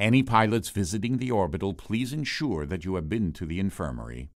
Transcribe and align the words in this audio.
Any 0.00 0.22
pilots 0.22 0.70
visiting 0.70 1.18
the 1.18 1.30
orbital, 1.30 1.74
please 1.74 2.14
ensure 2.14 2.64
that 2.64 2.86
you 2.86 2.94
have 2.94 3.10
been 3.10 3.34
to 3.34 3.44
the 3.44 3.60
infirmary. 3.60 4.30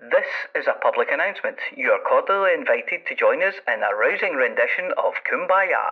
This 0.00 0.30
is 0.54 0.68
a 0.68 0.78
public 0.80 1.08
announcement. 1.10 1.56
You 1.76 1.90
are 1.90 1.98
cordially 2.08 2.54
invited 2.54 3.08
to 3.08 3.16
join 3.16 3.42
us 3.42 3.54
in 3.66 3.82
a 3.82 3.92
rousing 3.96 4.36
rendition 4.36 4.92
of 4.96 5.14
Kumbaya. 5.28 5.90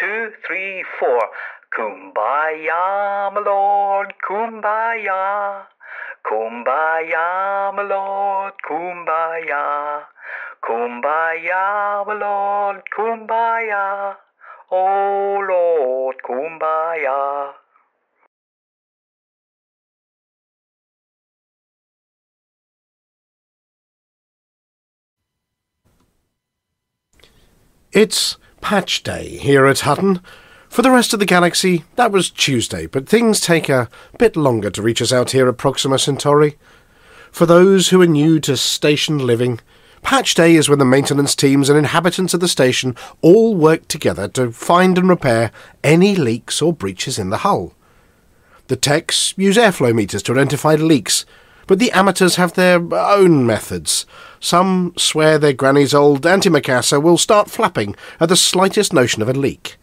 Two, 0.00 0.30
three, 0.46 0.84
four. 1.00 1.20
Kumbaya, 1.76 3.32
my 3.34 3.42
lord, 3.44 4.14
Kumbaya. 4.28 5.64
Kumbaya, 6.26 7.74
my 7.74 7.82
lord, 7.82 8.54
Kumbaya. 8.68 10.02
Kumbaya, 10.64 12.06
my 12.06 12.14
lord, 12.14 12.82
Kumbaya. 12.96 14.16
Oh 14.70 15.40
Lord, 15.48 16.16
Kumbaya. 16.28 17.52
It's 27.92 28.36
patch 28.60 29.02
day 29.02 29.36
here 29.38 29.66
at 29.66 29.80
Hutton. 29.80 30.20
For 30.68 30.82
the 30.82 30.90
rest 30.90 31.12
of 31.12 31.18
the 31.18 31.26
galaxy, 31.26 31.84
that 31.96 32.12
was 32.12 32.30
Tuesday, 32.30 32.86
but 32.86 33.08
things 33.08 33.40
take 33.40 33.68
a 33.68 33.88
bit 34.18 34.36
longer 34.36 34.70
to 34.70 34.82
reach 34.82 35.00
us 35.00 35.12
out 35.12 35.30
here 35.30 35.48
at 35.48 35.56
Proxima 35.56 35.98
Centauri. 35.98 36.56
For 37.30 37.46
those 37.46 37.88
who 37.88 38.00
are 38.02 38.06
new 38.06 38.38
to 38.40 38.56
station 38.56 39.18
living, 39.18 39.60
patch 40.02 40.34
day 40.34 40.54
is 40.54 40.68
when 40.68 40.78
the 40.78 40.84
maintenance 40.84 41.34
teams 41.34 41.68
and 41.68 41.78
inhabitants 41.78 42.34
of 42.34 42.40
the 42.40 42.48
station 42.48 42.94
all 43.22 43.54
work 43.54 43.88
together 43.88 44.28
to 44.28 44.52
find 44.52 44.98
and 44.98 45.08
repair 45.08 45.50
any 45.82 46.14
leaks 46.14 46.60
or 46.60 46.72
breaches 46.72 47.18
in 47.18 47.30
the 47.30 47.38
hull. 47.38 47.74
The 48.68 48.76
techs 48.76 49.32
use 49.38 49.56
airflow 49.56 49.94
meters 49.94 50.22
to 50.24 50.32
identify 50.32 50.74
leaks, 50.74 51.24
but 51.68 51.78
the 51.78 51.92
amateurs 51.92 52.34
have 52.34 52.54
their 52.54 52.80
own 52.92 53.46
methods. 53.46 54.06
Some 54.40 54.94
swear 54.96 55.38
their 55.38 55.52
granny's 55.52 55.94
old 55.94 56.22
antimacassar 56.22 57.00
will 57.00 57.18
start 57.18 57.50
flapping 57.50 57.94
at 58.18 58.30
the 58.30 58.36
slightest 58.36 58.92
notion 58.92 59.22
of 59.22 59.28
a 59.28 59.34
leak. 59.34 59.76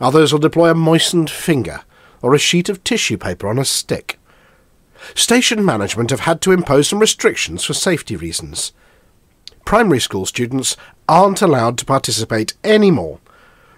Others 0.00 0.32
will 0.32 0.40
deploy 0.40 0.70
a 0.70 0.74
moistened 0.74 1.28
finger 1.28 1.82
or 2.22 2.34
a 2.34 2.38
sheet 2.38 2.68
of 2.68 2.82
tissue 2.84 3.18
paper 3.18 3.48
on 3.48 3.58
a 3.58 3.64
stick. 3.64 4.18
Station 5.14 5.64
management 5.64 6.10
have 6.10 6.20
had 6.20 6.40
to 6.40 6.52
impose 6.52 6.88
some 6.88 7.00
restrictions 7.00 7.64
for 7.64 7.74
safety 7.74 8.16
reasons. 8.16 8.72
Primary 9.64 10.00
school 10.00 10.26
students 10.26 10.76
aren't 11.08 11.42
allowed 11.42 11.76
to 11.78 11.84
participate 11.84 12.54
anymore. 12.62 13.18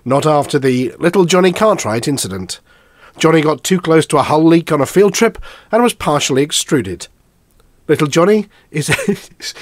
Not 0.05 0.27
after 0.27 0.59
the 0.59 0.95
little 0.98 1.25
Johnny 1.25 1.53
Cartwright 1.53 2.07
incident. 2.07 2.61
Johnny 3.19 3.41
got 3.41 3.65
too 3.65 3.81
close 3.81 4.07
to 4.09 4.19
a 4.19 4.23
hull 4.23 4.45
leak 4.45 4.70
on 4.70 4.83
a 4.83 4.87
field 4.87 5.15
trip 5.15 5.39
and 5.73 5.83
was 5.83 5.95
partially 5.95 6.43
extruded. 6.43 7.09
Little 7.89 8.09
Johnny 8.09 8.48
is 8.70 8.89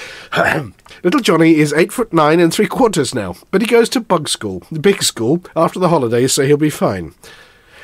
Little 1.03 1.19
Johnny 1.19 1.55
is 1.55 1.73
eight 1.73 1.91
foot 1.91 2.11
nine 2.11 2.39
and 2.39 2.53
three 2.53 2.67
quarters 2.67 3.13
now, 3.13 3.35
but 3.51 3.61
he 3.61 3.67
goes 3.67 3.89
to 3.89 3.99
bug 3.99 4.27
school, 4.27 4.63
the 4.71 4.79
big 4.79 5.03
school, 5.03 5.43
after 5.55 5.79
the 5.79 5.89
holidays, 5.89 6.33
so 6.33 6.43
he'll 6.43 6.57
be 6.57 6.69
fine. 6.69 7.13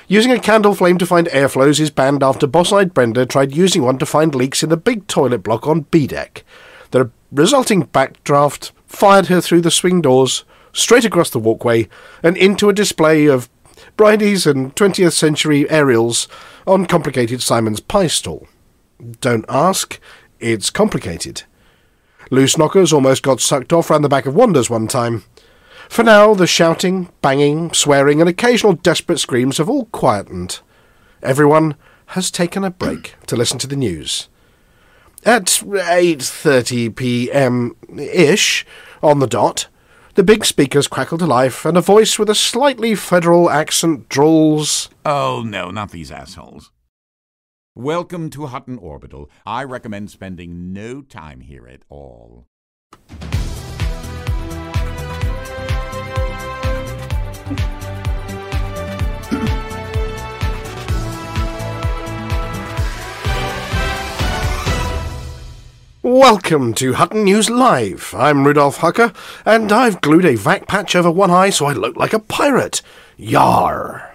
Using 0.07 0.31
a 0.31 0.39
candle 0.39 0.75
flame 0.75 0.97
to 0.97 1.05
find 1.05 1.27
airflows 1.27 1.79
is 1.79 1.89
banned 1.89 2.21
after 2.23 2.45
Boss-eyed 2.45 2.93
Brenda 2.93 3.25
tried 3.25 3.55
using 3.55 3.83
one 3.83 3.97
to 3.99 4.05
find 4.05 4.35
leaks 4.35 4.61
in 4.61 4.69
the 4.69 4.77
big 4.77 5.07
toilet 5.07 5.43
block 5.43 5.67
on 5.67 5.81
B 5.91 6.07
deck. 6.07 6.43
The 6.89 7.11
resulting 7.31 7.87
backdraft 7.87 8.71
fired 8.85 9.27
her 9.27 9.39
through 9.39 9.61
the 9.61 9.71
swing 9.71 10.01
doors, 10.01 10.43
straight 10.73 11.05
across 11.05 11.29
the 11.29 11.39
walkway, 11.39 11.87
and 12.21 12.35
into 12.35 12.67
a 12.67 12.73
display 12.73 13.25
of 13.25 13.49
Bridie's 13.95 14.45
and 14.45 14.75
20th 14.75 15.13
century 15.13 15.69
aerials 15.69 16.27
on 16.67 16.87
complicated 16.87 17.41
Simon's 17.41 17.79
pie 17.79 18.07
stall. 18.07 18.47
Don't 19.21 19.45
ask, 19.49 19.99
it's 20.41 20.69
complicated. 20.69 21.43
Loose 22.29 22.57
knockers 22.57 22.93
almost 22.93 23.23
got 23.23 23.39
sucked 23.41 23.73
off 23.73 23.89
round 23.89 24.03
the 24.03 24.09
back 24.09 24.25
of 24.25 24.35
Wonders 24.35 24.69
one 24.69 24.87
time. 24.87 25.23
For 25.89 26.03
now, 26.03 26.33
the 26.33 26.47
shouting, 26.47 27.09
banging, 27.21 27.73
swearing, 27.73 28.21
and 28.21 28.29
occasional 28.29 28.73
desperate 28.73 29.19
screams 29.19 29.57
have 29.57 29.69
all 29.69 29.85
quietened. 29.85 30.61
Everyone 31.21 31.75
has 32.07 32.31
taken 32.31 32.63
a 32.63 32.71
break 32.71 33.15
to 33.27 33.35
listen 33.35 33.59
to 33.59 33.67
the 33.67 33.75
news. 33.75 34.29
At 35.23 35.45
8:30 35.45 36.95
p.m. 36.95 37.75
ish 37.97 38.65
on 39.03 39.19
the 39.19 39.27
dot, 39.27 39.67
the 40.15 40.23
big 40.23 40.45
speakers 40.45 40.87
crackle 40.87 41.17
to 41.19 41.25
life, 41.27 41.65
and 41.65 41.77
a 41.77 41.81
voice 41.81 42.17
with 42.17 42.29
a 42.29 42.35
slightly 42.35 42.95
federal 42.95 43.49
accent 43.49 44.09
drawls, 44.09 44.89
Oh, 45.05 45.43
no, 45.45 45.69
not 45.71 45.91
these 45.91 46.11
assholes. 46.11 46.71
Welcome 47.73 48.29
to 48.31 48.47
Hutton 48.47 48.77
Orbital. 48.77 49.29
I 49.45 49.63
recommend 49.63 50.11
spending 50.11 50.73
no 50.73 51.01
time 51.01 51.39
here 51.39 51.65
at 51.69 51.83
all. 51.87 52.45
Welcome 66.03 66.73
to 66.73 66.91
Hutton 66.95 67.23
News 67.23 67.49
Live. 67.49 68.13
I'm 68.17 68.45
Rudolph 68.45 68.79
Hucker, 68.79 69.15
and 69.45 69.71
I've 69.71 70.01
glued 70.01 70.25
a 70.25 70.35
vac 70.35 70.67
patch 70.67 70.93
over 70.93 71.09
one 71.09 71.31
eye 71.31 71.51
so 71.51 71.67
I 71.67 71.71
look 71.71 71.95
like 71.95 72.11
a 72.11 72.19
pirate. 72.19 72.81
Yar! 73.15 74.10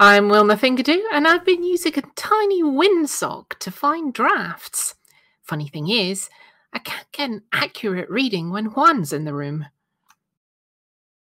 I'm 0.00 0.28
Wilma 0.28 0.56
Fingerdew, 0.56 1.02
and 1.12 1.28
I've 1.28 1.44
been 1.44 1.62
using 1.62 1.96
a 1.96 2.02
tiny 2.16 2.64
windsock 2.64 3.56
to 3.60 3.70
find 3.70 4.12
drafts. 4.12 4.96
Funny 5.44 5.68
thing 5.68 5.88
is, 5.88 6.28
I 6.72 6.80
can't 6.80 7.06
get 7.12 7.30
an 7.30 7.42
accurate 7.52 8.10
reading 8.10 8.50
when 8.50 8.66
Juan's 8.66 9.12
in 9.12 9.24
the 9.24 9.32
room. 9.32 9.66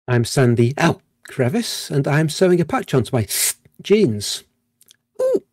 I'm 0.07 0.25
Sandy 0.25 0.73
Ow 0.79 1.00
Crevice, 1.28 1.91
and 1.91 2.07
I'm 2.07 2.29
sewing 2.29 2.59
a 2.59 2.66
patch 2.66 2.96
onto 2.96 3.16
my 3.16 3.28
jeans. 3.84 4.44
Ooh, 5.22 5.44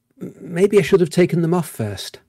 maybe 0.41 0.79
I 0.79 0.83
should 0.83 1.01
have 1.01 1.11
taken 1.11 1.43
them 1.43 1.53
off 1.53 1.69
first. 1.69 2.21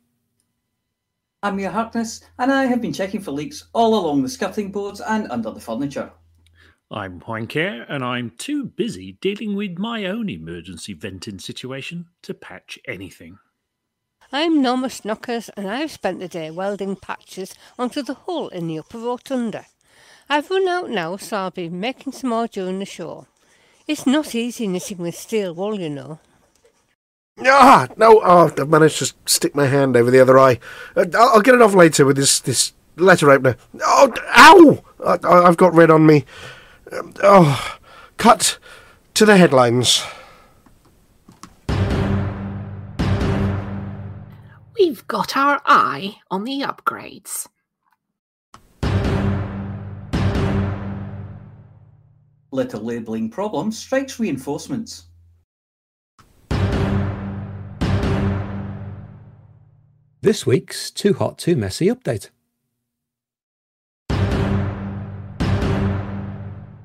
I'm 1.42 1.56
Mia 1.56 1.72
Harkness, 1.72 2.20
and 2.38 2.52
I 2.52 2.66
have 2.66 2.82
been 2.82 2.92
checking 2.92 3.22
for 3.22 3.32
leaks 3.32 3.70
all 3.72 3.98
along 3.98 4.24
the 4.24 4.30
skirting 4.30 4.74
boards 4.74 5.00
and 5.00 5.32
under 5.32 5.52
the 5.52 5.62
furniture. 5.62 6.12
I'm 6.92 7.20
Juan 7.22 7.48
and 7.56 8.04
I'm 8.04 8.30
too 8.38 8.66
busy 8.68 9.14
dealing 9.14 9.56
with 9.56 9.80
my 9.80 10.06
own 10.06 10.30
emergency 10.30 10.94
venting 10.94 11.40
situation 11.40 12.06
to 12.22 12.36
patch 12.36 12.78
anything. 12.88 13.40
I'm 14.32 14.62
Norma 14.62 14.90
Snockers, 14.90 15.50
and 15.58 15.68
I've 15.68 15.90
spent 15.90 16.20
the 16.20 16.28
day 16.28 16.52
welding 16.52 16.96
patches 16.96 17.56
onto 17.80 18.04
the 18.04 18.14
hull 18.14 18.50
in 18.50 18.68
the 18.68 18.78
upper 18.78 19.00
rotunda. 19.00 19.66
I've 20.30 20.52
run 20.52 20.68
out 20.68 20.92
now, 20.92 21.18
so 21.18 21.38
I'll 21.38 21.52
be 21.52 21.70
making 21.70 22.14
some 22.14 22.30
more 22.30 22.48
during 22.48 22.78
the 22.78 22.86
show. 22.86 23.26
It's 23.88 24.06
not 24.06 24.36
easy 24.36 24.68
knitting 24.68 25.00
with 25.00 25.16
steel 25.16 25.56
wool, 25.56 25.80
you 25.80 25.90
know. 25.90 26.20
Ah, 27.40 27.88
no, 27.98 28.22
oh, 28.24 28.54
I've 28.56 28.70
managed 28.70 29.00
to 29.00 29.14
stick 29.26 29.56
my 29.56 29.66
hand 29.66 29.98
over 29.98 30.12
the 30.12 30.20
other 30.20 30.38
eye. 30.38 30.60
Uh, 30.96 31.06
I'll, 31.16 31.30
I'll 31.30 31.42
get 31.42 31.56
it 31.56 31.64
off 31.64 31.74
later 31.74 32.06
with 32.06 32.16
this, 32.16 32.40
this 32.40 32.74
letter 32.96 33.32
opener. 33.32 33.58
Oh, 33.82 34.14
ow! 34.36 34.84
I, 35.04 35.48
I've 35.48 35.58
got 35.58 35.74
red 35.74 35.90
on 35.90 36.06
me. 36.06 36.26
Um, 36.92 37.14
oh, 37.24 37.78
cut 38.18 38.60
to 39.16 39.26
the 39.26 39.38
headlines. 39.38 40.04
We've 44.78 45.08
got 45.08 45.36
our 45.36 45.62
eye 45.66 46.18
on 46.30 46.44
the 46.44 46.62
upgrades. 46.62 47.48
Little 52.52 52.82
labelling 52.82 53.30
problem 53.30 53.72
strikes 53.72 54.20
reinforcements. 54.20 55.08
This 60.22 60.46
week's 60.46 60.90
Too 60.92 61.14
Hot, 61.14 61.38
Too 61.38 61.56
Messy 61.56 61.88
update. 61.88 62.30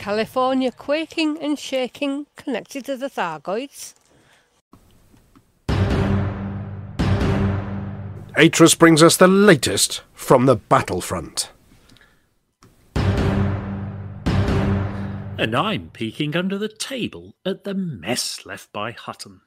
California 0.00 0.72
quaking 0.72 1.36
and 1.42 1.58
shaking 1.58 2.26
connected 2.34 2.86
to 2.86 2.96
the 2.96 3.10
Thargoids. 3.10 3.92
Atris 8.34 8.78
brings 8.78 9.02
us 9.02 9.18
the 9.18 9.28
latest 9.28 10.00
from 10.14 10.46
the 10.46 10.56
battlefront. 10.56 11.50
And 15.36 15.54
I'm 15.54 15.90
peeking 15.90 16.34
under 16.34 16.56
the 16.56 16.68
table 16.68 17.34
at 17.44 17.64
the 17.64 17.74
mess 17.74 18.46
left 18.46 18.72
by 18.72 18.92
Hutton. 18.92 19.42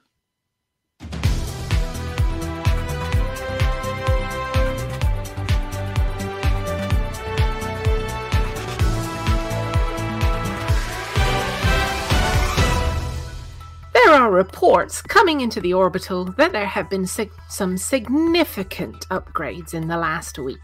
Are 14.14 14.30
reports 14.30 15.02
coming 15.02 15.40
into 15.40 15.60
the 15.60 15.74
orbital 15.74 16.24
that 16.24 16.52
there 16.52 16.66
have 16.66 16.88
been 16.88 17.04
sig- 17.04 17.32
some 17.48 17.76
significant 17.76 19.08
upgrades 19.08 19.74
in 19.74 19.88
the 19.88 19.96
last 19.96 20.38
week. 20.38 20.58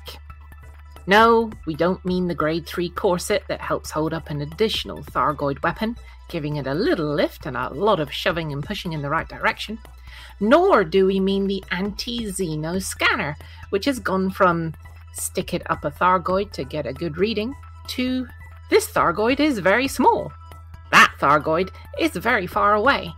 No, 1.08 1.50
we 1.66 1.74
don't 1.74 2.04
mean 2.04 2.28
the 2.28 2.34
grade 2.34 2.64
3 2.66 2.90
corset 2.90 3.42
that 3.48 3.60
helps 3.60 3.90
hold 3.90 4.14
up 4.14 4.30
an 4.30 4.42
additional 4.42 5.02
Thargoid 5.02 5.60
weapon, 5.64 5.96
giving 6.28 6.56
it 6.56 6.68
a 6.68 6.74
little 6.74 7.12
lift 7.12 7.44
and 7.46 7.56
a 7.56 7.74
lot 7.74 7.98
of 7.98 8.12
shoving 8.12 8.52
and 8.52 8.64
pushing 8.64 8.92
in 8.92 9.02
the 9.02 9.10
right 9.10 9.28
direction. 9.28 9.80
Nor 10.38 10.84
do 10.84 11.06
we 11.06 11.18
mean 11.18 11.48
the 11.48 11.64
anti 11.72 12.26
Xeno 12.26 12.80
scanner, 12.80 13.36
which 13.70 13.84
has 13.86 13.98
gone 13.98 14.30
from 14.30 14.74
stick 15.12 15.54
it 15.54 15.68
up 15.68 15.84
a 15.84 15.90
Thargoid 15.90 16.52
to 16.52 16.62
get 16.62 16.86
a 16.86 16.92
good 16.92 17.16
reading 17.16 17.56
to 17.88 18.28
this 18.70 18.88
Thargoid 18.92 19.40
is 19.40 19.58
very 19.58 19.88
small. 19.88 20.32
That 20.92 21.12
Thargoid 21.18 21.70
is 21.98 22.12
very 22.12 22.46
far 22.46 22.74
away. 22.74 23.12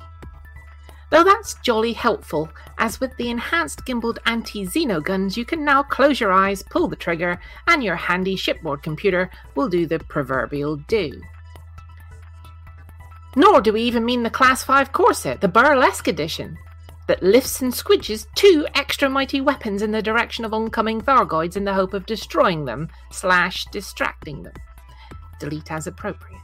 Though 1.12 1.24
that's 1.24 1.56
jolly 1.62 1.92
helpful, 1.92 2.48
as 2.78 2.98
with 2.98 3.14
the 3.18 3.28
enhanced 3.28 3.84
gimbaled 3.84 4.16
anti 4.24 4.64
Xeno 4.64 5.04
guns, 5.04 5.36
you 5.36 5.44
can 5.44 5.62
now 5.62 5.82
close 5.82 6.18
your 6.18 6.32
eyes, 6.32 6.62
pull 6.62 6.88
the 6.88 6.96
trigger, 6.96 7.38
and 7.66 7.84
your 7.84 7.96
handy 7.96 8.34
shipboard 8.34 8.82
computer 8.82 9.30
will 9.54 9.68
do 9.68 9.84
the 9.84 9.98
proverbial 9.98 10.76
do. 10.76 11.20
Nor 13.36 13.60
do 13.60 13.74
we 13.74 13.82
even 13.82 14.06
mean 14.06 14.22
the 14.22 14.30
Class 14.30 14.62
5 14.62 14.92
Corset, 14.92 15.42
the 15.42 15.48
Burlesque 15.48 16.08
Edition, 16.08 16.56
that 17.08 17.22
lifts 17.22 17.60
and 17.60 17.74
squidges 17.74 18.26
two 18.34 18.66
extra 18.74 19.10
mighty 19.10 19.42
weapons 19.42 19.82
in 19.82 19.92
the 19.92 20.00
direction 20.00 20.46
of 20.46 20.54
oncoming 20.54 21.02
Thargoids 21.02 21.58
in 21.58 21.64
the 21.64 21.74
hope 21.74 21.92
of 21.92 22.06
destroying 22.06 22.64
them 22.64 22.88
slash 23.10 23.66
distracting 23.66 24.44
them. 24.44 24.54
Delete 25.38 25.72
as 25.72 25.86
appropriate. 25.86 26.40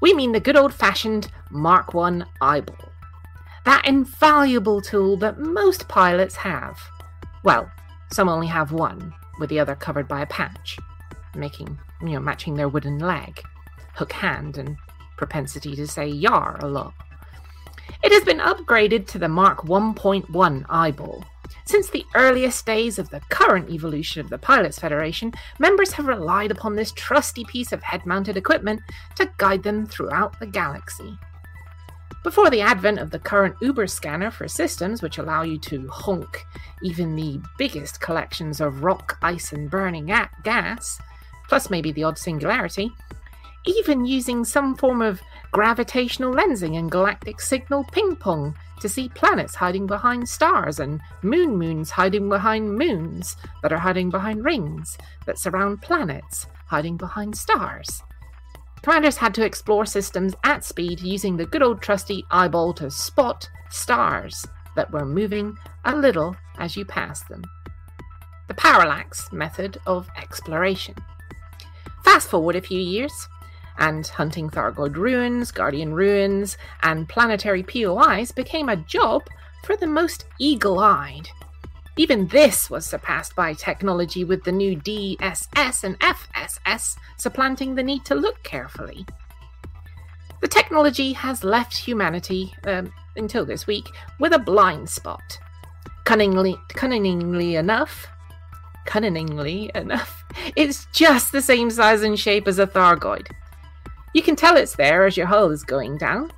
We 0.00 0.12
mean 0.12 0.32
the 0.32 0.40
good 0.40 0.56
old 0.56 0.74
fashioned 0.74 1.30
Mark 1.50 1.94
1 1.94 2.26
eyeball 2.40 2.89
that 3.70 3.86
invaluable 3.86 4.80
tool 4.80 5.16
that 5.16 5.38
most 5.38 5.86
pilots 5.86 6.34
have. 6.34 6.76
Well, 7.44 7.70
some 8.10 8.28
only 8.28 8.48
have 8.48 8.72
one, 8.72 9.14
with 9.38 9.48
the 9.48 9.60
other 9.60 9.76
covered 9.76 10.08
by 10.08 10.22
a 10.22 10.26
patch, 10.26 10.76
making, 11.36 11.78
you 12.02 12.08
know, 12.08 12.18
matching 12.18 12.54
their 12.56 12.68
wooden 12.68 12.98
leg, 12.98 13.40
hook 13.94 14.10
hand, 14.10 14.58
and 14.58 14.76
propensity 15.16 15.76
to 15.76 15.86
say 15.86 16.08
yar 16.08 16.58
a 16.60 16.66
lot. 16.66 16.94
It 18.02 18.10
has 18.10 18.24
been 18.24 18.40
upgraded 18.40 19.06
to 19.06 19.20
the 19.20 19.28
Mark 19.28 19.58
1.1 19.58 20.66
eyeball. 20.68 21.24
Since 21.64 21.90
the 21.90 22.04
earliest 22.16 22.66
days 22.66 22.98
of 22.98 23.08
the 23.10 23.20
current 23.30 23.70
evolution 23.70 24.20
of 24.20 24.30
the 24.30 24.38
Pilots 24.38 24.80
Federation, 24.80 25.32
members 25.60 25.92
have 25.92 26.08
relied 26.08 26.50
upon 26.50 26.74
this 26.74 26.90
trusty 26.90 27.44
piece 27.44 27.70
of 27.70 27.84
head 27.84 28.04
mounted 28.04 28.36
equipment 28.36 28.80
to 29.14 29.30
guide 29.38 29.62
them 29.62 29.86
throughout 29.86 30.40
the 30.40 30.46
galaxy. 30.48 31.16
Before 32.22 32.50
the 32.50 32.60
advent 32.60 32.98
of 32.98 33.10
the 33.10 33.18
current 33.18 33.56
Uber 33.62 33.86
scanner 33.86 34.30
for 34.30 34.46
systems 34.46 35.00
which 35.00 35.16
allow 35.16 35.42
you 35.42 35.58
to 35.60 35.88
honk 35.88 36.44
even 36.82 37.16
the 37.16 37.40
biggest 37.56 38.02
collections 38.02 38.60
of 38.60 38.84
rock, 38.84 39.16
ice, 39.22 39.52
and 39.52 39.70
burning 39.70 40.12
gas, 40.44 41.00
plus 41.48 41.70
maybe 41.70 41.92
the 41.92 42.04
odd 42.04 42.18
singularity, 42.18 42.92
even 43.64 44.04
using 44.04 44.44
some 44.44 44.76
form 44.76 45.00
of 45.00 45.22
gravitational 45.50 46.34
lensing 46.34 46.78
and 46.78 46.90
galactic 46.90 47.40
signal 47.40 47.84
ping 47.90 48.14
pong 48.16 48.54
to 48.80 48.88
see 48.88 49.08
planets 49.08 49.54
hiding 49.54 49.86
behind 49.86 50.28
stars 50.28 50.78
and 50.78 51.00
moon 51.22 51.56
moons 51.56 51.90
hiding 51.90 52.28
behind 52.28 52.78
moons 52.78 53.36
that 53.62 53.72
are 53.72 53.78
hiding 53.78 54.10
behind 54.10 54.44
rings 54.44 54.98
that 55.24 55.38
surround 55.38 55.80
planets 55.80 56.46
hiding 56.66 56.98
behind 56.98 57.34
stars. 57.34 58.02
Commanders 58.82 59.18
had 59.18 59.34
to 59.34 59.44
explore 59.44 59.84
systems 59.84 60.34
at 60.44 60.64
speed 60.64 61.00
using 61.00 61.36
the 61.36 61.46
good 61.46 61.62
old 61.62 61.82
trusty 61.82 62.24
eyeball 62.30 62.72
to 62.74 62.90
spot 62.90 63.48
stars 63.68 64.46
that 64.74 64.90
were 64.90 65.04
moving 65.04 65.56
a 65.84 65.94
little 65.94 66.34
as 66.58 66.76
you 66.76 66.84
passed 66.84 67.28
them. 67.28 67.42
The 68.48 68.54
parallax 68.54 69.30
method 69.32 69.78
of 69.86 70.08
exploration. 70.16 70.94
Fast 72.04 72.30
forward 72.30 72.56
a 72.56 72.62
few 72.62 72.80
years, 72.80 73.28
and 73.78 74.06
hunting 74.06 74.48
Thargoid 74.50 74.96
ruins, 74.96 75.50
Guardian 75.52 75.94
ruins, 75.94 76.56
and 76.82 77.08
planetary 77.08 77.62
POIs 77.62 78.32
became 78.32 78.68
a 78.68 78.76
job 78.76 79.22
for 79.64 79.76
the 79.76 79.86
most 79.86 80.24
eagle 80.38 80.78
eyed. 80.78 81.28
Even 82.00 82.26
this 82.28 82.70
was 82.70 82.86
surpassed 82.86 83.36
by 83.36 83.52
technology 83.52 84.24
with 84.24 84.42
the 84.42 84.50
new 84.50 84.74
DSS 84.74 85.84
and 85.84 86.00
FSS 86.00 86.96
supplanting 87.18 87.74
the 87.74 87.82
need 87.82 88.06
to 88.06 88.14
look 88.14 88.42
carefully. 88.42 89.04
The 90.40 90.48
technology 90.48 91.12
has 91.12 91.44
left 91.44 91.76
humanity, 91.76 92.54
um, 92.64 92.90
until 93.16 93.44
this 93.44 93.66
week, 93.66 93.86
with 94.18 94.32
a 94.32 94.38
blind 94.38 94.88
spot. 94.88 95.38
Cunningly, 96.06 96.56
cunningly 96.70 97.56
enough, 97.56 98.06
cunningly 98.86 99.70
enough, 99.74 100.24
it's 100.56 100.86
just 100.94 101.32
the 101.32 101.42
same 101.42 101.68
size 101.68 102.02
and 102.02 102.18
shape 102.18 102.48
as 102.48 102.58
a 102.58 102.66
Thargoid. 102.66 103.26
You 104.14 104.22
can 104.22 104.36
tell 104.36 104.56
it's 104.56 104.74
there 104.74 105.04
as 105.04 105.18
your 105.18 105.26
hull 105.26 105.50
is 105.50 105.64
going 105.64 105.98
down. 105.98 106.32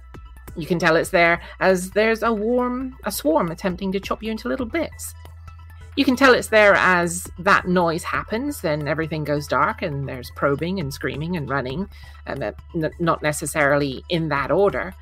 You 0.57 0.67
can 0.67 0.81
tell 0.81 0.97
it's 0.97 1.11
there 1.11 1.41
as 1.61 1.93
there's 1.93 2.25
a 2.25 2.33
warm, 2.33 2.97
a 3.05 3.13
swarm 3.13 3.53
attempting 3.53 3.93
to 3.93 4.01
chop 4.01 4.25
you 4.25 4.33
into 4.33 4.49
little 4.49 4.67
bits. 4.67 5.15
You 5.95 6.07
can 6.07 6.17
tell 6.17 6.33
it's 6.33 6.49
there 6.49 6.75
as 6.75 7.31
that 7.41 7.69
noise 7.69 8.03
happens, 8.03 8.63
then 8.63 8.89
everything 8.89 9.25
goes 9.25 9.47
dark 9.47 9.83
and 9.83 10.09
there's 10.09 10.31
probing 10.31 10.81
and 10.81 10.93
screaming 10.93 11.37
and 11.37 11.51
running, 11.51 11.87
and 12.27 12.55
not 12.99 13.23
necessarily 13.23 14.03
in 14.09 14.29
that 14.31 14.51
order. 14.51 14.95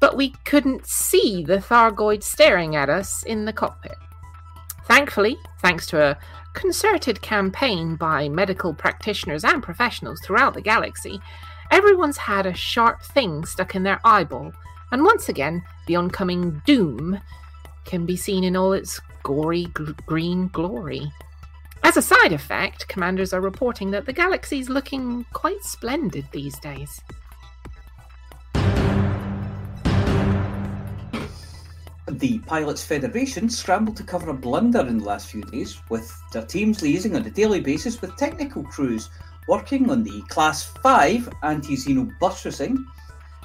But 0.00 0.16
we 0.16 0.34
couldn't 0.44 0.86
see 0.86 1.44
the 1.44 1.58
Thargoid 1.58 2.22
staring 2.22 2.76
at 2.76 2.90
us 2.90 3.22
in 3.22 3.46
the 3.46 3.54
cockpit. 3.54 3.96
Thankfully, 4.84 5.38
thanks 5.60 5.86
to 5.86 6.02
a 6.02 6.18
concerted 6.52 7.22
campaign 7.22 7.96
by 7.96 8.28
medical 8.28 8.74
practitioners 8.74 9.44
and 9.44 9.62
professionals 9.62 10.20
throughout 10.20 10.52
the 10.52 10.60
galaxy, 10.60 11.20
everyone's 11.70 12.18
had 12.18 12.44
a 12.44 12.52
sharp 12.52 13.02
thing 13.02 13.46
stuck 13.46 13.74
in 13.74 13.82
their 13.82 14.00
eyeball, 14.04 14.52
and 14.90 15.04
once 15.04 15.30
again, 15.30 15.62
the 15.86 15.96
oncoming 15.96 16.60
doom 16.66 17.18
can 17.86 18.04
be 18.04 18.16
seen 18.16 18.44
in 18.44 18.56
all 18.56 18.74
its 18.74 19.00
gory 19.22 19.64
gr- 19.74 19.92
green 20.06 20.48
glory. 20.48 21.10
As 21.84 21.96
a 21.96 22.02
side 22.02 22.32
effect, 22.32 22.86
commanders 22.88 23.32
are 23.32 23.40
reporting 23.40 23.90
that 23.90 24.06
the 24.06 24.12
galaxy's 24.12 24.68
looking 24.68 25.24
quite 25.32 25.62
splendid 25.64 26.24
these 26.32 26.58
days. 26.60 27.00
The 32.08 32.38
Pilots 32.40 32.84
Federation 32.84 33.48
scrambled 33.48 33.96
to 33.96 34.04
cover 34.04 34.30
a 34.30 34.34
blunder 34.34 34.86
in 34.86 34.98
the 34.98 35.04
last 35.04 35.28
few 35.28 35.42
days, 35.42 35.80
with 35.88 36.12
their 36.32 36.44
teams 36.44 36.80
liaising 36.80 37.16
on 37.16 37.26
a 37.26 37.30
daily 37.30 37.60
basis 37.60 38.00
with 38.00 38.16
technical 38.16 38.62
crews 38.64 39.08
working 39.48 39.90
on 39.90 40.04
the 40.04 40.22
Class 40.28 40.64
5 40.82 41.28
anti 41.42 41.74
Xeno 41.74 42.10
bus 42.20 42.44
racing. 42.44 42.86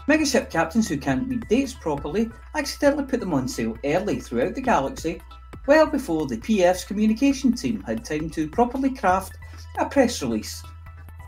Megaship 0.07 0.49
captains 0.49 0.87
who 0.87 0.97
can't 0.97 1.27
read 1.27 1.47
dates 1.49 1.73
properly 1.73 2.29
accidentally 2.55 3.05
put 3.05 3.19
them 3.19 3.33
on 3.33 3.47
sale 3.47 3.77
early 3.83 4.19
throughout 4.19 4.55
the 4.55 4.61
galaxy, 4.61 5.21
well 5.67 5.85
before 5.85 6.25
the 6.25 6.37
PF's 6.37 6.85
communication 6.85 7.53
team 7.53 7.83
had 7.83 8.03
time 8.03 8.29
to 8.31 8.49
properly 8.49 8.89
craft 8.89 9.37
a 9.77 9.85
press 9.85 10.21
release, 10.21 10.63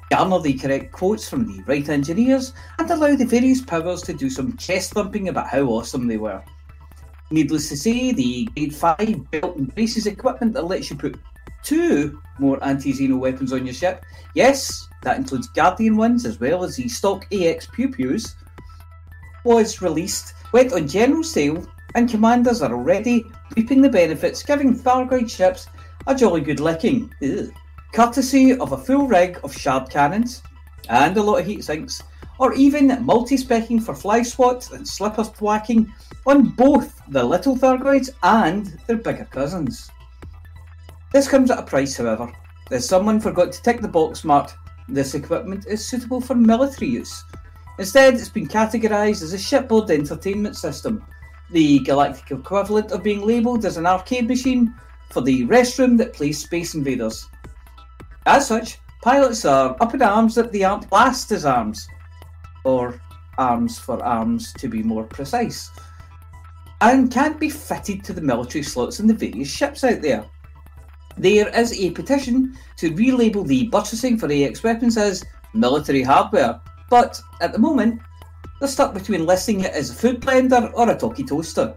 garner 0.09 0.39
the 0.39 0.53
correct 0.53 0.91
quotes 0.93 1.29
from 1.29 1.45
the 1.45 1.61
right 1.63 1.87
engineers, 1.89 2.53
and 2.79 2.89
allow 2.89 3.15
the 3.15 3.25
various 3.25 3.61
powers 3.61 4.01
to 4.01 4.13
do 4.13 4.29
some 4.29 4.55
chest 4.57 4.93
thumping 4.93 5.27
about 5.27 5.47
how 5.47 5.63
awesome 5.63 6.07
they 6.07 6.17
were. 6.17 6.41
Needless 7.31 7.69
to 7.69 7.77
say, 7.77 8.11
the 8.11 8.45
Grade 8.55 8.73
5 8.73 9.31
belt 9.31 9.57
and 9.57 9.75
braces 9.75 10.07
equipment 10.07 10.53
that 10.53 10.65
lets 10.65 10.89
you 10.89 10.95
put 10.95 11.19
two 11.61 12.19
more 12.39 12.63
anti 12.63 12.93
Xeno 12.93 13.19
weapons 13.19 13.53
on 13.53 13.65
your 13.65 13.75
ship, 13.75 14.03
yes, 14.33 14.87
that 15.03 15.17
includes 15.17 15.49
Guardian 15.49 15.97
ones 15.97 16.25
as 16.25 16.39
well 16.39 16.63
as 16.63 16.75
the 16.77 16.87
stock 16.87 17.27
AX 17.33 17.67
Pew 17.67 17.89
Pews, 17.89 18.35
was 19.43 19.81
released, 19.81 20.33
went 20.53 20.73
on 20.73 20.87
general 20.87 21.23
sale, 21.23 21.67
and 21.95 22.09
commanders 22.09 22.61
are 22.61 22.73
already 22.73 23.25
reaping 23.55 23.81
the 23.81 23.89
benefits, 23.89 24.43
giving 24.43 24.75
Thargoid 24.75 25.29
ships 25.29 25.67
a 26.07 26.15
jolly 26.15 26.41
good 26.41 26.59
licking. 26.59 27.13
Ugh. 27.23 27.51
Courtesy 27.93 28.57
of 28.57 28.71
a 28.71 28.77
full 28.77 29.07
rig 29.07 29.39
of 29.43 29.55
shard 29.55 29.89
cannons 29.89 30.43
and 30.89 31.17
a 31.17 31.23
lot 31.23 31.39
of 31.39 31.45
heat 31.45 31.63
sinks, 31.63 32.03
or 32.37 32.53
even 32.53 33.03
multi 33.03 33.35
specking 33.35 33.81
for 33.81 33.95
fly 33.95 34.21
swats 34.21 34.71
and 34.71 34.87
slipper 34.87 35.23
thwacking 35.23 35.91
on 36.25 36.49
both 36.49 37.01
the 37.09 37.23
little 37.23 37.57
Thargoids 37.57 38.11
and 38.23 38.77
their 38.87 38.97
bigger 38.97 39.27
cousins. 39.31 39.89
This 41.11 41.27
comes 41.27 41.49
at 41.49 41.59
a 41.59 41.63
price, 41.63 41.97
however, 41.97 42.31
as 42.71 42.87
someone 42.87 43.19
forgot 43.19 43.51
to 43.51 43.61
tick 43.61 43.81
the 43.81 43.87
box 43.87 44.23
marked 44.23 44.55
this 44.87 45.13
equipment 45.13 45.65
is 45.67 45.87
suitable 45.87 46.21
for 46.21 46.35
military 46.35 46.89
use. 46.89 47.23
Instead, 47.77 48.15
it's 48.15 48.29
been 48.29 48.47
categorised 48.47 49.21
as 49.21 49.33
a 49.33 49.37
shipboard 49.37 49.89
entertainment 49.89 50.55
system, 50.55 51.05
the 51.51 51.79
galactic 51.79 52.31
equivalent 52.31 52.91
of 52.91 53.03
being 53.03 53.21
labelled 53.21 53.65
as 53.65 53.77
an 53.77 53.85
arcade 53.85 54.27
machine 54.27 54.73
for 55.09 55.21
the 55.21 55.45
restroom 55.47 55.97
that 55.97 56.13
plays 56.13 56.39
Space 56.39 56.75
Invaders. 56.75 57.27
As 58.25 58.47
such, 58.47 58.77
pilots 59.01 59.45
are 59.45 59.75
up 59.81 59.93
in 59.93 60.01
arms 60.01 60.35
that 60.35 60.51
they 60.51 60.63
aren't 60.63 60.89
classed 60.89 61.31
as 61.31 61.45
arms, 61.45 61.87
or 62.63 63.01
arms 63.37 63.79
for 63.79 64.03
arms 64.03 64.53
to 64.53 64.67
be 64.67 64.83
more 64.83 65.03
precise, 65.05 65.71
and 66.81 67.11
can't 67.11 67.39
be 67.39 67.49
fitted 67.49 68.03
to 68.03 68.13
the 68.13 68.21
military 68.21 68.63
slots 68.63 68.99
in 68.99 69.07
the 69.07 69.13
various 69.13 69.49
ships 69.49 69.83
out 69.83 70.01
there. 70.01 70.25
There 71.17 71.49
is 71.49 71.73
a 71.73 71.91
petition 71.91 72.55
to 72.77 72.91
relabel 72.91 73.47
the 73.47 73.67
buttressing 73.67 74.17
for 74.17 74.31
AX 74.31 74.63
weapons 74.63 74.97
as 74.97 75.25
military 75.53 76.03
hardware, 76.03 76.61
but 76.89 77.19
at 77.41 77.51
the 77.51 77.59
moment, 77.59 78.01
they're 78.59 78.69
stuck 78.69 78.93
between 78.93 79.25
listing 79.25 79.61
it 79.61 79.73
as 79.73 79.89
a 79.89 79.93
food 79.93 80.21
blender 80.21 80.71
or 80.73 80.89
a 80.89 80.97
talkie 80.97 81.23
toaster. 81.23 81.73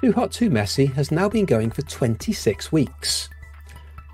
Too 0.00 0.12
Hot 0.12 0.32
Too 0.32 0.50
Messy 0.50 0.86
has 0.86 1.10
now 1.10 1.30
been 1.30 1.46
going 1.46 1.70
for 1.70 1.80
26 1.82 2.70
weeks. 2.70 3.30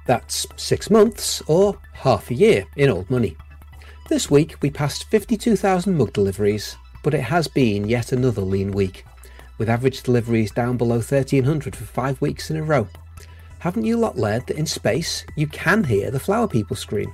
That's 0.07 0.47
six 0.57 0.89
months 0.89 1.43
or 1.49 1.79
half 1.95 2.31
a 2.31 2.35
year 2.35 2.65
in 2.77 2.91
old 2.91 3.11
money. 3.11 3.37
This 4.09 4.31
week 4.31 4.57
we 4.63 4.71
passed 4.71 5.11
52,000 5.11 5.97
mug 5.97 6.13
deliveries, 6.13 6.77
but 7.03 7.15
it 7.15 7.23
has 7.23 7.49
been 7.49 7.89
yet 7.89 8.13
another 8.13 8.43
lean 8.43 8.73
week, 8.73 9.05
with 9.59 9.69
average 9.69 10.03
deliveries 10.03 10.53
down 10.53 10.77
below 10.77 10.97
1300 10.97 11.75
for 11.75 11.85
five 11.85 12.21
weeks 12.21 12.51
in 12.51 12.57
a 12.57 12.63
row. 12.63 12.89
Haven't 13.61 13.85
you 13.85 13.99
lot 13.99 14.17
learned 14.17 14.47
that 14.47 14.57
in 14.57 14.65
space 14.65 15.27
you 15.37 15.47
can 15.47 15.85
hear 15.85 16.11
the 16.11 16.19
flower 16.19 16.49
people 16.49 16.75
scream? 16.75 17.13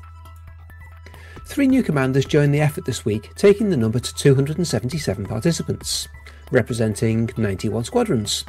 Three 1.45 1.67
new 1.67 1.83
commanders 1.83 2.25
joined 2.25 2.55
the 2.55 2.61
effort 2.61 2.85
this 2.85 3.05
week, 3.05 3.35
taking 3.35 3.69
the 3.69 3.77
number 3.77 3.99
to 3.99 4.15
277 4.15 5.27
participants, 5.27 6.07
representing 6.53 7.31
91 7.37 7.83
squadrons. 7.83 8.45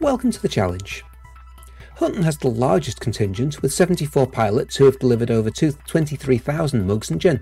Welcome 0.00 0.30
to 0.30 0.40
the 0.40 0.48
challenge. 0.48 1.04
Hutton 1.96 2.22
has 2.22 2.38
the 2.38 2.48
largest 2.48 3.00
contingent, 3.00 3.60
with 3.60 3.74
74 3.74 4.28
pilots 4.28 4.76
who 4.76 4.86
have 4.86 4.98
delivered 4.98 5.30
over 5.30 5.50
23,000 5.50 6.86
mugs 6.86 7.10
and 7.10 7.20
gin, 7.20 7.40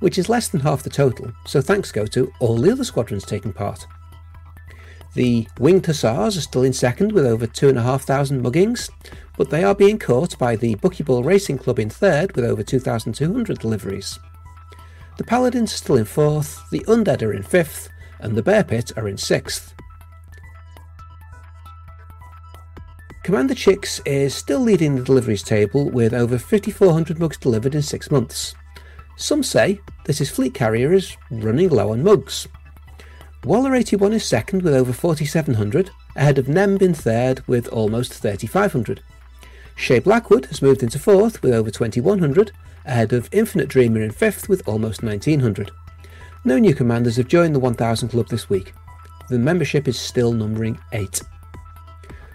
which 0.00 0.18
is 0.18 0.28
less 0.28 0.48
than 0.48 0.60
half 0.60 0.82
the 0.82 0.90
total, 0.90 1.32
so 1.46 1.62
thanks 1.62 1.90
go 1.90 2.04
to 2.04 2.30
all 2.38 2.58
the 2.58 2.70
other 2.70 2.84
squadrons 2.84 3.24
taking 3.24 3.54
part. 3.54 3.86
The 5.14 5.48
Winged 5.58 5.86
Hussars 5.86 6.36
are 6.36 6.40
still 6.40 6.62
in 6.62 6.72
second 6.72 7.10
with 7.12 7.26
over 7.26 7.46
2,500 7.46 8.42
muggings, 8.42 8.90
but 9.36 9.50
they 9.50 9.64
are 9.64 9.74
being 9.74 9.98
caught 9.98 10.38
by 10.38 10.54
the 10.54 10.76
Buckyball 10.76 11.24
Racing 11.24 11.58
Club 11.58 11.80
in 11.80 11.90
third 11.90 12.36
with 12.36 12.44
over 12.44 12.62
2,200 12.62 13.58
deliveries. 13.58 14.20
The 15.16 15.24
Paladins 15.24 15.72
are 15.72 15.76
still 15.76 15.96
in 15.96 16.04
fourth, 16.04 16.62
the 16.70 16.84
Undead 16.86 17.22
are 17.22 17.32
in 17.32 17.42
fifth, 17.42 17.88
and 18.20 18.36
the 18.36 18.42
Bear 18.42 18.62
Pit 18.62 18.92
are 18.96 19.08
in 19.08 19.16
sixth. 19.16 19.74
Commander 23.24 23.54
Chicks 23.54 24.00
is 24.06 24.34
still 24.34 24.60
leading 24.60 24.94
the 24.94 25.02
deliveries 25.02 25.42
table 25.42 25.90
with 25.90 26.14
over 26.14 26.38
5,400 26.38 27.18
mugs 27.18 27.36
delivered 27.36 27.74
in 27.74 27.82
six 27.82 28.10
months. 28.10 28.54
Some 29.16 29.42
say 29.42 29.80
that 30.04 30.18
his 30.18 30.30
fleet 30.30 30.54
carrier 30.54 30.92
is 30.92 31.16
running 31.30 31.68
low 31.68 31.92
on 31.92 32.02
mugs. 32.02 32.48
Waller 33.42 33.74
81 33.74 34.12
is 34.12 34.24
second 34.24 34.60
with 34.60 34.74
over 34.74 34.92
4,700, 34.92 35.90
ahead 36.14 36.36
of 36.36 36.44
Nemb 36.46 36.82
in 36.82 36.92
third 36.92 37.40
with 37.48 37.68
almost 37.68 38.12
3,500. 38.12 39.02
Shay 39.74 39.98
Blackwood 39.98 40.44
has 40.46 40.60
moved 40.60 40.82
into 40.82 40.98
fourth 40.98 41.42
with 41.42 41.54
over 41.54 41.70
2,100, 41.70 42.52
ahead 42.84 43.14
of 43.14 43.30
Infinite 43.32 43.68
Dreamer 43.68 44.02
in 44.02 44.10
fifth 44.10 44.46
with 44.46 44.68
almost 44.68 45.02
1,900. 45.02 45.70
No 46.44 46.58
new 46.58 46.74
commanders 46.74 47.16
have 47.16 47.28
joined 47.28 47.54
the 47.54 47.60
1000 47.60 48.10
club 48.10 48.28
this 48.28 48.50
week. 48.50 48.74
The 49.30 49.38
membership 49.38 49.88
is 49.88 49.98
still 49.98 50.32
numbering 50.32 50.78
8. 50.92 51.22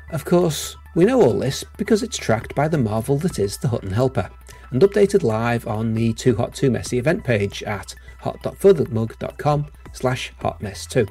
Of 0.09 0.25
course, 0.25 0.75
we 0.95 1.05
know 1.05 1.21
all 1.21 1.37
this 1.37 1.63
because 1.77 2.01
it's 2.01 2.17
tracked 2.17 2.55
by 2.55 2.67
the 2.67 2.79
marvel 2.79 3.19
that 3.19 3.37
is 3.37 3.57
the 3.57 3.67
Hutton 3.67 3.91
Helper, 3.91 4.31
and 4.71 4.81
updated 4.81 5.21
live 5.21 5.67
on 5.67 5.93
the 5.93 6.13
Too 6.13 6.35
Hot 6.35 6.55
Too 6.55 6.71
Messy 6.71 6.97
event 6.97 7.23
page 7.23 7.61
at 7.61 7.93
hot.forthemug.com 8.21 9.67
slash 9.95 10.31
hotmess2. 10.41 11.09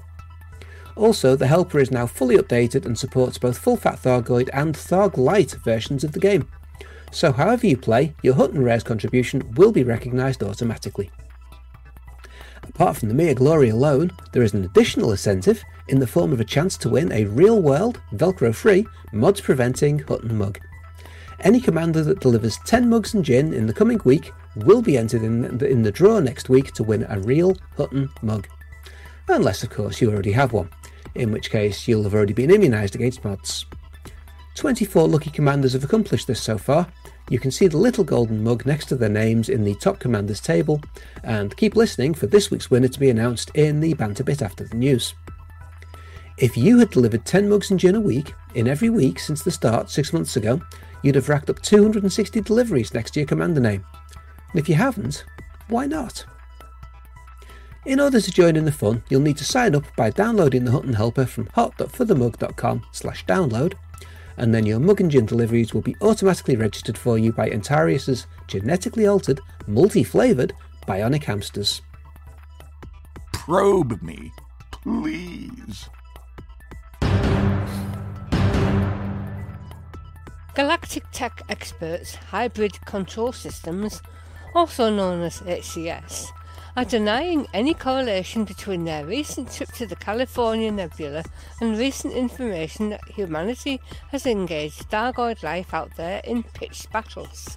Also, 0.96 1.34
the 1.34 1.48
Helper 1.48 1.80
is 1.80 1.90
now 1.90 2.06
fully 2.06 2.36
updated 2.36 2.86
and 2.86 2.96
supports 2.96 3.38
both 3.38 3.58
full 3.58 3.76
fat 3.76 4.00
Thargoid 4.00 4.48
and 4.52 4.76
Tharg 4.76 5.16
Light 5.16 5.56
versions 5.64 6.04
of 6.04 6.12
the 6.12 6.20
game. 6.20 6.48
So 7.10 7.32
however 7.32 7.66
you 7.66 7.76
play, 7.76 8.14
your 8.22 8.34
Hutton 8.34 8.62
Rares 8.62 8.84
contribution 8.84 9.54
will 9.54 9.72
be 9.72 9.84
recognised 9.84 10.42
automatically. 10.42 11.10
Apart 12.62 12.96
from 12.96 13.08
the 13.08 13.14
mere 13.14 13.34
glory 13.34 13.68
alone, 13.68 14.10
there 14.32 14.42
is 14.42 14.54
an 14.54 14.64
additional 14.64 15.12
incentive 15.12 15.62
in 15.88 16.00
the 16.00 16.06
form 16.06 16.32
of 16.32 16.40
a 16.40 16.44
chance 16.44 16.76
to 16.78 16.88
win 16.88 17.12
a 17.12 17.24
real 17.26 17.60
world, 17.60 18.00
Velcro 18.12 18.54
free, 18.54 18.86
mods 19.12 19.40
preventing 19.40 19.98
Hutton 20.00 20.36
mug. 20.36 20.58
Any 21.40 21.60
commander 21.60 22.02
that 22.04 22.20
delivers 22.20 22.58
10 22.64 22.88
mugs 22.88 23.14
and 23.14 23.24
gin 23.24 23.52
in 23.52 23.66
the 23.66 23.74
coming 23.74 24.00
week 24.04 24.32
will 24.56 24.82
be 24.82 24.96
entered 24.96 25.22
in 25.22 25.58
the, 25.58 25.68
in 25.68 25.82
the 25.82 25.92
draw 25.92 26.20
next 26.20 26.48
week 26.48 26.72
to 26.72 26.82
win 26.82 27.06
a 27.08 27.20
real 27.20 27.56
Hutton 27.76 28.08
mug. 28.22 28.48
Unless, 29.28 29.62
of 29.62 29.70
course, 29.70 30.00
you 30.00 30.10
already 30.10 30.32
have 30.32 30.52
one, 30.52 30.70
in 31.14 31.32
which 31.32 31.50
case 31.50 31.88
you'll 31.88 32.02
have 32.04 32.14
already 32.14 32.34
been 32.34 32.50
immunised 32.50 32.94
against 32.94 33.24
mods. 33.24 33.66
24 34.56 35.08
lucky 35.08 35.30
commanders 35.30 35.72
have 35.72 35.84
accomplished 35.84 36.26
this 36.26 36.42
so 36.42 36.56
far. 36.56 36.86
You 37.30 37.38
can 37.38 37.50
see 37.50 37.66
the 37.66 37.78
little 37.78 38.04
golden 38.04 38.44
mug 38.44 38.66
next 38.66 38.86
to 38.86 38.96
their 38.96 39.08
names 39.08 39.48
in 39.48 39.64
the 39.64 39.74
top 39.76 39.98
commanders 39.98 40.40
table, 40.40 40.80
and 41.22 41.56
keep 41.56 41.74
listening 41.74 42.14
for 42.14 42.26
this 42.26 42.50
week's 42.50 42.70
winner 42.70 42.88
to 42.88 43.00
be 43.00 43.10
announced 43.10 43.50
in 43.54 43.80
the 43.80 43.94
banter 43.94 44.22
bit 44.22 44.42
after 44.42 44.64
the 44.64 44.76
news. 44.76 45.14
If 46.36 46.56
you 46.56 46.78
had 46.78 46.90
delivered 46.90 47.24
10 47.24 47.48
mugs 47.48 47.70
and 47.70 47.80
gin 47.80 47.94
a 47.94 48.00
week, 48.00 48.34
in 48.54 48.68
every 48.68 48.90
week 48.90 49.18
since 49.18 49.42
the 49.42 49.50
start 49.50 49.88
six 49.88 50.12
months 50.12 50.36
ago, 50.36 50.60
you'd 51.02 51.14
have 51.14 51.28
racked 51.28 51.48
up 51.48 51.62
260 51.62 52.40
deliveries 52.40 52.92
next 52.92 53.12
to 53.12 53.20
your 53.20 53.26
commander 53.26 53.60
name. 53.60 53.84
And 54.50 54.60
if 54.60 54.68
you 54.68 54.74
haven't, 54.74 55.24
why 55.68 55.86
not? 55.86 56.24
In 57.86 58.00
order 58.00 58.18
to 58.18 58.30
join 58.30 58.56
in 58.56 58.64
the 58.64 58.72
fun, 58.72 59.02
you'll 59.10 59.20
need 59.20 59.36
to 59.36 59.44
sign 59.44 59.74
up 59.74 59.84
by 59.94 60.08
downloading 60.08 60.64
the 60.64 60.70
Hutton 60.70 60.94
Helper 60.94 61.26
from 61.26 61.48
hot.forthemug.com 61.48 62.82
slash 62.92 63.26
download, 63.26 63.74
and 64.38 64.54
then 64.54 64.64
your 64.64 64.80
mug 64.80 65.02
and 65.02 65.10
gin 65.10 65.26
deliveries 65.26 65.74
will 65.74 65.82
be 65.82 65.94
automatically 66.00 66.56
registered 66.56 66.96
for 66.96 67.18
you 67.18 67.30
by 67.30 67.50
Antarius's 67.50 68.26
genetically 68.48 69.06
altered, 69.06 69.38
multi-flavoured 69.66 70.54
bionic 70.88 71.24
hamsters. 71.24 71.82
Probe 73.34 74.00
me, 74.02 74.32
please. 74.70 75.90
Galactic 80.54 81.02
Tech 81.12 81.42
Experts 81.50 82.14
Hybrid 82.14 82.80
Control 82.86 83.32
Systems, 83.32 84.00
also 84.54 84.88
known 84.88 85.20
as 85.20 85.40
HCS, 85.40 86.28
are 86.76 86.84
denying 86.84 87.46
any 87.54 87.72
correlation 87.72 88.44
between 88.44 88.84
their 88.84 89.06
recent 89.06 89.52
trip 89.52 89.70
to 89.70 89.86
the 89.86 89.94
California 89.94 90.72
Nebula 90.72 91.22
and 91.60 91.78
recent 91.78 92.12
information 92.12 92.90
that 92.90 93.08
humanity 93.08 93.80
has 94.10 94.26
engaged 94.26 94.90
Thargoid 94.90 95.44
life 95.44 95.72
out 95.72 95.94
there 95.96 96.20
in 96.24 96.42
pitched 96.42 96.90
battles. 96.90 97.56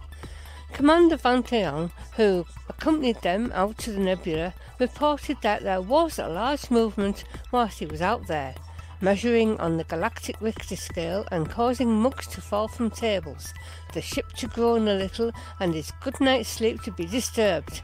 Commander 0.72 1.18
Van 1.18 1.42
Cleon, 1.42 1.92
who 2.16 2.46
accompanied 2.70 3.20
them 3.24 3.52
out 3.56 3.80
to 3.80 3.92
the 3.92 4.00
nebula, 4.00 4.54
reported 4.78 5.38
that 5.42 5.64
there 5.64 5.82
was 5.82 6.20
a 6.20 6.28
large 6.28 6.70
movement 6.70 7.24
whilst 7.52 7.80
he 7.80 7.88
was 7.88 8.04
out 8.04 8.28
there, 8.28 8.54
measuring 9.02 9.60
on 9.60 9.78
the 9.78 9.84
galactic 9.86 10.36
Richter 10.40 10.76
scale 10.76 11.26
and 11.32 11.50
causing 11.50 11.90
mugs 11.90 12.28
to 12.28 12.42
fall 12.42 12.68
from 12.68 12.92
tables, 12.92 13.52
the 13.94 14.02
ship 14.02 14.32
to 14.34 14.48
groan 14.48 14.88
a 14.88 14.94
little, 14.94 15.32
and 15.60 15.74
his 15.74 15.92
good 16.02 16.20
night's 16.20 16.50
sleep 16.50 16.84
to 16.84 16.92
be 16.92 17.06
disturbed. 17.06 17.82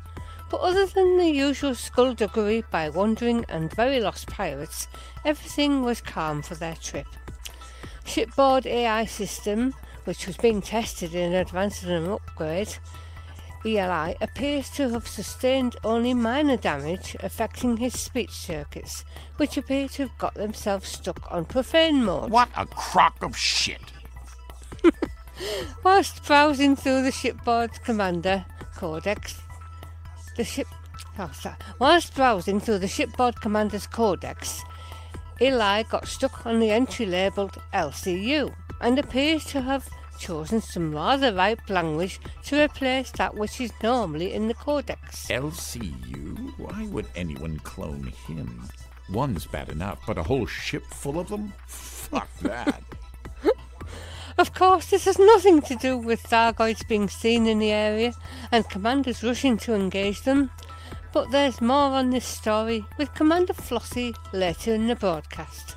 But 0.53 0.61
other 0.61 0.85
than 0.85 1.17
the 1.17 1.31
usual 1.31 1.73
skullduggery 1.73 2.63
by 2.69 2.87
wandering 2.87 3.43
and 3.49 3.73
very 3.73 3.99
lost 3.99 4.27
pirates, 4.27 4.87
everything 5.25 5.81
was 5.81 5.99
calm 5.99 6.43
for 6.43 6.53
their 6.53 6.75
trip. 6.75 7.07
Shipboard 8.05 8.67
AI 8.67 9.05
system, 9.05 9.73
which 10.03 10.27
was 10.27 10.37
being 10.37 10.61
tested 10.61 11.15
in 11.15 11.33
advance 11.33 11.81
of 11.81 11.89
an 11.89 12.07
upgrade, 12.07 12.77
ELI 13.65 14.15
appears 14.21 14.69
to 14.69 14.91
have 14.91 15.07
sustained 15.07 15.75
only 15.83 16.13
minor 16.13 16.55
damage 16.55 17.15
affecting 17.21 17.77
his 17.77 17.99
speech 17.99 18.29
circuits, 18.29 19.03
which 19.37 19.57
appear 19.57 19.87
to 19.87 20.03
have 20.03 20.17
got 20.19 20.35
themselves 20.35 20.87
stuck 20.87 21.31
on 21.31 21.45
profane 21.45 22.05
mode. 22.05 22.29
What 22.29 22.49
a 22.55 22.67
crock 22.67 23.23
of 23.23 23.35
shit. 23.35 23.81
Whilst 25.83 26.23
browsing 26.23 26.75
through 26.75 27.01
the 27.01 27.11
shipboard 27.11 27.71
commander 27.83 28.45
codex, 28.75 29.42
the 30.35 30.43
ship. 30.43 30.67
Oh, 31.19 31.31
sorry. 31.33 31.55
Whilst 31.79 32.15
browsing 32.15 32.59
through 32.59 32.79
the 32.79 32.87
shipboard 32.87 33.39
commander's 33.41 33.87
codex, 33.87 34.63
Eli 35.41 35.83
got 35.83 36.07
stuck 36.07 36.45
on 36.45 36.59
the 36.59 36.71
entry 36.71 37.05
labelled 37.05 37.57
LCU 37.73 38.53
and 38.81 38.99
appears 38.99 39.45
to 39.45 39.61
have 39.61 39.87
chosen 40.19 40.61
some 40.61 40.93
rather 40.93 41.33
ripe 41.33 41.69
language 41.69 42.19
to 42.45 42.63
replace 42.63 43.11
that 43.11 43.35
which 43.35 43.59
is 43.59 43.71
normally 43.81 44.33
in 44.33 44.47
the 44.47 44.53
codex. 44.53 45.27
LCU? 45.27 46.57
Why 46.57 46.87
would 46.87 47.07
anyone 47.15 47.59
clone 47.59 48.13
him? 48.27 48.69
One's 49.09 49.45
bad 49.45 49.69
enough, 49.69 49.99
but 50.07 50.17
a 50.17 50.23
whole 50.23 50.45
ship 50.45 50.85
full 50.85 51.19
of 51.19 51.27
them? 51.29 51.53
Fuck 51.67 52.29
that. 52.39 52.83
Of 54.37 54.53
course, 54.53 54.87
this 54.87 55.05
has 55.05 55.19
nothing 55.19 55.61
to 55.61 55.75
do 55.75 55.97
with 55.97 56.23
Thargoids 56.23 56.87
being 56.87 57.07
seen 57.07 57.45
in 57.45 57.59
the 57.59 57.71
area 57.71 58.13
and 58.51 58.67
commanders 58.69 59.23
rushing 59.23 59.57
to 59.59 59.75
engage 59.75 60.23
them. 60.23 60.49
But 61.11 61.29
there's 61.29 61.61
more 61.61 61.91
on 61.91 62.09
this 62.09 62.25
story 62.25 62.85
with 62.97 63.13
Commander 63.13 63.53
Flossie 63.53 64.15
later 64.33 64.73
in 64.73 64.87
the 64.87 64.95
broadcast. 64.95 65.75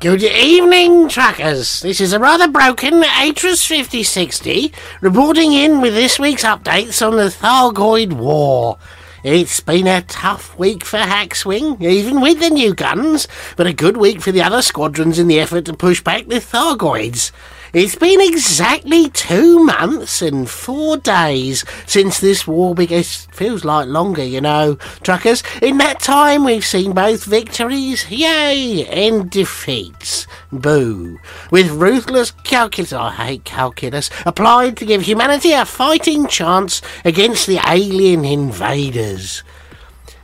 Good 0.00 0.22
evening, 0.22 1.10
trackers. 1.10 1.82
This 1.82 2.00
is 2.00 2.14
a 2.14 2.18
rather 2.18 2.48
broken 2.48 3.02
Atris 3.02 3.66
5060 3.66 4.72
reporting 5.02 5.52
in 5.52 5.82
with 5.82 5.92
this 5.92 6.18
week's 6.18 6.42
updates 6.42 7.06
on 7.06 7.16
the 7.16 7.24
Thargoid 7.24 8.14
War. 8.14 8.78
It's 9.22 9.60
been 9.60 9.86
a 9.86 10.00
tough 10.00 10.58
week 10.58 10.82
for 10.82 10.96
Hackswing, 10.96 11.82
even 11.82 12.22
with 12.22 12.40
the 12.40 12.48
new 12.48 12.72
guns, 12.72 13.28
but 13.54 13.66
a 13.66 13.72
good 13.74 13.98
week 13.98 14.22
for 14.22 14.32
the 14.32 14.40
other 14.40 14.62
squadrons 14.62 15.18
in 15.18 15.26
the 15.28 15.38
effort 15.38 15.66
to 15.66 15.74
push 15.74 16.02
back 16.02 16.26
the 16.26 16.36
Thargoids. 16.36 17.30
It's 17.72 17.94
been 17.94 18.20
exactly 18.20 19.10
two 19.10 19.64
months 19.64 20.22
and 20.22 20.50
four 20.50 20.96
days 20.96 21.64
since 21.86 22.18
this 22.18 22.44
war 22.44 22.74
began. 22.74 23.04
Feels 23.04 23.64
like 23.64 23.86
longer, 23.86 24.24
you 24.24 24.40
know, 24.40 24.74
truckers. 25.04 25.44
In 25.62 25.78
that 25.78 26.00
time, 26.00 26.44
we've 26.44 26.64
seen 26.64 26.92
both 26.92 27.24
victories, 27.24 28.10
yay, 28.10 28.86
and 28.86 29.30
defeats, 29.30 30.26
boo. 30.50 31.20
With 31.52 31.70
ruthless 31.70 32.32
calculus, 32.32 32.92
I 32.92 33.12
hate 33.12 33.44
calculus, 33.44 34.10
applied 34.26 34.76
to 34.78 34.84
give 34.84 35.02
humanity 35.02 35.52
a 35.52 35.64
fighting 35.64 36.26
chance 36.26 36.82
against 37.04 37.46
the 37.46 37.60
alien 37.68 38.24
invaders. 38.24 39.44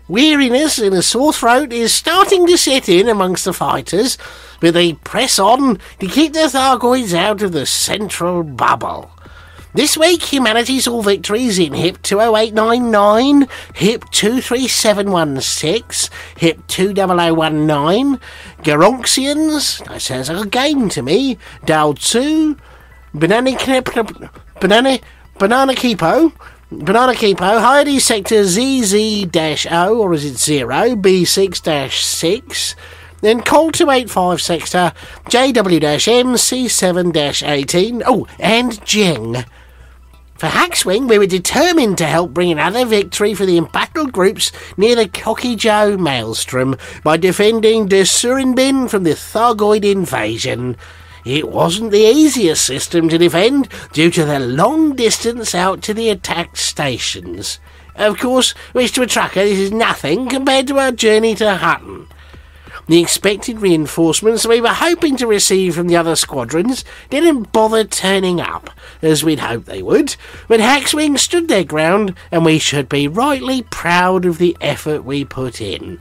Weariness 0.08 0.78
and 0.78 0.94
a 0.94 1.02
sore 1.02 1.32
throat 1.32 1.72
is 1.72 1.92
starting 1.92 2.46
to 2.46 2.56
set 2.56 2.88
in 2.88 3.08
amongst 3.08 3.44
the 3.44 3.52
fighters, 3.52 4.16
but 4.60 4.75
they 4.75 4.92
press 4.92 5.36
on 5.36 5.80
to 5.98 6.06
keep 6.06 6.32
the 6.32 6.46
Thargoids 6.46 7.12
out 7.12 7.42
of 7.42 7.50
the 7.50 7.66
central 7.66 8.44
bubble. 8.44 9.10
This 9.75 9.96
week, 9.96 10.22
humanity 10.22 10.78
saw 10.78 11.02
victories 11.02 11.58
in 11.58 11.75
HIP 11.75 12.02
20899, 12.02 13.48
HIP 13.75 14.04
23716, 14.12 16.16
HIP 16.36 16.64
20019, 16.68 18.20
Geronxians, 18.62 19.84
that 19.88 20.00
sounds 20.00 20.30
like 20.30 20.46
a 20.46 20.48
game 20.48 20.88
to 20.88 21.02
me, 21.02 21.36
Dal 21.64 21.94
2, 21.94 22.56
Banana 23.12 23.56
Banana, 24.60 24.98
Banana 25.38 25.75
Keepo, 25.75 26.32
Banana 26.73 27.12
Keepo, 27.12 27.42
oh, 27.42 27.61
Hyades 27.61 28.02
Sector 28.02 28.42
ZZ-O, 28.42 29.99
or 30.00 30.12
is 30.14 30.25
it 30.25 30.37
0, 30.37 30.96
B6-6, 30.96 32.75
then 33.20 33.40
Col 33.40 33.70
285 33.70 34.42
Sector 34.42 34.92
JW-M 35.26 36.35
C7-18, 36.35 38.02
oh, 38.04 38.26
and 38.40 38.85
Jing. 38.85 39.44
For 40.35 40.49
Hackswing, 40.49 41.08
we 41.08 41.18
were 41.18 41.26
determined 41.26 41.99
to 41.99 42.04
help 42.04 42.35
bring 42.35 42.50
another 42.50 42.85
victory 42.85 43.32
for 43.32 43.46
the 43.46 43.58
embattled 43.58 44.12
groups 44.12 44.50
near 44.76 44.96
the 44.96 45.06
Cocijo 45.06 45.96
Maelstrom 45.96 46.75
by 47.04 47.16
defending 47.16 47.87
De 47.87 48.02
Surinbin 48.02 48.90
from 48.90 49.04
the 49.04 49.11
Thargoid 49.11 49.85
invasion. 49.85 50.76
It 51.26 51.49
wasn't 51.49 51.90
the 51.90 52.09
easiest 52.09 52.64
system 52.64 53.09
to 53.09 53.18
defend 53.18 53.68
due 53.92 54.12
to 54.12 54.25
the 54.25 54.38
long 54.38 54.95
distance 54.95 55.56
out 55.56 55.83
to 55.83 55.92
the 55.92 56.09
attacked 56.09 56.56
stations. 56.56 57.58
Of 57.97 58.21
course, 58.21 58.52
which 58.71 58.93
to 58.93 59.02
a 59.02 59.08
trucker 59.08 59.43
this 59.43 59.58
is 59.58 59.73
nothing 59.73 60.28
compared 60.28 60.69
to 60.69 60.78
our 60.78 60.93
journey 60.93 61.34
to 61.34 61.56
Hutton. 61.56 62.06
The 62.86 63.00
expected 63.00 63.60
reinforcements 63.60 64.47
we 64.47 64.60
were 64.60 64.69
hoping 64.69 65.17
to 65.17 65.26
receive 65.26 65.75
from 65.75 65.89
the 65.89 65.97
other 65.97 66.15
squadrons 66.15 66.84
didn't 67.10 67.50
bother 67.50 67.82
turning 67.82 68.41
up, 68.41 68.71
as 69.02 69.25
we'd 69.25 69.41
hoped 69.41 69.67
they 69.67 69.82
would, 69.82 70.15
but 70.47 70.60
Hackswing 70.60 71.19
stood 71.19 71.49
their 71.49 71.65
ground, 71.65 72.15
and 72.30 72.45
we 72.45 72.60
should 72.60 72.89
be 72.89 73.08
rightly 73.08 73.62
proud 73.62 74.26
of 74.26 74.39
the 74.39 74.56
effort 74.60 75.02
we 75.02 75.25
put 75.25 75.60
in. 75.60 75.99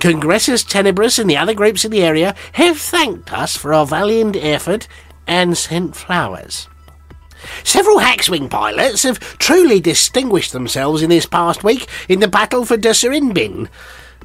Congressus 0.00 0.64
Tenebris 0.64 1.18
and 1.18 1.28
the 1.28 1.36
other 1.36 1.52
groups 1.52 1.84
in 1.84 1.90
the 1.90 2.02
area 2.02 2.34
have 2.54 2.78
thanked 2.78 3.32
us 3.32 3.54
for 3.54 3.74
our 3.74 3.86
valiant 3.86 4.34
effort 4.34 4.88
and 5.26 5.56
sent 5.56 5.94
flowers. 5.94 6.68
Several 7.64 7.98
Hackswing 7.98 8.50
pilots 8.50 9.02
have 9.02 9.20
truly 9.38 9.78
distinguished 9.78 10.52
themselves 10.52 11.02
in 11.02 11.10
this 11.10 11.26
past 11.26 11.62
week 11.62 11.86
in 12.08 12.20
the 12.20 12.28
battle 12.28 12.64
for 12.64 12.78
Duserinbin. 12.78 13.68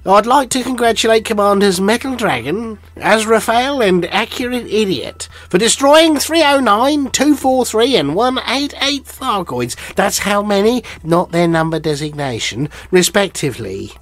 I'd 0.05 0.25
like 0.25 0.49
to 0.51 0.63
congratulate 0.63 1.25
Commanders 1.25 1.81
Metal 1.81 2.15
Dragon, 2.15 2.77
Azrafael, 2.95 3.85
and 3.85 4.05
Accurate 4.05 4.67
Idiot 4.67 5.27
for 5.49 5.57
destroying 5.57 6.17
309, 6.17 7.09
243, 7.09 7.95
and 7.95 8.15
188 8.15 9.03
Thargoids. 9.03 9.95
That's 9.95 10.19
how 10.19 10.41
many, 10.41 10.83
not 11.03 11.31
their 11.31 11.47
number 11.47 11.79
designation, 11.79 12.69
respectively. 12.91 13.93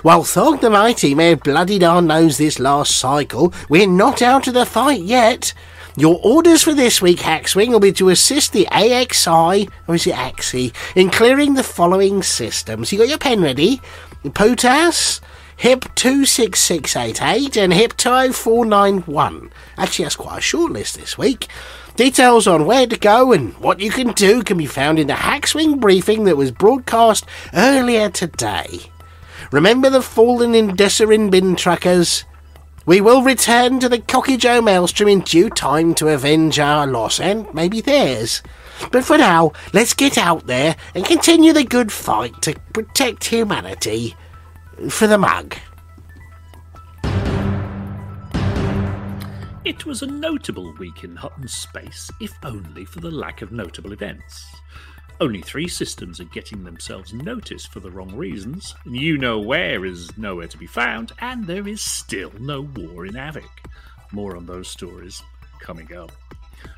While 0.02 0.24
Thog 0.24 0.62
the 0.62 0.70
Mighty 0.70 1.16
may 1.16 1.30
have 1.30 1.44
bloodied 1.44 1.84
our 1.84 2.02
nose 2.02 2.38
this 2.38 2.60
last 2.60 2.96
cycle, 2.96 3.54
we're 3.70 3.88
not 3.88 4.22
out 4.22 4.48
of 4.48 4.54
the 4.54 4.66
fight 4.66 5.02
yet. 5.02 5.54
Your 5.96 6.20
orders 6.24 6.64
for 6.64 6.74
this 6.74 7.02
week, 7.02 7.20
Hackswing, 7.20 7.70
will 7.70 7.80
be 7.80 7.92
to 7.94 8.10
assist 8.10 8.52
the 8.52 8.68
AXI, 8.72 9.70
or 9.88 9.96
is 9.96 10.08
it 10.08 10.16
AXI, 10.16 10.74
in 10.96 11.12
clearing 11.12 11.54
the 11.54 11.64
following 11.64 12.24
systems. 12.24 12.92
You 12.92 12.98
got 12.98 13.10
your 13.10 13.20
pen 13.20 13.42
ready? 13.42 13.80
POTAS, 14.24 15.22
HIP 15.58 15.94
26688, 15.96 17.58
and 17.58 17.74
HIP 17.74 17.96
20491. 17.98 19.52
Actually, 19.78 20.06
that's 20.06 20.16
quite 20.16 20.40
a 20.40 20.42
short 20.42 20.72
list 20.72 20.98
this 20.98 21.18
week. 21.18 21.48
Details 21.96 22.48
on 22.48 22.66
where 22.66 22.88
to 22.88 22.98
go 22.98 23.32
and 23.32 23.54
what 23.60 23.80
you 23.80 23.92
can 23.92 24.14
do 24.14 24.42
can 24.42 24.58
be 24.58 24.66
found 24.66 24.98
in 24.98 25.06
the 25.06 25.14
Hackswing 25.14 25.80
briefing 25.80 26.24
that 26.24 26.38
was 26.38 26.50
broadcast 26.50 27.26
earlier 27.54 28.10
today. 28.10 28.90
Remember 29.54 29.92
the 29.92 30.02
fallen 30.02 30.56
in 30.56 30.76
Desserin 30.76 31.30
bin 31.30 31.56
truckers? 31.56 32.26
We 32.88 33.02
will 33.02 33.22
return 33.22 33.80
to 33.82 33.88
the 33.88 34.00
Cocijo 34.00 34.64
Maelstrom 34.64 35.08
in 35.08 35.20
due 35.20 35.52
time 35.52 35.94
to 35.94 36.08
avenge 36.08 36.58
our 36.58 36.88
loss 36.88 37.20
and 37.20 37.46
maybe 37.54 37.80
theirs. 37.80 38.42
But 38.92 39.06
for 39.06 39.16
now, 39.16 39.52
let's 39.72 39.94
get 39.94 40.18
out 40.18 40.48
there 40.48 40.76
and 40.96 41.06
continue 41.06 41.54
the 41.54 41.64
good 41.64 41.92
fight 41.92 42.42
to 42.42 42.56
protect 42.74 43.26
humanity. 43.26 44.16
For 44.90 45.06
the 45.06 45.20
mug. 45.20 45.56
It 49.64 49.86
was 49.86 50.02
a 50.02 50.08
notable 50.08 50.74
week 50.80 51.04
in 51.04 51.16
Hutton 51.16 51.48
space, 51.48 52.10
if 52.20 52.34
only 52.44 52.86
for 52.86 53.02
the 53.02 53.12
lack 53.12 53.44
of 53.44 53.52
notable 53.52 53.92
events. 53.92 54.48
Only 55.22 55.42
three 55.42 55.68
systems 55.68 56.20
are 56.20 56.26
getting 56.26 56.64
themselves 56.64 57.14
noticed 57.14 57.72
for 57.72 57.80
the 57.80 57.92
wrong 57.92 58.16
reasons. 58.16 58.76
You 58.86 59.18
know 59.18 59.40
where 59.40 59.86
is 59.86 60.18
nowhere 60.18 60.48
to 60.48 60.58
be 60.58 60.66
found, 60.66 61.14
and 61.20 61.46
there 61.46 61.68
is 61.68 61.82
still 61.82 62.32
no 62.40 62.62
war 62.62 63.06
in 63.06 63.14
Avic. 63.14 63.44
More 64.12 64.36
on 64.36 64.46
those 64.46 64.68
stories 64.68 65.22
coming 65.60 65.96
up. 65.96 66.12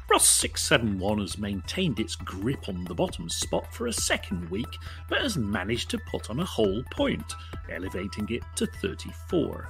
Ross 0.10 0.28
671 0.28 1.20
has 1.20 1.38
maintained 1.38 2.00
its 2.00 2.16
grip 2.16 2.70
on 2.70 2.84
the 2.84 2.94
bottom 2.94 3.30
spot 3.30 3.74
for 3.74 3.88
a 3.88 3.94
second 3.94 4.50
week, 4.52 4.78
but 5.10 5.22
has 5.22 5.38
managed 5.38 5.90
to 5.90 6.00
put 6.12 6.30
on 6.30 6.40
a 6.40 6.46
whole 6.46 6.84
point, 6.92 7.34
elevating 7.72 8.28
it 8.30 8.44
to 8.56 8.68
34. 8.68 9.68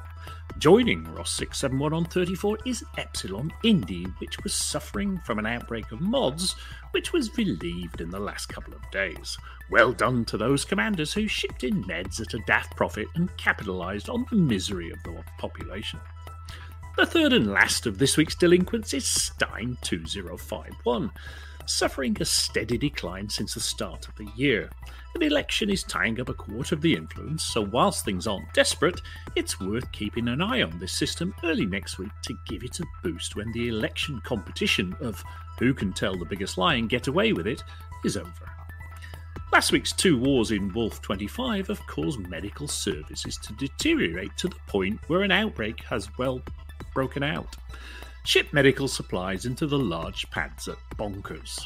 Joining 0.58 1.04
Ross 1.14 1.32
671 1.32 1.94
on 1.94 2.06
34 2.06 2.60
is 2.66 2.86
Epsilon 2.98 3.52
Indi, 3.64 4.06
which 4.20 4.42
was 4.42 4.54
suffering 4.54 5.20
from 5.26 5.38
an 5.38 5.46
outbreak 5.46 5.92
of 5.92 6.00
mods, 6.00 6.56
which 6.92 7.12
was 7.12 7.38
relieved 7.38 8.00
in 8.00 8.10
the 8.10 8.20
last 8.20 8.48
couple 8.48 8.74
of 8.74 8.90
days. 8.90 9.38
Well 9.70 9.92
done 9.92 10.24
to 10.26 10.38
those 10.38 10.64
commanders 10.64 11.14
who 11.14 11.28
shipped 11.28 11.66
in 11.66 11.84
meds 11.84 12.22
at 12.22 12.34
a 12.34 12.44
daft 12.48 12.76
profit 12.78 13.08
and 13.16 13.36
capitalised 13.36 14.10
on 14.10 14.26
the 14.30 14.38
misery 14.38 14.92
of 14.92 15.04
the 15.04 15.22
population. 15.38 16.00
The 16.96 17.06
third 17.06 17.34
and 17.34 17.52
last 17.52 17.86
of 17.86 17.98
this 17.98 18.16
week's 18.16 18.36
delinquents 18.36 18.94
is 18.94 19.06
Stein 19.06 19.78
2051. 19.82 21.12
Suffering 21.70 22.18
a 22.20 22.26
steady 22.26 22.78
decline 22.78 23.30
since 23.30 23.54
the 23.54 23.60
start 23.60 24.08
of 24.08 24.16
the 24.16 24.28
year. 24.36 24.70
An 25.16 25.24
election 25.24 25.70
is 25.70 25.84
tying 25.84 26.20
up 26.20 26.30
a 26.30 26.34
quarter 26.34 26.76
of 26.76 26.82
the 26.82 26.94
influence, 26.94 27.44
so 27.44 27.62
whilst 27.62 28.04
things 28.04 28.28
aren't 28.28 28.54
desperate, 28.54 29.00
it's 29.36 29.60
worth 29.60 29.90
keeping 29.92 30.28
an 30.28 30.42
eye 30.42 30.62
on 30.62 30.78
this 30.78 30.92
system 30.92 31.34
early 31.44 31.66
next 31.66 31.98
week 31.98 32.12
to 32.24 32.38
give 32.48 32.64
it 32.64 32.80
a 32.80 32.86
boost 33.04 33.36
when 33.36 33.52
the 33.54 33.70
election 33.70 34.22
competition 34.26 34.96
of 35.00 35.24
who 35.60 35.74
can 35.74 35.94
tell 35.94 36.18
the 36.18 36.26
biggest 36.26 36.58
lie 36.58 36.76
and 36.76 36.90
get 36.90 37.08
away 37.08 37.32
with 37.34 37.48
it 37.48 37.64
is 38.04 38.18
over. 38.18 38.52
Last 39.54 39.72
week's 39.72 39.94
two 39.94 40.18
wars 40.18 40.52
in 40.52 40.74
Wolf 40.74 41.02
25 41.02 41.68
have 41.68 41.88
caused 41.88 42.20
medical 42.28 42.68
services 42.68 43.38
to 43.38 43.54
deteriorate 43.54 44.36
to 44.38 44.50
the 44.50 44.56
point 44.68 45.00
where 45.08 45.22
an 45.22 45.32
outbreak 45.32 45.82
has 45.84 46.10
well 46.18 46.42
broken 46.94 47.24
out. 47.24 47.56
Ship 48.26 48.52
medical 48.52 48.88
supplies 48.88 49.46
into 49.46 49.68
the 49.68 49.78
large 49.78 50.30
pads 50.32 50.68
at 50.68 50.78
Bonkers. 50.98 51.60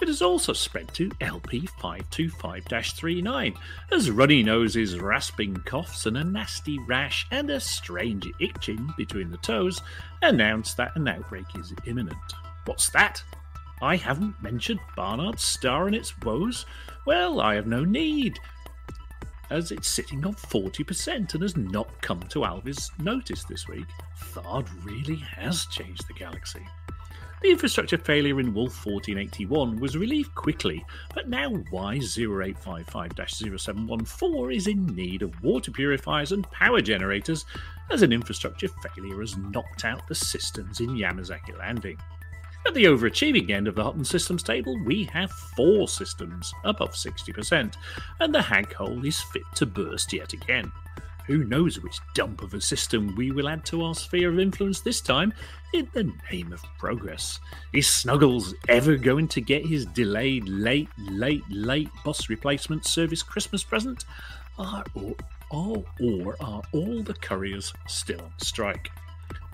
It 0.00 0.08
has 0.08 0.20
also 0.22 0.52
spread 0.52 0.92
to 0.94 1.08
LP525 1.10 2.64
39 2.64 3.54
as 3.92 4.10
runny 4.10 4.42
noses, 4.42 4.98
rasping 4.98 5.56
coughs, 5.58 6.06
and 6.06 6.16
a 6.16 6.24
nasty 6.24 6.78
rash 6.80 7.26
and 7.30 7.48
a 7.48 7.60
strange 7.60 8.28
itching 8.40 8.92
between 8.96 9.30
the 9.30 9.38
toes 9.38 9.80
announce 10.20 10.74
that 10.74 10.96
an 10.96 11.06
outbreak 11.06 11.46
is 11.56 11.72
imminent. 11.86 12.16
What's 12.64 12.90
that? 12.90 13.22
I 13.80 13.94
haven't 13.96 14.42
mentioned 14.42 14.80
Barnard's 14.96 15.44
star 15.44 15.86
and 15.86 15.94
its 15.94 16.16
woes? 16.22 16.66
Well, 17.06 17.40
I 17.40 17.54
have 17.54 17.68
no 17.68 17.84
need, 17.84 18.38
as 19.50 19.70
it's 19.70 19.88
sitting 19.88 20.24
on 20.24 20.34
40% 20.34 21.34
and 21.34 21.42
has 21.42 21.56
not 21.56 21.88
come 22.02 22.20
to 22.30 22.40
Alvis' 22.40 22.90
notice 23.00 23.44
this 23.44 23.68
week. 23.68 23.86
Thard 24.16 24.66
really 24.84 25.16
has 25.16 25.66
changed 25.66 26.06
the 26.06 26.14
galaxy. 26.14 26.66
The 27.40 27.50
infrastructure 27.50 27.98
failure 27.98 28.40
in 28.40 28.52
Wolf 28.52 28.84
1481 28.84 29.78
was 29.78 29.96
relieved 29.96 30.34
quickly, 30.34 30.84
but 31.14 31.28
now 31.28 31.62
WISE 31.70 32.18
0855 32.18 33.12
0714 33.28 34.56
is 34.56 34.66
in 34.66 34.86
need 34.86 35.22
of 35.22 35.40
water 35.42 35.70
purifiers 35.70 36.32
and 36.32 36.50
power 36.50 36.80
generators 36.80 37.44
as 37.90 38.02
an 38.02 38.12
infrastructure 38.12 38.68
failure 38.68 39.20
has 39.20 39.36
knocked 39.36 39.84
out 39.84 40.06
the 40.08 40.14
systems 40.16 40.80
in 40.80 40.88
Yamazaki 40.88 41.56
Landing. 41.56 41.98
At 42.66 42.74
the 42.74 42.84
overachieving 42.84 43.50
end 43.50 43.66
of 43.66 43.76
the 43.76 43.84
Hutton 43.84 44.04
systems 44.04 44.42
table, 44.42 44.78
we 44.84 45.04
have 45.04 45.30
four 45.30 45.88
systems 45.88 46.52
above 46.64 46.92
60%, 46.92 47.74
and 48.20 48.34
the 48.34 48.42
hag 48.42 48.74
hole 48.74 49.04
is 49.04 49.20
fit 49.20 49.42
to 49.54 49.66
burst 49.66 50.12
yet 50.12 50.32
again. 50.32 50.70
Who 51.28 51.44
knows 51.44 51.78
which 51.80 52.00
dump 52.14 52.42
of 52.42 52.54
a 52.54 52.60
system 52.60 53.14
we 53.14 53.30
will 53.32 53.50
add 53.50 53.64
to 53.66 53.82
our 53.82 53.94
sphere 53.94 54.30
of 54.30 54.38
influence 54.38 54.80
this 54.80 55.02
time 55.02 55.34
in 55.74 55.86
the 55.92 56.10
name 56.32 56.54
of 56.54 56.62
progress? 56.78 57.38
Is 57.74 57.86
Snuggles 57.86 58.54
ever 58.68 58.96
going 58.96 59.28
to 59.28 59.42
get 59.42 59.66
his 59.66 59.84
delayed, 59.84 60.48
late, 60.48 60.88
late, 60.98 61.44
late 61.50 61.90
bus 62.02 62.30
replacement 62.30 62.86
service 62.86 63.22
Christmas 63.22 63.62
present? 63.62 64.06
Are, 64.58 64.84
or, 64.94 65.14
or, 65.50 65.84
or 66.00 66.36
are 66.40 66.62
all 66.72 67.02
the 67.02 67.14
couriers 67.14 67.74
still 67.86 68.22
on 68.22 68.32
strike? 68.38 68.90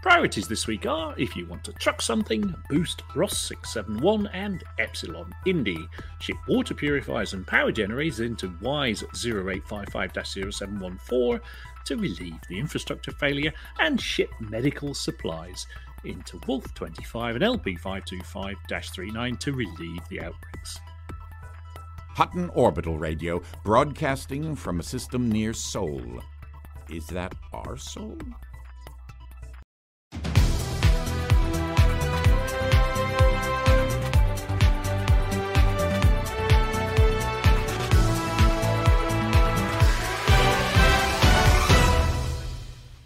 Priorities 0.05 0.47
this 0.47 0.67
week 0.67 0.85
are 0.85 1.15
if 1.17 1.35
you 1.35 1.47
want 1.47 1.65
to 1.65 1.73
truck 1.73 2.03
something, 2.03 2.55
boost 2.69 3.01
Ross 3.15 3.39
671 3.49 4.27
and 4.35 4.63
Epsilon 4.79 5.35
Indi. 5.47 5.79
Ship 6.21 6.37
water 6.47 6.75
purifiers 6.75 7.33
and 7.33 7.47
power 7.47 7.73
generators 7.73 8.21
into 8.21 8.55
WISE 8.61 9.03
0855 9.03 10.27
0714 10.53 11.41
to 11.87 11.97
relieve 11.97 12.39
the 12.51 12.59
infrastructure 12.59 13.13
failure, 13.13 13.51
and 13.81 13.99
ship 13.99 14.29
medical 14.41 14.93
supplies 14.93 15.67
into 16.05 16.39
Wolf 16.47 16.75
25 16.75 17.37
and 17.37 17.45
LP 17.45 17.75
525 17.75 18.57
39 18.69 19.37
to 19.39 19.53
relieve 19.55 20.09
the 20.11 20.21
outbreaks. 20.21 20.81
Hutton 22.11 22.51
Orbital 22.51 22.99
Radio, 22.99 23.41
broadcasting 23.65 24.55
from 24.55 24.81
a 24.81 24.83
system 24.83 25.31
near 25.33 25.55
Sol. 25.55 26.21
Is 26.91 27.07
that 27.07 27.35
our 27.55 27.79
soul? 27.79 28.19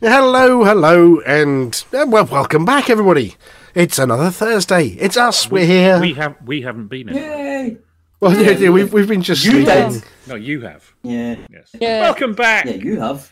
Hello, 0.01 0.65
hello, 0.65 1.21
and 1.21 1.85
uh, 1.93 2.07
well, 2.09 2.25
welcome 2.27 2.65
back, 2.65 2.89
everybody. 2.89 3.35
It's 3.75 3.99
another 3.99 4.31
Thursday. 4.31 4.89
It's 4.91 5.17
us. 5.17 5.51
We're 5.51 5.67
here. 5.67 6.01
We 6.01 6.15
have 6.15 6.37
we 6.45 6.63
haven't 6.63 6.87
been 6.87 7.09
in. 7.09 7.17
Yay! 7.17 7.77
well, 8.21 8.33
yeah, 8.41 8.51
yeah, 8.53 8.71
we've 8.71 8.93
we've 8.93 9.09
been 9.09 9.23
just 9.23 9.45
You 9.45 9.51
sleeping. 9.65 9.93
did. 9.93 10.05
No, 10.29 10.37
you 10.37 10.61
have. 10.61 10.93
Yeah. 11.03 11.37
Yes. 11.51 11.71
Yeah. 11.81 12.03
Welcome 12.03 12.35
back. 12.35 12.67
Yeah, 12.67 12.75
you 12.75 13.01
have. 13.01 13.31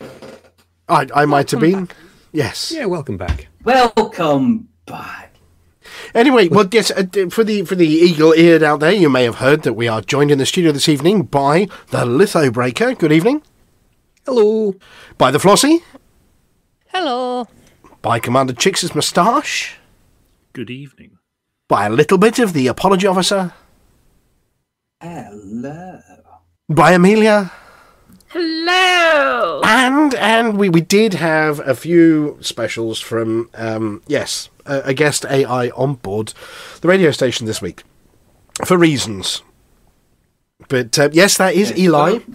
I 0.89 1.07
I 1.15 1.25
might 1.25 1.49
have 1.51 1.61
been. 1.61 1.87
Yes. 2.33 2.71
Yeah, 2.75 2.85
welcome 2.85 3.15
back. 3.17 3.47
Welcome 3.63 4.67
back. 4.85 5.33
Anyway, 6.13 6.49
well, 6.49 6.67
yes, 6.71 6.91
uh, 6.91 7.03
d- 7.03 7.29
for 7.29 7.45
the 7.45 7.63
for 7.63 7.75
the 7.75 7.87
eagle-eared 7.87 8.61
out 8.61 8.81
there, 8.81 8.91
you 8.91 9.09
may 9.09 9.23
have 9.23 9.35
heard 9.35 9.63
that 9.63 9.73
we 9.73 9.87
are 9.87 10.01
joined 10.01 10.31
in 10.31 10.37
the 10.37 10.45
studio 10.45 10.73
this 10.73 10.89
evening 10.89 11.23
by 11.23 11.69
the 11.91 12.05
Litho 12.05 12.51
Breaker. 12.51 12.93
Good 12.93 13.13
evening. 13.13 13.41
Hello. 14.25 14.75
By 15.17 15.31
the 15.31 15.37
Flossie. 15.39 15.81
Hello. 17.01 17.47
By 18.01 18.17
Commander 18.17 18.53
Chix's 18.53 18.95
moustache. 18.95 19.77
Good 20.53 20.71
evening. 20.71 21.19
By 21.67 21.85
a 21.85 21.91
little 21.91 22.17
bit 22.17 22.39
of 22.39 22.53
the 22.53 22.65
apology 22.65 23.05
officer. 23.05 23.53
Hello. 24.99 25.99
By 26.67 26.93
Amelia. 26.93 27.51
Hello. 28.29 29.61
And 29.63 30.15
and 30.15 30.57
we, 30.57 30.69
we 30.69 30.81
did 30.81 31.13
have 31.13 31.59
a 31.59 31.75
few 31.75 32.39
specials 32.41 32.99
from 32.99 33.51
um, 33.53 34.01
yes 34.07 34.49
a, 34.65 34.79
a 34.85 34.93
guest 34.95 35.23
AI 35.29 35.69
on 35.75 35.93
board 36.01 36.33
the 36.81 36.87
radio 36.87 37.11
station 37.11 37.45
this 37.45 37.61
week 37.61 37.83
for 38.65 38.75
reasons. 38.75 39.43
But 40.67 40.97
uh, 40.97 41.09
yes, 41.13 41.37
that 41.37 41.53
is 41.53 41.69
Yes, 41.69 41.77
Eli, 41.79 42.19
for- 42.19 42.31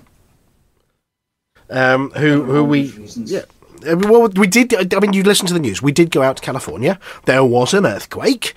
um, 1.69 2.11
who 2.11 2.45
who 2.45 2.63
we 2.63 2.83
yeah. 3.17 3.43
Well, 3.85 4.29
we 4.29 4.47
did. 4.47 4.95
I 4.95 5.01
mean, 5.01 5.13
you 5.13 5.23
listen 5.23 5.47
to 5.47 5.55
the 5.55 5.61
news. 5.61 5.83
We 5.83 5.93
did 5.93 6.11
go 6.11 6.23
out 6.23 6.37
to 6.37 6.43
California. 6.43 6.99
There 7.25 7.45
was 7.45 7.75
an 7.75 7.87
earthquake. 7.87 8.55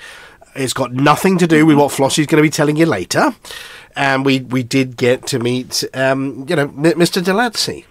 It's 0.56 0.74
got 0.74 0.94
nothing 0.94 1.38
to 1.40 1.48
do 1.48 1.66
with 1.66 1.78
what 1.78 1.92
Flossie's 1.92 2.28
going 2.28 2.42
to 2.42 2.48
be 2.48 2.50
telling 2.50 2.78
you 2.78 2.86
later. 2.86 3.36
And 3.96 4.26
we, 4.26 4.40
we 4.40 4.64
did 4.64 4.98
get 4.98 5.26
to 5.28 5.40
meet, 5.40 5.84
um, 5.94 6.46
you 6.48 6.56
know, 6.56 6.70
Mr. 6.70 7.24
Delancey. 7.24 7.86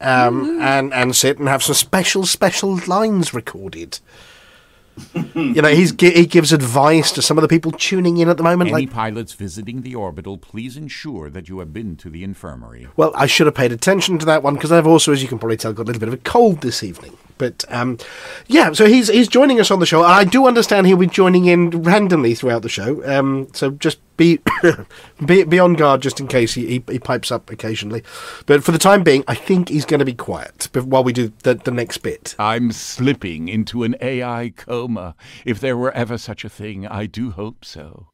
Um, 0.00 0.60
and, 0.60 0.92
and 0.94 1.14
sit 1.14 1.38
and 1.38 1.48
have 1.48 1.62
some 1.62 1.74
special, 1.74 2.24
special 2.24 2.80
lines 2.86 3.34
recorded. 3.34 3.98
you 5.34 5.62
know, 5.62 5.68
he's 5.68 5.94
he 6.00 6.26
gives 6.26 6.52
advice 6.52 7.12
to 7.12 7.22
some 7.22 7.38
of 7.38 7.42
the 7.42 7.48
people 7.48 7.72
tuning 7.72 8.18
in 8.18 8.28
at 8.28 8.36
the 8.36 8.42
moment. 8.42 8.70
Any 8.70 8.86
Like, 8.86 8.92
pilots 8.92 9.32
visiting 9.32 9.82
the 9.82 9.94
orbital, 9.94 10.38
please 10.38 10.76
ensure 10.76 11.30
that 11.30 11.48
you 11.48 11.58
have 11.60 11.72
been 11.72 11.96
to 11.96 12.10
the 12.10 12.24
infirmary. 12.24 12.88
Well, 12.96 13.12
I 13.14 13.26
should 13.26 13.46
have 13.46 13.54
paid 13.54 13.72
attention 13.72 14.18
to 14.18 14.26
that 14.26 14.42
one 14.42 14.54
because 14.54 14.72
I've 14.72 14.86
also, 14.86 15.12
as 15.12 15.22
you 15.22 15.28
can 15.28 15.38
probably 15.38 15.56
tell, 15.56 15.72
got 15.72 15.82
a 15.82 15.84
little 15.84 16.00
bit 16.00 16.08
of 16.08 16.14
a 16.14 16.18
cold 16.18 16.60
this 16.60 16.82
evening. 16.82 17.16
But 17.38 17.64
um, 17.68 17.98
yeah, 18.48 18.72
so 18.72 18.86
he's 18.86 19.08
he's 19.08 19.28
joining 19.28 19.60
us 19.60 19.70
on 19.70 19.78
the 19.78 19.86
show. 19.86 20.02
I 20.02 20.24
do 20.24 20.46
understand 20.46 20.86
he'll 20.86 20.96
be 20.96 21.06
joining 21.06 21.46
in 21.46 21.70
randomly 21.70 22.34
throughout 22.34 22.62
the 22.62 22.68
show. 22.68 23.04
Um, 23.06 23.48
so 23.52 23.70
just 23.70 23.98
be 24.18 24.40
be, 25.24 25.44
be 25.44 25.58
on 25.58 25.72
guard 25.72 26.02
just 26.02 26.20
in 26.20 26.26
case 26.28 26.52
he, 26.52 26.66
he, 26.66 26.84
he 26.90 26.98
pipes 26.98 27.30
up 27.30 27.48
occasionally. 27.48 28.02
But 28.44 28.62
for 28.62 28.72
the 28.72 28.78
time 28.78 29.02
being, 29.02 29.24
I 29.26 29.34
think 29.34 29.70
he's 29.70 29.86
going 29.86 30.00
to 30.00 30.04
be 30.04 30.12
quiet 30.12 30.68
while 30.74 31.02
we 31.02 31.14
do 31.14 31.32
the, 31.44 31.54
the 31.54 31.70
next 31.70 31.98
bit. 31.98 32.34
I'm 32.38 32.70
slipping 32.72 33.48
into 33.48 33.84
an 33.84 33.96
AI 34.02 34.52
coma. 34.54 35.14
If 35.46 35.60
there 35.60 35.78
were 35.78 35.92
ever 35.92 36.18
such 36.18 36.44
a 36.44 36.50
thing, 36.50 36.86
I 36.86 37.06
do 37.06 37.30
hope 37.30 37.64
so. 37.64 38.08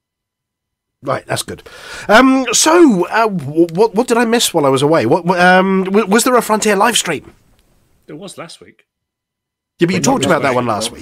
Right, 1.02 1.26
that's 1.26 1.42
good. 1.42 1.62
Um, 2.08 2.46
so 2.52 3.06
uh, 3.08 3.28
w- 3.28 3.66
what 3.74 3.94
what 3.94 4.06
did 4.06 4.16
I 4.16 4.24
miss 4.24 4.54
while 4.54 4.64
I 4.64 4.70
was 4.70 4.80
away? 4.80 5.04
What 5.04 5.26
what, 5.26 5.38
um, 5.38 5.84
w- 5.84 6.06
was 6.06 6.24
there 6.24 6.36
a 6.36 6.40
Frontier 6.40 6.76
live 6.76 6.96
stream? 6.96 7.34
There 8.06 8.16
was 8.16 8.38
last 8.38 8.60
week. 8.60 8.86
Yeah, 9.78 9.86
but 9.86 9.94
you 9.94 10.00
But 10.00 10.06
not 10.06 10.12
talked 10.12 10.26
about 10.26 10.42
that 10.42 10.54
one 10.54 10.66
last 10.66 10.92
no. 10.92 10.98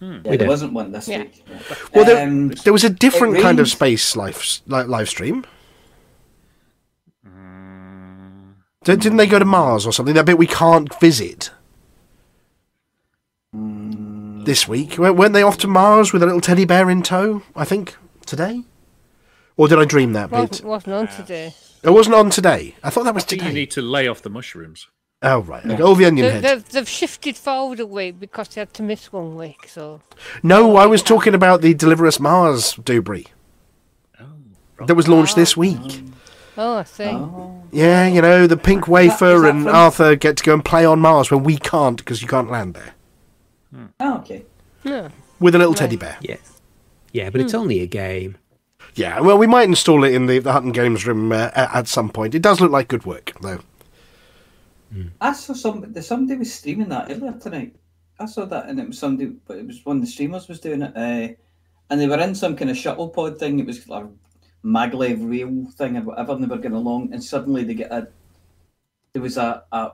Week. 0.00 0.20
Yeah, 0.24 0.36
there 0.36 0.48
wasn't 0.48 0.72
one 0.72 0.92
this 0.92 1.08
Yeah. 1.08 1.18
week. 1.18 1.44
Yeah. 1.48 1.58
Well, 1.94 2.04
there, 2.04 2.26
Um, 2.26 2.48
there 2.48 2.72
was 2.72 2.84
a 2.84 2.90
different 2.90 3.36
it 3.36 3.42
kind 3.42 3.60
of 3.60 3.68
space 3.68 4.16
live 4.16 4.42
li- 4.66 4.84
live 4.84 5.08
stream. 5.08 5.44
Hmm. 7.26 8.50
Did- 8.84 9.00
Didn't 9.00 9.18
they 9.18 9.26
go 9.26 9.38
to 9.38 9.44
Mars 9.44 9.86
or 9.86 9.92
something? 9.92 10.14
That 10.14 10.26
bit 10.26 10.38
we 10.38 10.46
can't 10.46 10.88
visit 11.00 11.50
hmm. 13.52 14.44
this 14.44 14.68
week. 14.68 14.92
W- 14.92 15.12
Weren't 15.12 15.32
they 15.34 15.42
off 15.42 15.58
to 15.58 15.66
Mars 15.66 16.12
with 16.12 16.22
a 16.22 16.26
little 16.26 16.40
teddy 16.40 16.64
bear 16.64 16.88
in 16.90 17.02
tow? 17.02 17.42
I 17.56 17.64
think 17.64 17.96
today. 18.26 18.62
Or 19.56 19.66
did 19.66 19.78
I 19.78 19.84
dream 19.84 20.12
that 20.12 20.30
bit? 20.30 20.38
Wasn't, 20.38 20.64
wasn't 20.68 20.94
on 20.94 21.08
today. 21.08 21.54
It 21.82 21.90
wasn't 21.90 22.14
on 22.14 22.30
today. 22.30 22.76
I 22.82 22.90
thought 22.90 23.04
that 23.04 23.14
was 23.14 23.24
I 23.24 23.26
think 23.26 23.42
you 23.44 23.52
need 23.52 23.70
to 23.72 23.82
lay 23.82 24.06
off 24.06 24.22
the 24.22 24.30
mushrooms. 24.30 24.86
Oh 25.22 25.40
right. 25.40 25.64
Okay. 25.66 25.82
Oh, 25.82 25.94
the 25.94 26.04
onion 26.06 26.26
They, 26.26 26.32
head. 26.32 26.42
they've, 26.44 26.68
they've 26.68 26.88
shifted 26.88 27.36
forward 27.36 27.80
a 27.80 27.86
week 27.86 28.20
because 28.20 28.48
they 28.48 28.60
had 28.60 28.72
to 28.74 28.82
miss 28.82 29.12
one 29.12 29.34
week. 29.36 29.68
So 29.68 30.00
No, 30.42 30.76
I 30.76 30.86
was 30.86 31.02
talking 31.02 31.34
about 31.34 31.60
the 31.60 31.74
Deliver 31.74 32.06
Us 32.06 32.20
Mars 32.20 32.74
Dubry 32.74 33.26
that 34.86 34.94
was 34.94 35.08
launched 35.08 35.34
this 35.34 35.56
week. 35.56 36.02
oh, 36.56 36.76
I 36.78 36.84
see. 36.84 37.18
Yeah, 37.72 38.06
you 38.06 38.22
know, 38.22 38.46
the 38.46 38.56
pink 38.56 38.86
wafer 38.86 39.44
and 39.46 39.64
from- 39.64 39.74
Arthur 39.74 40.14
get 40.14 40.36
to 40.36 40.44
go 40.44 40.54
and 40.54 40.64
play 40.64 40.84
on 40.84 41.00
Mars 41.00 41.32
when 41.32 41.42
we 41.42 41.56
can't 41.58 41.96
because 41.98 42.22
you 42.22 42.28
can't 42.28 42.48
land 42.50 42.74
there 42.74 42.94
Oh, 44.00 44.18
okay. 44.18 44.44
Yeah. 44.84 45.08
with 45.40 45.56
a 45.56 45.58
little 45.58 45.74
teddy 45.74 45.96
bear. 45.96 46.16
Yeah. 46.20 46.36
Yeah, 47.12 47.30
but 47.30 47.40
it's 47.40 47.54
only 47.54 47.80
a 47.80 47.86
game. 47.86 48.36
Yeah, 48.94 49.18
well, 49.20 49.36
we 49.36 49.46
might 49.48 49.64
install 49.68 50.04
it 50.04 50.14
in 50.14 50.26
the, 50.26 50.38
the 50.38 50.52
Hutton 50.52 50.72
Games 50.72 51.06
room 51.06 51.32
uh, 51.32 51.50
at, 51.54 51.74
at 51.74 51.88
some 51.88 52.08
point. 52.10 52.34
It 52.34 52.42
does 52.42 52.60
look 52.60 52.70
like 52.70 52.86
good 52.88 53.04
work, 53.04 53.32
though. 53.40 53.60
I 55.20 55.32
saw 55.32 55.52
some. 55.54 55.94
Somebody 56.00 56.38
was 56.38 56.54
streaming 56.54 56.88
that 56.88 57.10
earlier 57.10 57.32
tonight. 57.32 57.74
I 58.18 58.26
saw 58.26 58.44
that, 58.46 58.68
and 58.68 58.80
it 58.80 58.88
was 58.88 58.98
somebody, 58.98 59.32
but 59.46 59.58
it 59.58 59.66
was 59.66 59.84
one 59.84 59.96
of 59.96 60.02
the 60.02 60.08
streamers 60.08 60.48
was 60.48 60.60
doing 60.60 60.82
it, 60.82 60.96
uh, 60.96 61.34
and 61.90 62.00
they 62.00 62.08
were 62.08 62.18
in 62.18 62.34
some 62.34 62.56
kind 62.56 62.70
of 62.70 62.76
shuttle 62.76 63.08
pod 63.08 63.38
thing. 63.38 63.58
It 63.58 63.66
was 63.66 63.88
like 63.88 64.04
a 64.04 64.66
maglev 64.66 65.28
rail 65.28 65.70
thing 65.72 65.96
or 65.96 66.02
whatever, 66.02 66.32
and 66.32 66.42
they 66.42 66.48
were 66.48 66.58
going 66.58 66.74
along, 66.74 67.12
and 67.12 67.22
suddenly 67.22 67.64
they 67.64 67.74
get 67.74 67.92
a. 67.92 68.08
There 69.12 69.22
was 69.22 69.36
a, 69.36 69.64
a 69.72 69.92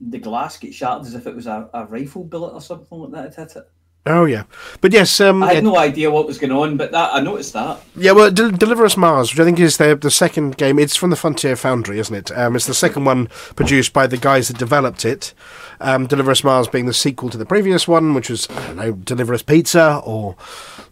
the 0.00 0.18
glass 0.18 0.58
gets 0.58 0.76
shattered 0.76 1.06
as 1.06 1.14
if 1.14 1.26
it 1.26 1.34
was 1.34 1.46
a, 1.46 1.68
a 1.72 1.86
rifle 1.86 2.24
bullet 2.24 2.52
or 2.52 2.60
something 2.60 2.98
like 2.98 3.12
that 3.12 3.36
had 3.36 3.48
hit 3.48 3.56
it. 3.56 3.70
Oh 4.06 4.24
yeah, 4.24 4.44
but 4.80 4.92
yes, 4.92 5.20
um, 5.20 5.42
I 5.42 5.48
had 5.48 5.56
yeah, 5.56 5.60
no 5.70 5.76
idea 5.76 6.10
what 6.10 6.26
was 6.26 6.38
going 6.38 6.52
on, 6.52 6.78
but 6.78 6.92
that 6.92 7.12
I 7.14 7.20
noticed 7.20 7.52
that. 7.52 7.82
yeah, 7.94 8.12
well, 8.12 8.30
Del- 8.30 8.52
Deliver 8.52 8.86
Us 8.86 8.96
Mars, 8.96 9.30
which 9.30 9.40
I 9.40 9.44
think 9.44 9.60
is 9.60 9.76
the 9.76 9.94
the 9.96 10.10
second 10.10 10.56
game. 10.56 10.78
It's 10.78 10.96
from 10.96 11.10
the 11.10 11.16
Frontier 11.16 11.56
Foundry, 11.56 11.98
isn't 11.98 12.14
it? 12.14 12.30
Um, 12.36 12.56
it's 12.56 12.66
the 12.66 12.72
second 12.72 13.04
one 13.04 13.26
produced 13.54 13.92
by 13.92 14.06
the 14.06 14.16
guys 14.16 14.48
that 14.48 14.56
developed 14.56 15.04
it. 15.04 15.34
Um, 15.80 16.06
Deliver 16.06 16.30
Us 16.30 16.42
Mars 16.42 16.68
being 16.68 16.86
the 16.86 16.94
sequel 16.94 17.28
to 17.28 17.36
the 17.36 17.44
previous 17.44 17.86
one, 17.86 18.14
which 18.14 18.30
was 18.30 18.48
I 18.48 18.66
don't 18.68 18.76
know, 18.76 18.92
Deliver 18.92 19.34
Us 19.34 19.42
Pizza 19.42 20.00
or 20.04 20.36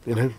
you 0.04 0.14
know. 0.14 0.32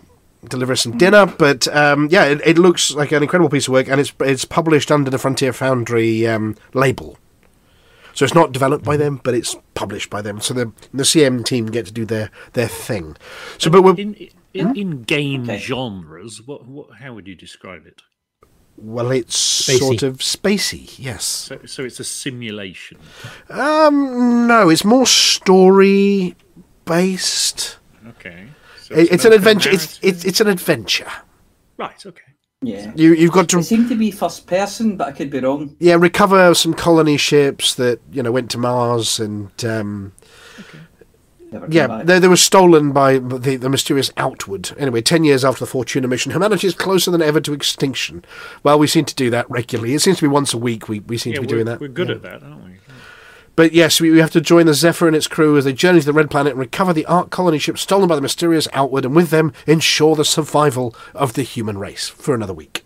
Deliver 0.48 0.74
us 0.74 0.82
some 0.82 0.96
dinner, 0.96 1.26
but 1.26 1.66
um, 1.74 2.06
yeah, 2.12 2.26
it, 2.26 2.40
it 2.46 2.58
looks 2.58 2.94
like 2.94 3.10
an 3.10 3.24
incredible 3.24 3.50
piece 3.50 3.66
of 3.66 3.72
work, 3.72 3.88
and 3.88 4.00
it's 4.00 4.12
it's 4.20 4.44
published 4.44 4.92
under 4.92 5.10
the 5.10 5.18
Frontier 5.18 5.52
Foundry 5.52 6.28
um, 6.28 6.54
label. 6.74 7.18
So 8.18 8.24
it's 8.24 8.34
not 8.34 8.50
developed 8.50 8.84
by 8.84 8.96
them, 8.96 9.20
but 9.22 9.32
it's 9.34 9.54
published 9.74 10.10
by 10.10 10.22
them. 10.22 10.40
So 10.40 10.52
the 10.52 10.72
the 10.92 11.04
CM 11.04 11.44
team 11.44 11.66
get 11.66 11.86
to 11.86 11.92
do 11.92 12.04
their 12.04 12.30
their 12.54 12.66
thing. 12.66 13.16
So, 13.58 13.70
but 13.70 13.82
we're, 13.82 13.94
In 13.94 14.16
in, 14.52 14.76
in 14.76 15.02
game 15.04 15.44
Okay. 15.44 15.58
genres, 15.58 16.42
what, 16.44 16.66
what 16.66 16.86
how 16.98 17.14
would 17.14 17.28
you 17.28 17.36
describe 17.36 17.86
it? 17.86 18.02
well, 18.76 19.12
it's 19.12 19.36
Spacey. 19.68 19.78
sort 19.78 20.02
of 20.02 20.16
spacey. 20.18 20.98
Yes. 20.98 21.24
So 21.24 21.60
so 21.66 21.84
it's 21.84 22.00
a 22.00 22.04
simulation. 22.04 22.98
Um, 23.50 24.48
no, 24.48 24.68
it's 24.68 24.84
more 24.84 25.06
story 25.06 26.34
based. 26.86 27.78
Okay. 28.08 28.48
So 28.82 28.94
It, 28.96 29.12
it's 29.12 29.24
an 29.26 29.32
adventure. 29.32 29.70
It's, 29.70 30.00
it's 30.02 30.24
it's 30.24 30.40
an 30.40 30.48
adventure. 30.48 31.12
right. 31.76 32.04
Okay. 32.04 32.27
Yeah, 32.60 32.90
You 32.96 33.14
you've 33.14 33.30
got 33.30 33.44
it 33.44 33.50
to 33.50 33.62
seemed 33.62 33.88
to 33.88 33.94
be 33.94 34.10
first 34.10 34.48
person, 34.48 34.96
but 34.96 35.06
I 35.08 35.12
could 35.12 35.30
be 35.30 35.38
wrong. 35.38 35.76
yeah 35.78 35.94
recover 35.94 36.52
some 36.54 36.74
colony 36.74 37.16
ships 37.16 37.74
that 37.76 38.00
you 38.10 38.20
know 38.20 38.32
went 38.32 38.50
to 38.50 38.58
Mars 38.58 39.20
and 39.20 39.52
um, 39.64 40.12
Never 41.52 41.68
yeah 41.70 42.02
they, 42.02 42.18
they 42.18 42.26
were 42.26 42.36
stolen 42.36 42.90
by 42.90 43.18
the 43.18 43.54
the 43.56 43.68
mysterious 43.68 44.10
Outward. 44.16 44.72
Anyway, 44.76 45.02
ten 45.02 45.22
years 45.22 45.44
after 45.44 45.60
the 45.60 45.70
Fortuna 45.70 46.08
mission, 46.08 46.32
humanity 46.32 46.66
is 46.66 46.74
closer 46.74 47.12
than 47.12 47.22
ever 47.22 47.40
to 47.42 47.52
extinction. 47.52 48.24
Well, 48.64 48.76
we 48.80 48.88
seem 48.88 49.04
to 49.04 49.14
do 49.14 49.30
that 49.30 49.48
regularly. 49.48 49.94
It 49.94 50.00
seems 50.00 50.16
to 50.18 50.24
be 50.24 50.28
once 50.28 50.52
a 50.52 50.58
week. 50.58 50.88
We 50.88 50.98
we 51.00 51.16
seem 51.16 51.34
Yeah, 51.34 51.36
to 51.36 51.42
be 51.42 51.46
doing 51.46 51.64
that. 51.66 51.78
we're 51.80 51.86
good 51.88 52.08
Yeah. 52.08 52.16
at 52.16 52.22
that, 52.22 52.42
aren't 52.42 52.64
we? 52.64 52.72
But 53.58 53.72
yes, 53.72 54.00
we, 54.00 54.12
we 54.12 54.20
have 54.20 54.30
to 54.30 54.40
join 54.40 54.66
the 54.66 54.72
Zephyr 54.72 55.08
and 55.08 55.16
its 55.16 55.26
crew 55.26 55.56
as 55.56 55.64
they 55.64 55.72
journey 55.72 55.98
to 55.98 56.06
the 56.06 56.12
Red 56.12 56.30
Planet 56.30 56.52
and 56.52 56.60
recover 56.60 56.92
the 56.92 57.04
Ark 57.06 57.30
colony 57.30 57.58
ship 57.58 57.76
stolen 57.76 58.06
by 58.08 58.14
the 58.14 58.20
mysterious 58.20 58.68
Outward, 58.72 59.04
and 59.04 59.16
with 59.16 59.30
them 59.30 59.52
ensure 59.66 60.14
the 60.14 60.24
survival 60.24 60.94
of 61.12 61.32
the 61.32 61.42
human 61.42 61.76
race 61.76 62.08
for 62.08 62.36
another 62.36 62.54
week. 62.54 62.84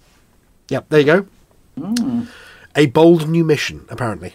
Yep, 0.71 0.89
there 0.89 1.01
you 1.01 1.05
go. 1.05 1.27
Mm. 1.79 2.27
A 2.75 2.87
bold 2.87 3.29
new 3.29 3.45
mission, 3.45 3.85
apparently. 3.91 4.35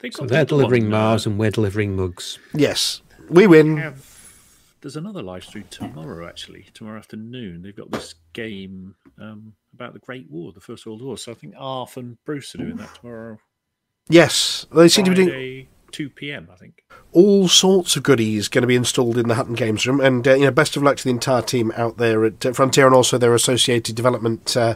They've 0.00 0.12
So 0.12 0.22
got 0.22 0.30
they're 0.30 0.44
delivering 0.44 0.86
one, 0.86 0.90
Mars 0.90 1.24
and 1.24 1.38
we're 1.38 1.52
delivering 1.52 1.94
mugs. 1.94 2.40
Yes, 2.52 3.00
we 3.30 3.46
win. 3.46 3.76
have 3.76 4.04
there's 4.80 4.96
another 4.96 5.22
live 5.22 5.44
stream 5.44 5.66
tomorrow 5.70 6.26
actually 6.28 6.66
tomorrow 6.74 6.98
afternoon 6.98 7.62
they've 7.62 7.76
got 7.76 7.90
this 7.92 8.16
game 8.32 8.94
um, 9.20 9.52
about 9.72 9.92
the 9.94 9.98
great 10.00 10.30
war 10.30 10.52
the 10.52 10.60
first 10.60 10.86
world 10.86 11.02
war 11.02 11.16
so 11.16 11.32
i 11.32 11.34
think 11.34 11.54
arf 11.56 11.96
and 11.96 12.16
bruce 12.24 12.54
are 12.54 12.58
doing 12.58 12.76
that 12.76 12.94
tomorrow 12.94 13.38
Yes, 14.08 14.66
they 14.74 14.88
seem 14.88 15.04
to 15.06 15.10
be 15.10 15.16
doing 15.16 15.68
2 15.92 16.10
p.m 16.10 16.48
i 16.52 16.56
think 16.56 16.82
all 17.12 17.48
sorts 17.48 17.96
of 17.96 18.02
goodies 18.02 18.48
going 18.48 18.60
to 18.62 18.66
be 18.68 18.76
installed 18.76 19.16
in 19.16 19.28
the 19.28 19.34
Hutton 19.36 19.54
Games 19.54 19.86
Room, 19.86 20.00
and 20.00 20.28
uh, 20.28 20.34
you 20.34 20.44
know, 20.44 20.50
best 20.50 20.76
of 20.76 20.82
luck 20.82 20.98
to 20.98 21.04
the 21.04 21.08
entire 21.10 21.40
team 21.40 21.72
out 21.74 21.96
there 21.96 22.24
at 22.26 22.44
uh, 22.44 22.52
Frontier 22.52 22.84
and 22.86 22.94
also 22.94 23.16
their 23.16 23.34
associated 23.34 23.96
development 23.96 24.54
uh, 24.56 24.74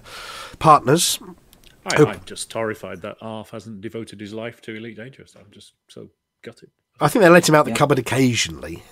partners. 0.58 1.18
I, 1.84 1.96
Hope- 1.96 2.08
i'm 2.08 2.20
just 2.24 2.50
horrified 2.52 3.02
that 3.02 3.16
arf 3.20 3.50
hasn't 3.50 3.80
devoted 3.82 4.20
his 4.20 4.32
life 4.32 4.60
to 4.62 4.74
elite 4.74 4.96
dangerous 4.96 5.34
i'm 5.38 5.50
just 5.50 5.72
so 5.88 6.08
gutted 6.42 6.70
I 7.02 7.08
think 7.08 7.22
they 7.22 7.28
let 7.30 7.48
him 7.48 7.54
out 7.54 7.64
the 7.64 7.70
Yeah. 7.72 7.76
cupboard 7.76 7.98
occasionally. 7.98 8.82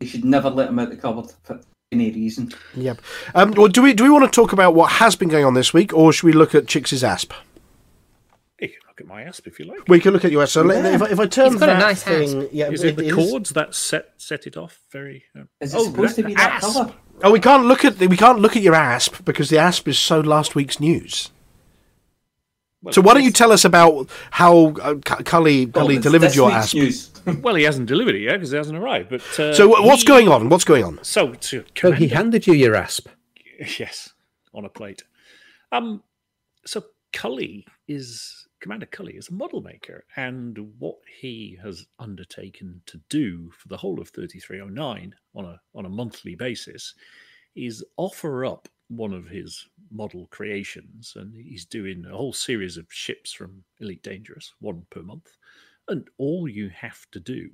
They 0.00 0.06
should 0.06 0.24
never 0.24 0.50
let 0.50 0.68
him 0.68 0.78
out 0.78 0.90
the 0.90 0.96
cupboard 0.96 1.32
for 1.44 1.60
any 1.92 2.10
reason. 2.10 2.52
Yep. 2.74 3.00
Um, 3.34 3.52
well, 3.52 3.68
do 3.68 3.82
we 3.82 3.94
do 3.94 4.02
we 4.04 4.10
want 4.10 4.24
to 4.24 4.34
talk 4.34 4.52
about 4.52 4.74
what 4.74 4.92
has 4.92 5.14
been 5.16 5.28
going 5.28 5.44
on 5.44 5.54
this 5.54 5.72
week, 5.72 5.92
or 5.94 6.12
should 6.12 6.26
we 6.26 6.32
look 6.32 6.54
at 6.54 6.66
Chicks' 6.66 7.02
asp? 7.04 7.32
You 8.98 9.04
can 9.04 9.10
look 9.12 9.18
at 9.20 9.24
my 9.24 9.28
asp 9.28 9.46
if 9.46 9.58
you 9.58 9.66
like 9.66 9.88
We 9.88 10.00
can 10.00 10.12
look 10.12 10.24
at 10.24 10.32
yours. 10.32 10.52
So 10.52 10.62
let- 10.62 10.84
if, 10.94 11.02
I, 11.02 11.06
if 11.10 11.20
I 11.20 11.26
turn 11.26 11.52
He's 11.52 11.60
got 11.60 11.68
a 11.68 11.78
nice 11.78 12.02
thing, 12.02 12.48
yeah, 12.52 12.70
is 12.70 12.82
it 12.84 12.96
the 12.96 13.06
is- 13.08 13.14
chords 13.14 13.50
that 13.50 13.74
set 13.74 14.12
set 14.16 14.46
it 14.46 14.56
off 14.56 14.80
very 14.90 15.24
uh, 15.38 15.44
Is 15.60 15.74
it 15.74 15.80
supposed 15.80 16.16
to 16.16 16.22
be 16.24 16.34
that 16.34 16.62
asp. 16.62 16.74
cover? 16.76 16.94
Oh, 17.22 17.30
we 17.32 17.40
can't 17.40 17.64
look 17.66 17.84
at 17.84 17.98
the, 17.98 18.06
we 18.08 18.16
can't 18.16 18.40
look 18.40 18.56
at 18.56 18.62
your 18.62 18.74
asp 18.74 19.24
because 19.24 19.48
the 19.50 19.58
asp 19.58 19.88
is 19.88 19.98
so 19.98 20.20
last 20.20 20.54
week's 20.54 20.78
news. 20.80 21.30
Well, 22.82 22.92
So 22.92 23.00
why 23.00 23.14
don't 23.14 23.24
you 23.24 23.32
tell 23.32 23.52
us 23.52 23.64
about 23.64 24.08
how 24.30 24.68
uh, 24.82 24.94
Cu- 24.96 25.24
Cully, 25.24 25.66
Well, 25.66 25.72
Cully 25.84 25.96
it's 25.96 26.02
delivered 26.02 26.34
your 26.34 26.50
asp? 26.50 26.74
News. 26.74 27.10
well 27.42 27.54
he 27.54 27.64
hasn't 27.64 27.86
delivered 27.86 28.14
it 28.14 28.20
yet 28.22 28.34
because 28.34 28.52
it 28.52 28.58
hasn't 28.58 28.76
arrived 28.78 29.08
but 29.10 29.20
uh, 29.40 29.52
So 29.54 29.68
wh- 29.68 29.84
what's 29.84 30.02
he- 30.02 30.08
going 30.08 30.28
on? 30.28 30.48
What's 30.48 30.64
going 30.64 30.84
on? 30.84 30.98
so 31.02 31.32
to 31.34 31.64
So 31.76 31.92
he 31.92 32.08
handed 32.08 32.46
you 32.46 32.54
your 32.54 32.74
asp. 32.76 33.08
Yes, 33.78 34.12
on 34.52 34.64
a 34.66 34.68
plate. 34.68 35.02
Um, 35.72 36.02
so 36.66 36.84
Cully 37.12 37.66
is 37.88 38.45
Commander 38.60 38.86
Cully 38.86 39.16
is 39.16 39.28
a 39.28 39.34
model 39.34 39.60
maker, 39.60 40.04
and 40.16 40.58
what 40.78 40.98
he 41.20 41.58
has 41.62 41.86
undertaken 41.98 42.82
to 42.86 43.00
do 43.08 43.50
for 43.50 43.68
the 43.68 43.76
whole 43.76 44.00
of 44.00 44.08
3309 44.10 45.14
on 45.34 45.44
a 45.44 45.60
on 45.74 45.84
a 45.84 45.90
monthly 45.90 46.34
basis 46.34 46.94
is 47.54 47.84
offer 47.96 48.44
up 48.44 48.68
one 48.88 49.12
of 49.12 49.28
his 49.28 49.68
model 49.90 50.26
creations, 50.30 51.14
and 51.16 51.34
he's 51.34 51.64
doing 51.64 52.04
a 52.06 52.16
whole 52.16 52.32
series 52.32 52.76
of 52.76 52.86
ships 52.92 53.32
from 53.32 53.64
Elite 53.80 54.02
Dangerous, 54.02 54.54
one 54.60 54.86
per 54.90 55.02
month, 55.02 55.36
and 55.88 56.08
all 56.18 56.48
you 56.48 56.68
have 56.68 57.06
to 57.12 57.20
do 57.20 57.50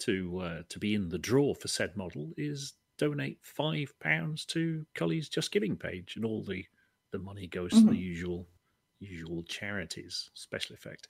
to 0.00 0.38
uh, 0.38 0.62
to 0.68 0.78
be 0.78 0.94
in 0.94 1.08
the 1.08 1.18
draw 1.18 1.54
for 1.54 1.68
said 1.68 1.96
model 1.96 2.32
is 2.36 2.74
donate 2.98 3.38
five 3.42 3.92
pounds 4.00 4.44
to 4.46 4.84
Cully's 4.94 5.28
Just 5.28 5.52
Giving 5.52 5.76
page, 5.76 6.14
and 6.16 6.24
all 6.24 6.42
the 6.42 6.64
the 7.12 7.18
money 7.18 7.46
goes 7.46 7.70
to 7.70 7.80
the 7.80 7.96
usual 7.96 8.46
usual 9.00 9.42
charities. 9.44 10.30
Special 10.34 10.74
effect. 10.74 11.08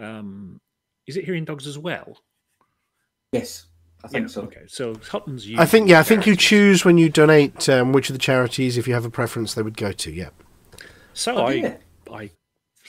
Um, 0.00 0.60
is 1.06 1.16
it 1.16 1.24
hearing 1.24 1.44
dogs 1.44 1.66
as 1.66 1.78
well? 1.78 2.18
Yes, 3.32 3.66
I 4.04 4.08
think 4.08 4.24
Yeah, 4.24 4.28
so. 4.28 4.42
Okay, 4.42 4.62
so 4.66 4.94
Hutton's. 5.10 5.46
I 5.56 5.66
think 5.66 5.88
yeah, 5.88 6.00
I 6.00 6.02
think 6.02 6.26
you 6.26 6.36
choose 6.36 6.84
when 6.84 6.98
you 6.98 7.08
donate 7.08 7.68
um, 7.68 7.92
which 7.92 8.10
of 8.10 8.14
the 8.14 8.18
charities, 8.20 8.76
if 8.76 8.88
you 8.88 8.94
have 8.94 9.04
a 9.04 9.10
preference, 9.10 9.54
they 9.54 9.62
would 9.62 9.76
go 9.76 9.92
to. 9.92 10.10
Yeah. 10.12 10.30
So 11.14 11.36
Oh, 11.36 11.44
I, 11.46 11.52
yeah. 11.52 11.76
I, 12.10 12.30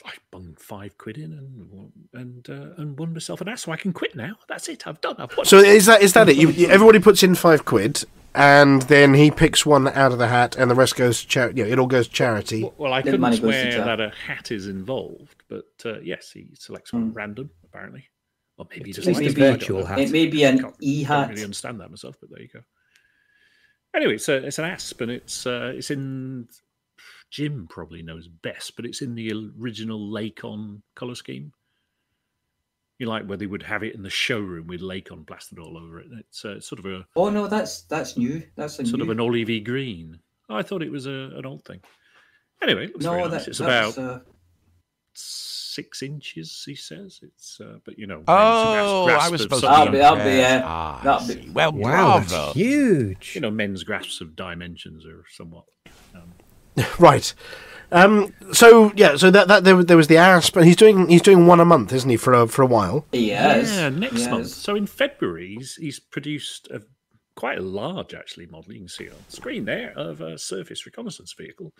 I 0.04 0.12
bunged 0.30 0.58
five 0.60 0.96
quid 0.98 1.18
in 1.18 1.32
and 1.32 1.92
and 2.12 2.48
uh, 2.50 2.74
and 2.80 2.98
won 2.98 3.12
myself 3.12 3.40
an 3.40 3.48
ass, 3.48 3.62
so 3.62 3.72
I 3.72 3.76
can 3.76 3.92
quit 3.92 4.16
now. 4.16 4.34
That's 4.48 4.68
it. 4.68 4.86
I've 4.86 5.00
done. 5.00 5.16
I've 5.18 5.36
won. 5.36 5.46
So 5.46 5.58
is 5.58 5.86
that 5.86 6.02
is 6.02 6.12
that 6.14 6.28
it? 6.28 6.36
You, 6.36 6.50
you- 6.50 6.68
everybody 6.68 6.98
puts 6.98 7.22
in 7.22 7.34
five 7.34 7.64
quid, 7.64 8.04
and 8.34 8.82
then 8.82 9.14
he 9.14 9.30
picks 9.30 9.64
one 9.66 9.88
out 9.88 10.12
of 10.12 10.18
the 10.18 10.28
hat, 10.28 10.56
and 10.56 10.70
the 10.70 10.74
rest 10.74 10.96
goes 10.96 11.20
to 11.22 11.28
charity. 11.28 11.60
You 11.60 11.66
know, 11.66 11.72
it 11.72 11.78
all 11.78 11.86
goes 11.86 12.08
to 12.08 12.12
charity. 12.14 12.62
Well, 12.62 12.74
well, 12.78 12.92
I 12.92 13.00
The 13.00 13.04
couldn't 13.12 13.20
money 13.20 13.38
goes 13.38 13.54
to 13.54 13.72
swear 13.72 13.84
that 13.84 14.00
a 14.00 14.10
hat 14.26 14.50
is 14.50 14.66
involved, 14.68 15.42
but 15.48 15.64
uh, 15.84 16.00
yes, 16.00 16.30
he 16.32 16.48
selects 16.54 16.92
one 16.92 17.10
at 17.10 17.14
random, 17.14 17.50
apparently. 17.64 18.08
Or 18.58 18.66
maybe 18.70 18.84
he 18.84 18.90
It's 18.90 18.98
just 19.04 19.08
a 19.08 19.22
likes 19.22 19.34
virtual 19.34 19.80
it. 19.80 19.86
Hat. 19.86 19.98
know. 19.98 20.04
It 20.04 20.10
may 20.12 20.26
be 20.26 20.44
an 20.44 20.58
Can't- 20.60 20.74
E 20.80 21.04
Don't 21.04 21.28
really 21.30 21.42
understand 21.44 21.80
that 21.80 21.90
myself, 21.90 22.16
but 22.20 22.30
there 22.30 22.42
you 22.42 22.48
go. 22.52 22.60
Anyway, 23.94 24.14
it's 24.14 24.28
a, 24.28 24.36
it's 24.46 24.58
an 24.58 24.64
asp, 24.66 25.00
and 25.02 25.10
it's 25.10 25.46
uh, 25.46 25.72
it's 25.74 25.90
in 25.90 26.48
Jim 27.30 27.66
probably 27.68 28.02
knows 28.02 28.28
best, 28.28 28.76
but 28.76 28.84
it's 28.86 29.02
in 29.02 29.14
the 29.14 29.32
original 29.58 29.98
Lakon 30.10 30.82
color 30.94 31.14
scheme. 31.14 31.52
You 32.98 33.06
like 33.06 33.26
where 33.26 33.36
they 33.38 33.46
would 33.46 33.62
have 33.64 33.82
it 33.82 33.94
in 33.94 34.02
the 34.02 34.10
showroom 34.10 34.66
with 34.68 34.80
Lakon 34.80 35.26
blasted 35.26 35.58
all 35.58 35.76
over 35.76 35.98
it. 36.00 36.06
It's 36.20 36.44
uh, 36.44 36.60
sort 36.60 36.78
of 36.78 36.86
a 36.86 37.04
Oh 37.16 37.30
no, 37.30 37.46
that's 37.48 37.82
that's 37.82 38.16
new. 38.16 38.42
That's 38.56 38.78
a 38.78 38.86
sort 38.86 38.98
new. 38.98 39.04
of 39.04 39.10
an 39.10 39.18
olivey 39.18 39.64
green. 39.64 40.20
I 40.48 40.62
thought 40.62 40.82
it 40.82 40.90
was 40.92 41.06
a, 41.06 41.30
an 41.36 41.44
old 41.46 41.64
thing. 41.64 41.80
Anyway, 42.62 42.84
it 42.84 42.92
looks 42.92 43.04
no, 43.04 43.12
very 43.12 43.22
that, 43.24 43.30
nice. 43.38 43.48
It's 43.48 43.60
about 43.60 43.98
uh, 43.98 44.20
six 45.14 46.02
inches. 46.02 46.62
He 46.64 46.74
says 46.74 47.20
it's, 47.22 47.60
uh, 47.60 47.78
but 47.84 47.98
you 47.98 48.06
know. 48.06 48.22
Oh, 48.28 49.06
I 49.08 49.28
was 49.30 49.42
supposed 49.42 49.62
to 49.64 49.68
be 49.68 49.74
That'll 49.74 49.92
be- 49.92 49.98
that'll 49.98 50.24
be, 50.24 50.42
uh, 50.44 50.62
Ah, 50.64 51.00
that'll 51.02 51.26
be- 51.26 51.50
Well, 51.50 51.72
Wow, 51.72 52.18
bravo. 52.18 52.28
that's 52.46 52.52
huge. 52.56 53.32
You 53.34 53.40
know, 53.40 53.50
men's 53.50 53.82
grasps 53.82 54.20
of 54.20 54.36
dimensions 54.36 55.04
are 55.06 55.24
somewhat. 55.30 55.64
Right. 56.98 57.34
Um, 57.92 58.32
so 58.52 58.92
yeah, 58.96 59.16
so 59.16 59.30
that, 59.30 59.48
that 59.48 59.64
there, 59.64 59.82
there 59.84 59.96
was 59.96 60.08
the 60.08 60.16
asp, 60.16 60.56
and 60.56 60.64
he's 60.64 60.76
doing 60.76 61.08
he's 61.08 61.22
doing 61.22 61.46
one 61.46 61.60
a 61.60 61.64
month, 61.64 61.92
isn't 61.92 62.08
he, 62.10 62.16
for 62.16 62.32
a 62.32 62.48
for 62.48 62.62
a 62.62 62.66
while? 62.66 63.06
He 63.12 63.30
is. 63.32 63.70
Yeah, 63.76 63.88
next 63.90 64.24
He 64.24 64.30
month. 64.30 64.48
So 64.48 64.74
in 64.74 64.86
February, 64.86 65.54
he's, 65.58 65.76
he's 65.76 66.00
produced 66.00 66.68
a 66.70 66.82
quite 67.36 67.58
a 67.58 67.62
large, 67.62 68.14
actually, 68.14 68.46
model 68.46 68.72
you 68.72 68.80
can 68.80 68.88
see 68.88 69.08
on 69.08 69.16
screen 69.28 69.64
there 69.66 69.92
of 69.96 70.20
a 70.20 70.38
surface 70.38 70.84
reconnaissance 70.86 71.34
vehicle. 71.36 71.72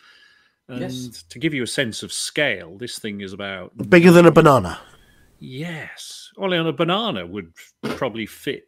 And 0.68 0.80
Yes. 0.80 1.24
to 1.28 1.38
give 1.38 1.52
you 1.54 1.62
a 1.62 1.66
sense 1.66 2.02
of 2.02 2.12
scale, 2.12 2.78
this 2.78 2.98
thing 2.98 3.20
is 3.20 3.32
about 3.32 3.76
Bigger 3.90 4.10
than 4.12 4.26
a 4.26 4.30
banana. 4.30 4.80
yes, 5.38 6.30
only 6.38 6.56
on 6.58 6.66
a 6.66 6.72
banana 6.72 7.26
would 7.26 7.52
probably 7.82 8.26
fit 8.26 8.64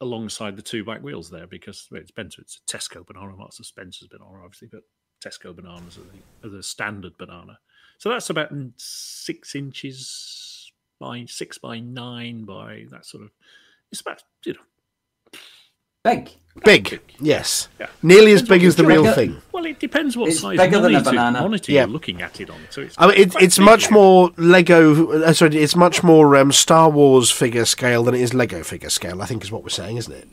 alongside 0.00 0.56
the 0.56 0.62
two 0.62 0.84
back 0.84 1.02
wheels 1.02 1.30
there 1.30 1.46
because 1.46 1.86
well, 1.90 2.00
it's 2.00 2.08
Spencer, 2.10 2.42
it's 2.42 2.60
a 2.66 2.76
Tesco 2.76 3.06
banana, 3.06 3.34
not 3.38 3.54
a 3.58 3.64
Spencer's 3.64 4.08
banana, 4.08 4.42
obviously, 4.44 4.68
but 4.70 4.82
Tesco 5.24 5.54
bananas 5.54 5.98
are 5.98 6.02
the, 6.02 6.48
are 6.48 6.56
the 6.56 6.62
standard 6.62 7.16
banana. 7.16 7.58
So 7.98 8.10
that's 8.10 8.28
about 8.30 8.50
six 8.76 9.54
inches 9.54 10.70
by 11.00 11.24
six 11.26 11.58
by 11.58 11.80
nine 11.80 12.44
by 12.44 12.86
that 12.90 13.06
sort 13.06 13.24
of. 13.24 13.30
It's 13.90 14.00
about 14.00 14.22
you 14.44 14.54
know 14.54 15.38
Big. 16.04 16.30
Big, 16.64 17.00
yes, 17.18 17.68
Yeah. 17.80 17.86
nearly 18.02 18.32
as 18.32 18.42
big 18.42 18.62
as 18.62 18.76
the 18.76 18.82
you 18.82 18.88
real 18.90 19.04
check. 19.04 19.14
thing. 19.16 19.42
Well, 19.52 19.64
it 19.64 19.80
depends 19.80 20.16
what 20.16 20.28
It's 20.28 20.40
size 20.40 20.56
bigger 20.58 20.78
than 20.78 20.94
a 20.94 21.02
banana. 21.02 21.40
monitor 21.40 21.72
Yeah. 21.72 21.80
you're 21.80 21.88
looking 21.88 22.20
at 22.22 22.40
it 22.40 22.48
on. 22.50 22.58
So 22.70 22.82
it's, 22.82 22.94
I 22.98 23.06
mean, 23.08 23.16
it, 23.16 23.34
it's 23.40 23.56
big, 23.56 23.64
much 23.64 23.84
yeah. 23.84 23.90
more 23.94 24.30
Lego. 24.36 25.22
Uh, 25.22 25.32
sorry, 25.32 25.56
it's 25.56 25.74
much 25.74 26.04
more 26.04 26.36
um, 26.36 26.52
Star 26.52 26.90
Wars 26.90 27.30
figure 27.32 27.64
scale 27.64 28.04
than 28.04 28.14
it 28.14 28.20
is 28.20 28.34
Lego 28.34 28.62
figure 28.62 28.90
scale. 28.90 29.20
I 29.22 29.26
think 29.26 29.42
is 29.42 29.50
what 29.50 29.62
we're 29.64 29.70
saying, 29.70 29.96
isn't 29.96 30.12
it? 30.12 30.28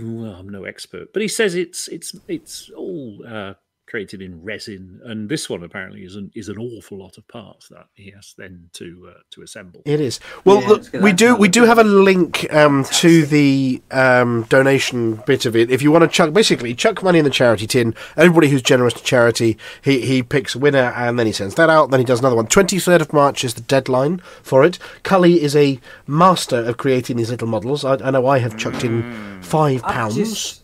Well, 0.00 0.34
I'm 0.34 0.48
no 0.48 0.62
expert, 0.64 1.12
but 1.12 1.22
he 1.22 1.28
says 1.28 1.54
it's 1.56 1.88
it's 1.88 2.14
it's 2.28 2.70
all 2.76 3.20
uh, 3.26 3.54
created 3.88 4.20
in 4.20 4.42
resin, 4.42 5.00
and 5.04 5.28
this 5.28 5.48
one 5.48 5.62
apparently 5.62 6.02
is 6.02 6.14
an 6.14 6.30
is 6.34 6.48
an 6.48 6.58
awful 6.58 6.98
lot 6.98 7.16
of 7.16 7.26
parts 7.26 7.68
that 7.68 7.86
he 7.94 8.10
has 8.10 8.34
then 8.36 8.68
to 8.74 9.12
uh, 9.14 9.20
to 9.30 9.42
assemble. 9.42 9.82
It 9.84 10.00
is. 10.00 10.20
Well, 10.44 10.60
Yeah, 10.60 10.68
look, 10.68 10.92
we 10.92 11.12
do 11.12 11.34
we 11.34 11.48
do 11.48 11.64
have 11.64 11.78
a 11.78 11.84
link 11.84 12.52
um, 12.52 12.84
to 12.84 13.24
the 13.26 13.82
um, 13.90 14.44
donation 14.48 15.16
bit 15.26 15.46
of 15.46 15.56
it. 15.56 15.70
If 15.70 15.82
you 15.82 15.90
want 15.90 16.02
to 16.02 16.08
chuck, 16.08 16.32
basically 16.32 16.74
chuck 16.74 17.02
money 17.02 17.18
in 17.18 17.24
the 17.24 17.30
charity 17.30 17.66
tin. 17.66 17.94
Everybody 18.16 18.48
who's 18.48 18.62
generous 18.62 18.94
to 18.94 19.02
charity, 19.02 19.56
he 19.82 20.02
he 20.02 20.22
picks 20.22 20.54
a 20.54 20.58
winner 20.58 20.92
and 20.94 21.18
then 21.18 21.26
he 21.26 21.32
sends 21.32 21.54
that 21.54 21.70
out. 21.70 21.90
Then 21.90 22.00
he 22.00 22.06
does 22.06 22.20
another 22.20 22.36
one. 22.36 22.46
Twenty 22.46 22.78
third 22.78 23.00
of 23.00 23.12
March 23.12 23.42
is 23.44 23.54
the 23.54 23.62
deadline 23.62 24.20
for 24.42 24.64
it. 24.64 24.78
Cully 25.02 25.42
is 25.42 25.56
a 25.56 25.80
master 26.06 26.58
of 26.58 26.76
creating 26.76 27.16
these 27.16 27.30
little 27.30 27.48
models. 27.48 27.84
I, 27.84 27.94
I 27.94 28.10
know 28.10 28.26
I 28.26 28.38
have 28.38 28.56
chucked 28.56 28.84
in 28.84 29.40
five 29.42 29.82
I've 29.84 29.94
pounds. 29.94 30.62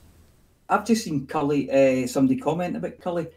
Just, 0.75 0.81
I've 0.81 0.87
just 0.87 1.05
seen 1.05 1.27
Cully. 1.27 1.71
Uh, 1.71 2.07
somebody 2.07 2.41
comment 2.41 2.77
about 2.77 3.01
Cully 3.01 3.29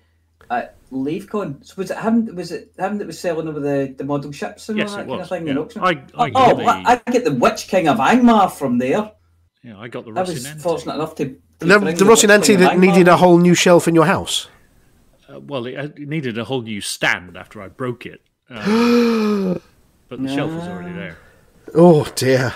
at 0.50 0.76
LaveCon. 0.92 1.66
So 1.66 1.74
was 1.78 1.92
it 1.92 1.98
him? 1.98 2.36
Was 2.36 2.52
it 2.52 2.72
him 2.78 2.98
that 2.98 3.08
was 3.08 3.20
selling 3.20 3.48
over 3.48 3.60
the, 3.60 3.94
the 3.98 4.04
model 4.04 4.32
ships 4.32 4.70
and 4.70 4.78
Yes, 4.78 4.92
all 4.92 4.98
that 4.98 5.08
kind 5.08 5.22
of 5.22 5.30
thing 5.30 5.48
in 5.48 5.56
yeah. 5.56 5.62
auction? 5.62 5.82
I- 5.84 5.88
I 5.88 5.94
oh, 6.16 6.26
get 6.26 6.34
oh, 6.36 6.56
the- 6.58 6.64
well, 6.64 6.84
I 6.86 7.12
get 7.12 7.26
the 7.26 7.34
Witch 7.34 7.68
King 7.68 7.88
of 7.88 7.98
Angmar 7.98 8.52
from 8.52 8.78
there. 8.78 9.12
Yeah, 9.64 9.78
I 9.80 9.88
got 9.88 10.06
the 10.06 10.12
I 10.12 10.22
was 10.22 10.46
Rocinante. 10.46 10.62
fortunate 10.62 10.96
enough 10.96 11.16
to. 11.16 11.26
to 11.26 11.36
The, 11.60 11.80
bring 11.80 11.96
the 11.96 12.06
Witch 12.06 12.20
Rocinante 12.24 12.58
that 12.60 12.80
needed 12.80 13.08
a 13.08 13.18
whole 13.18 13.38
new 13.40 13.54
shelf 13.56 13.88
in 13.88 13.96
your 13.96 14.06
house. 14.06 14.48
Uh, 15.28 15.40
well, 15.42 15.66
it, 15.66 15.74
it 15.74 16.08
needed 16.08 16.38
a 16.38 16.46
whole 16.46 16.62
new 16.62 16.80
stand 16.80 17.36
after 17.36 17.62
I 17.62 17.68
broke 17.68 18.06
it, 18.06 18.22
um, 18.50 19.62
but 20.08 20.22
the 20.22 20.34
shelf 20.34 20.52
was 20.52 20.68
already 20.68 20.94
there. 20.94 21.18
Oh 21.76 22.06
dear. 22.16 22.54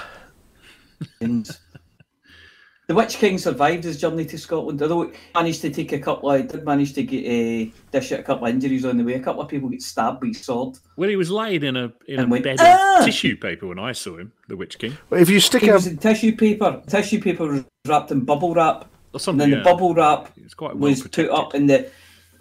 And 2.88 2.98
the 2.98 3.00
Witch 3.02 3.18
King 3.18 3.38
survived 3.38 3.84
his 3.84 4.00
journey 4.02 4.26
to 4.26 4.38
Scotland, 4.38 4.82
although 4.82 5.04
he 5.04 5.12
managed 5.36 5.62
to 5.62 5.70
take 5.70 5.92
a 5.94 6.00
couple. 6.00 6.32
Of, 6.32 6.48
did 6.48 6.66
manage 6.66 6.94
to 6.94 7.04
get 7.04 7.24
a 7.26 7.72
dish 7.92 8.12
out 8.12 8.20
a 8.20 8.24
couple 8.24 8.48
of 8.48 8.54
injuries 8.54 8.86
on 8.86 8.98
the 8.98 9.04
way. 9.04 9.14
A 9.14 9.20
couple 9.20 9.42
of 9.42 9.50
people 9.50 9.70
get 9.70 9.82
stabbed 9.82 10.22
with 10.24 10.36
a 10.36 10.40
sword. 10.44 10.78
Well, 10.98 11.10
he 11.10 11.16
was 11.16 11.30
laid 11.30 11.64
in 11.64 11.78
a 11.78 11.94
in 12.08 12.20
a 12.20 12.28
went, 12.28 12.44
bed 12.44 12.58
"Ah!" 12.60 13.00
of 13.00 13.06
tissue 13.06 13.38
paper 13.38 13.68
when 13.68 13.80
I 13.80 13.92
saw 13.92 14.18
him, 14.18 14.32
the 14.48 14.58
Witch 14.58 14.80
King, 14.80 14.98
Well, 15.10 15.22
If 15.22 15.30
you 15.30 15.40
stick 15.40 15.62
He 15.62 15.70
a 15.70 15.74
was 15.74 15.88
in 15.88 15.98
tissue 15.98 16.36
paper. 16.36 16.82
Tissue 16.88 17.22
paper 17.22 17.46
was 17.46 17.64
wrapped 17.88 18.12
in 18.12 18.22
bubble 18.26 18.54
wrap, 18.56 18.82
or 18.84 18.88
and 19.14 19.22
something. 19.22 19.50
then 19.50 19.60
the 19.60 19.64
bubble 19.64 19.94
wrap 19.94 20.32
It's 20.38 20.54
quite 20.56 20.76
well 20.76 20.90
was 20.90 21.02
put 21.08 21.30
up 21.30 21.54
in 21.56 21.68
the 21.68 21.90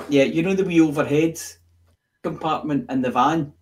yeah, 0.09 0.24
you 0.24 0.42
know 0.42 0.55
the 0.55 0.64
wee 0.64 0.81
overhead 0.81 1.38
compartment 2.22 2.90
in 2.90 3.03
the 3.03 3.11
van. 3.11 3.53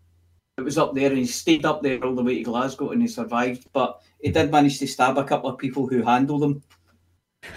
It 0.59 0.65
was 0.65 0.77
up 0.77 0.93
there, 0.93 1.09
and 1.09 1.19
he 1.19 1.25
stayed 1.25 1.65
up 1.65 1.83
there 1.83 2.05
all 2.05 2.17
the 2.17 2.23
way 2.23 2.39
to 2.39 2.43
Glasgow, 2.43 2.91
and 2.91 3.01
he 3.01 3.07
survived. 3.07 3.67
But 3.73 4.01
he 4.21 4.33
did 4.33 4.51
manage 4.51 4.81
to 4.81 4.89
stab 4.89 5.17
a 5.17 5.23
couple 5.23 5.49
of 5.49 5.57
people 5.57 5.87
who 5.87 6.03
handled 6.03 6.43
him. 6.43 6.63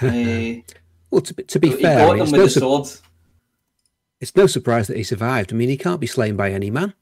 uh, 0.04 0.62
Well, 1.10 1.22
to, 1.22 1.34
be- 1.34 1.44
to 1.44 1.60
be 1.60 1.70
he 1.72 1.82
fair, 1.82 2.08
got 2.08 2.12
them 2.14 2.22
it's 2.22 2.32
with 2.32 2.40
no, 2.40 2.44
the 2.46 2.50
su- 2.50 2.60
sword. 2.62 2.88
it's 4.22 4.34
no 4.36 4.48
surprise 4.48 4.88
that 4.88 4.96
he 4.96 5.04
survived. 5.04 5.52
I 5.52 5.56
mean, 5.58 5.68
he 5.68 5.76
can't 5.76 6.00
be 6.00 6.08
slain 6.08 6.38
by 6.38 6.52
any 6.52 6.70
man. 6.70 6.94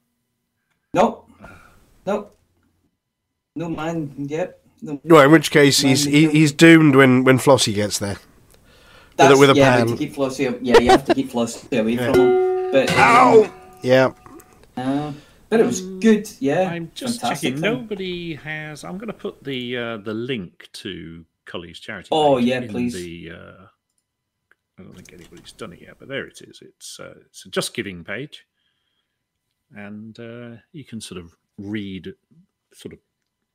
No, 0.96 1.26
no, 2.08 2.30
no 3.56 3.70
man. 3.70 4.12
Yep. 4.18 4.66
No. 4.82 5.00
well, 5.04 5.26
in 5.26 5.32
which 5.32 5.52
case 5.52 5.82
he's 5.82 6.06
he, 6.06 6.28
he's 6.30 6.52
doomed 6.52 6.96
when 6.96 7.24
when 7.24 7.38
Flossie 7.38 7.76
gets 7.76 8.00
there. 8.00 8.18
That's, 9.18 9.38
with 9.38 9.52
a 9.52 9.54
yeah, 9.54 9.78
pan. 9.78 9.98
keep 9.98 10.16
Flossie, 10.16 10.58
yeah, 10.62 10.80
you 10.80 10.90
have 10.90 11.06
to 11.06 11.14
keep 11.14 11.30
Flossie 11.30 11.78
away 11.80 11.98
from 11.98 12.16
him. 12.16 12.72
But 12.72 12.90
Ow! 12.98 13.54
Yeah. 13.84 14.14
Uh, 14.76 15.12
but 15.50 15.60
it 15.60 15.66
was 15.66 15.82
good. 15.82 16.30
Yeah, 16.40 16.70
I'm 16.70 16.92
just 16.94 17.22
fantastic 17.22 17.56
checking. 17.56 17.62
thing. 17.62 17.74
Nobody 17.74 18.36
has. 18.36 18.84
I'm 18.84 18.98
going 18.98 19.08
to 19.08 19.14
put 19.14 19.44
the 19.44 19.78
uh, 19.78 19.98
the 19.98 20.14
link 20.14 20.70
to 20.74 21.26
Cully's 21.46 21.80
charity. 21.80 22.10
Oh, 22.12 22.38
page 22.38 22.46
yeah, 22.46 22.62
in 22.62 22.70
please. 22.70 22.94
The, 22.94 23.32
uh, 23.32 23.66
I 24.78 24.84
don't 24.84 24.96
think 24.96 25.12
anybody's 25.12 25.52
done 25.52 25.74
it 25.74 25.82
yet, 25.82 25.96
but 26.00 26.08
there 26.08 26.26
it 26.26 26.42
is. 26.42 26.62
It's 26.62 27.00
uh, 27.00 27.16
it's 27.26 27.46
a 27.46 27.50
Just 27.50 27.74
Giving 27.74 28.04
page, 28.04 28.46
and 29.76 30.18
uh, 30.20 30.62
you 30.72 30.86
can 30.86 31.02
sort 31.02 31.20
of 31.20 31.36
read 31.58 32.14
sort 32.74 32.94
of 32.94 33.00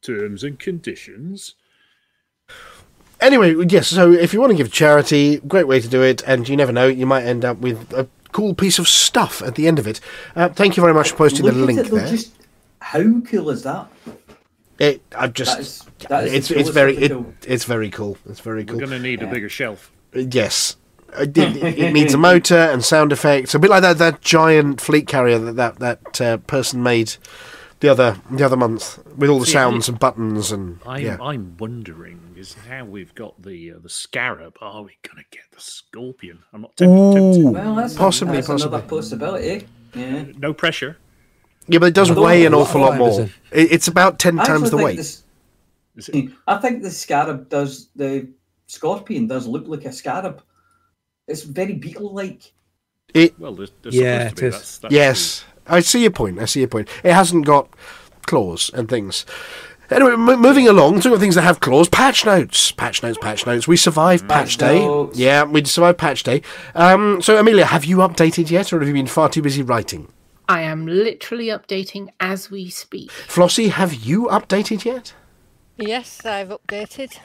terms 0.03 0.45
and 0.45 0.59
conditions. 0.59 1.55
Anyway, 3.21 3.55
yes. 3.69 3.89
So 3.89 4.13
if 4.13 4.35
you 4.35 4.41
want 4.41 4.51
to 4.51 4.57
give 4.57 4.71
charity, 4.71 5.39
great 5.39 5.67
way 5.67 5.81
to 5.81 5.89
do 5.89 6.03
it, 6.03 6.23
and 6.27 6.47
you 6.49 6.57
never 6.57 6.73
know, 6.73 6.89
you 6.89 7.07
might 7.07 7.25
end 7.25 7.45
up 7.45 7.59
with 7.59 7.93
a 7.93 8.07
cool 8.35 8.53
piece 8.53 8.79
of 8.79 8.87
stuff 8.87 9.41
at 9.41 9.55
the 9.55 9.67
end 9.67 9.79
of 9.79 9.87
it. 9.87 10.01
Uh, 10.37 10.51
thank 10.51 10.77
you 10.77 10.83
very 10.83 10.93
much 10.93 11.13
for 11.13 11.17
posting 11.17 11.47
Look 11.47 11.55
the 11.55 11.61
link 11.61 11.79
it, 11.79 11.91
there. 11.91 12.09
Just 12.09 12.35
how 12.81 13.21
cool 13.21 13.49
is 13.49 13.63
that? 13.63 13.89
It, 14.79 15.01
I've 15.17 15.33
just. 15.33 15.57
That 15.57 15.61
is- 15.61 15.85
that 16.09 16.25
is 16.27 16.33
it's 16.35 16.51
it's 16.51 16.69
very 16.69 16.95
of 16.95 17.01
the 17.01 17.05
it, 17.07 17.11
cool. 17.13 17.35
it's 17.47 17.65
very 17.65 17.91
cool. 17.91 18.19
It's 18.29 18.41
very 18.41 18.65
We're 18.65 18.77
going 18.77 18.91
to 18.91 18.99
need 18.99 19.23
a 19.23 19.27
bigger 19.27 19.49
shelf. 19.49 19.91
Yes. 20.13 20.77
It, 21.17 21.39
it, 21.39 21.79
it 21.79 21.93
needs 21.93 22.13
a 22.13 22.19
motor 22.19 22.57
and 22.59 22.85
sound 22.85 23.13
effects, 23.13 23.55
a 23.55 23.59
bit 23.61 23.71
like 23.71 23.83
that, 23.83 23.99
that 23.99 24.21
giant 24.21 24.81
fleet 24.81 25.07
carrier 25.07 25.39
that 25.39 25.57
that, 25.57 25.79
that 25.79 26.21
uh, 26.21 26.37
person 26.39 26.83
made 26.83 27.15
the 27.85 27.91
other 27.91 28.17
the 28.31 28.43
other 28.45 28.57
month 28.57 28.99
with 29.17 29.29
all 29.29 29.39
the 29.39 29.45
See, 29.47 29.53
sounds 29.53 29.89
I- 29.89 29.93
and 29.93 30.01
buttons 30.01 30.51
and 30.53 30.81
I'm 30.87 31.03
yeah. 31.05 31.17
I'm 31.21 31.57
wondering 31.59 32.19
is 32.37 32.55
how 32.69 32.85
we've 32.87 33.15
got 33.15 33.41
the 33.43 33.73
uh, 33.73 33.79
the 33.83 33.89
scarab. 33.91 34.57
Are 34.63 34.83
we 34.83 34.97
going 35.03 35.23
to 35.23 35.37
get 35.37 35.45
the 35.53 35.61
scorpion? 35.61 36.39
I'm 36.53 36.63
not 36.63 36.77
tempted. 36.77 37.13
tempted. 37.15 37.41
Ooh, 37.43 37.51
Well, 37.53 37.75
that's 37.75 37.95
possibly, 37.95 38.37
that's 38.37 38.47
possibly. 38.47 38.79
another 38.79 38.89
possibility. 38.89 39.67
Yeah. 39.95 40.25
No 40.39 40.55
pressure. 40.55 40.97
Yeah, 41.69 41.79
but 41.79 41.87
it 41.87 41.95
does 41.95 42.11
weigh 42.13 42.47
an 42.47 42.55
awful 42.55 42.81
lot 42.81 42.93
fibers 42.93 43.19
more. 43.19 43.29
It, 43.53 43.73
it's 43.73 43.89
about 43.89 44.19
ten 44.19 44.39
I 44.41 44.45
times 44.45 44.71
the 44.71 44.77
weight. 44.79 44.97
this- 44.97 45.23
Is 45.97 46.09
it? 46.09 46.31
I 46.47 46.57
think 46.59 46.83
the 46.83 46.91
scarab 46.91 47.49
does 47.51 47.89
the 47.95 48.29
scorpion 48.67 49.27
does 49.29 49.47
look 49.47 49.67
like 49.69 49.85
a 49.85 49.93
scarab. 49.93 50.43
It's 51.29 51.43
very 51.43 51.75
beetle-like. 51.75 52.53
It 53.15 53.39
Well, 53.39 53.55
there's, 53.55 53.71
there's 53.83 53.95
Yeah, 53.95 54.29
supposed 54.29 54.37
to 54.37 54.43
be. 54.43 54.47
it 54.47 54.49
is. 54.49 54.55
That's, 54.55 54.79
that's 54.79 54.95
yes, 54.95 55.45
I 55.67 55.81
see 55.81 56.03
your 56.03 56.11
point. 56.11 56.39
I 56.39 56.45
see 56.45 56.61
your 56.61 56.69
point. 56.69 56.89
It 57.03 57.13
hasn't 57.13 57.47
got 57.47 57.69
claws 58.27 58.71
and 58.75 58.89
things. 58.89 59.25
Anyway, 59.91 60.13
m- 60.13 60.41
moving 60.41 60.67
along, 60.67 60.97
talking 60.97 61.13
about 61.13 61.21
things 61.21 61.35
that 61.35 61.43
have 61.43 61.61
claws. 61.61 61.89
Patch 61.89 62.25
notes, 62.25 62.73
patch 62.73 63.03
notes, 63.03 63.19
patch 63.21 63.47
notes. 63.47 63.69
We 63.69 63.77
survived 63.77 64.29
patch 64.29 64.57
day. 64.57 64.81
notes. 64.81 65.19
Yeah, 65.19 65.45
we 65.45 65.65
survived 65.65 65.99
patch 65.99 66.23
day. 66.23 66.43
Um, 66.75 67.21
so, 67.21 67.39
Amelia, 67.39 67.67
have 67.67 67.85
you 67.85 67.99
updated 67.99 68.51
yet, 68.51 68.73
or 68.73 68.79
have 68.79 68.89
you 68.89 68.95
been 68.95 69.07
far 69.07 69.29
too 69.29 69.43
busy 69.43 69.63
writing? 69.63 70.09
I 70.49 70.63
am 70.63 70.87
literally 70.87 71.47
updating 71.47 72.09
as 72.21 72.51
we 72.51 72.69
speak. 72.71 73.11
Flossie, 73.11 73.71
have 73.71 73.95
you 73.95 74.27
updated 74.27 74.85
yet? 74.85 75.15
Yes, 75.77 76.25
I've 76.25 76.49
updated. 76.49 77.19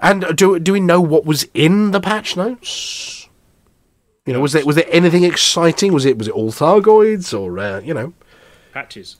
And 0.00 0.36
do 0.36 0.58
do 0.58 0.72
we 0.72 0.80
know 0.80 1.00
what 1.00 1.24
was 1.24 1.46
in 1.54 1.92
the 1.92 2.00
patch 2.00 2.36
notes? 2.36 3.21
You 4.26 4.32
know, 4.32 4.40
was 4.40 4.52
there 4.52 4.64
was 4.64 4.76
there 4.76 4.86
anything 4.88 5.24
exciting? 5.24 5.92
Was 5.92 6.04
it 6.04 6.16
was 6.16 6.28
it 6.28 6.34
all 6.34 6.52
Thargoids 6.52 7.36
or 7.38 7.58
uh, 7.58 7.80
you 7.80 7.92
know 7.92 8.12
patches. 8.72 9.16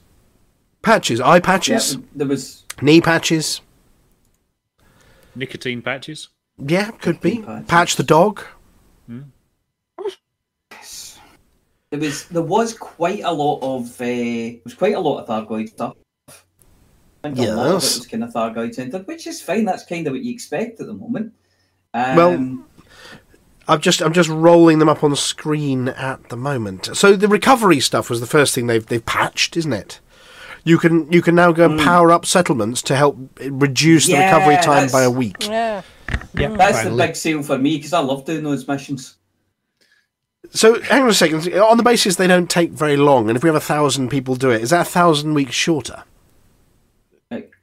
patches, 0.83 1.21
eye 1.21 1.37
Yeah, 1.37 1.41
patches, 1.41 1.99
there 2.15 2.27
was 2.27 2.65
knee 2.81 3.01
patches? 3.01 3.61
Nicotine 5.35 5.83
patches. 5.83 6.29
Yeah, 6.59 6.91
could 6.93 7.21
be. 7.21 7.39
patches. 7.41 7.67
Patch 7.67 7.97
the 7.97 8.05
dog. 8.05 8.43
there 11.91 12.01
was 12.01 12.25
there 12.29 12.43
was 12.43 12.75
quite 12.75 13.23
a 13.23 13.33
lot 13.33 13.59
of 13.61 14.01
uh, 14.01 14.05
there 14.05 14.61
was 14.65 14.75
quite 14.75 14.95
a 14.95 15.01
lot 15.01 15.19
of 15.19 15.29
Thargoid 15.29 15.69
stuff. 15.69 15.97
I 17.25 17.31
think 17.31 17.39
a 17.49 17.53
lot 17.53 17.67
of 17.67 17.73
it 17.73 17.75
was 17.75 18.07
kind 18.07 18.25
of 18.25 18.33
Thargoid 18.33 18.75
centered, 18.75 19.07
which 19.07 19.27
is 19.27 19.43
fine. 19.43 19.65
That's 19.65 19.85
kind 19.85 20.07
of 20.07 20.13
what 20.13 20.23
you 20.23 20.33
expect 20.33 20.81
at 20.81 20.87
the 20.87 20.95
moment. 20.95 21.35
Um, 21.95 22.17
Well, 22.17 22.65
I'm 23.69 23.81
just 23.81 24.03
I'm 24.03 24.13
just 24.13 24.29
rolling 24.29 24.79
them 24.79 24.89
up 24.89 25.05
on 25.05 25.15
screen 25.17 25.89
at 25.89 26.29
the 26.29 26.37
moment. 26.37 26.91
So 26.97 27.15
the 27.17 27.29
recovery 27.29 27.81
stuff 27.81 28.11
was 28.11 28.21
the 28.21 28.27
first 28.27 28.55
thing 28.55 28.67
they've 28.67 28.85
they've 28.85 29.05
patched, 29.05 29.57
isn't 29.57 29.73
it? 29.73 30.01
You 30.65 30.79
can 30.79 31.11
you 31.13 31.23
can 31.23 31.35
now 31.35 31.53
go 31.53 31.69
and 31.71 31.81
power 31.81 32.11
up 32.13 32.25
settlements 32.27 32.83
to 32.83 32.97
help 32.97 33.17
reduce 33.41 34.07
the 34.07 34.15
Mm. 34.15 34.17
Yeah, 34.17 34.35
recovery 34.35 34.57
time 34.63 34.89
by 34.91 35.03
a 35.03 35.11
week. 35.11 35.47
Yeah. 35.47 35.83
Yeah, 36.35 36.49
that's 36.57 36.79
finally. 36.79 36.97
the 36.97 37.03
big 37.07 37.17
sale 37.17 37.43
for 37.43 37.59
me 37.59 37.77
because 37.77 37.93
I 37.93 38.01
love 38.01 38.25
doing 38.25 38.43
those 38.45 38.67
missions. 38.67 39.17
So 40.51 40.81
hang 40.83 41.03
on 41.03 41.09
a 41.09 41.15
second. 41.15 41.53
On 41.55 41.77
the 41.77 41.83
basis 41.83 42.17
they 42.17 42.27
don't 42.27 42.51
take 42.51 42.71
very 42.71 42.97
long, 42.97 43.29
and 43.29 43.37
if 43.37 43.43
we 43.43 43.49
have 43.49 43.57
a 43.57 43.61
thousand 43.61 44.09
people 44.11 44.35
do 44.35 44.51
it, 44.51 44.61
is 44.63 44.71
that 44.71 44.83
a 44.87 44.91
thousand 44.91 45.35
weeks 45.35 45.55
shorter? 45.55 46.05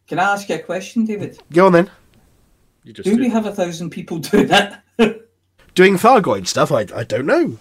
Can 0.08 0.18
I 0.18 0.34
ask 0.34 0.50
you 0.50 0.56
a 0.56 0.60
question, 0.60 1.06
David? 1.06 1.38
Go 1.54 1.68
on 1.68 1.72
then. 1.74 1.92
You 2.84 2.94
just 2.94 3.08
Do 3.08 3.16
do. 3.16 3.22
we 3.22 3.30
have 3.30 3.46
a 3.46 3.52
thousand 3.54 3.92
people 3.92 4.18
doing 4.18 4.48
that? 4.48 4.84
Doing 5.80 5.96
Thargoid 5.96 6.46
stuff, 6.46 6.74
I, 6.74 6.82
I 6.94 7.06
don't 7.06 7.26
know. 7.26 7.58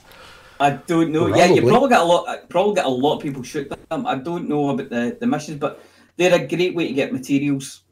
I 0.59 0.71
don't 0.71 1.13
know. 1.13 1.29
Yeah, 1.29 1.45
you 1.45 1.63
Probably. 1.63 1.71
probably 1.71 1.89
get 1.91 2.01
a 2.01 2.05
lot. 2.05 2.49
Probably 2.49 2.75
get 2.75 2.85
a 2.85 2.89
lot 2.89 3.19
of 3.19 3.23
people 3.23 3.45
shoot 3.45 3.71
them. 3.71 4.07
I 4.09 4.17
don't 4.17 4.49
know 4.49 4.71
about 4.71 4.91
the 4.91 5.17
the 5.21 5.27
missions, 5.29 5.61
but 5.61 5.81
they're 6.17 6.35
a 6.35 6.45
great 6.45 6.75
way 6.75 6.89
to 6.89 6.95
get 6.95 7.13
materials. 7.13 7.85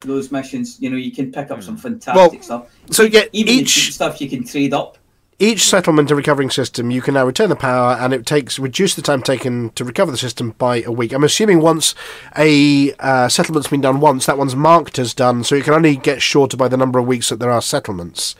Those 0.00 0.32
missions, 0.32 0.80
you 0.80 0.88
know, 0.88 0.96
you 0.96 1.12
can 1.12 1.30
pick 1.30 1.50
up 1.50 1.62
some 1.62 1.76
fantastic 1.76 2.42
stuff. 2.42 2.70
So 2.90 3.02
yeah, 3.02 3.24
Even 3.32 3.56
the 3.58 3.64
cheap 3.64 3.88
each 3.88 3.92
stuff 3.92 4.18
you 4.22 4.30
can 4.30 4.44
trade 4.46 4.72
up. 4.72 4.96
each 5.38 5.64
settlement 5.64 6.10
and 6.10 6.16
recovering 6.16 6.48
system, 6.48 6.90
you 6.90 7.02
can 7.02 7.12
now 7.12 7.26
return 7.26 7.50
the 7.50 7.56
power, 7.56 7.98
and 8.00 8.14
it 8.14 8.24
takes 8.24 8.58
reduce 8.58 8.94
the 8.94 9.02
time 9.02 9.22
taken 9.22 9.68
to 9.72 9.84
recover 9.84 10.10
the 10.10 10.16
system 10.16 10.52
by 10.52 10.80
a 10.84 10.90
week. 10.90 11.12
I'm 11.12 11.22
assuming 11.22 11.60
once 11.60 11.94
a 12.34 12.94
uh, 12.98 13.28
settlement's 13.28 13.68
been 13.68 13.82
done 13.82 14.00
once, 14.00 14.24
that 14.24 14.38
one's 14.38 14.56
marked 14.56 14.98
as 14.98 15.12
done, 15.12 15.44
so 15.44 15.54
it 15.54 15.64
can 15.64 15.74
only 15.74 15.96
get 15.96 16.22
shorter 16.22 16.56
by 16.56 16.68
the 16.68 16.78
number 16.78 16.98
of 16.98 17.06
weeks 17.06 17.28
that 17.28 17.40
there 17.40 17.50
are 17.50 17.60
settlements. 17.60 18.34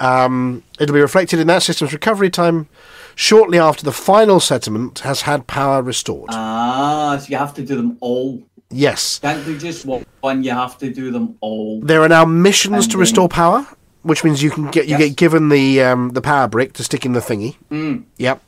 Um, 0.00 0.62
it'll 0.80 0.94
be 0.94 1.00
reflected 1.00 1.38
in 1.38 1.46
that 1.48 1.62
system's 1.62 1.92
recovery 1.92 2.30
time 2.30 2.68
shortly 3.14 3.58
after 3.58 3.84
the 3.84 3.92
final 3.92 4.40
settlement 4.40 5.00
has 5.00 5.22
had 5.22 5.46
power 5.46 5.82
restored. 5.82 6.30
Ah, 6.32 7.18
so 7.20 7.28
you 7.28 7.36
have 7.36 7.54
to 7.54 7.62
do 7.64 7.76
them 7.76 7.98
all. 8.00 8.42
yes. 8.70 9.18
Can't 9.18 9.44
do 9.44 9.58
just 9.58 9.84
one. 9.84 10.42
You 10.42 10.52
have 10.52 10.78
to 10.78 10.90
do 10.92 11.10
them 11.10 11.36
all. 11.40 11.80
There 11.82 12.00
are 12.02 12.08
now 12.08 12.24
missions 12.24 12.74
And 12.76 12.84
to 12.84 12.90
then- 12.92 13.00
restore 13.00 13.28
power, 13.28 13.66
which 14.02 14.24
means 14.24 14.42
you 14.42 14.50
can 14.50 14.70
get 14.70 14.86
you 14.86 14.96
Yes. 14.96 15.00
get 15.10 15.16
given 15.16 15.48
the 15.50 15.82
um, 15.82 16.10
the 16.10 16.22
power 16.22 16.48
brick 16.48 16.72
to 16.74 16.84
stick 16.84 17.04
in 17.04 17.12
the 17.12 17.20
thingy. 17.20 17.56
Mm. 17.70 18.04
Yep, 18.16 18.40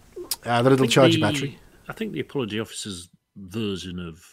uh, 0.46 0.62
the 0.62 0.70
little 0.70 0.84
think 0.84 0.92
charger 0.92 1.14
the- 1.16 1.20
battery. 1.20 1.58
I 1.88 1.92
think 1.92 2.12
the 2.12 2.20
apology 2.20 2.58
officer's 2.58 3.08
version 3.36 3.98
of 3.98 4.24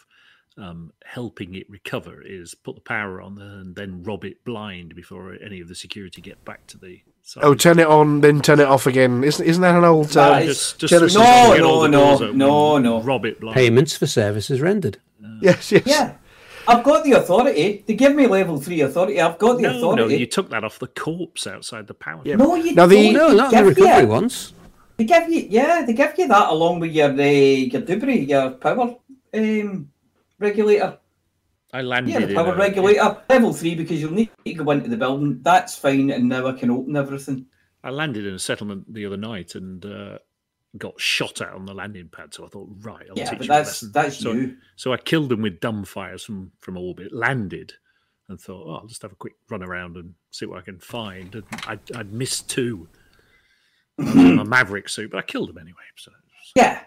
um, 0.57 0.91
helping 1.05 1.55
it 1.55 1.69
recover 1.69 2.21
is 2.21 2.53
put 2.53 2.75
the 2.75 2.81
power 2.81 3.21
on 3.21 3.41
and 3.41 3.75
then 3.75 4.03
rob 4.03 4.23
it 4.25 4.43
blind 4.45 4.93
before 4.95 5.35
any 5.43 5.59
of 5.61 5.67
the 5.67 5.75
security 5.75 6.21
get 6.21 6.43
back 6.45 6.67
to 6.67 6.77
the 6.77 6.99
site. 7.23 7.43
Oh, 7.43 7.53
turn 7.55 7.79
it 7.79 7.87
on, 7.87 8.21
then 8.21 8.41
turn 8.41 8.59
it 8.59 8.67
off 8.67 8.87
again. 8.87 9.23
Isn't 9.23 9.45
isn't 9.45 9.61
that 9.61 9.75
an 9.75 9.83
old? 9.83 10.07
That 10.09 10.31
Uh, 10.31 10.39
is- 10.39 10.47
just, 10.47 10.79
just 10.79 10.91
Genesis- 10.91 11.15
No, 11.17 11.23
on, 11.23 11.55
get 11.57 11.65
all 11.65 11.87
no, 11.87 12.17
no, 12.17 12.31
no, 12.31 12.77
no. 12.77 13.01
Rob 13.01 13.25
it 13.25 13.39
blind. 13.39 13.55
Payments 13.55 13.95
for 13.97 14.07
services 14.07 14.61
rendered. 14.61 14.97
yes, 15.41 15.71
yes. 15.71 15.83
Yeah, 15.85 16.13
I've 16.67 16.83
got 16.83 17.03
the 17.03 17.13
authority. 17.13 17.83
They 17.87 17.93
give 17.95 18.15
me 18.15 18.27
level 18.27 18.59
three 18.59 18.81
authority. 18.81 19.19
I've 19.19 19.37
got 19.37 19.57
the 19.57 19.65
authority. 19.65 20.01
No, 20.03 20.07
no, 20.07 20.13
you 20.15 20.25
took 20.25 20.49
that 20.49 20.63
off 20.63 20.79
the 20.79 20.87
corpse 20.87 21.47
outside 21.47 21.87
the 21.87 21.93
power. 21.93 22.21
Yeah. 22.23 22.35
No, 22.35 22.55
you 22.55 22.73
Now 22.73 22.85
the- 22.87 23.11
don't. 23.11 23.13
No, 23.13 23.33
not 23.33 23.51
the 23.51 23.63
recovery 23.63 24.01
you- 24.03 24.07
ones. 24.07 24.53
They 24.97 25.05
give 25.05 25.29
you, 25.29 25.47
yeah, 25.49 25.83
they 25.87 25.93
give 25.93 26.13
you 26.17 26.27
that 26.27 26.49
along 26.49 26.81
with 26.81 26.91
your 26.91 27.09
uh, 27.11 27.13
your 27.13 27.81
Dubry, 27.81 28.27
your 28.27 28.51
power 28.51 28.95
um, 29.33 29.89
regulator. 30.37 30.98
I 31.73 31.81
landed 31.81 32.11
Yeah, 32.11 32.19
the 32.21 32.29
in 32.29 32.35
power 32.35 32.53
a- 32.53 32.57
regulator 32.57 33.21
level 33.29 33.53
three 33.53 33.75
because 33.75 34.01
you'll 34.01 34.11
need 34.13 34.29
to 34.45 34.53
go 34.53 34.71
into 34.71 34.89
the 34.89 34.97
building. 34.97 35.39
That's 35.41 35.75
fine, 35.75 36.09
and 36.09 36.27
now 36.29 36.47
I 36.47 36.53
can 36.53 36.71
open 36.71 36.95
everything. 36.95 37.45
I 37.83 37.91
landed 37.91 38.25
in 38.25 38.33
a 38.33 38.39
settlement 38.39 38.91
the 38.93 39.05
other 39.05 39.17
night 39.17 39.55
and 39.55 39.85
uh, 39.85 40.17
got 40.77 40.99
shot 40.99 41.41
at 41.41 41.53
on 41.53 41.65
the 41.65 41.73
landing 41.73 42.09
pad. 42.09 42.33
So 42.33 42.45
I 42.45 42.49
thought, 42.49 42.69
right, 42.81 43.05
I'll 43.09 43.17
Yeah, 43.17 43.29
teach 43.29 43.39
but 43.39 43.47
you 43.47 43.53
a 43.53 43.55
that's 43.57 43.67
lesson. 43.83 43.91
that's 43.93 44.17
so, 44.17 44.31
you. 44.33 44.57
So 44.75 44.93
I 44.93 44.97
killed 44.97 45.29
them 45.29 45.41
with 45.43 45.59
dumb 45.59 45.85
fires 45.85 46.23
from 46.23 46.51
from 46.59 46.75
orbit. 46.77 47.13
Landed 47.13 47.73
and 48.27 48.39
thought, 48.39 48.65
oh, 48.67 48.75
I'll 48.81 48.87
just 48.87 49.01
have 49.03 49.11
a 49.11 49.15
quick 49.15 49.33
run 49.49 49.63
around 49.63 49.95
and 49.95 50.13
see 50.31 50.45
what 50.45 50.57
I 50.57 50.61
can 50.61 50.79
find. 50.79 51.33
And 51.35 51.43
I'd, 51.67 51.79
I'd 51.95 52.13
missed 52.13 52.49
two. 52.49 52.87
I 53.99 54.03
was 54.03 54.15
in 54.15 54.35
my 54.35 54.43
Maverick 54.43 54.87
suit, 54.89 55.11
but 55.11 55.17
I 55.17 55.21
killed 55.23 55.49
them 55.49 55.57
anyway. 55.57 55.77
So, 55.97 56.11
Yeah, 56.55 56.81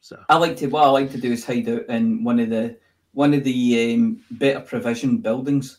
so 0.00 0.18
I 0.28 0.36
like 0.36 0.56
to. 0.58 0.66
What 0.68 0.84
I 0.84 0.88
like 0.88 1.10
to 1.12 1.18
do 1.18 1.32
is 1.32 1.44
hide 1.44 1.68
out 1.68 1.86
in 1.88 2.22
one 2.24 2.38
of 2.40 2.50
the 2.50 2.76
one 3.12 3.34
of 3.34 3.44
the 3.44 3.94
um, 3.94 4.20
better 4.30 4.60
provision 4.60 5.18
buildings, 5.18 5.78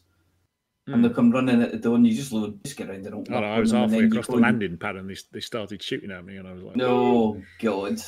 and 0.88 1.04
they 1.04 1.10
come 1.10 1.32
running 1.32 1.62
at 1.62 1.72
the 1.72 1.78
door, 1.78 1.96
and 1.96 2.06
you 2.06 2.14
just 2.14 2.32
load, 2.34 2.64
just 2.64 2.78
get 2.78 2.90
around 2.90 3.06
and 3.06 3.16
open 3.16 3.34
I, 3.34 3.38
up 3.38 3.44
know, 3.44 3.54
I 3.54 3.60
was 3.60 3.72
halfway 3.72 4.04
across 4.06 4.28
the 4.28 4.36
landing 4.36 4.78
pad 4.78 4.98
and 4.98 5.10
they, 5.10 5.16
they 5.32 5.40
started 5.40 5.82
shooting 5.82 6.12
at 6.12 6.26
me, 6.26 6.38
and 6.38 6.48
I 6.48 6.54
was 6.54 6.64
like, 6.64 6.76
No, 6.76 7.42
God, 7.60 8.02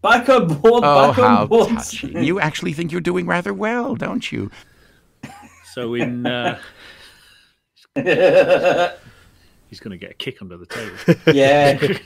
back 0.00 0.28
on 0.28 0.48
board, 0.48 0.82
Oh, 0.84 1.08
back 1.12 1.18
on 1.18 1.46
board. 1.48 1.68
touching. 1.68 2.22
You 2.22 2.40
actually 2.40 2.72
think 2.72 2.90
you're 2.90 3.00
doing 3.00 3.26
rather 3.26 3.52
well, 3.52 3.94
don't 3.96 4.30
you? 4.32 4.50
So 5.74 5.94
in. 5.94 6.26
Uh, 6.26 6.58
he's 7.94 9.80
going 9.80 9.90
to 9.90 9.98
get 9.98 10.10
a 10.12 10.14
kick 10.14 10.40
under 10.40 10.56
the 10.56 10.66
table. 10.66 10.96
yeah, 11.34 11.98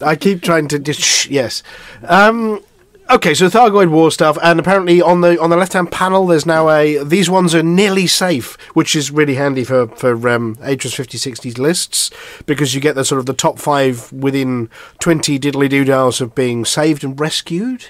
I 0.02 0.16
keep 0.16 0.42
trying 0.42 0.68
to 0.68 0.78
just 0.78 1.00
shh, 1.00 1.28
yes. 1.28 1.62
Um, 2.02 2.62
okay, 3.10 3.34
so 3.34 3.48
Thargoid 3.48 3.90
War 3.90 4.10
stuff, 4.10 4.38
and 4.42 4.58
apparently 4.58 5.02
on 5.02 5.20
the 5.20 5.40
on 5.40 5.50
the 5.50 5.56
left 5.56 5.72
hand 5.72 5.90
panel, 5.90 6.26
there's 6.26 6.46
now 6.46 6.70
a 6.70 7.02
these 7.02 7.28
ones 7.28 7.54
are 7.54 7.62
nearly 7.62 8.06
safe, 8.06 8.56
which 8.74 8.94
is 8.94 9.10
really 9.10 9.34
handy 9.34 9.64
for 9.64 9.88
for 9.88 10.28
um, 10.28 10.56
5060s 10.56 11.58
lists 11.58 12.10
because 12.46 12.74
you 12.74 12.80
get 12.80 12.94
the 12.94 13.04
sort 13.04 13.18
of 13.18 13.26
the 13.26 13.34
top 13.34 13.58
five 13.58 14.12
within 14.12 14.68
20 15.00 15.38
diddly 15.38 15.68
doodles 15.68 16.20
of 16.20 16.34
being 16.34 16.64
saved 16.64 17.04
and 17.04 17.18
rescued. 17.18 17.86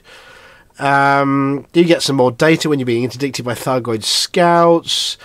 Um, 0.79 1.66
you 1.75 1.85
get 1.85 2.03
some 2.03 2.16
more 2.16 2.33
data 2.33 2.68
when 2.68 2.79
you're 2.79 2.87
being 2.87 3.05
interdicted 3.05 3.45
by 3.45 3.55
Thargoid 3.55 4.03
scouts. 4.03 5.18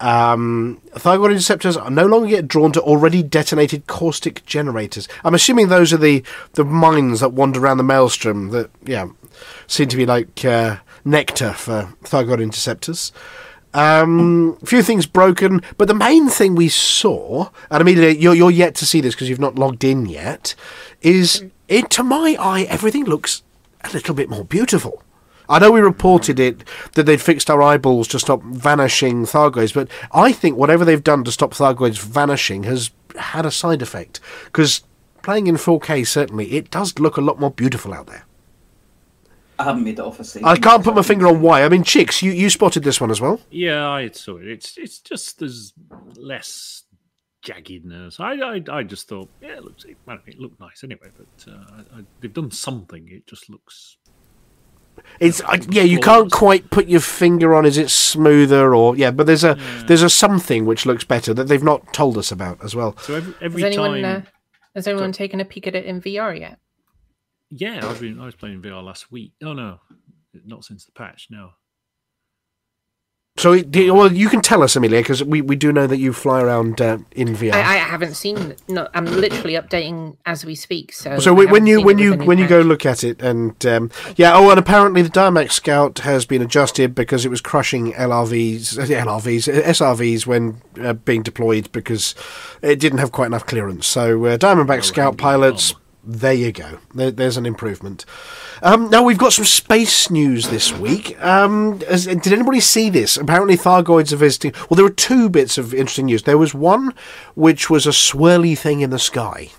Um, 0.00 0.80
Thargoid 0.94 1.30
interceptors 1.30 1.76
are 1.76 1.90
no 1.90 2.06
longer 2.06 2.28
yet 2.28 2.48
drawn 2.48 2.72
to 2.72 2.80
already 2.80 3.22
detonated 3.22 3.86
caustic 3.86 4.44
generators. 4.46 5.08
I'm 5.24 5.34
assuming 5.34 5.68
those 5.68 5.92
are 5.92 5.98
the, 5.98 6.22
the 6.54 6.64
mines 6.64 7.20
that 7.20 7.30
wander 7.30 7.60
around 7.60 7.76
the 7.76 7.84
maelstrom 7.84 8.48
that, 8.48 8.70
yeah, 8.84 9.08
seem 9.66 9.88
to 9.88 9.96
be 9.96 10.06
like 10.06 10.44
uh, 10.44 10.78
nectar 11.04 11.52
for 11.52 11.92
Thargoid 12.02 12.42
interceptors. 12.42 13.12
Um, 13.72 14.56
few 14.64 14.82
things 14.82 15.06
broken, 15.06 15.62
but 15.76 15.86
the 15.86 15.94
main 15.94 16.28
thing 16.28 16.54
we 16.54 16.68
saw, 16.68 17.50
and 17.70 17.80
immediately 17.80 18.20
you're, 18.20 18.34
you're 18.34 18.50
yet 18.50 18.74
to 18.76 18.86
see 18.86 19.00
this 19.00 19.14
because 19.14 19.28
you've 19.28 19.38
not 19.38 19.56
logged 19.56 19.84
in 19.84 20.06
yet, 20.06 20.54
is 21.02 21.44
it 21.68 21.88
to 21.90 22.02
my 22.02 22.36
eye 22.40 22.62
everything 22.62 23.04
looks 23.04 23.42
a 23.84 23.92
little 23.92 24.14
bit 24.14 24.28
more 24.28 24.44
beautiful. 24.44 25.02
I 25.50 25.58
know 25.58 25.72
we 25.72 25.80
reported 25.80 26.38
it 26.38 26.62
that 26.92 27.04
they'd 27.04 27.20
fixed 27.20 27.50
our 27.50 27.60
eyeballs 27.60 28.06
to 28.08 28.20
stop 28.20 28.42
vanishing 28.42 29.24
Thargoids, 29.24 29.74
but 29.74 29.88
I 30.12 30.30
think 30.32 30.56
whatever 30.56 30.84
they've 30.84 31.02
done 31.02 31.24
to 31.24 31.32
stop 31.32 31.52
Thargoids 31.52 31.98
vanishing 31.98 32.62
has 32.62 32.92
had 33.18 33.44
a 33.44 33.50
side 33.50 33.82
effect. 33.82 34.20
Because 34.44 34.84
playing 35.22 35.48
in 35.48 35.56
4K, 35.56 36.06
certainly, 36.06 36.52
it 36.52 36.70
does 36.70 36.98
look 37.00 37.16
a 37.16 37.20
lot 37.20 37.40
more 37.40 37.50
beautiful 37.50 37.92
out 37.92 38.06
there. 38.06 38.24
I 39.58 39.64
haven't 39.64 39.84
made 39.84 39.98
it 39.98 40.00
off 40.00 40.20
a 40.20 40.24
save. 40.24 40.44
I 40.44 40.56
can't 40.56 40.82
put 40.82 40.94
my 40.94 41.02
finger 41.02 41.26
on 41.26 41.42
why. 41.42 41.64
I 41.64 41.68
mean, 41.68 41.82
Chicks, 41.84 42.22
you, 42.22 42.30
you 42.30 42.48
spotted 42.48 42.82
this 42.82 43.00
one 43.00 43.10
as 43.10 43.20
well. 43.20 43.40
Yeah, 43.50 43.90
I 43.90 44.08
saw 44.08 44.36
it. 44.36 44.48
It's 44.48 44.78
it's 44.78 45.00
just 45.00 45.38
there's 45.38 45.74
less 46.16 46.84
jaggedness. 47.42 48.20
I 48.20 48.56
I, 48.56 48.78
I 48.78 48.82
just 48.84 49.06
thought, 49.06 49.28
yeah, 49.42 49.56
it 49.58 49.64
looks 49.64 49.84
it, 49.84 49.98
well, 50.06 50.18
it 50.26 50.38
looked 50.38 50.60
nice 50.60 50.82
anyway. 50.82 51.10
But 51.14 51.52
uh, 51.52 51.64
I, 51.72 51.98
I, 51.98 52.04
they've 52.20 52.32
done 52.32 52.50
something. 52.50 53.08
It 53.10 53.26
just 53.26 53.50
looks. 53.50 53.98
It's 55.20 55.40
I, 55.42 55.60
yeah, 55.68 55.82
you 55.82 56.00
can't 56.00 56.30
quite 56.30 56.70
put 56.70 56.88
your 56.88 57.00
finger 57.00 57.54
on 57.54 57.66
is 57.66 57.76
it 57.76 57.90
smoother 57.90 58.74
or 58.74 58.96
yeah, 58.96 59.10
but 59.10 59.26
there's 59.26 59.44
a 59.44 59.58
there's 59.86 60.02
a 60.02 60.10
something 60.10 60.66
which 60.66 60.86
looks 60.86 61.04
better 61.04 61.34
that 61.34 61.44
they've 61.44 61.62
not 61.62 61.92
told 61.92 62.16
us 62.16 62.32
about 62.32 62.62
as 62.64 62.74
well. 62.74 62.96
So 62.98 63.14
every 63.16 63.34
every 63.40 63.62
Has 63.62 63.68
anyone 63.72 64.02
time, 64.02 64.22
uh, 64.22 64.30
has 64.74 64.86
anyone 64.86 65.12
taken 65.12 65.40
a 65.40 65.44
peek 65.44 65.66
at 65.66 65.74
it 65.74 65.84
in 65.84 66.00
VR 66.00 66.38
yet? 66.38 66.58
yeah, 67.50 67.80
I've 67.86 68.00
been 68.00 68.20
I 68.20 68.24
was 68.24 68.34
playing 68.34 68.62
VR 68.62 68.82
last 68.82 69.10
week. 69.10 69.32
Oh 69.42 69.52
no, 69.52 69.80
not 70.46 70.64
since 70.64 70.84
the 70.84 70.92
patch. 70.92 71.28
No. 71.30 71.50
So 73.40 73.54
it, 73.54 73.90
well, 73.90 74.12
you 74.12 74.28
can 74.28 74.42
tell 74.42 74.62
us, 74.62 74.76
Amelia, 74.76 75.00
because 75.00 75.24
we, 75.24 75.40
we 75.40 75.56
do 75.56 75.72
know 75.72 75.86
that 75.86 75.96
you 75.96 76.12
fly 76.12 76.42
around 76.42 76.80
uh, 76.82 76.98
in 77.12 77.28
VR. 77.28 77.54
I, 77.54 77.60
I 77.60 77.76
haven't 77.78 78.14
seen. 78.14 78.54
No, 78.68 78.86
I'm 78.92 79.06
literally 79.06 79.54
updating 79.54 80.18
as 80.26 80.44
we 80.44 80.54
speak. 80.54 80.92
So 80.92 81.18
So 81.18 81.32
I 81.32 81.34
when, 81.36 81.50
when 81.50 81.66
you 81.66 81.80
when 81.80 81.98
you 81.98 82.10
with 82.10 82.18
the 82.20 82.24
when 82.26 82.36
you 82.38 82.46
go 82.46 82.60
look 82.60 82.84
at 82.84 83.02
it 83.02 83.22
and 83.22 83.64
um, 83.64 83.90
yeah 84.16 84.36
oh 84.36 84.50
and 84.50 84.58
apparently 84.58 85.00
the 85.00 85.08
Diamondback 85.08 85.50
Scout 85.52 86.00
has 86.00 86.26
been 86.26 86.42
adjusted 86.42 86.94
because 86.94 87.24
it 87.24 87.30
was 87.30 87.40
crushing 87.40 87.92
LRVs 87.94 88.78
uh, 88.78 88.86
LRVs 89.06 89.48
uh, 89.48 89.62
SRVs 89.62 90.26
when 90.26 90.60
uh, 90.78 90.92
being 90.92 91.22
deployed 91.22 91.72
because 91.72 92.14
it 92.60 92.78
didn't 92.78 92.98
have 92.98 93.10
quite 93.10 93.26
enough 93.26 93.46
clearance. 93.46 93.86
So 93.86 94.26
uh, 94.26 94.36
Diamondback 94.36 94.78
Oh, 94.78 94.82
Scout 94.82 95.12
right. 95.12 95.18
pilots 95.18 95.74
There 96.02 96.32
you 96.32 96.50
go. 96.50 96.78
There, 96.94 97.10
there's 97.10 97.36
an 97.36 97.44
improvement. 97.44 98.06
Um, 98.62 98.88
now 98.88 99.02
we've 99.02 99.18
got 99.18 99.34
some 99.34 99.44
space 99.44 100.10
news 100.10 100.48
this 100.48 100.72
week. 100.72 101.22
Um, 101.22 101.82
as, 101.88 102.06
did 102.06 102.32
anybody 102.32 102.60
see 102.60 102.88
this? 102.88 103.16
Apparently, 103.18 103.56
Thargoids 103.56 104.12
are 104.12 104.16
visiting. 104.16 104.52
Well, 104.68 104.76
there 104.76 104.84
were 104.84 104.90
two 104.90 105.28
bits 105.28 105.58
of 105.58 105.74
interesting 105.74 106.06
news. 106.06 106.22
There 106.22 106.38
was 106.38 106.54
one 106.54 106.94
which 107.34 107.68
was 107.68 107.86
a 107.86 107.90
swirly 107.90 108.56
thing 108.56 108.80
in 108.80 108.90
the 108.90 108.98
sky. 108.98 109.50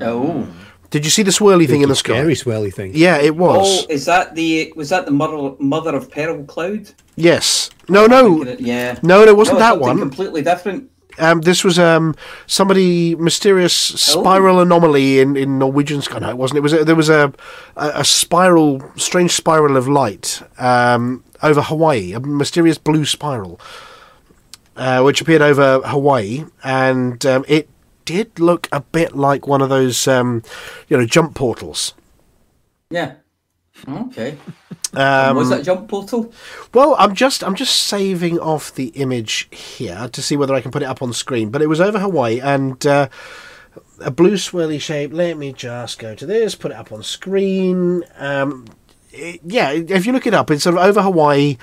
Oh. 0.00 0.46
Did 0.90 1.04
you 1.04 1.10
see 1.10 1.22
the 1.22 1.32
swirly 1.32 1.66
thing 1.66 1.82
in 1.82 1.88
the 1.88 1.96
sky? 1.96 2.14
Scary 2.14 2.34
swirly 2.34 2.72
thing. 2.72 2.92
Yeah, 2.94 3.18
it 3.18 3.36
was. 3.36 3.84
Oh, 3.84 3.92
is 3.92 4.06
that 4.06 4.34
the 4.34 4.72
was 4.74 4.88
that 4.88 5.04
the 5.04 5.10
mother 5.10 5.54
mother 5.58 5.94
of 5.94 6.10
pearl 6.10 6.44
cloud? 6.44 6.88
Yes. 7.16 7.68
No, 7.88 8.06
no, 8.06 8.44
Yeah. 8.58 8.98
no, 9.02 9.24
no. 9.24 9.28
It 9.30 9.36
wasn't 9.36 9.58
No, 9.58 9.64
that 9.64 9.80
one. 9.80 9.98
Completely 9.98 10.40
different. 10.42 10.90
Um, 11.18 11.40
this 11.40 11.64
was 11.64 11.78
um, 11.78 12.14
somebody 12.46 13.14
mysterious 13.16 13.72
spiral 13.72 14.60
anomaly 14.60 15.20
in, 15.20 15.36
in 15.36 15.58
Norwegian 15.58 16.02
sky. 16.02 16.18
No, 16.18 16.30
it 16.30 16.38
wasn't. 16.38 16.58
It 16.58 16.62
was 16.62 16.72
a, 16.72 16.84
there 16.84 16.96
was 16.96 17.08
a, 17.08 17.32
a 17.76 17.90
a 17.96 18.04
spiral, 18.04 18.82
strange 18.96 19.32
spiral 19.32 19.76
of 19.76 19.88
light 19.88 20.42
um, 20.58 21.24
over 21.42 21.62
Hawaii, 21.62 22.12
a 22.12 22.20
mysterious 22.20 22.78
blue 22.78 23.04
spiral, 23.04 23.60
uh, 24.76 25.02
which 25.02 25.20
appeared 25.20 25.42
over 25.42 25.80
Hawaii, 25.80 26.44
and 26.62 27.24
um, 27.26 27.44
it 27.48 27.68
did 28.04 28.38
look 28.40 28.68
a 28.72 28.80
bit 28.80 29.14
like 29.14 29.46
one 29.46 29.60
of 29.60 29.68
those, 29.68 30.08
um, 30.08 30.42
you 30.88 30.96
know, 30.96 31.04
jump 31.04 31.34
portals. 31.34 31.94
Yeah. 32.90 33.14
Okay. 33.86 34.36
Um, 34.94 35.36
was 35.36 35.50
that 35.50 35.64
jump 35.64 35.86
portal? 35.86 36.32
Well, 36.72 36.96
I'm 36.98 37.14
just 37.14 37.44
I'm 37.44 37.54
just 37.54 37.76
saving 37.84 38.38
off 38.38 38.74
the 38.74 38.86
image 38.94 39.46
here 39.50 40.08
to 40.10 40.22
see 40.22 40.34
whether 40.34 40.54
I 40.54 40.62
can 40.62 40.70
put 40.70 40.80
it 40.80 40.86
up 40.86 41.02
on 41.02 41.12
screen. 41.12 41.50
But 41.50 41.60
it 41.60 41.66
was 41.66 41.78
over 41.78 41.98
Hawaii 41.98 42.40
and 42.40 42.84
uh, 42.86 43.10
a 44.00 44.10
blue 44.10 44.32
swirly 44.36 44.80
shape. 44.80 45.12
Let 45.12 45.36
me 45.36 45.52
just 45.52 45.98
go 45.98 46.14
to 46.14 46.24
this, 46.24 46.54
put 46.54 46.70
it 46.70 46.76
up 46.78 46.90
on 46.90 47.02
screen. 47.02 48.02
Um, 48.16 48.64
it- 49.12 49.40
yeah, 49.44 49.72
if 49.72 50.06
you 50.06 50.12
look 50.14 50.26
it 50.26 50.32
up, 50.32 50.50
it's 50.50 50.64
sort 50.64 50.76
of 50.78 50.82
over 50.82 51.02
Hawaii, 51.02 51.58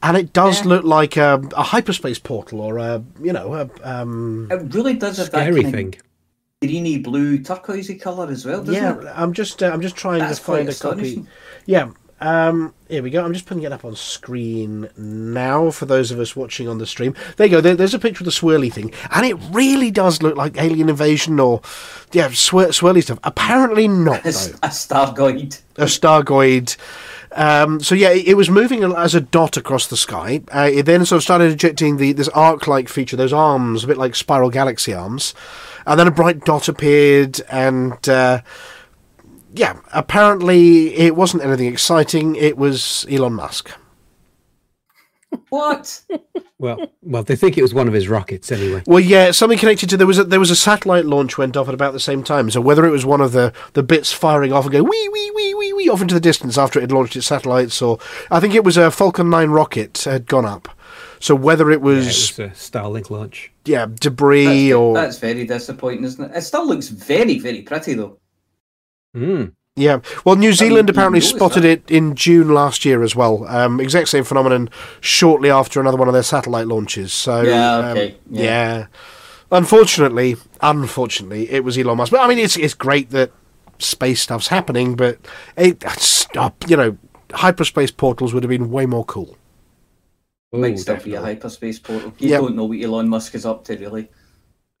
and 0.00 0.16
it 0.16 0.32
does 0.32 0.64
look 0.64 0.84
like 0.84 1.16
a, 1.16 1.42
a 1.56 1.62
hyperspace 1.64 2.20
portal 2.20 2.60
or 2.60 2.78
a 2.78 3.02
you 3.20 3.32
know 3.32 3.54
a, 3.54 3.68
um, 3.82 4.46
It 4.52 4.72
really 4.72 4.94
does 4.94 5.16
have 5.18 5.32
that 5.32 5.42
Scary 5.42 5.62
kind 5.62 5.74
thing. 5.74 5.94
of 5.96 6.07
greeny 6.60 6.98
blue 6.98 7.38
turquoisey 7.38 8.00
colour 8.00 8.28
as 8.28 8.44
well, 8.44 8.64
doesn't 8.64 8.74
yeah. 8.74 8.98
it? 8.98 9.12
I'm 9.14 9.32
just 9.32 9.62
uh, 9.62 9.70
I'm 9.70 9.80
just 9.80 9.96
trying 9.96 10.20
That's 10.20 10.38
to 10.38 10.44
find 10.44 10.68
a 10.68 10.74
copy. 10.74 11.24
Yeah. 11.66 11.90
Um, 12.20 12.74
here 12.88 13.00
we 13.00 13.10
go. 13.10 13.24
I'm 13.24 13.32
just 13.32 13.46
putting 13.46 13.62
it 13.62 13.70
up 13.70 13.84
on 13.84 13.94
screen 13.94 14.88
now 14.96 15.70
for 15.70 15.86
those 15.86 16.10
of 16.10 16.18
us 16.18 16.34
watching 16.34 16.66
on 16.66 16.78
the 16.78 16.86
stream. 16.86 17.14
There 17.36 17.46
you 17.46 17.52
go. 17.52 17.60
There, 17.60 17.76
there's 17.76 17.94
a 17.94 17.98
picture 18.00 18.22
of 18.22 18.24
the 18.24 18.32
swirly 18.32 18.72
thing, 18.72 18.92
and 19.12 19.24
it 19.24 19.36
really 19.52 19.92
does 19.92 20.20
look 20.20 20.36
like 20.36 20.60
alien 20.60 20.88
invasion 20.88 21.38
or 21.38 21.60
yeah, 22.10 22.26
swir- 22.30 22.70
swirly 22.70 23.04
stuff. 23.04 23.20
Apparently 23.22 23.86
not 23.86 24.26
A, 24.26 24.32
though. 24.32 24.58
a 24.64 24.68
Stargoid. 24.68 25.62
A 25.76 25.84
Stargoid. 25.84 26.76
Um, 27.32 27.78
so 27.78 27.94
yeah, 27.94 28.10
it, 28.10 28.28
it 28.28 28.34
was 28.34 28.50
moving 28.50 28.82
as 28.82 29.14
a 29.14 29.20
dot 29.20 29.56
across 29.56 29.86
the 29.86 29.96
sky. 29.96 30.42
Uh, 30.52 30.68
it 30.72 30.86
then 30.86 31.04
sort 31.06 31.18
of 31.18 31.22
started 31.22 31.52
ejecting 31.52 31.98
the 31.98 32.12
this 32.12 32.28
arc-like 32.30 32.88
feature, 32.88 33.16
those 33.16 33.32
arms, 33.32 33.84
a 33.84 33.86
bit 33.86 33.98
like 33.98 34.16
spiral 34.16 34.50
galaxy 34.50 34.92
arms, 34.92 35.34
and 35.88 35.98
then 35.98 36.06
a 36.06 36.12
bright 36.12 36.44
dot 36.44 36.68
appeared, 36.68 37.40
and 37.50 38.08
uh, 38.08 38.42
yeah, 39.54 39.78
apparently 39.92 40.94
it 40.94 41.16
wasn't 41.16 41.42
anything 41.42 41.66
exciting. 41.66 42.36
It 42.36 42.56
was 42.56 43.06
Elon 43.10 43.34
Musk. 43.34 43.70
What? 45.50 46.02
Well, 46.58 46.90
well, 47.02 47.22
they 47.22 47.36
think 47.36 47.56
it 47.56 47.62
was 47.62 47.72
one 47.72 47.86
of 47.86 47.94
his 47.94 48.08
rockets 48.08 48.50
anyway. 48.50 48.82
Well, 48.86 49.00
yeah, 49.00 49.30
something 49.30 49.58
connected 49.58 49.88
to 49.90 49.96
there 49.96 50.06
was 50.06 50.18
a, 50.18 50.24
there 50.24 50.40
was 50.40 50.50
a 50.50 50.56
satellite 50.56 51.04
launch 51.06 51.38
went 51.38 51.56
off 51.56 51.68
at 51.68 51.74
about 51.74 51.92
the 51.92 52.00
same 52.00 52.22
time. 52.24 52.50
So 52.50 52.60
whether 52.60 52.84
it 52.84 52.90
was 52.90 53.06
one 53.06 53.20
of 53.20 53.32
the, 53.32 53.52
the 53.74 53.82
bits 53.82 54.12
firing 54.12 54.52
off 54.52 54.64
and 54.64 54.72
go 54.72 54.82
wee 54.82 55.08
wee 55.12 55.30
wee 55.34 55.54
wee 55.54 55.72
wee 55.72 55.88
off 55.88 56.02
into 56.02 56.14
the 56.14 56.20
distance 56.20 56.58
after 56.58 56.78
it 56.78 56.82
had 56.82 56.92
launched 56.92 57.14
its 57.16 57.26
satellites, 57.26 57.80
or 57.80 57.98
I 58.30 58.40
think 58.40 58.54
it 58.54 58.64
was 58.64 58.76
a 58.76 58.90
Falcon 58.90 59.30
Nine 59.30 59.50
rocket 59.50 59.98
had 60.04 60.26
gone 60.26 60.44
up. 60.44 60.68
So 61.20 61.34
whether 61.34 61.70
it 61.70 61.80
Yeah, 61.80 61.84
was 61.84 62.06
it 62.06 62.38
was 62.38 62.38
a 62.38 62.48
Starlink 62.54 63.10
launch. 63.10 63.50
yeah, 63.64 63.86
debris 64.00 64.68
That's, 64.68 64.74
or 64.76 64.94
that's 64.94 65.18
very 65.18 65.44
disappointing, 65.46 66.04
isn't 66.04 66.24
it? 66.30 66.36
It 66.36 66.42
still 66.42 66.66
looks 66.66 66.88
very, 66.88 67.38
very 67.38 67.62
pretty 67.62 67.94
though. 67.94 68.18
Mm. 69.16 69.52
yeah. 69.76 70.00
Well, 70.24 70.36
New 70.36 70.52
Zealand 70.52 70.88
you 70.88 70.92
apparently 70.92 71.20
spotted 71.20 71.62
that. 71.62 71.68
it 71.70 71.90
in 71.90 72.14
June 72.14 72.52
last 72.54 72.84
year 72.84 73.02
as 73.02 73.16
well. 73.16 73.46
Um, 73.48 73.80
exact 73.80 74.08
same 74.08 74.24
phenomenon 74.24 74.70
shortly 75.00 75.50
after 75.50 75.80
another 75.80 75.96
one 75.96 76.08
of 76.08 76.14
their 76.14 76.22
satellite 76.22 76.66
launches. 76.66 77.12
So 77.12 77.42
Yeah, 77.42 77.74
um, 77.76 77.96
yeah. 77.96 78.12
yeah. 78.30 78.86
Unfortunately, 79.50 80.36
unfortunately, 80.60 81.50
it 81.50 81.64
was 81.64 81.78
Elon 81.78 81.96
Musk. 81.96 82.12
But 82.12 82.20
I 82.20 82.28
mean, 82.28 82.38
it's 82.38 82.56
it's 82.56 82.74
great 82.74 83.10
that 83.10 83.30
space 83.78 84.20
stuff's 84.20 84.48
happening, 84.48 84.94
but 84.94 85.18
it 85.56 85.82
stop. 85.98 86.68
You 86.68 86.76
know, 86.76 86.98
hyperspace 87.32 87.90
portals 87.90 88.34
would 88.34 88.42
have 88.42 88.50
been 88.50 88.70
way 88.70 88.84
more 88.84 89.06
cool. 89.06 89.36
Oh, 90.52 90.58
Might 90.58 90.78
still 90.78 90.96
be 90.96 91.14
a 91.14 91.20
hyperspace 91.20 91.78
portal. 91.78 92.12
You 92.18 92.30
Yeah. 92.30 92.38
don't 92.38 92.56
know 92.56 92.64
what 92.64 92.80
Elon 92.80 93.08
Musk 93.08 93.34
is 93.34 93.44
up 93.44 93.64
to, 93.64 93.76
really. 93.76 94.08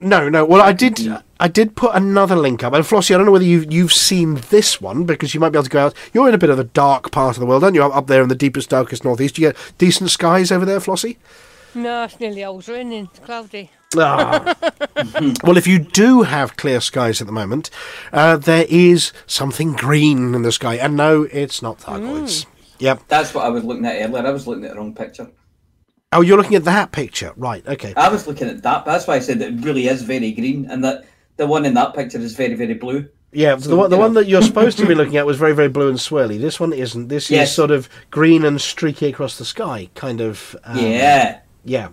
No, 0.00 0.28
no. 0.28 0.44
Well, 0.44 0.62
I 0.62 0.72
did. 0.72 0.94
Mm. 0.96 1.22
I 1.40 1.48
did 1.48 1.74
put 1.74 1.94
another 1.94 2.36
link 2.36 2.62
up, 2.62 2.72
and 2.72 2.84
Flossie, 2.84 3.14
I 3.14 3.18
don't 3.18 3.26
know 3.26 3.32
whether 3.32 3.44
you've 3.44 3.72
you've 3.72 3.92
seen 3.92 4.40
this 4.50 4.80
one 4.80 5.04
because 5.04 5.34
you 5.34 5.40
might 5.40 5.50
be 5.50 5.58
able 5.58 5.64
to 5.64 5.70
go 5.70 5.86
out. 5.86 5.94
You're 6.14 6.28
in 6.28 6.34
a 6.34 6.38
bit 6.38 6.50
of 6.50 6.56
the 6.56 6.64
dark 6.64 7.10
part 7.10 7.36
of 7.36 7.40
the 7.40 7.46
world, 7.46 7.64
aren't 7.64 7.74
you? 7.74 7.82
Up, 7.82 7.94
up 7.94 8.06
there 8.06 8.22
in 8.22 8.28
the 8.28 8.36
deepest, 8.36 8.70
darkest 8.70 9.04
northeast. 9.04 9.34
Do 9.34 9.42
you 9.42 9.48
get 9.48 9.56
decent 9.76 10.10
skies 10.10 10.52
over 10.52 10.64
there, 10.64 10.78
Flossie. 10.78 11.16
No, 11.74 12.04
it's 12.04 12.18
nearly 12.20 12.44
always 12.44 12.68
raining. 12.68 13.08
It's 13.10 13.18
cloudy. 13.18 13.70
Ah. 13.96 14.54
well, 15.42 15.56
if 15.56 15.66
you 15.66 15.80
do 15.80 16.22
have 16.22 16.56
clear 16.56 16.80
skies 16.80 17.20
at 17.20 17.26
the 17.26 17.32
moment, 17.32 17.68
uh, 18.12 18.36
there 18.36 18.66
is 18.68 19.12
something 19.26 19.72
green 19.72 20.32
in 20.34 20.42
the 20.42 20.52
sky, 20.52 20.76
and 20.76 20.96
no, 20.96 21.24
it's 21.24 21.60
not 21.60 21.78
Thargoids. 21.80 22.46
Yep. 22.78 23.02
That's 23.08 23.34
what 23.34 23.44
I 23.44 23.48
was 23.48 23.64
looking 23.64 23.84
at 23.84 24.00
earlier. 24.00 24.24
I 24.24 24.30
was 24.30 24.46
looking 24.46 24.64
at 24.64 24.70
the 24.72 24.76
wrong 24.76 24.94
picture. 24.94 25.28
Oh, 26.12 26.22
you're 26.22 26.38
looking 26.38 26.56
at 26.56 26.64
that 26.64 26.92
picture, 26.92 27.32
right? 27.36 27.66
Okay. 27.66 27.92
I 27.96 28.08
was 28.08 28.26
looking 28.26 28.48
at 28.48 28.62
that. 28.62 28.84
That's 28.84 29.06
why 29.06 29.16
I 29.16 29.18
said 29.20 29.40
that 29.40 29.48
it 29.48 29.64
really 29.64 29.88
is 29.88 30.02
very 30.02 30.32
green, 30.32 30.70
and 30.70 30.82
that 30.84 31.04
the 31.36 31.46
one 31.46 31.66
in 31.66 31.74
that 31.74 31.94
picture 31.94 32.18
is 32.18 32.34
very, 32.34 32.54
very 32.54 32.74
blue. 32.74 33.08
Yeah, 33.30 33.56
the 33.56 33.76
one, 33.76 33.90
the 33.90 33.96
you 33.96 34.00
one 34.00 34.14
that 34.14 34.26
you're 34.26 34.40
supposed 34.40 34.78
to 34.78 34.86
be 34.86 34.94
looking 34.96 35.18
at 35.18 35.26
was 35.26 35.36
very, 35.36 35.54
very 35.54 35.68
blue 35.68 35.88
and 35.88 35.98
swirly. 35.98 36.40
This 36.40 36.58
one 36.58 36.72
isn't. 36.72 37.08
This 37.08 37.30
is 37.30 37.52
sort 37.52 37.70
of 37.70 37.90
green 38.10 38.44
and 38.44 38.58
streaky 38.58 39.06
across 39.06 39.36
the 39.36 39.44
sky, 39.44 39.90
kind 39.94 40.22
of. 40.22 40.56
Um, 40.64 40.78
yeah. 40.78 41.40
Yeah. 41.64 41.88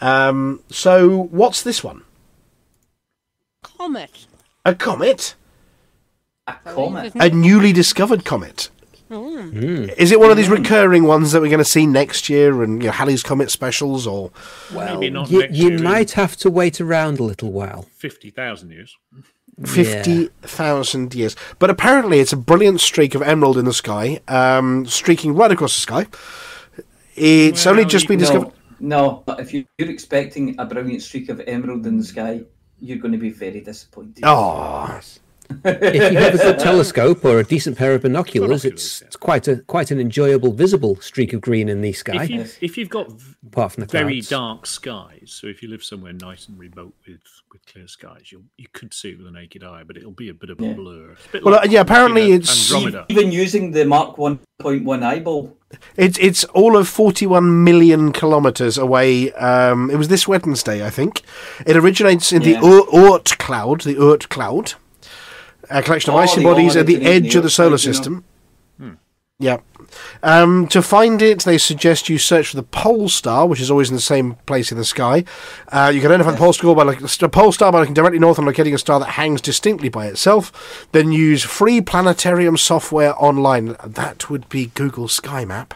Um. 0.00 0.64
So, 0.68 1.28
what's 1.30 1.62
this 1.62 1.84
one? 1.84 2.02
Comet. 3.62 4.26
A 4.64 4.74
comet? 4.74 5.36
A 6.48 6.54
comet. 6.64 7.12
A 7.14 7.28
newly 7.30 7.72
discovered 7.72 8.24
comet? 8.24 8.70
Mm. 9.10 9.94
Is 9.96 10.12
it 10.12 10.20
one 10.20 10.30
of 10.30 10.36
these 10.36 10.48
recurring 10.50 11.04
ones 11.04 11.32
that 11.32 11.40
we're 11.40 11.48
going 11.48 11.58
to 11.58 11.64
see 11.64 11.86
next 11.86 12.28
year, 12.28 12.62
and 12.62 12.82
you 12.82 12.88
know, 12.88 12.92
Halley's 12.92 13.22
Comet 13.22 13.50
specials, 13.50 14.06
or 14.06 14.30
Well, 14.74 14.94
Maybe 15.00 15.10
not 15.10 15.30
you, 15.30 15.40
next 15.40 15.54
you 15.56 15.70
year, 15.70 15.78
might 15.78 16.10
have 16.12 16.36
to 16.38 16.50
wait 16.50 16.80
around 16.80 17.18
a 17.18 17.22
little 17.22 17.50
while. 17.50 17.86
50,000 17.96 18.70
years. 18.70 18.96
fifty 19.64 20.28
thousand 20.42 21.14
years? 21.14 21.34
But 21.58 21.70
apparently, 21.70 22.20
it's 22.20 22.32
a 22.32 22.36
brilliant 22.36 22.80
streak 22.80 23.14
of 23.14 23.22
emerald 23.22 23.56
in 23.58 23.64
the 23.64 23.72
sky, 23.72 24.20
um, 24.28 24.86
streaking 24.86 25.34
right 25.34 25.50
across 25.50 25.74
the 25.74 25.80
sky. 25.80 26.06
It's 27.16 27.64
Well, 27.64 27.72
only 27.74 27.84
just 27.84 28.04
you- 28.04 28.08
been 28.08 28.18
discovered. 28.20 28.52
No, 28.78 29.00
no. 29.00 29.22
But 29.26 29.40
if 29.40 29.52
you- 29.52 29.64
you're 29.78 29.90
expecting 29.90 30.54
a 30.58 30.64
brilliant 30.64 31.02
streak 31.02 31.28
of 31.28 31.40
emerald 31.46 31.86
in 31.86 31.96
the 31.98 32.04
sky, 32.04 32.42
you're 32.80 32.98
going 32.98 33.10
to 33.12 33.18
be 33.18 33.30
very 33.30 33.60
disappointed. 33.60 34.22
Oh, 34.22 35.00
if 35.64 36.12
you 36.12 36.18
have 36.18 36.34
a 36.34 36.38
good 36.38 36.58
telescope 36.58 37.24
or 37.24 37.38
a 37.38 37.44
decent 37.44 37.76
pair 37.78 37.94
of 37.94 38.02
binoculars, 38.02 38.62
Binoculars, 38.62 38.64
it's, 38.64 39.00
yeah. 39.00 39.06
it's 39.06 39.16
quite 39.16 39.48
a 39.48 39.56
quite 39.62 39.90
an 39.90 39.98
enjoyable 40.00 40.52
visible 40.52 40.96
streak 41.00 41.32
of 41.32 41.40
green 41.40 41.68
in 41.68 41.80
the 41.80 41.92
sky. 41.92 42.24
If, 42.24 42.30
you, 42.30 42.46
if 42.60 42.76
you've 42.78 42.90
got 42.90 43.10
apart 43.46 43.72
from 43.72 43.82
the 43.82 43.86
very 43.86 44.14
clouds. 44.16 44.28
dark 44.28 44.66
skies, 44.66 45.30
so 45.32 45.46
if 45.46 45.62
you 45.62 45.68
live 45.68 45.82
somewhere 45.82 46.12
nice 46.12 46.48
and 46.48 46.58
remote 46.58 46.94
with, 47.06 47.20
with 47.52 47.64
clear 47.66 47.88
skies, 47.88 48.30
you 48.30 48.44
you 48.56 48.66
could 48.72 48.92
see 48.92 49.10
it 49.10 49.16
with 49.18 49.26
the 49.26 49.32
naked 49.32 49.64
eye, 49.64 49.82
but 49.84 49.96
it'll 49.96 50.10
be 50.10 50.28
a 50.28 50.34
bit 50.34 50.50
of 50.50 50.60
a 50.60 50.64
Yeah. 50.66 50.72
blur. 50.74 51.16
A 51.34 51.40
Well, 51.42 51.54
like 51.54 51.68
uh, 51.68 51.70
yeah, 51.70 51.80
apparently 51.80 52.22
looking 52.22 52.34
at 52.34 52.40
it's- 52.42 52.72
Andromeda. 52.72 53.06
Even 53.08 53.32
using 53.32 53.70
the 53.72 53.84
Mark 53.84 54.16
1.1 54.16 55.02
eyeball. 55.02 55.56
It's 55.96 56.18
it's 56.18 56.44
all 56.44 56.76
of 56.76 56.88
41 56.88 57.62
million 57.64 58.12
kilometers 58.12 58.78
away. 58.78 59.32
Um, 59.32 59.90
it 59.90 59.96
was 59.96 60.08
this 60.08 60.26
Wednesday, 60.26 60.84
I 60.86 60.90
think. 60.90 61.22
It 61.66 61.76
originates 61.76 62.32
in 62.32 62.42
Yeah. 62.42 62.60
the 62.60 62.66
Ur- 62.66 62.86
Oort 62.92 63.36
cloud, 63.38 63.82
the 63.82 63.94
Oort 63.96 64.28
cloud, 64.30 64.74
a 65.70 65.82
collection 65.82 66.10
of 66.10 66.16
Oh, 66.16 66.20
icy 66.20 66.42
bodies 66.42 66.76
at 66.76 66.86
the 66.86 67.02
edge 67.04 67.34
of 67.36 67.42
the 67.42 67.50
solar 67.50 67.70
cloud, 67.70 67.82
you 67.84 67.88
know. 67.88 67.92
system. 67.92 68.24
Yeah. 69.40 69.58
Um, 70.24 70.66
to 70.66 70.82
find 70.82 71.22
it, 71.22 71.44
they 71.44 71.58
suggest 71.58 72.08
you 72.08 72.18
search 72.18 72.48
for 72.48 72.56
the 72.56 72.64
pole 72.64 73.08
star, 73.08 73.46
which 73.46 73.60
is 73.60 73.70
always 73.70 73.88
in 73.88 73.94
the 73.94 74.00
same 74.02 74.34
place 74.46 74.72
in 74.72 74.78
the 74.78 74.84
sky. 74.84 75.22
Uh, 75.68 75.92
you 75.94 76.00
can 76.00 76.10
identify 76.10 76.32
the 76.32 76.36
pole 76.36 76.52
star 76.52 76.74
by 76.74 76.82
looking, 76.82 77.06
a 77.22 77.28
pole 77.28 77.52
star 77.52 77.70
by 77.70 77.78
looking 77.78 77.94
directly 77.94 78.18
north 78.18 78.36
and 78.38 78.48
locating 78.48 78.74
a 78.74 78.78
star 78.78 78.98
that 78.98 79.10
hangs 79.10 79.40
distinctly 79.40 79.88
by 79.88 80.06
itself. 80.08 80.88
Then 80.90 81.12
use 81.12 81.44
free 81.44 81.80
planetarium 81.80 82.56
software 82.56 83.14
online. 83.22 83.76
That 83.84 84.28
would 84.28 84.48
be 84.48 84.72
Google 84.74 85.06
Sky 85.06 85.44
Map 85.44 85.72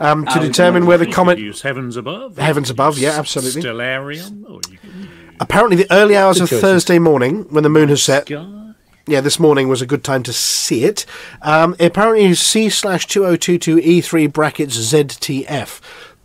um, 0.00 0.24
to 0.26 0.32
I 0.32 0.38
determine 0.40 0.82
know. 0.82 0.88
where 0.88 0.98
the 0.98 1.06
comet. 1.06 1.38
use 1.38 1.62
heavens 1.62 1.96
above. 1.96 2.36
Heavens 2.38 2.70
above, 2.70 2.98
yeah, 2.98 3.10
absolutely. 3.16 3.62
Stellarium, 3.62 4.50
or 4.50 4.58
you 4.68 4.78
could 4.78 4.94
use 4.96 5.08
Apparently, 5.38 5.76
the 5.76 5.86
early 5.92 6.16
hours 6.16 6.40
of 6.40 6.48
choices. 6.48 6.60
Thursday 6.60 6.98
morning, 6.98 7.44
when 7.50 7.62
the 7.62 7.70
moon 7.70 7.88
has 7.90 8.02
set, 8.02 8.26
sky. 8.26 8.65
Yeah, 9.08 9.20
this 9.20 9.38
morning 9.38 9.68
was 9.68 9.80
a 9.80 9.86
good 9.86 10.02
time 10.02 10.24
to 10.24 10.32
see 10.32 10.82
it. 10.82 11.06
Um, 11.40 11.76
apparently, 11.78 12.34
C 12.34 12.68
slash 12.68 13.06
2022 13.06 13.76
E3 13.76 14.32
brackets 14.32 14.76
ZTF. 14.76 15.80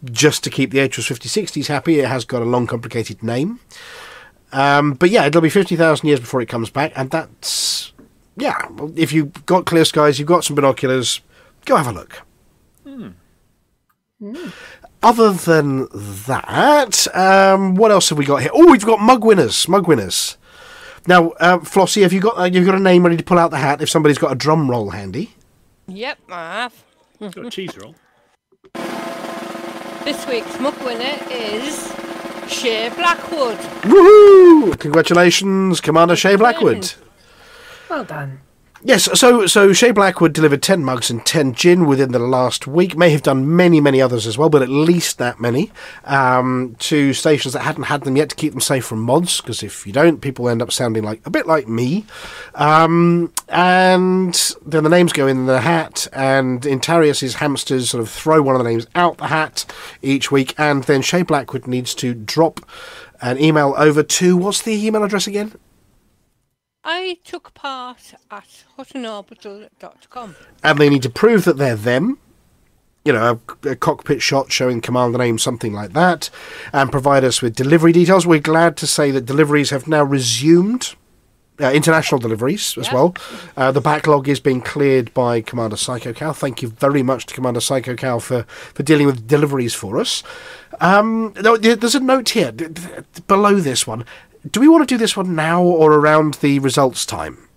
Just 0.05 0.43
to 0.43 0.49
keep 0.49 0.71
the 0.71 0.79
Atrus 0.79 1.11
5060s 1.11 1.67
happy, 1.67 1.99
it 1.99 2.07
has 2.07 2.25
got 2.25 2.41
a 2.41 2.45
long, 2.45 2.65
complicated 2.65 3.21
name. 3.21 3.59
Um, 4.51 4.93
but 4.93 5.11
yeah, 5.11 5.27
it'll 5.27 5.41
be 5.41 5.49
50,000 5.49 6.07
years 6.07 6.19
before 6.19 6.41
it 6.41 6.49
comes 6.49 6.71
back, 6.71 6.91
and 6.95 7.11
that's. 7.11 7.93
Yeah, 8.35 8.57
if 8.95 9.13
you've 9.13 9.45
got 9.45 9.67
clear 9.67 9.85
skies, 9.85 10.17
you've 10.17 10.27
got 10.27 10.43
some 10.43 10.55
binoculars, 10.55 11.21
go 11.65 11.75
have 11.75 11.87
a 11.87 11.91
look. 11.91 12.23
Other 15.03 15.33
than 15.33 15.87
that, 15.91 17.07
um, 17.15 17.75
what 17.75 17.91
else 17.91 18.09
have 18.09 18.17
we 18.17 18.25
got 18.25 18.41
here? 18.41 18.51
Oh, 18.55 18.71
we've 18.71 18.85
got 18.85 18.99
mug 18.99 19.23
winners. 19.23 19.67
Mug 19.67 19.87
winners. 19.87 20.37
Now, 21.07 21.29
uh, 21.31 21.57
Flossie, 21.59 22.03
have 22.03 22.13
you 22.13 22.21
got 22.21 22.37
uh, 22.37 22.43
you've 22.43 22.65
got 22.65 22.75
a 22.75 22.79
name 22.79 23.03
ready 23.03 23.17
to 23.17 23.23
pull 23.23 23.39
out 23.39 23.51
the 23.51 23.57
hat 23.57 23.81
if 23.81 23.89
somebody's 23.89 24.17
got 24.17 24.31
a 24.31 24.35
drum 24.35 24.69
roll 24.69 24.91
handy? 24.91 25.33
Yep, 25.87 26.19
I 26.29 26.61
have. 26.61 26.83
Got 27.19 27.45
a 27.45 27.49
cheese 27.49 27.75
roll. 27.77 27.95
This 30.03 30.25
week's 30.27 30.59
muck 30.59 30.79
winner 30.83 31.17
is 31.29 31.93
Shay 32.47 32.89
Blackwood. 32.89 33.57
Woohoo! 33.83 34.79
Congratulations, 34.79 35.79
Commander 35.81 36.15
Shay 36.15 36.35
Blackwood. 36.35 36.93
Well 37.89 38.03
done. 38.03 38.39
Yes, 38.83 39.07
so 39.19 39.45
so 39.45 39.73
Shay 39.73 39.91
Blackwood 39.91 40.33
delivered 40.33 40.63
ten 40.63 40.83
mugs 40.83 41.11
and 41.11 41.23
ten 41.23 41.53
gin 41.53 41.85
within 41.85 42.13
the 42.13 42.17
last 42.17 42.65
week. 42.65 42.97
May 42.97 43.11
have 43.11 43.21
done 43.21 43.55
many 43.55 43.79
many 43.79 44.01
others 44.01 44.25
as 44.25 44.39
well, 44.39 44.49
but 44.49 44.63
at 44.63 44.69
least 44.69 45.19
that 45.19 45.39
many 45.39 45.71
um, 46.03 46.75
to 46.79 47.13
stations 47.13 47.53
that 47.53 47.61
hadn't 47.61 47.83
had 47.83 48.05
them 48.05 48.15
yet 48.15 48.29
to 48.29 48.35
keep 48.35 48.53
them 48.53 48.59
safe 48.59 48.83
from 48.83 49.03
mods. 49.03 49.39
Because 49.39 49.61
if 49.61 49.85
you 49.85 49.93
don't, 49.93 50.19
people 50.19 50.49
end 50.49 50.63
up 50.63 50.71
sounding 50.71 51.03
like 51.03 51.21
a 51.27 51.29
bit 51.29 51.45
like 51.45 51.67
me. 51.67 52.05
Um, 52.55 53.31
and 53.49 54.33
then 54.65 54.83
the 54.83 54.89
names 54.89 55.13
go 55.13 55.27
in 55.27 55.45
the 55.45 55.61
hat, 55.61 56.07
and 56.11 56.63
Intarius's 56.63 57.35
hamsters 57.35 57.91
sort 57.91 58.01
of 58.01 58.09
throw 58.09 58.41
one 58.41 58.55
of 58.55 58.63
the 58.63 58.69
names 58.69 58.87
out 58.95 59.19
the 59.19 59.27
hat 59.27 59.63
each 60.01 60.31
week, 60.31 60.55
and 60.57 60.85
then 60.85 61.03
Shay 61.03 61.21
Blackwood 61.21 61.67
needs 61.67 61.93
to 61.95 62.15
drop 62.15 62.59
an 63.21 63.39
email 63.39 63.75
over 63.77 64.01
to 64.01 64.35
what's 64.35 64.63
the 64.63 64.87
email 64.87 65.03
address 65.03 65.27
again? 65.27 65.53
I 66.83 67.17
took 67.23 67.53
part 67.53 68.13
at 68.31 68.65
huttonorbital.com. 68.77 70.35
and 70.63 70.79
they 70.79 70.89
need 70.89 71.03
to 71.03 71.09
prove 71.09 71.45
that 71.45 71.57
they're 71.57 71.75
them. 71.75 72.17
You 73.03 73.13
know, 73.13 73.39
a, 73.63 73.69
a 73.69 73.75
cockpit 73.75 74.21
shot 74.21 74.51
showing 74.51 74.79
commander 74.79 75.17
name, 75.17 75.39
something 75.39 75.73
like 75.73 75.93
that, 75.93 76.29
and 76.71 76.91
provide 76.91 77.23
us 77.23 77.41
with 77.41 77.55
delivery 77.55 77.91
details. 77.91 78.27
We're 78.27 78.39
glad 78.39 78.77
to 78.77 78.85
say 78.87 79.09
that 79.11 79.25
deliveries 79.25 79.71
have 79.71 79.87
now 79.87 80.03
resumed. 80.03 80.95
Uh, 81.59 81.71
international 81.71 82.17
deliveries 82.19 82.75
as 82.79 82.91
well. 82.91 83.13
Uh, 83.55 83.71
the 83.71 83.81
backlog 83.81 84.27
is 84.27 84.39
being 84.39 84.61
cleared 84.61 85.13
by 85.13 85.41
Commander 85.41 85.77
Psycho 85.77 86.11
Cow. 86.11 86.33
Thank 86.33 86.63
you 86.63 86.69
very 86.69 87.03
much 87.03 87.27
to 87.27 87.35
Commander 87.35 87.59
Psycho 87.59 87.93
Cow 87.93 88.17
for, 88.17 88.43
for 88.73 88.81
dealing 88.81 89.05
with 89.05 89.27
deliveries 89.27 89.75
for 89.75 89.99
us. 89.99 90.23
Um, 90.79 91.33
there's 91.35 91.93
a 91.93 91.99
note 91.99 92.29
here 92.29 92.51
below 93.27 93.59
this 93.59 93.85
one. 93.85 94.05
Do 94.49 94.59
we 94.59 94.67
want 94.67 94.87
to 94.87 94.93
do 94.93 94.97
this 94.97 95.15
one 95.15 95.35
now 95.35 95.61
or 95.61 95.93
around 95.93 96.35
the 96.35 96.59
results 96.59 97.05
time? 97.05 97.47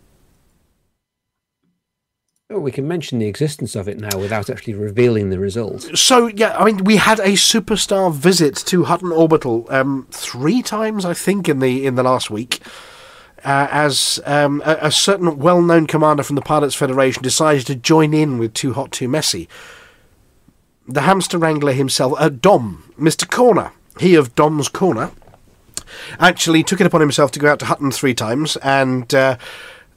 Oh, 2.50 2.58
we 2.58 2.70
can 2.70 2.86
mention 2.86 3.18
the 3.18 3.26
existence 3.26 3.74
of 3.74 3.88
it 3.88 3.98
now 3.98 4.18
without 4.18 4.50
actually 4.50 4.74
revealing 4.74 5.30
the 5.30 5.38
result. 5.38 5.96
So 5.96 6.26
yeah, 6.26 6.56
I 6.58 6.66
mean, 6.66 6.84
we 6.84 6.96
had 6.96 7.18
a 7.20 7.32
superstar 7.32 8.12
visit 8.12 8.54
to 8.66 8.84
Hutton 8.84 9.10
Orbital 9.10 9.66
um, 9.70 10.06
three 10.10 10.62
times, 10.62 11.06
I 11.06 11.14
think, 11.14 11.48
in 11.48 11.60
the 11.60 11.86
in 11.86 11.94
the 11.94 12.02
last 12.02 12.30
week. 12.30 12.60
Uh, 13.44 13.68
as 13.70 14.20
um, 14.24 14.62
a, 14.64 14.78
a 14.82 14.90
certain 14.90 15.36
well-known 15.38 15.86
commander 15.86 16.22
from 16.22 16.36
the 16.36 16.40
Pilots 16.42 16.74
Federation 16.74 17.22
decided 17.22 17.66
to 17.66 17.74
join 17.74 18.14
in 18.14 18.38
with 18.38 18.54
Too 18.54 18.72
Hot 18.72 18.90
Too 18.90 19.08
Messy. 19.08 19.50
The 20.88 21.02
hamster 21.02 21.36
wrangler 21.36 21.72
himself, 21.72 22.14
uh, 22.18 22.30
Dom, 22.30 22.92
Mister 22.96 23.26
Corner, 23.26 23.72
he 24.00 24.14
of 24.14 24.34
Dom's 24.34 24.68
Corner, 24.68 25.10
actually 26.18 26.62
took 26.62 26.80
it 26.80 26.86
upon 26.86 27.00
himself 27.00 27.30
to 27.32 27.40
go 27.40 27.50
out 27.50 27.58
to 27.60 27.66
Hutton 27.66 27.90
three 27.90 28.14
times, 28.14 28.56
and 28.56 29.12
uh, 29.14 29.36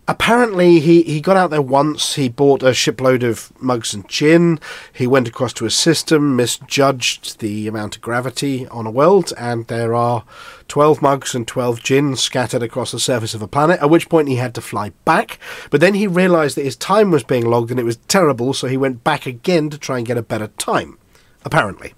apparently 0.07 0.79
he, 0.79 1.03
he 1.03 1.19
got 1.21 1.37
out 1.37 1.49
there 1.49 1.61
once. 1.61 2.15
He 2.15 2.29
bought 2.29 2.63
a 2.63 2.73
shipload 2.73 3.23
of 3.23 3.51
mugs 3.61 3.93
and 3.93 4.07
gin. 4.07 4.59
He 4.93 5.05
went 5.05 5.27
across 5.27 5.53
to 5.53 5.65
a 5.65 5.71
system, 5.71 6.35
misjudged 6.35 7.39
the 7.39 7.67
amount 7.67 7.97
of 7.97 8.01
gravity 8.01 8.67
on 8.67 8.87
a 8.87 8.91
world, 8.91 9.33
and 9.37 9.67
there 9.67 9.93
are 9.93 10.23
12 10.67 11.01
mugs 11.01 11.35
and 11.35 11.47
12 11.47 11.83
gin 11.83 12.15
scattered 12.15 12.63
across 12.63 12.91
the 12.91 12.99
surface 12.99 13.33
of 13.33 13.41
a 13.41 13.47
planet, 13.47 13.79
at 13.81 13.89
which 13.89 14.09
point 14.09 14.29
he 14.29 14.35
had 14.35 14.55
to 14.55 14.61
fly 14.61 14.89
back. 15.05 15.39
But 15.69 15.81
then 15.81 15.93
he 15.93 16.07
realised 16.07 16.57
that 16.57 16.65
his 16.65 16.75
time 16.75 17.11
was 17.11 17.23
being 17.23 17.45
logged 17.45 17.71
and 17.71 17.79
it 17.79 17.83
was 17.83 17.97
terrible, 18.07 18.53
so 18.53 18.67
he 18.67 18.77
went 18.77 19.03
back 19.03 19.25
again 19.25 19.69
to 19.69 19.77
try 19.77 19.97
and 19.97 20.07
get 20.07 20.17
a 20.17 20.23
better 20.23 20.47
time, 20.47 20.97
apparently. 21.43 21.93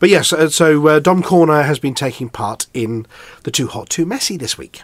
But 0.00 0.08
yes, 0.08 0.32
uh, 0.32 0.48
so 0.48 0.86
uh, 0.86 0.98
Dom 1.00 1.22
Corner 1.22 1.62
has 1.62 1.78
been 1.78 1.94
taking 1.94 2.28
part 2.28 2.66
in 2.74 3.06
the 3.44 3.50
Too 3.50 3.68
Hot 3.68 3.88
Too 3.88 4.06
Messy 4.06 4.36
this 4.36 4.58
week. 4.58 4.82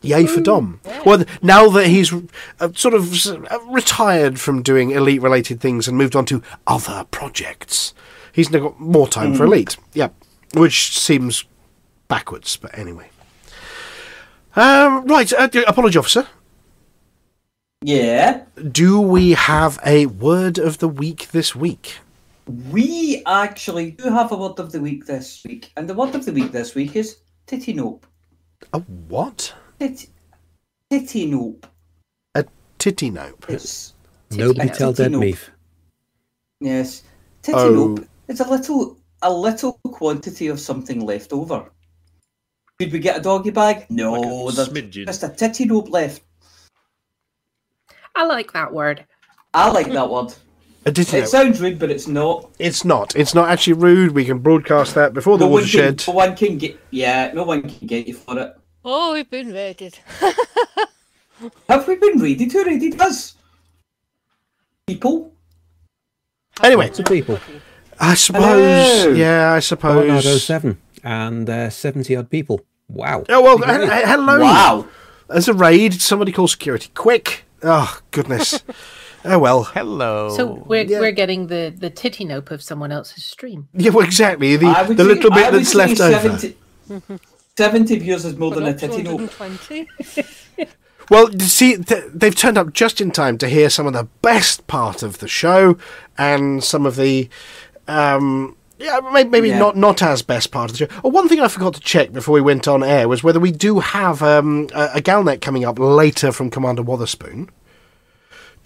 Yay 0.00 0.26
for 0.26 0.40
Dom. 0.40 0.80
Well, 1.04 1.24
now 1.42 1.68
that 1.70 1.88
he's 1.88 2.12
uh, 2.60 2.68
sort 2.74 2.94
of 2.94 3.26
uh, 3.26 3.58
retired 3.66 4.38
from 4.38 4.62
doing 4.62 4.92
elite 4.92 5.20
related 5.20 5.60
things 5.60 5.88
and 5.88 5.96
moved 5.96 6.14
on 6.14 6.24
to 6.26 6.42
other 6.66 7.04
projects, 7.10 7.94
he's 8.32 8.50
now 8.50 8.60
got 8.60 8.80
more 8.80 9.08
time 9.08 9.34
for 9.34 9.44
elite. 9.44 9.76
Yeah, 9.94 10.10
which 10.54 10.96
seems 10.96 11.44
backwards, 12.06 12.56
but 12.56 12.76
anyway. 12.78 13.10
Um, 14.54 15.04
right, 15.06 15.32
uh, 15.32 15.48
apology 15.66 15.98
officer. 15.98 16.28
Yeah. 17.82 18.42
Do 18.70 19.00
we 19.00 19.32
have 19.32 19.78
a 19.84 20.06
word 20.06 20.58
of 20.58 20.78
the 20.78 20.88
week 20.88 21.28
this 21.30 21.54
week? 21.54 21.98
We 22.48 23.22
actually 23.26 23.90
do 23.92 24.04
have 24.10 24.32
a 24.32 24.36
word 24.36 24.58
of 24.58 24.72
the 24.72 24.80
week 24.80 25.04
this 25.04 25.44
week, 25.44 25.70
and 25.76 25.88
the 25.88 25.94
word 25.94 26.14
of 26.14 26.24
the 26.24 26.32
week 26.32 26.50
this 26.50 26.74
week 26.74 26.96
is 26.96 27.18
titty 27.46 27.74
nope. 27.74 28.06
A 28.72 28.80
what? 28.80 29.52
Tit- 29.78 30.08
titty 30.90 31.26
nope. 31.26 31.66
A 32.34 32.46
titty 32.78 33.10
nope. 33.10 33.44
It's 33.48 33.92
Nobody 34.30 34.68
a 34.70 34.72
tell 34.74 34.92
titty 34.94 35.02
Dead 35.04 35.12
nope. 35.12 35.20
Beef. 35.20 35.50
Yes, 36.60 37.02
titty 37.42 37.58
Oh. 37.58 37.70
nope. 37.94 38.06
It's 38.28 38.40
a 38.40 38.48
little, 38.48 38.96
a 39.22 39.30
little 39.32 39.78
quantity 39.84 40.46
of 40.48 40.58
something 40.58 41.04
left 41.04 41.32
over. 41.34 41.70
Could 42.78 42.92
we 42.92 42.98
get 42.98 43.18
a 43.18 43.20
doggy 43.20 43.50
bag? 43.50 43.86
No, 43.90 44.12
Like 44.12 44.24
a 44.24 44.56
there's 44.56 44.68
smidgen. 44.70 45.06
just 45.06 45.22
a 45.22 45.28
titty 45.28 45.66
nope 45.66 45.90
left. 45.90 46.22
I 48.14 48.24
like 48.24 48.52
that 48.52 48.72
word. 48.72 49.04
I 49.52 49.70
like 49.70 49.92
that 49.92 50.08
word. 50.10 50.32
A 50.88 50.92
titty 50.92 51.18
It 51.18 51.20
nope. 51.20 51.28
sounds 51.28 51.60
rude, 51.60 51.78
but 51.78 51.90
it's 51.90 52.08
not. 52.08 52.50
It's 52.58 52.82
not. 52.82 53.14
It's 53.14 53.34
not 53.34 53.50
actually 53.50 53.74
rude. 53.74 54.12
We 54.12 54.24
can 54.24 54.38
broadcast 54.38 54.94
that 54.94 55.12
before 55.12 55.36
the 55.36 55.44
no 55.44 55.50
one 55.50 55.64
can, 55.66 55.80
watershed. 55.84 56.04
no 56.08 56.14
one 56.14 56.34
can 56.36 56.56
get. 56.56 56.80
Yeah, 56.90 57.30
no 57.34 57.44
one 57.44 57.62
can 57.68 57.86
get 57.86 58.06
you 58.08 58.14
for 58.14 58.38
it. 58.38 58.56
Oh, 58.84 59.12
we've 59.12 59.28
been 59.28 59.52
raided. 59.52 59.98
Have 61.68 61.86
we 61.86 61.96
been 61.96 62.18
raided? 62.18 62.50
Who 62.52 62.64
raided 62.64 62.98
us? 63.00 63.34
People. 64.86 65.32
Anyway, 66.62 66.86
Lots 66.86 66.98
of 67.00 67.04
people. 67.06 67.38
I 68.00 68.14
suppose. 68.14 68.44
Hello. 68.44 69.12
Yeah, 69.12 69.52
I 69.52 69.60
Coronado 69.60 70.20
suppose. 70.20 70.44
7 70.44 70.78
and 71.04 71.50
uh, 71.50 71.68
70 71.70 72.16
odd 72.16 72.30
people. 72.30 72.62
Wow. 72.88 73.24
Oh 73.28 73.42
well, 73.42 73.58
he- 73.58 73.84
he- 73.84 74.06
hello. 74.06 74.40
Wow. 74.40 74.86
As 75.28 75.48
a 75.48 75.52
raid, 75.54 76.00
somebody 76.00 76.32
call 76.32 76.48
security 76.48 76.90
quick. 76.94 77.44
Oh 77.62 78.00
goodness. 78.10 78.62
oh 79.28 79.38
well. 79.38 79.64
Hello. 79.64 80.30
So 80.36 80.64
we're 80.66 80.84
Yeah. 80.84 81.00
we're 81.00 81.12
getting 81.12 81.46
the 81.48 81.74
the 81.76 81.90
titty 81.90 82.24
nope 82.24 82.50
of 82.50 82.62
someone 82.62 82.92
else's 82.92 83.24
stream. 83.24 83.68
Yeah, 83.74 83.90
well, 83.90 84.04
exactly. 84.04 84.56
The 84.56 84.66
the 84.66 84.94
say- 84.96 85.02
little 85.04 85.30
bit 85.30 85.52
that's 85.52 85.72
say 85.72 85.78
left 85.78 86.00
over. 86.00 86.38
70, 86.38 86.56
70 87.56 87.98
views 87.98 88.24
is 88.24 88.36
more 88.36 88.50
But 88.50 88.56
than 88.60 88.66
a 88.68 88.70
not 88.70 88.78
titty 88.80 89.02
nope. 89.02 90.68
Well, 91.10 91.30
you 91.32 91.40
see, 91.40 91.74
they've 91.76 92.34
turned 92.34 92.58
up 92.58 92.74
just 92.74 93.00
in 93.00 93.10
time 93.12 93.38
to 93.38 93.48
hear 93.48 93.70
some 93.70 93.86
of 93.86 93.94
the 93.94 94.04
best 94.20 94.66
part 94.66 95.02
of 95.02 95.20
the 95.20 95.28
show 95.28 95.78
and 96.18 96.62
some 96.62 96.84
of 96.84 96.96
the, 96.96 97.30
um, 97.86 98.54
yeah, 98.78 99.00
maybe, 99.10 99.30
maybe 99.30 99.48
Yeah. 99.48 99.58
not 99.58 99.74
not 99.74 100.02
as 100.02 100.20
best 100.20 100.50
part 100.50 100.70
of 100.70 100.76
the 100.76 100.84
show. 100.86 101.00
Oh, 101.02 101.08
one 101.08 101.26
thing 101.26 101.40
I 101.40 101.48
forgot 101.48 101.72
to 101.74 101.80
check 101.80 102.12
before 102.12 102.34
we 102.34 102.42
went 102.42 102.68
on 102.68 102.84
air 102.84 103.08
was 103.08 103.24
whether 103.24 103.40
we 103.40 103.52
do 103.52 103.78
have 103.80 104.22
um, 104.22 104.68
a, 104.74 104.90
a 104.96 105.00
Galnet 105.00 105.40
coming 105.40 105.64
up 105.64 105.78
later 105.78 106.30
from 106.30 106.50
Commander 106.50 106.82
Wotherspoon. 106.82 107.48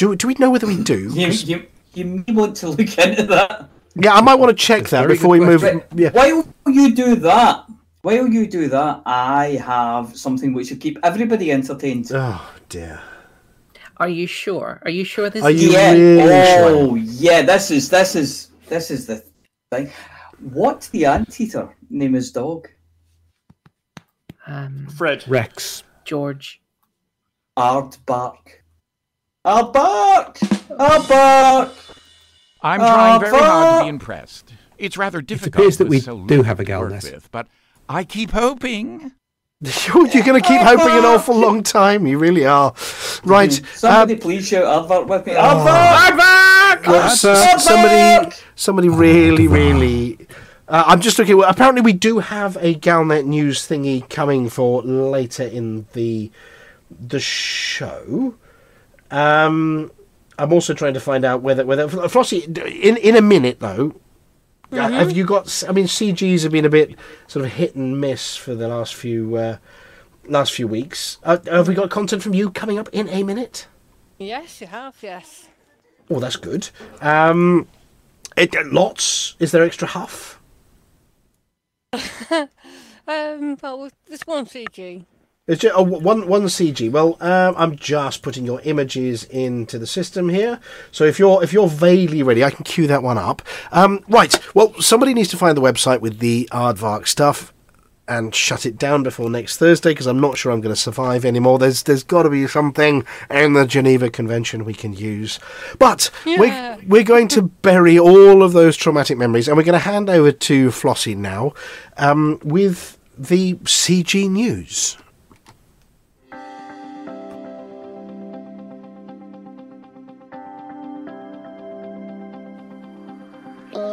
Do 0.02 0.16
do 0.16 0.26
we 0.26 0.34
know 0.40 0.50
whether 0.50 0.66
we 0.66 0.82
do? 0.82 0.98
You, 1.14 1.26
'Cause- 1.26 1.44
you, 1.44 1.64
you 1.94 2.04
may 2.26 2.32
want 2.32 2.56
to 2.56 2.68
look 2.70 2.80
into 2.98 3.22
that. 3.34 3.68
yeah, 3.94 4.14
I 4.14 4.20
might 4.20 4.34
want 4.34 4.50
to 4.50 4.60
check 4.68 4.88
that 4.88 5.06
before 5.06 5.30
we 5.30 5.38
move. 5.38 5.62
Right, 5.62 5.84
Yeah. 5.94 6.10
While 6.10 6.44
you 6.66 6.92
do 6.92 7.14
that, 7.16 7.66
while 8.02 8.26
you 8.26 8.48
do 8.48 8.66
that, 8.68 9.02
I 9.06 9.60
have 9.64 10.16
something 10.16 10.54
which 10.54 10.70
will 10.70 10.78
keep 10.78 10.98
everybody 11.04 11.52
entertained. 11.52 12.10
Oh 12.12 12.42
dear. 12.68 13.00
Are 13.98 14.08
you 14.08 14.26
sure? 14.26 14.80
Are 14.84 14.90
you 14.90 15.04
sure 15.04 15.30
this 15.30 15.44
Are 15.44 15.52
is 15.52 15.62
you 15.62 15.70
yeah. 15.70 15.92
really 15.92 16.20
oh, 16.64 16.94
yeah. 16.96 17.42
This 17.42 17.70
is 17.70 17.88
this 17.88 18.16
is 18.16 18.48
this 18.68 18.90
is 18.90 19.06
the 19.06 19.22
thing. 19.70 19.88
What 20.40 20.88
the 20.90 21.06
anteater 21.06 21.68
name 21.90 22.14
his 22.14 22.32
dog? 22.32 22.66
um, 24.48 24.88
Fred. 24.98 25.22
Rex. 25.28 25.84
George? 26.04 26.60
Aardvark. 27.56 28.61
Aardvark! 29.44 30.36
Aardvark! 30.78 31.72
I'm 32.62 32.78
trying 32.78 33.20
very 33.20 33.36
hard 33.36 33.80
to 33.80 33.84
be 33.84 33.88
impressed. 33.88 34.52
It's 34.78 34.96
rather 34.96 35.20
difficult. 35.20 35.54
It 35.54 35.58
appears 35.58 35.76
that 35.78 35.88
we 35.88 35.98
so 35.98 36.24
do 36.26 36.42
have 36.42 36.60
a 36.60 36.64
to 36.64 36.70
Galnet. 36.70 37.02
with, 37.12 37.28
but 37.32 37.48
I 37.88 38.04
keep 38.04 38.30
hoping. 38.30 39.12
You're 39.60 40.24
going 40.24 40.40
to 40.40 40.46
keep 40.46 40.60
hoping 40.60 40.98
an 40.98 41.04
awful 41.04 41.36
long 41.36 41.62
time. 41.62 42.06
You 42.06 42.18
really 42.18 42.46
are. 42.46 42.74
Right. 43.24 43.52
Somebody 43.74 44.14
um, 44.14 44.20
please 44.20 44.46
shout 44.46 44.64
Aardvark 44.64 45.08
with 45.08 45.26
me. 45.26 45.34
Oh. 45.36 45.38
Aardvark! 45.38 46.86
let's, 46.86 47.24
uh, 47.24 47.58
somebody, 47.58 48.34
somebody 48.54 48.88
really, 48.88 49.48
really. 49.48 50.18
Uh, 50.68 50.84
I'm 50.86 51.00
just 51.00 51.18
looking. 51.18 51.36
Well, 51.36 51.50
Apparently, 51.50 51.82
we 51.82 51.92
do 51.92 52.20
have 52.20 52.56
a 52.56 52.74
Galnet 52.74 53.24
news 53.26 53.68
thingy 53.68 54.08
coming 54.08 54.48
for 54.48 54.82
later 54.82 55.44
in 55.44 55.86
the 55.94 56.30
the 56.90 57.20
show. 57.20 58.36
Um, 59.12 59.92
I'm 60.38 60.52
also 60.52 60.74
trying 60.74 60.94
to 60.94 61.00
find 61.00 61.24
out 61.24 61.42
whether 61.42 61.64
whether 61.64 61.86
Flossie 61.86 62.44
in 62.82 62.96
in 62.96 63.14
a 63.16 63.22
minute 63.22 63.60
though. 63.60 63.94
uh, 64.72 64.88
Have 64.90 65.12
you 65.12 65.24
got? 65.24 65.62
I 65.68 65.72
mean, 65.72 65.84
CGs 65.86 66.42
have 66.42 66.50
been 66.52 66.64
a 66.64 66.70
bit 66.70 66.96
sort 67.28 67.44
of 67.44 67.52
hit 67.52 67.74
and 67.76 68.00
miss 68.00 68.36
for 68.36 68.54
the 68.54 68.66
last 68.68 68.94
few 68.94 69.36
uh, 69.36 69.56
last 70.26 70.52
few 70.52 70.66
weeks. 70.66 71.18
Uh, 71.22 71.38
have 71.46 71.68
we 71.68 71.74
got 71.74 71.90
content 71.90 72.22
from 72.22 72.34
you 72.34 72.50
coming 72.50 72.78
up 72.78 72.88
in 72.92 73.08
a 73.10 73.22
minute? 73.22 73.66
Yes, 74.18 74.60
you 74.60 74.66
have, 74.68 74.96
yes. 75.02 75.48
Oh, 76.10 76.20
that's 76.20 76.36
good. 76.36 76.70
Um, 77.00 77.66
it, 78.36 78.54
lots. 78.72 79.36
Is 79.38 79.52
there 79.52 79.62
extra 79.64 79.88
huff? 79.88 80.40
Um, 83.04 83.58
well, 83.60 83.90
there's 84.06 84.22
one 84.22 84.46
CG. 84.46 85.04
It's 85.48 85.62
just, 85.62 85.74
oh, 85.76 85.82
one 85.82 86.28
one 86.28 86.42
CG. 86.44 86.88
Well, 86.88 87.16
um, 87.20 87.56
I'm 87.58 87.74
just 87.74 88.22
putting 88.22 88.46
your 88.46 88.60
images 88.60 89.24
into 89.24 89.76
the 89.76 89.88
system 89.88 90.28
here. 90.28 90.60
So 90.92 91.02
if 91.04 91.18
you're 91.18 91.42
if 91.42 91.52
you're 91.52 91.66
vaguely 91.66 92.22
ready, 92.22 92.44
I 92.44 92.50
can 92.50 92.62
cue 92.62 92.86
that 92.86 93.02
one 93.02 93.18
up. 93.18 93.42
Um, 93.72 94.04
right. 94.08 94.38
Well, 94.54 94.72
somebody 94.80 95.14
needs 95.14 95.30
to 95.30 95.36
find 95.36 95.56
the 95.56 95.60
website 95.60 96.00
with 96.00 96.20
the 96.20 96.48
Aardvark 96.52 97.08
stuff 97.08 97.52
and 98.06 98.32
shut 98.32 98.64
it 98.66 98.78
down 98.78 99.02
before 99.02 99.28
next 99.30 99.56
Thursday 99.56 99.90
because 99.90 100.06
I'm 100.06 100.20
not 100.20 100.38
sure 100.38 100.52
I'm 100.52 100.60
going 100.60 100.74
to 100.74 100.80
survive 100.80 101.24
anymore. 101.24 101.58
There's 101.58 101.82
there's 101.82 102.04
got 102.04 102.22
to 102.22 102.30
be 102.30 102.46
something 102.46 103.04
in 103.28 103.54
the 103.54 103.66
Geneva 103.66 104.10
Convention 104.10 104.64
we 104.64 104.74
can 104.74 104.92
use. 104.92 105.40
But 105.76 106.08
Yeah. 106.24 106.38
we're 106.38 106.78
we're 106.86 107.02
going 107.04 107.26
to 107.28 107.42
bury 107.62 107.98
all 107.98 108.44
of 108.44 108.52
those 108.52 108.76
traumatic 108.76 109.18
memories 109.18 109.48
and 109.48 109.56
we're 109.56 109.64
going 109.64 109.72
to 109.72 109.90
hand 109.90 110.08
over 110.08 110.30
to 110.30 110.68
Flossie 110.68 111.16
now 111.16 111.52
um, 111.96 112.38
with 112.44 112.96
the 113.18 113.54
CG 113.54 114.30
news. 114.30 114.98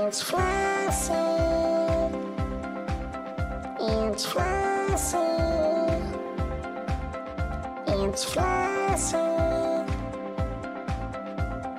It's 0.10 0.24
Flossie. 0.24 1.14
It's 3.80 4.26
Flossie. 4.26 5.22
It's 7.86 8.26
Flossie. 8.26 9.86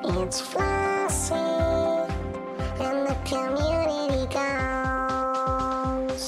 It's 0.04 0.40
Flossie. 0.40 2.06
And 2.78 2.98
the 3.08 3.16
community 3.26 4.22
goes. 4.32 6.24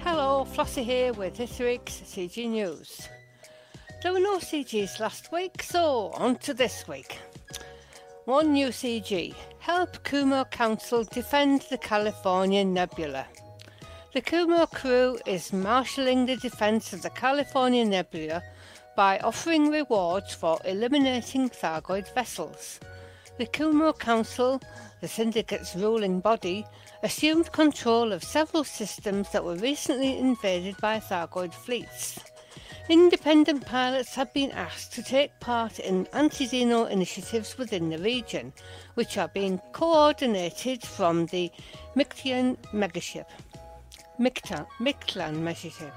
Hello, 0.00 0.44
Flossie 0.52 0.82
here 0.82 1.12
with 1.12 1.36
this 1.36 1.60
week's 1.60 2.00
CG 2.00 2.48
News. 2.50 2.93
There 4.04 4.12
were 4.12 4.20
no 4.20 4.36
CGs 4.36 5.00
last 5.00 5.32
week, 5.32 5.62
so 5.62 6.10
on 6.16 6.36
to 6.40 6.52
this 6.52 6.86
week. 6.86 7.16
One 8.26 8.52
new 8.52 8.68
CG 8.68 9.34
Help 9.60 10.04
Kumo 10.04 10.44
Council 10.44 11.04
defend 11.04 11.62
the 11.70 11.78
California 11.78 12.66
Nebula. 12.66 13.26
The 14.12 14.20
Kumo 14.20 14.66
crew 14.66 15.18
is 15.24 15.54
marshalling 15.54 16.26
the 16.26 16.36
defense 16.36 16.92
of 16.92 17.00
the 17.00 17.08
California 17.08 17.82
Nebula 17.82 18.42
by 18.94 19.20
offering 19.20 19.70
rewards 19.70 20.34
for 20.34 20.60
eliminating 20.66 21.48
Thargoid 21.48 22.12
vessels. 22.12 22.80
The 23.38 23.46
Kumo 23.46 23.94
Council, 23.94 24.60
the 25.00 25.08
syndicate's 25.08 25.74
ruling 25.74 26.20
body, 26.20 26.66
assumed 27.02 27.52
control 27.52 28.12
of 28.12 28.22
several 28.22 28.64
systems 28.64 29.30
that 29.30 29.44
were 29.44 29.56
recently 29.56 30.18
invaded 30.18 30.76
by 30.76 31.00
Thargoid 31.00 31.54
fleets. 31.54 32.20
Independent 32.88 33.64
pilots 33.64 34.14
have 34.14 34.32
been 34.34 34.50
asked 34.50 34.92
to 34.92 35.02
take 35.02 35.38
part 35.40 35.78
in 35.78 36.06
anti-Xeno 36.12 36.90
initiatives 36.90 37.56
within 37.56 37.90
the 37.90 37.98
region, 37.98 38.52
which 38.94 39.16
are 39.16 39.28
being 39.28 39.58
coordinated 39.72 40.82
from 40.82 41.26
the 41.26 41.50
Mictlan 41.96 42.56
megaship. 42.72 43.26
Mictlan, 44.18 44.66
Mictlan 44.78 45.36
megaship. 45.42 45.92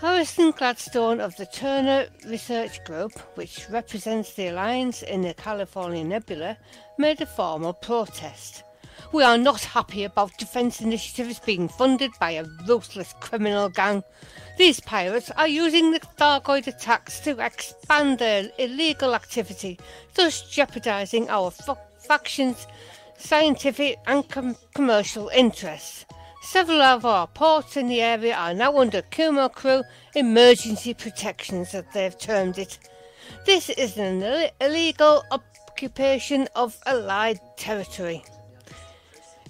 Harrison 0.00 0.52
Gladstone 0.52 1.20
of 1.20 1.36
the 1.36 1.46
Turner 1.46 2.08
Research 2.26 2.82
Group, 2.84 3.12
which 3.36 3.68
represents 3.68 4.34
the 4.34 4.48
Alliance 4.48 5.02
in 5.02 5.22
the 5.22 5.34
California 5.34 6.04
Nebula, 6.04 6.56
made 6.98 7.20
a 7.20 7.26
formal 7.26 7.72
protest. 7.72 8.62
We 9.12 9.22
are 9.22 9.38
not 9.38 9.62
happy 9.62 10.04
about 10.04 10.36
defence 10.38 10.80
initiatives 10.80 11.40
being 11.40 11.68
funded 11.68 12.10
by 12.20 12.32
a 12.32 12.44
ruthless 12.66 13.14
criminal 13.20 13.68
gang. 13.68 14.02
These 14.58 14.80
pirates 14.80 15.30
are 15.36 15.48
using 15.48 15.92
the 15.92 16.00
Thargoid 16.00 16.66
attacks 16.66 17.20
to 17.20 17.38
expand 17.38 18.18
their 18.18 18.50
illegal 18.58 19.14
activity, 19.14 19.78
thus 20.14 20.42
jeopardising 20.50 21.28
our 21.30 21.50
fa- 21.50 21.78
faction's 22.06 22.66
scientific 23.16 23.96
and 24.06 24.28
com- 24.28 24.56
commercial 24.74 25.28
interests. 25.28 26.04
Several 26.42 26.82
of 26.82 27.04
our 27.04 27.26
ports 27.26 27.76
in 27.76 27.88
the 27.88 28.00
area 28.00 28.34
are 28.34 28.54
now 28.54 28.78
under 28.78 29.02
Kumo 29.02 29.48
Crew 29.48 29.82
emergency 30.14 30.94
protections, 30.94 31.74
as 31.74 31.84
they've 31.92 32.18
termed 32.18 32.58
it. 32.58 32.78
This 33.44 33.68
is 33.70 33.96
an 33.96 34.22
Ill- 34.22 34.50
illegal 34.60 35.24
occupation 35.30 36.48
of 36.54 36.78
Allied 36.86 37.38
territory. 37.56 38.24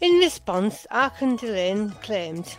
In 0.01 0.19
response, 0.19 0.87
Archon 0.93 1.35
Delane 1.35 1.91
claimed, 2.03 2.57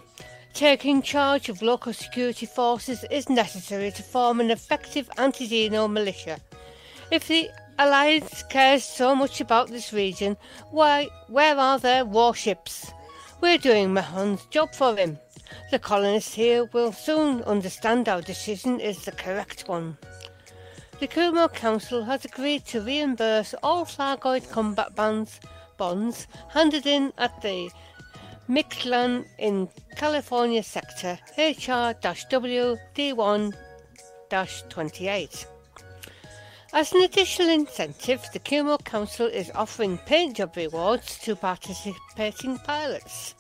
taking 0.54 1.02
charge 1.02 1.48
of 1.48 1.62
local 1.62 1.94
security 1.94 2.46
forces 2.46 3.06
is 3.10 3.30
necessary 3.30 3.92
to 3.92 4.04
form 4.04 4.42
an 4.42 4.52
effective 4.52 5.10
anti-Dino 5.18 5.88
militia. 5.88 6.42
If 7.12 7.30
the 7.30 7.50
Alliance 7.78 8.44
cares 8.50 8.84
so 8.84 9.16
much 9.16 9.40
about 9.40 9.70
this 9.70 9.94
region, 9.94 10.36
why, 10.72 11.08
where 11.30 11.58
are 11.58 11.80
their 11.80 12.04
warships? 12.04 12.92
We're 13.40 13.58
doing 13.58 13.94
Mahon's 13.94 14.46
job 14.48 14.76
for 14.76 14.98
him. 14.98 15.18
The 15.72 15.80
colonists 15.80 16.34
here 16.34 16.66
will 16.74 16.92
soon 16.92 17.42
understand 17.44 18.10
our 18.10 18.22
decision 18.22 18.82
is 18.82 19.06
the 19.06 19.14
correct 19.14 19.70
one. 19.70 19.98
The 21.00 21.08
Kumo 21.08 21.48
Council 21.48 22.04
has 22.04 22.26
agreed 22.26 22.66
to 22.66 22.82
reimburse 22.82 23.56
all 23.64 23.86
Thargoid 23.86 24.52
combat 24.52 24.94
bands, 24.94 25.40
bonds 25.80 26.28
handed 26.50 26.86
in 26.86 27.12
at 27.18 27.42
the 27.42 27.72
Mictlan 28.48 29.26
in 29.38 29.68
California 29.96 30.62
sector 30.62 31.18
HR-W 31.38 32.78
D1-28. 32.96 35.46
As 36.72 36.94
an 36.94 37.02
additional 37.02 37.50
incentive, 37.50 38.24
the 38.32 38.38
Kumo 38.40 38.78
Council 38.78 39.26
is 39.26 39.50
offering 39.56 39.98
paint 40.00 40.38
job 40.38 40.56
rewards 40.56 41.18
to 41.20 41.36
participating 41.36 42.60
pilots. 42.60 43.34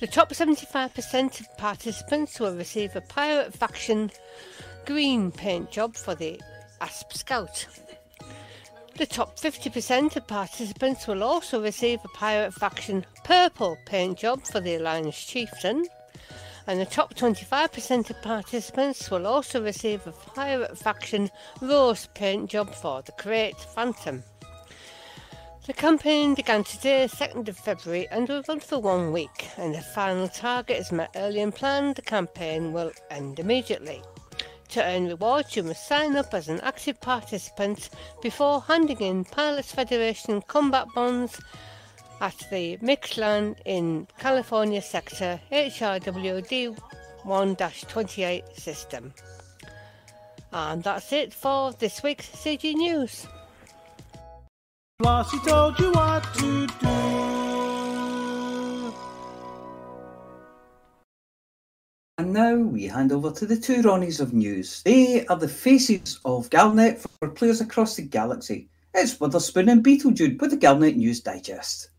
The 0.00 0.06
top 0.06 0.30
75% 0.30 1.40
of 1.40 1.56
participants 1.56 2.40
will 2.40 2.54
receive 2.54 2.94
a 2.96 3.00
pirate 3.00 3.54
faction 3.54 4.10
green 4.84 5.32
paint 5.32 5.70
job 5.70 5.96
for 5.96 6.14
the 6.14 6.38
Asp 6.80 7.12
Scout. 7.12 7.66
The 8.96 9.06
top 9.06 9.36
50% 9.36 10.14
of 10.14 10.26
participants 10.28 11.08
will 11.08 11.24
also 11.24 11.60
receive 11.60 11.98
a 12.04 12.08
pirate 12.16 12.54
faction 12.54 13.04
purple 13.24 13.76
paint 13.86 14.18
job 14.18 14.46
for 14.46 14.60
the 14.60 14.76
Alliance 14.76 15.18
Chieftain. 15.18 15.86
And 16.68 16.80
the 16.80 16.86
top 16.86 17.14
25% 17.14 18.10
of 18.10 18.22
participants 18.22 19.10
will 19.10 19.26
also 19.26 19.60
receive 19.60 20.06
a 20.06 20.12
pirate 20.12 20.78
faction 20.78 21.28
rose 21.60 22.08
paint 22.14 22.48
job 22.48 22.72
for 22.72 23.02
the 23.02 23.10
Krait 23.12 23.58
Phantom. 23.74 24.22
The 25.66 25.72
campaign 25.72 26.34
began 26.34 26.62
today, 26.62 27.08
2nd 27.10 27.48
of 27.48 27.56
February, 27.56 28.06
and 28.12 28.28
will 28.28 28.44
run 28.46 28.60
for 28.60 28.78
one 28.78 29.12
week. 29.12 29.48
And 29.56 29.74
if 29.74 29.86
final 29.86 30.28
target 30.28 30.78
is 30.78 30.92
met 30.92 31.10
early 31.16 31.40
than 31.40 31.50
planned, 31.50 31.96
the 31.96 32.02
campaign 32.02 32.72
will 32.72 32.92
end 33.10 33.40
immediately. 33.40 34.02
To 34.74 34.84
earn 34.84 35.06
rewards, 35.06 35.54
you 35.54 35.62
must 35.62 35.86
sign 35.86 36.16
up 36.16 36.34
as 36.34 36.48
an 36.48 36.58
active 36.62 37.00
participant 37.00 37.90
before 38.20 38.60
handing 38.62 38.98
in 38.98 39.24
Pilots 39.24 39.70
Federation 39.70 40.42
combat 40.42 40.88
bonds 40.96 41.40
at 42.20 42.36
the 42.50 42.76
Mictlan 42.78 43.54
in 43.64 44.08
California 44.18 44.82
sector 44.82 45.40
HRWD 45.52 46.76
1 47.22 47.56
28 47.56 48.44
system. 48.56 49.14
And 50.52 50.82
that's 50.82 51.12
it 51.12 51.32
for 51.32 51.72
this 51.74 52.02
week's 52.02 52.28
CG 52.30 52.74
News. 52.74 53.28
Told 55.00 55.78
you 55.78 55.92
what 55.92 56.24
to 56.34 56.66
do. 56.66 57.33
And 62.24 62.32
now 62.32 62.56
we 62.56 62.84
hand 62.84 63.12
over 63.12 63.30
to 63.32 63.44
the 63.44 63.54
two 63.54 63.82
Ronnies 63.82 64.18
of 64.18 64.32
news. 64.32 64.80
They 64.82 65.26
are 65.26 65.36
the 65.36 65.46
faces 65.46 66.20
of 66.24 66.48
Galnet 66.48 67.04
for 67.20 67.28
players 67.28 67.60
across 67.60 67.96
the 67.96 68.02
galaxy. 68.02 68.70
It's 68.94 69.20
Witherspoon 69.20 69.68
and 69.68 69.84
Beetlejuice 69.84 70.40
with 70.40 70.50
the 70.50 70.56
Galnet 70.56 70.96
News 70.96 71.20
Digest. 71.20 71.90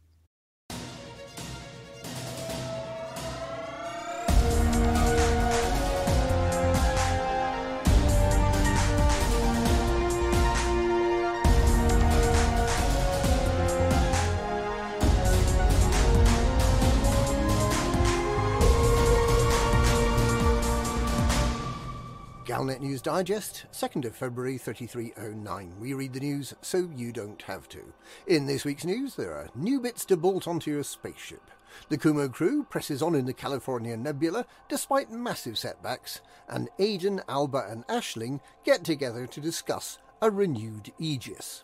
News 22.86 23.02
Digest, 23.02 23.66
2nd 23.72 24.06
of 24.06 24.16
February 24.16 24.60
3309. 24.60 25.74
We 25.80 25.96
read 25.96 26.14
the 26.14 26.20
news 26.20 26.54
so 26.62 26.88
you 26.96 27.12
don't 27.12 27.42
have 27.42 27.68
to. 27.70 27.82
In 28.28 28.46
this 28.46 28.64
week's 28.64 28.86
news, 28.86 29.16
there 29.16 29.34
are 29.34 29.50
new 29.56 29.80
bits 29.80 30.06
to 30.06 30.16
bolt 30.16 30.48
onto 30.48 30.70
your 30.70 30.84
spaceship. 30.84 31.50
The 31.90 31.98
Kumo 31.98 32.30
crew 32.30 32.64
presses 32.70 33.02
on 33.02 33.16
in 33.16 33.26
the 33.26 33.34
California 33.34 33.98
Nebula 33.98 34.46
despite 34.70 35.10
massive 35.10 35.58
setbacks, 35.58 36.22
and 36.48 36.70
Aidan, 36.78 37.24
Alba, 37.28 37.66
and 37.68 37.88
Aisling 37.88 38.40
get 38.64 38.84
together 38.84 39.26
to 39.26 39.42
discuss 39.42 39.98
a 40.22 40.30
renewed 40.30 40.94
Aegis. 41.00 41.64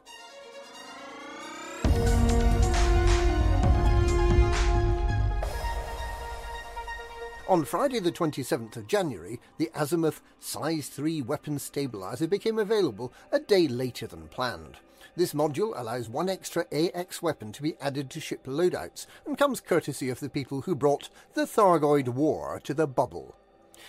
On 7.52 7.66
Friday, 7.66 7.99
the 7.99 8.14
27th 8.14 8.78
of 8.78 8.88
January, 8.88 9.41
the 9.58 9.70
Azimuth 9.76 10.22
Size 10.39 10.88
3 10.88 11.22
weapon 11.24 11.60
stabilizer 11.60 12.26
became 12.26 12.58
available 12.58 13.12
a 13.30 13.39
day 13.39 13.68
later 13.68 14.08
than 14.08 14.30
planned. 14.30 14.78
This 15.18 15.34
module 15.34 15.74
allows 15.76 16.08
one 16.08 16.30
extra 16.30 16.66
AX 16.72 17.22
weapon 17.22 17.52
to 17.52 17.62
be 17.62 17.76
added 17.82 18.10
to 18.12 18.22
ship 18.22 18.45
loadouts 18.45 19.06
and 19.26 19.38
comes 19.38 19.60
courtesy 19.60 20.08
of 20.08 20.22
the 20.22 20.30
people 20.30 20.62
who 20.62 20.76
brought 20.76 21.10
the 21.34 21.45
Thargoid 21.45 22.08
War 22.08 22.62
to 22.64 22.74
the 22.74 22.88
bubble. 22.88 23.36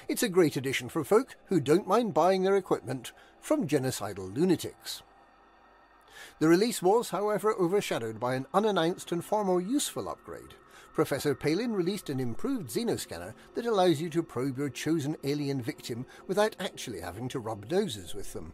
It's 0.09 0.25
a 0.25 0.29
great 0.29 0.57
addition 0.57 0.89
for 0.89 1.05
folk 1.05 1.37
who 1.45 1.61
don't 1.61 1.87
mind 1.87 2.15
buying 2.15 2.43
their 2.43 2.57
equipment 2.57 3.13
from 3.41 3.69
genocidal 3.69 4.37
lunatics. 4.37 5.05
The 6.41 6.49
release 6.49 6.83
was, 6.83 7.11
however, 7.11 7.53
overshadowed 7.53 8.19
by 8.19 8.35
an 8.35 8.47
unannounced 8.53 9.13
and 9.13 9.25
far 9.25 9.45
more 9.45 9.61
useful 9.61 10.09
upgrade. 10.09 10.55
Professor 10.93 11.35
Palin 11.35 11.73
released 11.73 12.11
an 12.11 12.21
improved 12.21 12.69
xenoscanner 12.69 13.33
that 13.55 13.65
allows 13.65 14.01
you 14.01 14.11
to 14.11 14.23
probe 14.23 14.59
your 14.59 14.69
chosen 14.69 15.17
alien 15.25 15.63
victim 15.63 16.05
without 16.27 16.55
actually 16.61 17.01
having 17.01 17.29
to 17.29 17.41
rub 17.41 17.71
noses 17.71 18.15
with 18.15 18.35
them. 18.35 18.53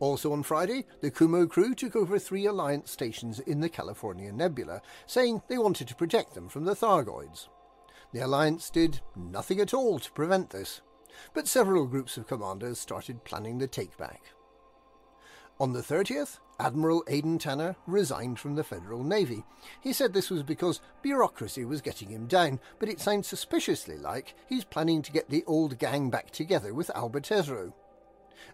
Also 0.00 0.32
on 0.32 0.42
Friday, 0.42 0.86
the 1.00 1.10
Kumo 1.10 1.46
crew 1.46 1.74
took 1.74 1.96
over 1.96 2.18
three 2.18 2.46
Alliance 2.46 2.90
stations 2.90 3.38
in 3.40 3.60
the 3.60 3.68
California 3.68 4.32
Nebula, 4.32 4.82
saying 5.06 5.42
they 5.48 5.58
wanted 5.58 5.88
to 5.88 5.94
protect 5.94 6.34
them 6.34 6.48
from 6.48 6.64
the 6.64 6.74
Thargoids. 6.74 7.48
The 8.12 8.20
Alliance 8.20 8.70
did 8.70 9.00
nothing 9.14 9.60
at 9.60 9.74
all 9.74 9.98
to 9.98 10.12
prevent 10.12 10.50
this, 10.50 10.80
but 11.34 11.48
several 11.48 11.86
groups 11.86 12.16
of 12.16 12.26
commanders 12.26 12.78
started 12.78 13.24
planning 13.24 13.58
the 13.58 13.68
takeback. 13.68 14.20
On 15.58 15.72
the 15.72 15.82
30th, 15.82 16.38
Admiral 16.60 17.02
Aidan 17.08 17.38
Tanner 17.38 17.74
resigned 17.86 18.38
from 18.38 18.54
the 18.54 18.62
Federal 18.62 19.02
Navy. 19.02 19.42
He 19.80 19.94
said 19.94 20.12
this 20.12 20.28
was 20.30 20.42
because 20.42 20.80
bureaucracy 21.00 21.64
was 21.64 21.80
getting 21.80 22.10
him 22.10 22.26
down, 22.26 22.60
but 22.78 22.88
it 22.88 23.00
sounds 23.00 23.26
suspiciously 23.26 23.96
like 23.96 24.34
he's 24.46 24.64
planning 24.64 25.00
to 25.02 25.12
get 25.12 25.30
the 25.30 25.42
old 25.46 25.78
gang 25.78 26.10
back 26.10 26.30
together 26.30 26.74
with 26.74 26.90
Albert 26.94 27.32
Ezro. 27.32 27.72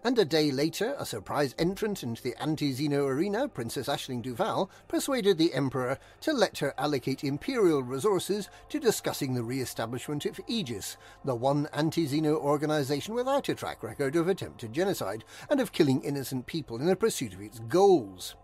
And 0.03 0.17
a 0.19 0.25
day 0.25 0.51
later, 0.51 0.95
a 0.97 1.05
surprise 1.05 1.55
entrant 1.57 2.03
into 2.03 2.21
the 2.21 2.35
anti-Xeno 2.41 3.07
arena, 3.07 3.47
Princess 3.47 3.87
Aisling 3.87 4.21
Duval, 4.21 4.69
persuaded 4.87 5.37
the 5.37 5.53
Emperor 5.53 5.97
to 6.21 6.33
let 6.33 6.59
her 6.59 6.73
allocate 6.77 7.23
Imperial 7.23 7.83
resources 7.83 8.49
to 8.69 8.79
discussing 8.79 9.33
the 9.33 9.43
re-establishment 9.43 10.25
of 10.25 10.39
Aegis, 10.47 10.97
the 11.25 11.35
one 11.35 11.67
anti-Xeno 11.73 12.35
organization 12.35 13.13
without 13.13 13.49
a 13.49 13.55
track 13.55 13.83
record 13.83 14.15
of 14.15 14.27
attempted 14.27 14.73
genocide 14.73 15.23
and 15.49 15.59
of 15.59 15.71
killing 15.71 16.01
innocent 16.03 16.45
people 16.45 16.77
in 16.77 16.85
the 16.85 16.95
pursuit 16.95 17.33
of 17.33 17.41
its 17.41 17.59
goals. 17.59 18.35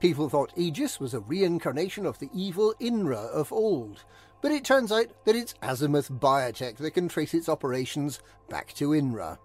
People 0.00 0.28
thought 0.28 0.52
Aegis 0.56 1.00
was 1.00 1.14
a 1.14 1.20
reincarnation 1.20 2.06
of 2.06 2.18
the 2.18 2.30
evil 2.34 2.74
INRA 2.80 3.30
of 3.30 3.52
old, 3.52 4.04
but 4.42 4.52
it 4.52 4.64
turns 4.64 4.90
out 4.90 5.06
that 5.24 5.36
it's 5.36 5.54
Azimuth 5.62 6.10
Biotech 6.10 6.76
that 6.76 6.92
can 6.92 7.08
trace 7.08 7.34
its 7.34 7.48
operations 7.48 8.20
back 8.48 8.72
to 8.74 8.90
INRA. 8.90 9.38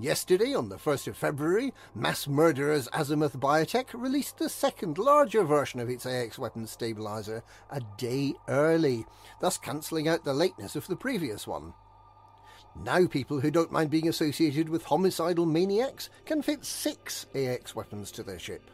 Yesterday, 0.00 0.52
on 0.54 0.70
the 0.70 0.76
1st 0.76 1.06
of 1.06 1.16
February, 1.16 1.72
mass 1.94 2.26
murderers 2.26 2.88
Azimuth 2.92 3.38
Biotech 3.38 3.94
released 3.94 4.38
the 4.38 4.48
second 4.48 4.98
larger 4.98 5.44
version 5.44 5.78
of 5.78 5.88
its 5.88 6.04
AX 6.04 6.36
weapons 6.36 6.72
stabilizer 6.72 7.44
a 7.70 7.80
day 7.96 8.34
early, 8.48 9.06
thus 9.40 9.56
cancelling 9.56 10.08
out 10.08 10.24
the 10.24 10.34
lateness 10.34 10.74
of 10.74 10.88
the 10.88 10.96
previous 10.96 11.46
one. 11.46 11.74
Now 12.74 13.06
people 13.06 13.38
who 13.38 13.52
don't 13.52 13.70
mind 13.70 13.90
being 13.90 14.08
associated 14.08 14.68
with 14.68 14.82
homicidal 14.82 15.46
maniacs 15.46 16.10
can 16.26 16.42
fit 16.42 16.64
six 16.64 17.26
AX 17.32 17.76
weapons 17.76 18.10
to 18.12 18.24
their 18.24 18.40
ship. 18.40 18.72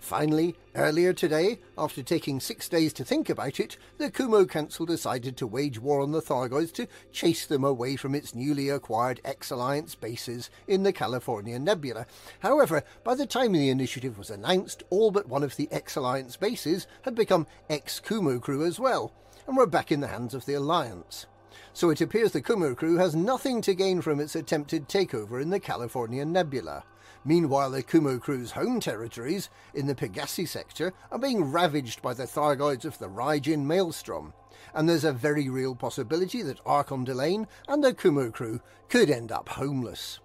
Finally, 0.00 0.56
earlier 0.74 1.12
today, 1.12 1.58
after 1.76 2.02
taking 2.02 2.40
six 2.40 2.68
days 2.68 2.92
to 2.92 3.04
think 3.04 3.28
about 3.28 3.60
it, 3.60 3.76
the 3.98 4.10
Kumo 4.10 4.44
Council 4.44 4.86
decided 4.86 5.36
to 5.36 5.46
wage 5.46 5.78
war 5.78 6.00
on 6.00 6.12
the 6.12 6.22
Thargoids 6.22 6.72
to 6.74 6.86
chase 7.12 7.46
them 7.46 7.64
away 7.64 7.96
from 7.96 8.14
its 8.14 8.34
newly 8.34 8.68
acquired 8.68 9.20
X-Alliance 9.24 9.94
bases 9.94 10.50
in 10.66 10.82
the 10.82 10.92
California 10.92 11.58
Nebula. 11.58 12.06
However, 12.40 12.82
by 13.04 13.14
the 13.14 13.26
time 13.26 13.52
the 13.52 13.70
initiative 13.70 14.18
was 14.18 14.30
announced, 14.30 14.82
all 14.90 15.10
but 15.10 15.28
one 15.28 15.42
of 15.42 15.56
the 15.56 15.68
X-Alliance 15.70 16.36
bases 16.36 16.86
had 17.02 17.14
become 17.14 17.46
ex-Kumo 17.68 18.38
crew 18.38 18.64
as 18.64 18.78
well, 18.80 19.12
and 19.46 19.56
were 19.56 19.66
back 19.66 19.92
in 19.92 20.00
the 20.00 20.08
hands 20.08 20.34
of 20.34 20.46
the 20.46 20.54
Alliance. 20.54 21.26
So 21.72 21.90
it 21.90 22.00
appears 22.00 22.32
the 22.32 22.42
Kumo 22.42 22.74
crew 22.74 22.96
has 22.96 23.14
nothing 23.14 23.60
to 23.62 23.74
gain 23.74 24.00
from 24.00 24.20
its 24.20 24.34
attempted 24.34 24.88
takeover 24.88 25.40
in 25.40 25.50
the 25.50 25.60
California 25.60 26.24
Nebula. 26.24 26.84
Meanwhile, 27.24 27.70
the 27.70 27.82
Kumo 27.82 28.18
crew's 28.18 28.52
home 28.52 28.80
territories 28.80 29.50
in 29.74 29.86
the 29.86 29.94
Pegasi 29.94 30.46
sector 30.46 30.92
are 31.10 31.18
being 31.18 31.50
ravaged 31.50 32.00
by 32.02 32.14
the 32.14 32.24
Thargoids 32.24 32.84
of 32.84 32.98
the 32.98 33.08
Raijin 33.08 33.64
Maelstrom, 33.64 34.32
and 34.74 34.88
there's 34.88 35.04
a 35.04 35.12
very 35.12 35.48
real 35.48 35.74
possibility 35.74 36.42
that 36.42 36.60
Archon 36.64 37.04
Delane 37.04 37.46
and 37.66 37.82
the 37.82 37.94
Kumo 37.94 38.30
crew 38.30 38.60
could 38.88 39.10
end 39.10 39.32
up 39.32 39.48
homeless. 39.48 40.20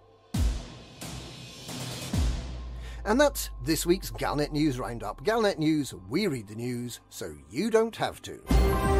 And 3.06 3.20
that's 3.20 3.50
this 3.62 3.84
week's 3.84 4.10
Galnet 4.10 4.50
News 4.50 4.78
Roundup. 4.78 5.22
Galnet 5.24 5.58
News, 5.58 5.92
we 6.08 6.26
read 6.26 6.48
the 6.48 6.54
news 6.54 7.00
so 7.10 7.34
you 7.50 7.70
don't 7.70 7.96
have 7.96 8.22
to. 8.22 8.93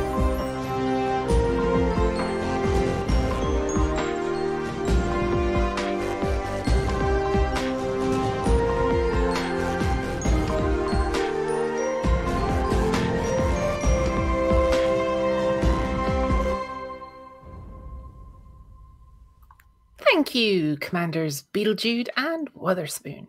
Thank 20.14 20.32
you, 20.32 20.76
Commanders 20.76 21.42
Beetlejude 21.52 22.06
and 22.16 22.48
Witherspoon. 22.54 23.26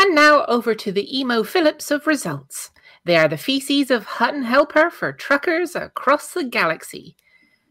And 0.00 0.14
now 0.14 0.46
over 0.46 0.74
to 0.74 0.90
the 0.90 1.18
Emo 1.18 1.42
Philips 1.42 1.90
of 1.90 2.06
results. 2.06 2.70
They 3.04 3.18
are 3.18 3.28
the 3.28 3.36
feces 3.36 3.90
of 3.90 4.06
Hutton 4.06 4.42
Helper 4.42 4.88
for 4.88 5.12
truckers 5.12 5.76
across 5.76 6.32
the 6.32 6.44
galaxy. 6.44 7.16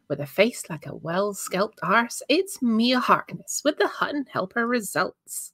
With 0.09 0.19
a 0.19 0.27
face 0.27 0.69
like 0.69 0.85
a 0.85 0.95
well 0.95 1.33
scalped 1.33 1.79
arse, 1.81 2.21
it's 2.29 2.61
Mia 2.61 2.99
Harkness 2.99 3.63
with 3.65 3.79
the 3.79 3.87
Hutton 3.87 4.27
Helper 4.31 4.67
results. 4.67 5.51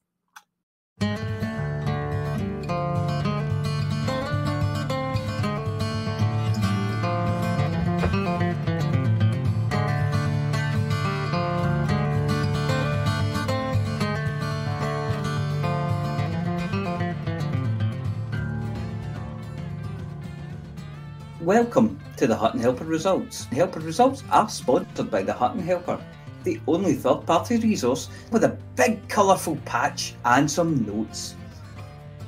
Welcome 21.42 22.00
to 22.18 22.28
the 22.28 22.36
Hutton 22.36 22.60
Helper 22.60 22.84
results. 22.84 23.46
Helper 23.46 23.80
results 23.80 24.24
are 24.30 24.48
sponsored 24.48 25.10
by 25.10 25.24
the 25.24 25.34
Hutton 25.34 25.62
Helper, 25.62 26.00
the 26.44 26.62
only 26.68 26.94
third 26.94 27.26
party 27.26 27.58
resource 27.58 28.10
with 28.32 28.44
a 28.44 28.58
big 28.76 29.08
colourful 29.10 29.56
patch 29.66 30.14
and 30.26 30.50
some 30.50 30.86
notes. 30.86 31.36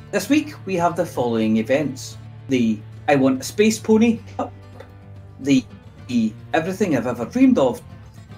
This 0.09 0.29
week 0.29 0.55
we 0.65 0.75
have 0.75 0.95
the 0.95 1.05
following 1.05 1.57
events. 1.57 2.17
The 2.49 2.79
I 3.07 3.15
Want 3.15 3.41
a 3.41 3.43
Space 3.43 3.77
Pony 3.77 4.19
Cup, 4.35 4.51
the, 5.39 5.63
Everything 6.53 6.97
I've 6.97 7.07
Ever 7.07 7.25
Dreamed 7.25 7.59
of, 7.59 7.81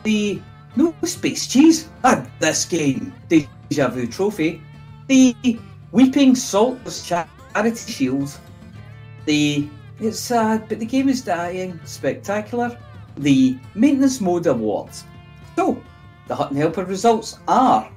the 0.03 0.41
No 0.76 0.93
Space 1.03 1.47
Cheese, 1.47 1.89
and 2.03 2.30
this 2.39 2.65
game, 2.65 3.13
Deja 3.30 3.88
Vu 3.89 4.07
Trophy, 4.07 4.61
the 5.07 5.36
Weeping 5.91 6.36
Salt's 6.36 7.07
Charity 7.07 7.91
Shield, 7.91 8.38
the 9.26 9.69
It's 9.99 10.19
Sad 10.19 10.67
but 10.67 10.79
the 10.79 10.85
Game 10.85 11.07
is 11.07 11.21
Dying 11.21 11.79
Spectacular, 11.85 12.77
the 13.17 13.57
Maintenance 13.75 14.19
Mode 14.19 14.45
Awards. 14.47 15.05
So, 15.55 15.81
the 16.27 16.35
Hutton 16.35 16.57
Helper 16.57 16.83
results 16.83 17.39
are 17.47 17.89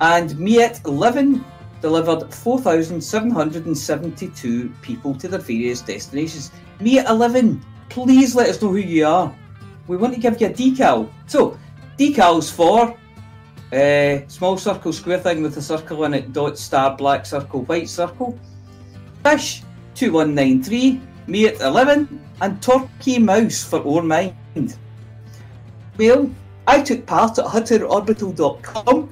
And 0.00 0.38
Miet 0.38 0.80
11 0.86 1.44
delivered 1.80 2.32
4,772 2.32 4.68
people 4.80 5.12
to 5.16 5.26
their 5.26 5.40
various 5.40 5.80
destinations. 5.80 6.52
Miet 6.78 7.08
11, 7.08 7.60
please 7.88 8.36
let 8.36 8.48
us 8.48 8.62
know 8.62 8.68
who 8.68 8.76
you 8.76 9.06
are. 9.06 9.34
We 9.88 9.96
want 9.96 10.14
to 10.14 10.20
give 10.20 10.40
you 10.40 10.46
a 10.46 10.50
decal. 10.50 11.10
So, 11.26 11.58
decals 12.02 12.50
for 12.50 12.96
uh, 13.72 14.26
small 14.28 14.58
circle, 14.58 14.92
square 14.92 15.18
thing 15.18 15.42
with 15.42 15.56
a 15.56 15.62
circle 15.62 16.04
in 16.04 16.14
it, 16.14 16.32
dot, 16.32 16.58
star, 16.58 16.96
black 16.96 17.24
circle, 17.24 17.62
white 17.64 17.88
circle. 17.88 18.38
Fish 19.24 19.62
2193, 19.94 21.00
me 21.28 21.46
at 21.46 21.60
11, 21.60 22.20
and 22.40 22.60
Torquay 22.60 23.18
Mouse 23.18 23.62
for 23.62 23.86
Our 23.86 24.02
Mind. 24.02 24.76
Well, 25.96 26.30
I 26.66 26.82
took 26.82 27.06
part 27.06 27.38
at 27.38 27.44
HuttonOrbital.com 27.44 29.10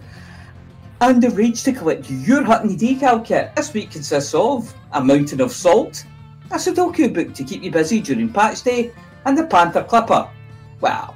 and 1.01 1.25
arranged 1.25 1.65
to 1.67 1.73
collect 1.73 2.11
your 2.11 2.43
Hutton 2.43 2.77
decal 2.77 3.25
kit. 3.25 3.55
This 3.55 3.73
week 3.73 3.93
consists 3.93 4.35
of 4.35 4.75
a 4.93 5.03
mountain 5.03 5.41
of 5.41 5.53
salt, 5.53 6.05
a 6.51 6.57
Sudoku 6.57 7.15
book 7.15 7.35
to 7.35 7.45
keep 7.45 7.63
you 7.63 7.71
busy 7.71 8.01
during 8.01 8.33
patch 8.33 8.63
day, 8.63 8.93
and 9.25 9.39
the 9.39 9.47
Panther 9.47 9.85
Clipper. 9.85 10.29
A 10.83 11.15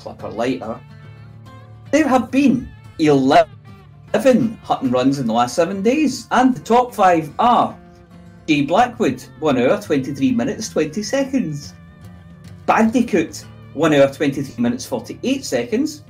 clipper 0.00 0.30
lighter. 0.30 0.80
There 1.92 2.08
have 2.08 2.30
been 2.30 2.68
11 2.98 3.48
Hutton 4.62 4.90
runs 4.90 5.18
in 5.18 5.26
the 5.26 5.32
last 5.32 5.54
seven 5.54 5.82
days, 5.82 6.26
and 6.30 6.54
the 6.54 6.60
top 6.60 6.94
five 6.94 7.32
are 7.38 7.78
Shay 8.48 8.62
Blackwood, 8.62 9.22
1 9.38 9.58
hour 9.58 9.80
23 9.80 10.32
minutes 10.32 10.68
20 10.70 11.02
seconds. 11.02 11.74
Bandicoot, 12.66 13.44
1 13.74 13.94
hour 13.94 14.12
23 14.12 14.62
minutes 14.62 14.86
48 14.86 15.44
seconds. 15.44 16.02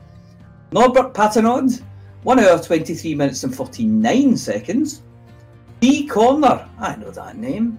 Norbert 0.72 1.12
Patternod, 1.12 1.82
1 2.22 2.38
hour 2.38 2.58
23 2.58 3.14
minutes 3.14 3.44
and 3.44 3.54
49 3.54 4.36
seconds. 4.36 5.02
D 5.80 6.06
Corner, 6.06 6.68
I 6.78 6.96
know 6.96 7.10
that 7.10 7.36
name. 7.36 7.78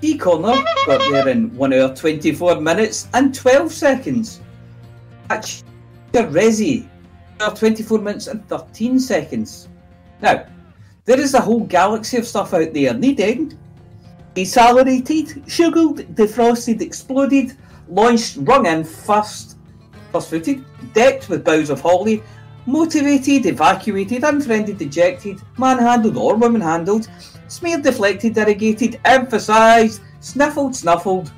D 0.00 0.18
Corner 0.18 0.54
got 0.86 1.00
there 1.10 1.28
in 1.28 1.54
1 1.56 1.72
hour 1.72 1.94
24 1.94 2.60
minutes 2.60 3.08
and 3.14 3.34
12 3.34 3.72
seconds. 3.72 4.40
Patch 5.28 5.62
Resi, 6.12 6.88
24 7.38 7.98
minutes 7.98 8.26
and 8.26 8.46
13 8.48 8.98
seconds. 9.00 9.68
Now, 10.20 10.46
there 11.04 11.20
is 11.20 11.34
a 11.34 11.40
whole 11.40 11.60
galaxy 11.60 12.16
of 12.16 12.26
stuff 12.26 12.54
out 12.54 12.72
there 12.72 12.94
needing. 12.94 13.58
Decelerated, 14.34 15.44
sugared, 15.50 16.06
defrosted, 16.14 16.80
exploded, 16.80 17.56
launched, 17.88 18.38
rung 18.40 18.66
in, 18.66 18.82
first, 18.84 19.56
first 20.12 20.30
footed, 20.30 20.64
decked 20.92 21.28
with 21.28 21.44
boughs 21.44 21.70
of 21.70 21.80
holly, 21.80 22.22
motivated, 22.66 23.46
evacuated, 23.46 24.24
unfriended, 24.24 24.78
dejected, 24.78 25.40
manhandled 25.58 26.16
or 26.16 26.34
woman 26.36 26.60
handled, 26.60 27.08
smeared, 27.48 27.82
deflected, 27.82 28.36
irrigated, 28.36 29.00
emphasised, 29.04 30.00
sniffled, 30.20 30.74
snuffled, 30.74 31.30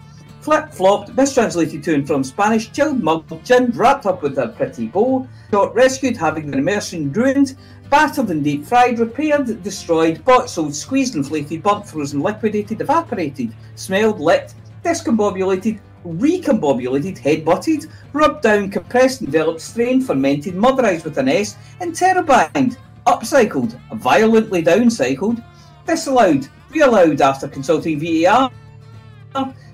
flip 0.46 0.70
flopped, 0.70 1.12
mistranslated 1.16 1.82
to 1.82 1.92
and 1.92 2.06
from 2.06 2.22
Spanish, 2.22 2.70
chilled, 2.70 3.02
mugged, 3.02 3.30
ginned, 3.44 3.74
wrapped 3.74 4.06
up 4.06 4.22
with 4.22 4.38
a 4.38 4.46
pretty 4.46 4.86
bow, 4.86 5.26
got 5.50 5.74
rescued, 5.74 6.16
having 6.16 6.48
their 6.48 6.60
immersion 6.60 7.12
ruined, 7.12 7.56
battered 7.90 8.30
and 8.30 8.44
deep 8.44 8.64
fried, 8.64 9.00
repaired, 9.00 9.60
destroyed, 9.64 10.24
bought, 10.24 10.48
sold, 10.48 10.72
squeezed, 10.72 11.16
inflated, 11.16 11.64
burnt, 11.64 11.84
frozen, 11.84 12.20
liquidated, 12.20 12.80
evaporated, 12.80 13.52
smelled, 13.74 14.20
licked, 14.20 14.54
discombobulated, 14.84 15.80
recombobulated, 16.04 17.18
head-butted, 17.18 17.86
rubbed 18.12 18.42
down, 18.42 18.70
compressed, 18.70 19.22
enveloped, 19.22 19.60
strained, 19.60 20.06
fermented, 20.06 20.54
motherized 20.54 21.02
with 21.02 21.18
an 21.18 21.28
S, 21.28 21.56
interrobined, 21.80 22.76
upcycled, 23.08 23.76
violently 23.94 24.62
downcycled, 24.62 25.42
disallowed, 25.88 26.46
reallowed 26.70 27.20
after 27.20 27.48
consulting 27.48 27.98
VAR, 27.98 28.52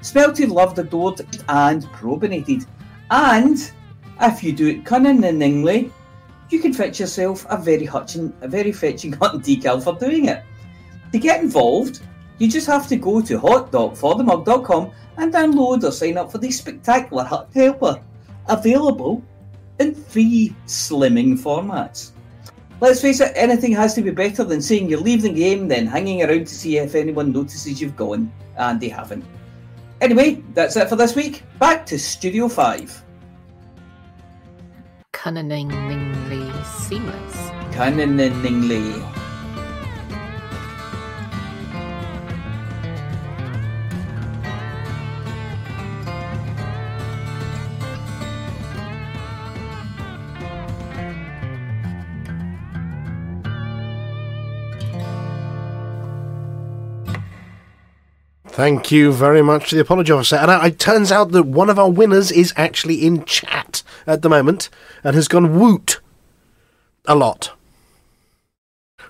smelted, 0.00 0.50
loved, 0.50 0.78
adored, 0.78 1.20
and 1.48 1.82
probinated. 1.86 2.66
And 3.10 3.58
if 4.20 4.42
you 4.42 4.52
do 4.52 4.68
it 4.68 4.84
cunningly, 4.84 5.90
you 6.50 6.60
can 6.60 6.72
fetch 6.72 7.00
yourself 7.00 7.46
a 7.48 7.56
very 7.56 7.84
hutching, 7.84 8.32
a 8.40 8.48
very 8.48 8.72
fetching 8.72 9.12
Hutton 9.20 9.40
decal 9.40 9.82
for 9.82 9.94
doing 9.98 10.26
it. 10.26 10.42
To 11.12 11.18
get 11.18 11.42
involved, 11.42 12.00
you 12.38 12.48
just 12.48 12.66
have 12.66 12.88
to 12.88 12.96
go 12.96 13.20
to 13.20 13.38
hot.forthemug.com 13.38 14.90
and 15.18 15.32
download 15.32 15.84
or 15.84 15.92
sign 15.92 16.16
up 16.18 16.32
for 16.32 16.38
the 16.38 16.50
spectacular 16.50 17.24
Hutton 17.24 17.52
Helper, 17.52 18.02
available 18.48 19.22
in 19.78 19.94
three 19.94 20.54
slimming 20.66 21.38
formats. 21.38 22.12
Let's 22.80 23.00
face 23.00 23.20
it, 23.20 23.32
anything 23.36 23.72
has 23.74 23.94
to 23.94 24.02
be 24.02 24.10
better 24.10 24.42
than 24.42 24.60
saying 24.60 24.88
you're 24.88 25.00
leaving 25.00 25.34
the 25.34 25.40
game, 25.40 25.68
then 25.68 25.86
hanging 25.86 26.22
around 26.22 26.48
to 26.48 26.54
see 26.54 26.78
if 26.78 26.94
anyone 26.94 27.30
notices 27.30 27.80
you've 27.80 27.96
gone, 27.96 28.32
and 28.56 28.80
they 28.80 28.88
haven't. 28.88 29.24
Anyway, 30.02 30.42
that's 30.52 30.74
it 30.74 30.88
for 30.88 30.96
this 30.96 31.14
week. 31.14 31.44
Back 31.60 31.86
to 31.86 31.96
Studio 31.96 32.48
5. 32.48 33.04
Cunningly 35.12 36.50
seamless. 36.64 37.50
Cunningly. 37.72 39.21
Thank 58.52 58.92
you 58.92 59.12
very 59.12 59.40
much 59.40 59.70
to 59.70 59.76
the 59.76 59.80
apology 59.80 60.12
officer. 60.12 60.36
And 60.36 60.50
it 60.66 60.78
turns 60.78 61.10
out 61.10 61.32
that 61.32 61.44
one 61.44 61.70
of 61.70 61.78
our 61.78 61.90
winners 61.90 62.30
is 62.30 62.52
actually 62.54 62.96
in 62.96 63.24
chat 63.24 63.82
at 64.06 64.20
the 64.20 64.28
moment 64.28 64.68
and 65.02 65.14
has 65.14 65.26
gone 65.26 65.58
woot 65.58 66.00
a 67.06 67.14
lot. 67.14 67.52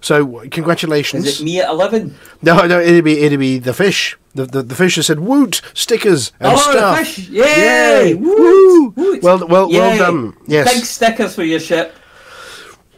So 0.00 0.48
congratulations. 0.48 1.26
Is 1.26 1.40
it 1.40 1.44
me 1.44 1.60
at 1.60 1.68
11? 1.70 2.14
No, 2.42 2.66
no, 2.66 2.80
it'd 2.80 3.04
be 3.04 3.20
it'd 3.20 3.40
be 3.40 3.58
the 3.58 3.74
fish. 3.74 4.16
The 4.32 4.46
the, 4.46 4.62
the 4.62 4.74
fish 4.76 4.94
has 4.94 5.06
said 5.06 5.18
woot 5.18 5.60
stickers 5.74 6.32
and 6.38 6.52
oh, 6.52 6.56
stuff. 6.56 6.98
the 6.98 7.04
fish! 7.04 7.28
Yay! 7.28 8.10
Yay! 8.10 8.14
Woo! 8.14 8.90
Woot. 8.90 9.22
Well, 9.22 9.46
well, 9.48 9.70
Yay. 9.70 9.78
well 9.78 9.98
done. 9.98 10.36
Yes. 10.46 10.72
Big 10.72 10.84
stickers 10.84 11.34
for 11.34 11.42
your 11.42 11.60
ship. 11.60 11.94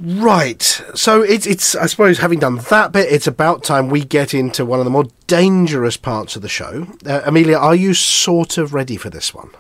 Right. 0.01 0.63
So 0.95 1.23
it's 1.23 1.47
it's 1.47 1.77
I 1.77 1.87
suppose 1.87 2.19
having 2.19 2.41
done 2.41 2.57
that 2.71 2.93
bit, 2.93 3.13
it's 3.13 3.27
about 3.27 3.63
time 3.63 3.89
we 3.89 4.05
get 4.05 4.35
into 4.35 4.65
one 4.65 4.81
of 4.81 4.85
the 4.85 4.91
more 4.91 5.07
dangerous 5.27 5.97
parts 5.97 6.35
of 6.37 6.43
the 6.43 6.49
show. 6.49 6.87
Uh, 7.07 7.23
Amelia, 7.25 7.57
are 7.57 7.75
you 7.77 7.95
sort 7.95 8.59
of 8.59 8.75
ready 8.75 8.97
for 8.97 9.09
this 9.09 9.33
one? 9.33 9.51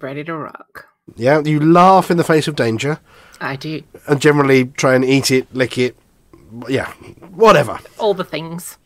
Ready 0.00 0.22
to 0.24 0.36
rock. 0.36 0.88
Yeah, 1.16 1.40
you 1.40 1.60
laugh 1.60 2.10
in 2.10 2.16
the 2.18 2.24
face 2.24 2.46
of 2.48 2.56
danger. 2.56 3.00
I 3.40 3.56
do. 3.56 3.82
and 4.06 4.20
generally 4.20 4.66
try 4.66 4.94
and 4.94 5.04
eat 5.04 5.30
it, 5.30 5.52
lick 5.54 5.76
it, 5.76 5.96
yeah, 6.68 6.92
whatever. 7.32 7.78
All 7.98 8.14
the 8.14 8.24
things. 8.24 8.78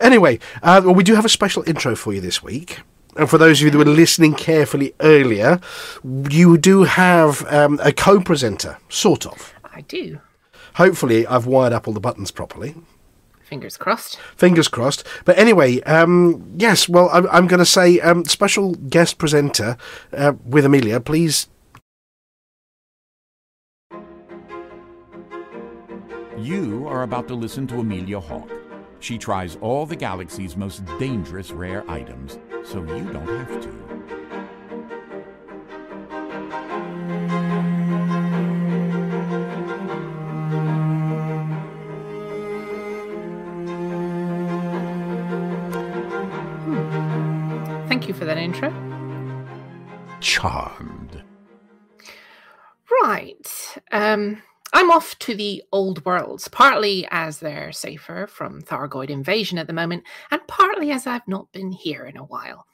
Anyway, 0.00 0.38
uh, 0.62 0.82
well, 0.84 0.94
we 0.94 1.02
do 1.04 1.14
have 1.14 1.24
a 1.24 1.30
special 1.30 1.62
intro 1.66 1.96
for 1.96 2.12
you 2.12 2.20
this 2.20 2.42
week. 2.42 2.80
And 3.16 3.30
for 3.30 3.38
those 3.38 3.60
of 3.60 3.66
you 3.66 3.70
that 3.70 3.78
were 3.78 3.84
listening 3.84 4.34
carefully 4.34 4.92
earlier, 5.00 5.60
you 6.02 6.58
do 6.58 6.82
have 6.82 7.46
um, 7.52 7.78
a 7.82 7.92
co 7.92 8.20
presenter, 8.20 8.78
sort 8.88 9.24
of. 9.24 9.53
I 9.74 9.82
do. 9.82 10.20
Hopefully, 10.74 11.26
I've 11.26 11.46
wired 11.46 11.72
up 11.72 11.88
all 11.88 11.94
the 11.94 12.00
buttons 12.00 12.30
properly. 12.30 12.74
Fingers 13.42 13.76
crossed. 13.76 14.16
Fingers 14.36 14.68
crossed. 14.68 15.06
But 15.24 15.36
anyway, 15.36 15.80
um, 15.82 16.54
yes, 16.56 16.88
well, 16.88 17.10
I'm, 17.12 17.28
I'm 17.28 17.46
going 17.46 17.58
to 17.58 17.66
say 17.66 18.00
um, 18.00 18.24
special 18.24 18.74
guest 18.74 19.18
presenter 19.18 19.76
uh, 20.12 20.32
with 20.46 20.64
Amelia. 20.64 21.00
Please 21.00 21.48
You 26.44 26.86
are 26.88 27.04
about 27.04 27.26
to 27.28 27.34
listen 27.34 27.66
to 27.68 27.80
Amelia 27.80 28.20
Hawk. 28.20 28.50
She 29.00 29.16
tries 29.16 29.56
all 29.62 29.86
the 29.86 29.96
galaxy's 29.96 30.58
most 30.58 30.84
dangerous 30.98 31.52
rare 31.52 31.88
items, 31.90 32.38
so 32.64 32.80
you 32.82 33.10
don't 33.12 33.26
have 33.26 33.62
to. 33.62 33.83
You 48.14 48.18
for 48.18 48.24
that 48.24 48.38
intro. 48.38 48.70
Charmed. 50.20 51.22
Right. 53.02 53.76
Um, 53.92 54.42
I'm 54.72 54.90
off 54.90 55.18
to 55.20 55.34
the 55.34 55.62
old 55.72 56.04
worlds, 56.04 56.48
partly 56.48 57.06
as 57.10 57.38
they're 57.38 57.72
safer 57.72 58.26
from 58.26 58.62
Thargoid 58.62 59.10
invasion 59.10 59.58
at 59.58 59.66
the 59.66 59.72
moment, 59.72 60.04
and 60.30 60.40
partly 60.46 60.90
as 60.90 61.06
I've 61.06 61.26
not 61.28 61.52
been 61.52 61.72
here 61.72 62.04
in 62.04 62.16
a 62.16 62.24
while. 62.24 62.66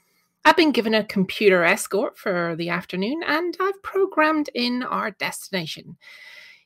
I've 0.44 0.56
been 0.56 0.72
given 0.72 0.94
a 0.94 1.04
computer 1.04 1.64
escort 1.64 2.16
for 2.16 2.56
the 2.56 2.70
afternoon, 2.70 3.22
and 3.26 3.56
I've 3.60 3.82
programmed 3.82 4.48
in 4.54 4.82
our 4.82 5.10
destination. 5.10 5.96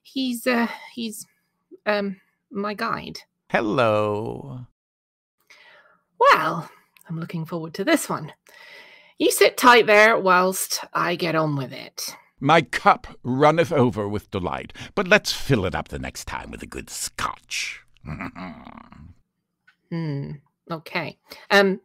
He's 0.03 0.47
uh 0.47 0.68
he's 0.93 1.27
um 1.87 2.20
my 2.51 2.75
guide. 2.75 3.20
Hello. 3.51 4.66
Well, 6.18 6.70
I'm 7.09 7.21
looking 7.21 7.45
forward 7.45 7.75
to 7.75 7.85
this 7.85 8.09
one. 8.09 8.33
You 9.19 9.31
sit 9.31 9.57
tight 9.57 9.87
there 9.87 10.19
whilst 10.19 10.85
I 10.93 11.15
get 11.15 11.35
on 11.35 11.57
with 11.57 11.73
it. 11.73 12.17
My 12.41 12.63
cup 12.63 13.07
runneth 13.23 13.73
over 13.73 14.09
with 14.09 14.31
delight, 14.31 14.73
but 14.95 15.09
let's 15.09 15.33
fill 15.33 15.65
it 15.65 15.75
up 15.75 15.89
the 15.89 15.99
next 15.99 16.27
time 16.27 16.51
with 16.51 16.63
a 16.63 16.67
good 16.67 16.91
scotch. 16.91 17.83
Hmm. 19.91 20.33
Okay. 20.71 21.19
Um, 21.51 21.81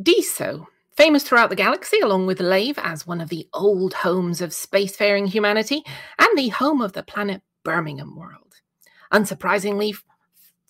Diso, 0.00 0.66
famous 0.96 1.24
throughout 1.24 1.50
the 1.50 1.56
galaxy, 1.56 2.00
along 2.00 2.26
with 2.26 2.40
Lave 2.40 2.78
as 2.78 3.06
one 3.06 3.20
of 3.20 3.28
the 3.28 3.48
old 3.52 3.92
homes 3.92 4.40
of 4.40 4.50
spacefaring 4.50 5.28
humanity 5.28 5.82
and 6.18 6.38
the 6.38 6.48
home 6.48 6.80
of 6.80 6.94
the 6.94 7.02
planet 7.02 7.42
Birmingham 7.64 8.16
world. 8.16 8.54
Unsurprisingly, 9.12 9.94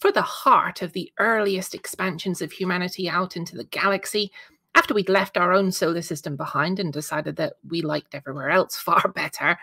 for 0.01 0.11
the 0.11 0.23
heart 0.23 0.83
of 0.83 0.93
the 0.93 1.13
earliest 1.19 1.75
expansions 1.75 2.41
of 2.41 2.51
humanity 2.51 3.09
out 3.09 3.37
into 3.37 3.57
the 3.57 3.65
galaxy, 3.65 4.33
after 4.75 4.95
we'd 4.95 5.09
left 5.09 5.37
our 5.37 5.53
own 5.53 5.71
solar 5.71 6.03
system 6.03 6.37
behind 6.37 6.81
and 6.81 6.93
decided 6.93 7.37
that 7.37 7.55
we 7.69 7.83
liked 7.83 8.15
everywhere 8.15 8.51
else 8.51 8.77
far 8.81 9.13
better, 9.15 9.59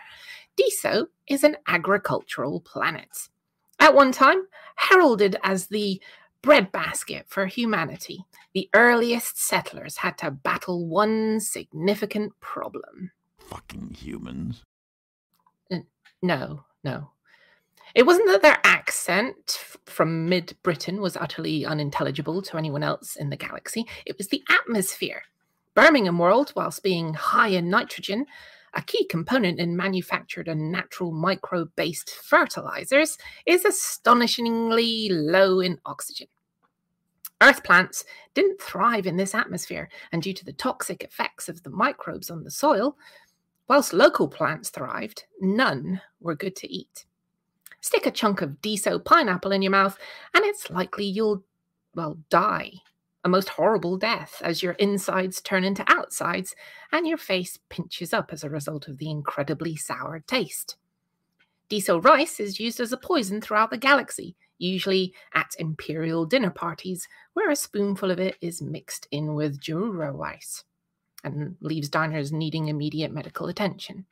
Diso 0.56 1.06
is 1.26 1.44
an 1.44 1.56
agricultural 1.66 2.60
planet. 2.60 3.28
At 3.80 3.94
one 3.94 4.12
time, 4.12 4.46
heralded 4.76 5.36
as 5.42 5.66
the 5.66 6.00
breadbasket 6.42 7.26
for 7.28 7.46
humanity, 7.46 8.24
the 8.54 8.68
earliest 8.74 9.40
settlers 9.40 9.96
had 9.96 10.18
to 10.18 10.30
battle 10.30 10.86
one 10.86 11.40
significant 11.40 12.32
problem. 12.40 13.10
Fucking 13.38 13.96
humans. 13.98 14.64
No, 16.22 16.64
no. 16.82 17.10
It 17.94 18.06
wasn't 18.06 18.28
that 18.28 18.42
their 18.42 18.58
accent 18.64 19.58
from 19.86 20.28
mid 20.28 20.56
Britain 20.62 21.00
was 21.00 21.16
utterly 21.16 21.64
unintelligible 21.64 22.42
to 22.42 22.56
anyone 22.56 22.82
else 22.82 23.16
in 23.16 23.30
the 23.30 23.36
galaxy, 23.36 23.86
it 24.06 24.16
was 24.18 24.28
the 24.28 24.42
atmosphere. 24.48 25.22
Birmingham 25.74 26.18
World, 26.18 26.52
whilst 26.56 26.82
being 26.82 27.14
high 27.14 27.48
in 27.48 27.70
nitrogen, 27.70 28.26
a 28.74 28.82
key 28.82 29.06
component 29.06 29.58
in 29.58 29.76
manufactured 29.76 30.48
and 30.48 30.70
natural 30.70 31.12
microbe 31.12 31.70
based 31.76 32.10
fertilizers, 32.10 33.16
is 33.46 33.64
astonishingly 33.64 35.08
low 35.10 35.60
in 35.60 35.78
oxygen. 35.86 36.28
Earth 37.40 37.62
plants 37.62 38.04
didn't 38.34 38.60
thrive 38.60 39.06
in 39.06 39.16
this 39.16 39.34
atmosphere, 39.34 39.88
and 40.10 40.22
due 40.22 40.34
to 40.34 40.44
the 40.44 40.52
toxic 40.52 41.04
effects 41.04 41.48
of 41.48 41.62
the 41.62 41.70
microbes 41.70 42.30
on 42.30 42.42
the 42.42 42.50
soil, 42.50 42.98
whilst 43.68 43.92
local 43.92 44.28
plants 44.28 44.70
thrived, 44.70 45.24
none 45.40 46.00
were 46.20 46.34
good 46.34 46.56
to 46.56 46.72
eat. 46.72 47.06
Stick 47.80 48.06
a 48.06 48.10
chunk 48.10 48.42
of 48.42 48.60
Diso 48.62 49.02
pineapple 49.02 49.52
in 49.52 49.62
your 49.62 49.70
mouth, 49.70 49.98
and 50.34 50.44
it's 50.44 50.70
likely 50.70 51.04
you'll, 51.04 51.44
well, 51.94 52.18
die. 52.28 52.72
A 53.24 53.28
most 53.28 53.48
horrible 53.48 53.96
death 53.96 54.40
as 54.44 54.62
your 54.62 54.72
insides 54.74 55.40
turn 55.40 55.64
into 55.64 55.84
outsides 55.88 56.54
and 56.92 57.06
your 57.06 57.18
face 57.18 57.58
pinches 57.68 58.12
up 58.12 58.32
as 58.32 58.44
a 58.44 58.50
result 58.50 58.88
of 58.88 58.98
the 58.98 59.10
incredibly 59.10 59.76
sour 59.76 60.20
taste. 60.26 60.76
Diso 61.68 62.02
rice 62.02 62.40
is 62.40 62.60
used 62.60 62.80
as 62.80 62.92
a 62.92 62.96
poison 62.96 63.40
throughout 63.40 63.70
the 63.70 63.76
galaxy, 63.76 64.36
usually 64.58 65.12
at 65.34 65.54
imperial 65.58 66.24
dinner 66.24 66.50
parties, 66.50 67.06
where 67.34 67.50
a 67.50 67.56
spoonful 67.56 68.10
of 68.10 68.18
it 68.18 68.36
is 68.40 68.62
mixed 68.62 69.06
in 69.10 69.34
with 69.34 69.60
Jaroua 69.60 70.16
rice 70.16 70.64
and 71.24 71.56
leaves 71.60 71.88
diners 71.88 72.32
needing 72.32 72.68
immediate 72.68 73.12
medical 73.12 73.48
attention. 73.48 74.06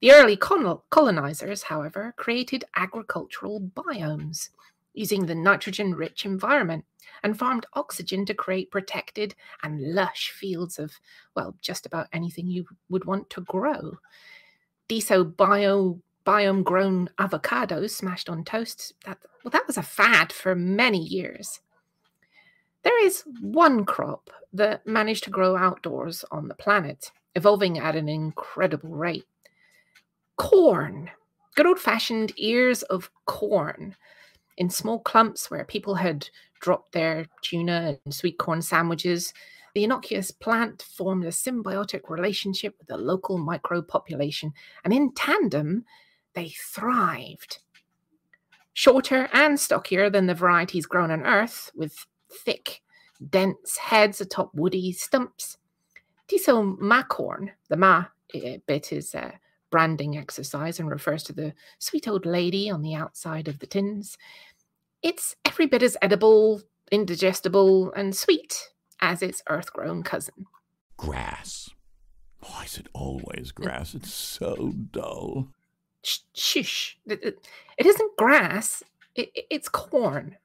The 0.00 0.12
early 0.12 0.36
col- 0.36 0.84
colonizers, 0.90 1.64
however, 1.64 2.14
created 2.16 2.64
agricultural 2.74 3.60
biomes 3.60 4.48
using 4.94 5.26
the 5.26 5.34
nitrogen 5.34 5.94
rich 5.94 6.24
environment 6.24 6.84
and 7.22 7.38
farmed 7.38 7.66
oxygen 7.74 8.24
to 8.26 8.34
create 8.34 8.70
protected 8.70 9.34
and 9.62 9.94
lush 9.94 10.30
fields 10.30 10.78
of, 10.78 10.92
well, 11.36 11.54
just 11.60 11.86
about 11.86 12.08
anything 12.12 12.46
you 12.46 12.66
would 12.88 13.04
want 13.04 13.28
to 13.30 13.42
grow. 13.42 13.98
Diso 14.88 15.24
bio 15.36 16.00
biome 16.26 16.64
grown 16.64 17.08
avocados 17.18 17.90
smashed 17.90 18.28
on 18.28 18.44
toast, 18.44 18.94
that 19.04 19.18
well, 19.44 19.50
that 19.50 19.66
was 19.66 19.76
a 19.76 19.82
fad 19.82 20.32
for 20.32 20.54
many 20.54 20.98
years. 20.98 21.60
There 22.82 23.04
is 23.04 23.24
one 23.40 23.84
crop 23.84 24.30
that 24.52 24.86
managed 24.86 25.24
to 25.24 25.30
grow 25.30 25.56
outdoors 25.56 26.24
on 26.30 26.48
the 26.48 26.54
planet, 26.54 27.12
evolving 27.34 27.78
at 27.78 27.96
an 27.96 28.08
incredible 28.08 28.90
rate. 28.90 29.26
Corn. 30.36 31.10
Good 31.56 31.66
old 31.66 31.78
fashioned 31.78 32.32
ears 32.36 32.82
of 32.84 33.10
corn 33.26 33.96
in 34.56 34.70
small 34.70 35.00
clumps 35.00 35.50
where 35.50 35.64
people 35.64 35.94
had 35.94 36.28
dropped 36.60 36.92
their 36.92 37.26
tuna 37.42 37.98
and 38.04 38.14
sweet 38.14 38.38
corn 38.38 38.62
sandwiches. 38.62 39.32
The 39.74 39.84
innocuous 39.84 40.30
plant 40.30 40.82
formed 40.96 41.24
a 41.24 41.28
symbiotic 41.28 42.08
relationship 42.08 42.74
with 42.78 42.88
the 42.88 42.96
local 42.96 43.38
micro 43.38 43.82
population, 43.82 44.52
and 44.84 44.92
in 44.92 45.12
tandem, 45.14 45.84
they 46.34 46.50
thrived. 46.50 47.58
Shorter 48.72 49.28
and 49.32 49.58
stockier 49.58 50.10
than 50.10 50.26
the 50.26 50.34
varieties 50.34 50.86
grown 50.86 51.10
on 51.10 51.26
Earth, 51.26 51.70
with 51.74 52.06
thick, 52.30 52.82
dense 53.28 53.76
heads 53.76 54.20
atop 54.20 54.54
woody 54.54 54.92
stumps. 54.92 55.56
Diso 56.28 56.78
Ma 56.78 57.02
Corn, 57.02 57.52
the 57.68 57.76
ma 57.76 58.06
eh, 58.34 58.58
bit 58.66 58.92
is 58.92 59.14
a 59.14 59.38
branding 59.70 60.16
exercise 60.16 60.78
and 60.80 60.90
refers 60.90 61.22
to 61.24 61.32
the 61.32 61.54
sweet 61.78 62.06
old 62.08 62.26
lady 62.26 62.68
on 62.70 62.82
the 62.82 62.94
outside 62.94 63.48
of 63.48 63.58
the 63.60 63.66
tins. 63.66 64.18
It's 65.02 65.36
every 65.44 65.66
bit 65.66 65.82
as 65.82 65.96
edible, 66.02 66.62
indigestible, 66.90 67.92
and 67.92 68.14
sweet 68.14 68.70
as 69.00 69.22
its 69.22 69.42
earth 69.48 69.72
grown 69.72 70.02
cousin. 70.02 70.46
Grass. 70.96 71.70
Why 72.40 72.64
is 72.64 72.78
it 72.78 72.88
always 72.92 73.52
grass? 73.52 73.94
It's 73.94 74.12
so 74.12 74.72
dull. 74.90 75.48
Sh- 76.02 76.18
shush. 76.34 76.98
It, 77.06 77.22
it- 77.22 77.48
it 77.78 77.86
isn't 77.86 78.16
grass, 78.18 78.82
it, 79.14 79.30
it- 79.34 79.46
it's 79.50 79.68
corn. 79.68 80.36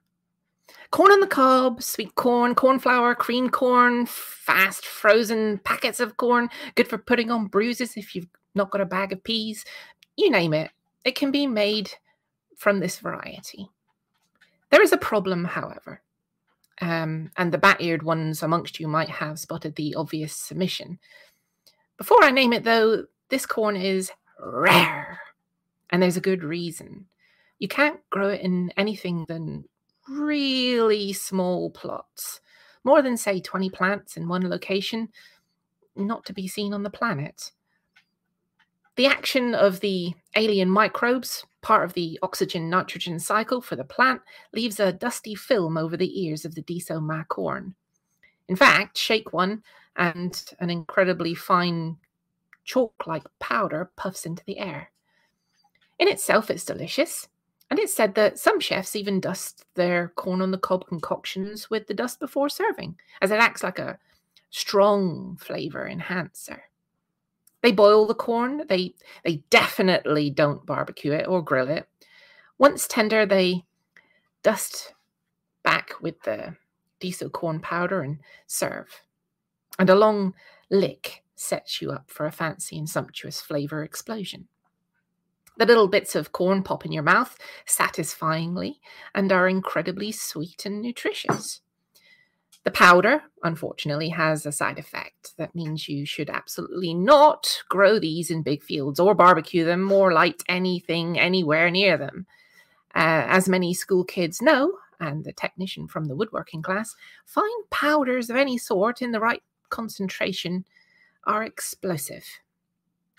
Corn 0.92 1.12
on 1.12 1.20
the 1.20 1.28
cob, 1.28 1.84
sweet 1.84 2.16
corn, 2.16 2.56
corn 2.56 2.80
flour, 2.80 3.14
cream 3.16 3.50
corn, 3.50 4.06
fast 4.06 4.86
frozen 4.86 5.58
packets 5.60 6.00
of 6.00 6.16
corn, 6.16 6.50
good 6.76 6.88
for 6.88 6.98
putting 6.98 7.30
on 7.32 7.48
bruises 7.48 7.98
if 7.98 8.16
you've 8.16 8.28
not 8.56 8.72
got 8.72 8.82
a 8.82 8.86
bag 8.86 9.12
of 9.12 9.24
peas. 9.24 9.66
You 10.16 10.32
name 10.32 10.54
it, 10.54 10.72
it 11.04 11.16
can 11.16 11.32
be 11.32 11.46
made 11.46 11.92
from 12.58 12.80
this 12.80 13.00
variety. 13.00 13.70
There 14.72 14.82
is 14.82 14.92
a 14.92 14.98
problem, 14.98 15.46
however, 15.46 16.02
um, 16.82 17.32
and 17.38 17.52
the 17.52 17.58
bat 17.58 17.82
eared 17.82 18.04
ones 18.04 18.44
amongst 18.44 18.80
you 18.80 18.88
might 18.88 19.10
have 19.10 19.40
spotted 19.40 19.76
the 19.76 19.96
obvious 19.96 20.36
submission. 20.36 21.00
Before 21.98 22.24
I 22.24 22.32
name 22.32 22.54
it, 22.54 22.64
though, 22.64 23.06
this 23.30 23.46
corn 23.46 23.76
is 23.76 24.12
rare. 24.40 25.20
And 25.92 26.02
there's 26.02 26.18
a 26.18 26.22
good 26.22 26.44
reason. 26.44 27.06
You 27.60 27.68
can't 27.68 28.00
grow 28.10 28.30
it 28.30 28.42
in 28.42 28.72
anything 28.76 29.26
than 29.28 29.66
really 30.10 31.14
small 31.14 31.70
plots, 31.70 32.42
more 32.84 33.02
than, 33.02 33.18
say, 33.18 33.40
20 33.40 33.70
plants 33.70 34.18
in 34.18 34.28
one 34.28 34.50
location, 34.50 35.10
not 35.96 36.26
to 36.26 36.34
be 36.34 36.48
seen 36.48 36.74
on 36.74 36.84
the 36.84 36.90
planet. 36.90 37.52
The 38.96 39.08
action 39.08 39.54
of 39.54 39.82
the 39.82 40.14
alien 40.36 40.70
microbes, 40.70 41.46
part 41.62 41.84
of 41.84 41.94
the 41.94 42.18
oxygen 42.22 42.70
nitrogen 42.70 43.20
cycle 43.20 43.62
for 43.62 43.76
the 43.76 43.84
plant, 43.84 44.22
leaves 44.54 44.80
a 44.80 44.94
dusty 44.94 45.36
film 45.36 45.78
over 45.78 45.98
the 45.98 46.24
ears 46.24 46.46
of 46.46 46.56
the 46.56 46.62
Diso 46.62 47.28
corn. 47.28 47.76
In 48.48 48.56
fact, 48.56 48.98
shake 48.98 49.34
one 49.34 49.64
and 49.98 50.46
an 50.60 50.70
incredibly 50.70 51.36
fine 51.36 51.98
chalk 52.64 53.06
like 53.06 53.24
powder 53.40 53.92
puffs 53.98 54.26
into 54.26 54.44
the 54.46 54.60
air. 54.60 54.92
In 56.00 56.08
itself, 56.08 56.50
it's 56.50 56.66
delicious, 56.66 57.28
and 57.70 57.80
it's 57.80 57.94
said 57.94 58.16
that 58.16 58.40
some 58.40 58.60
chefs 58.60 58.96
even 58.96 59.20
dust 59.20 59.66
their 59.76 60.10
corn 60.16 60.42
on 60.42 60.52
the 60.52 60.58
cob 60.58 60.88
concoctions 60.88 61.70
with 61.70 61.88
the 61.88 61.94
dust 61.94 62.20
before 62.20 62.50
serving, 62.50 62.96
as 63.22 63.32
it 63.32 63.40
acts 63.40 63.64
like 63.64 63.80
a 63.80 64.00
strong 64.52 65.38
flavor 65.38 65.88
enhancer. 65.88 66.64
They 67.66 67.72
boil 67.72 68.06
the 68.06 68.14
corn. 68.14 68.62
They 68.70 68.94
they 69.24 69.38
definitely 69.50 70.30
don't 70.30 70.68
barbecue 70.68 71.14
it 71.14 71.28
or 71.28 71.42
grill 71.42 71.68
it. 71.68 71.88
Once 72.60 72.88
tender, 72.88 73.26
they 73.26 73.64
dust 74.44 74.94
back 75.64 75.94
with 76.00 76.22
the 76.22 76.58
diesel 77.00 77.32
corn 77.32 77.60
powder 77.60 78.02
and 78.04 78.20
serve. 78.46 79.02
And 79.80 79.90
a 79.90 79.96
long 79.96 80.36
lick 80.70 81.24
sets 81.34 81.82
you 81.82 81.90
up 81.90 82.12
for 82.12 82.28
a 82.28 82.32
fancy 82.32 82.78
and 82.78 82.88
sumptuous 82.88 83.42
flavor 83.42 83.84
explosion. 83.84 84.48
The 85.58 85.66
little 85.66 85.88
bits 85.88 86.14
of 86.14 86.32
corn 86.32 86.62
pop 86.62 86.86
in 86.86 86.92
your 86.92 87.02
mouth 87.02 87.36
satisfyingly 87.66 88.80
and 89.16 89.32
are 89.32 89.48
incredibly 89.48 90.12
sweet 90.12 90.68
and 90.68 90.84
nutritious. 90.84 91.62
The 92.66 92.72
powder, 92.72 93.22
unfortunately, 93.44 94.10
has 94.10 94.44
a 94.46 94.52
side 94.52 94.80
effect. 94.80 95.38
That 95.38 95.54
means 95.54 95.88
you 95.88 96.04
should 96.04 96.32
absolutely 96.32 96.96
not 96.96 97.62
grow 97.70 98.00
these 98.00 98.32
in 98.32 98.42
big 98.42 98.64
fields 98.64 99.00
or 99.00 99.14
barbecue 99.14 99.64
them 99.64 99.92
or 99.92 100.12
light 100.12 100.42
anything 100.50 101.20
anywhere 101.20 101.70
near 101.70 101.96
them. 101.96 102.26
Uh, 102.96 103.24
as 103.28 103.48
many 103.48 103.76
school 103.76 104.04
kids 104.04 104.42
know, 104.42 104.80
and 105.00 105.24
the 105.24 105.32
technician 105.32 105.88
from 105.88 106.06
the 106.06 106.16
woodworking 106.16 106.64
class, 106.64 106.96
fine 107.24 107.46
powders 107.70 108.32
of 108.32 108.36
any 108.36 108.58
sort 108.58 109.00
in 109.00 109.12
the 109.12 109.20
right 109.20 109.44
concentration 109.70 110.66
are 111.26 111.44
explosive. 111.44 112.26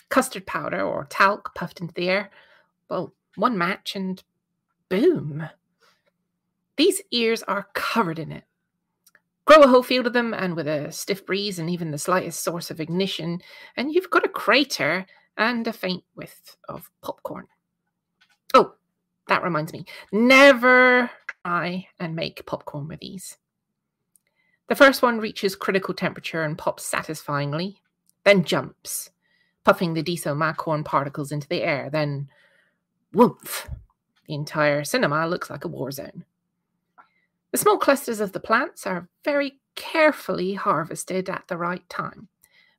Custard 0.09 0.45
powder 0.47 0.81
or 0.81 1.07
talc 1.09 1.55
puffed 1.55 1.81
into 1.81 1.95
the 1.95 2.09
air, 2.09 2.31
well, 2.91 3.15
one 3.37 3.57
match 3.57 3.95
and 3.95 4.25
boom. 4.89 5.49
These 6.77 7.03
ears 7.13 7.45
are 7.45 7.69
covered 7.75 8.19
in 8.19 8.33
it 8.33 8.45
Grow 9.47 9.63
a 9.63 9.69
whole 9.69 9.85
field 9.85 10.07
of 10.07 10.13
them, 10.13 10.35
and 10.35 10.57
with 10.57 10.67
a 10.67 10.91
stiff 10.91 11.25
breeze 11.25 11.59
and 11.59 11.71
even 11.71 11.93
the 11.93 11.99
slightest 11.99 12.43
source 12.43 12.71
of 12.71 12.81
ignition, 12.81 13.41
and 13.77 13.93
you've 13.93 14.11
got 14.11 14.25
a 14.25 14.29
crater 14.29 15.07
and 15.37 15.67
a 15.67 15.73
faint 15.73 16.03
whiff 16.15 16.57
of 16.69 16.91
popcorn. 17.01 17.47
Oh, 18.55 18.75
that 19.29 19.45
reminds 19.45 19.73
me. 19.73 19.85
Never 20.13 21.11
try 21.45 21.87
and 22.01 22.17
make 22.17 22.45
popcorn 22.47 22.89
with 22.89 23.01
these. 23.01 23.39
The 24.69 24.75
first 24.75 25.01
one 25.01 25.19
reaches 25.19 25.55
critical 25.55 25.95
temperature 25.95 26.43
and 26.43 26.59
pops 26.59 26.85
satisfyingly, 26.85 27.77
then 28.25 28.43
jumps, 28.43 29.11
puffing 29.63 29.95
the 29.95 30.03
Diso 30.03 30.57
corn 30.57 30.83
particles 30.83 31.31
into 31.31 31.47
the 31.47 31.63
air, 31.63 31.89
then 31.89 32.29
woomph. 33.13 33.69
The 34.27 34.35
entire 34.35 34.83
cinema 34.83 35.29
looks 35.29 35.51
like 35.51 35.65
a 35.65 35.69
war 35.69 35.93
zone. 35.93 36.25
The 37.53 37.59
small 37.59 37.79
clusters 37.79 38.21
of 38.21 38.33
the 38.33 38.41
plants 38.41 38.87
are 38.87 39.09
very 39.25 39.61
carefully 39.77 40.55
harvested 40.55 41.29
at 41.31 41.45
the 41.49 41.57
right 41.57 41.87
time, 41.89 42.29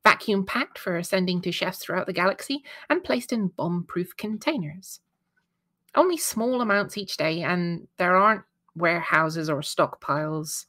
vacuum 0.04 0.46
packed 0.46 0.78
for 0.78 1.02
sending 1.04 1.42
to 1.42 1.52
chefs 1.52 1.80
throughout 1.80 2.08
the 2.08 2.14
galaxy, 2.14 2.64
and 2.90 3.04
placed 3.04 3.32
in 3.32 3.48
bomb 3.48 3.86
proof 3.88 4.16
containers. 4.18 5.00
Only 5.96 6.18
small 6.18 6.62
amounts 6.62 6.98
each 6.98 7.18
day, 7.18 7.42
and 7.42 7.88
there 7.98 8.16
aren't 8.16 8.44
warehouses 8.76 9.50
or 9.50 9.62
stockpiles. 9.62 10.66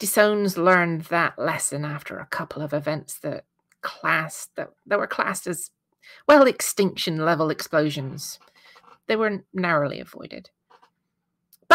Desones 0.00 0.56
learned 0.56 1.02
that 1.02 1.38
lesson 1.38 1.84
after 1.84 2.18
a 2.18 2.26
couple 2.26 2.62
of 2.62 2.72
events 2.72 3.18
that 3.20 3.44
classed 3.82 4.54
that, 4.56 4.70
that 4.86 4.98
were 4.98 5.06
classed 5.06 5.46
as 5.46 5.70
well 6.26 6.46
extinction 6.46 7.24
level 7.24 7.50
explosions. 7.50 8.38
They 9.06 9.16
were 9.16 9.44
narrowly 9.54 10.00
avoided. 10.00 10.50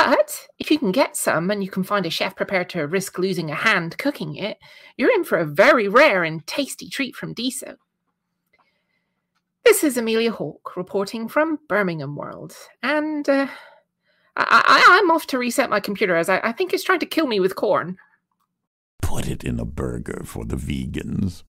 But 0.06 0.48
if 0.57 0.72
you 0.72 0.80
can 0.80 0.91
get 0.91 1.15
some 1.15 1.52
and 1.52 1.64
you 1.64 1.69
can 1.69 1.84
find 1.84 2.07
a 2.07 2.10
chef 2.10 2.36
prepared 2.36 2.69
to 2.72 2.88
risk 2.88 3.19
losing 3.19 3.52
a 3.52 3.56
hand 3.56 3.99
cooking 3.99 4.36
it, 4.36 4.57
you're 4.98 5.14
in 5.14 5.23
for 5.23 5.38
a 5.38 5.45
very 5.45 5.88
rare 5.88 6.23
and 6.23 6.45
tasty 6.48 6.90
treat 6.90 7.15
from 7.15 7.36
Diso. 7.36 7.76
This 9.64 9.84
is 9.84 9.98
Amelia 9.98 10.32
Hawke 10.32 10.76
reporting 10.76 11.28
from 11.28 11.60
Birmingham 11.69 12.15
World, 12.15 12.56
and 12.82 13.30
uh, 13.30 13.45
I, 14.36 14.99
am 15.03 15.11
off 15.11 15.28
to 15.28 15.38
reset 15.38 15.69
my 15.69 15.80
computer 15.80 16.15
as 16.15 16.30
I, 16.30 16.40
I 16.44 16.52
think 16.52 16.73
it's 16.73 16.84
trying 16.84 16.99
to 17.02 17.06
kill 17.06 17.28
me 17.28 17.40
with 17.40 17.56
corn. 17.56 17.98
Put 19.03 19.28
it 19.28 19.44
in 19.44 19.60
a 19.60 19.65
burger 19.65 20.23
for 20.26 20.45
the 20.45 20.56
vegans. 20.56 21.44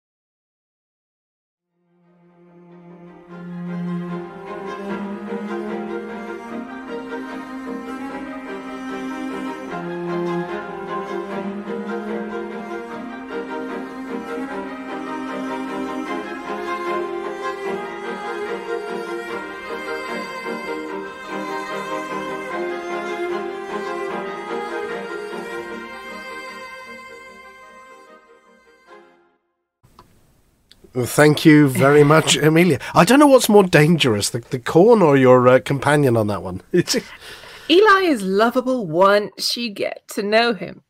Thank 30.94 31.44
you 31.44 31.68
very 31.68 32.04
much, 32.04 32.36
Amelia. 32.42 32.78
I 32.94 33.04
don't 33.04 33.18
know 33.18 33.26
what's 33.26 33.48
more 33.48 33.64
dangerous, 33.64 34.30
the, 34.30 34.40
the 34.40 34.58
corn 34.58 35.00
or 35.00 35.16
your 35.16 35.48
uh, 35.48 35.60
companion 35.60 36.16
on 36.16 36.26
that 36.26 36.42
one. 36.42 36.60
Eli 37.70 38.00
is 38.02 38.22
lovable 38.22 38.86
once 38.86 39.56
you 39.56 39.70
get 39.70 40.06
to 40.08 40.22
know 40.22 40.52
him. 40.52 40.82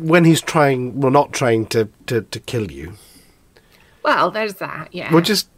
when 0.00 0.24
he's 0.24 0.40
trying, 0.40 1.00
well, 1.00 1.12
not 1.12 1.32
trying 1.32 1.66
to, 1.66 1.88
to, 2.06 2.22
to 2.22 2.40
kill 2.40 2.70
you. 2.70 2.94
Well, 4.02 4.30
there's 4.30 4.54
that, 4.54 4.88
yeah. 4.92 5.12
We're 5.12 5.20
just. 5.20 5.48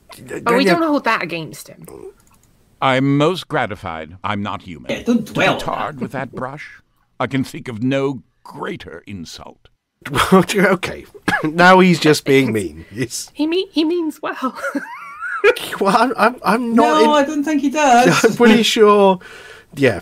but 0.43 0.55
we 0.55 0.65
don't 0.65 0.83
hold 0.83 1.05
that 1.05 1.23
against 1.23 1.69
him. 1.69 1.87
I'm 2.81 3.17
most 3.17 3.49
gratified 3.49 4.19
I'm 4.23 4.43
not 4.43 4.63
human. 4.63 4.91
Yeah, 4.91 5.03
don't 5.03 5.27
to 5.27 5.33
dwell 5.33 5.57
be 5.57 5.63
on 5.63 5.77
tarred 5.77 6.01
with 6.01 6.13
that 6.13 6.33
brush, 6.33 6.81
I 7.19 7.27
can 7.27 7.43
think 7.43 7.69
of 7.69 7.83
no 7.83 8.23
greater 8.45 9.03
insult. 9.07 9.69
okay, 10.33 11.05
now 11.45 11.81
he's 11.81 11.99
just 12.01 12.25
being 12.25 12.53
mean. 12.53 12.85
It's, 12.91 13.31
He 13.35 13.47
mean 13.47 13.69
he 13.71 13.85
means 13.85 14.21
well. 14.23 14.37
well, 15.81 15.97
I'm, 15.97 16.13
I'm, 16.17 16.37
I'm 16.45 16.75
not. 16.75 17.03
No, 17.03 17.05
in- 17.05 17.11
I 17.11 17.27
don't 17.27 17.45
think 17.45 17.61
he 17.61 17.71
does. 17.71 18.25
I'm 18.25 18.35
pretty 18.35 18.63
sure. 18.63 19.19
Yeah. 19.75 20.01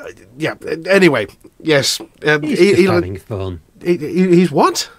Uh, 0.00 0.10
Yeah. 0.38 0.54
Anyway, 0.88 1.26
yes. 1.60 2.00
Um, 2.24 2.42
He's 2.42 2.58
he- 2.58 2.66
just 2.70 2.78
he- 2.80 2.86
having 2.86 3.16
fun. 3.18 3.60
he- 3.82 3.96
he- 3.98 4.36
he's 4.36 4.50
what? 4.50 4.90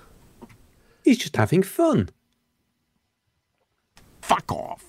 He's 1.03 1.17
just 1.17 1.35
having 1.37 1.63
fun. 1.63 2.09
Fuck 4.21 4.51
off. 4.51 4.83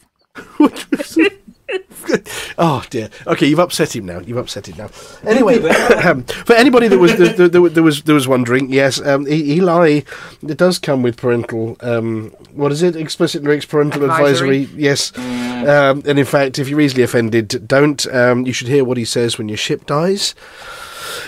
oh 2.59 2.85
dear. 2.91 3.11
Okay, 3.27 3.47
you've 3.47 3.59
upset 3.59 3.95
him 3.95 4.07
now. 4.07 4.21
You've 4.21 4.37
upset 4.37 4.69
him 4.69 4.77
now. 4.77 4.91
Anyway, 5.25 5.59
um, 6.05 6.25
for 6.25 6.55
anybody 6.55 6.89
that 6.89 6.99
was 6.99 7.17
that, 7.17 7.37
that, 7.37 7.75
that 7.75 7.83
was 7.83 8.03
that 8.03 8.13
was 8.13 8.27
wondering, 8.27 8.73
yes, 8.73 9.01
um, 9.01 9.27
Eli 9.29 10.03
it 10.47 10.57
does 10.57 10.79
come 10.79 11.03
with 11.03 11.17
parental. 11.17 11.77
Um, 11.81 12.31
what 12.53 12.73
is 12.73 12.83
it? 12.83 12.97
Explicit 12.97 13.43
lyrics, 13.43 13.65
parental 13.67 14.05
advisory. 14.05 14.63
Advisory. 14.63 14.83
Yes. 14.83 15.17
Um, 15.19 16.03
and 16.07 16.19
in 16.19 16.25
fact, 16.25 16.59
if 16.59 16.69
you're 16.69 16.81
easily 16.81 17.03
offended, 17.03 17.67
don't. 17.67 18.07
Um, 18.13 18.47
you 18.47 18.53
should 18.53 18.69
hear 18.69 18.85
what 18.85 18.97
he 18.97 19.05
says 19.05 19.39
when 19.39 19.49
your 19.49 19.59
ship 19.59 19.87
dies. 19.87 20.35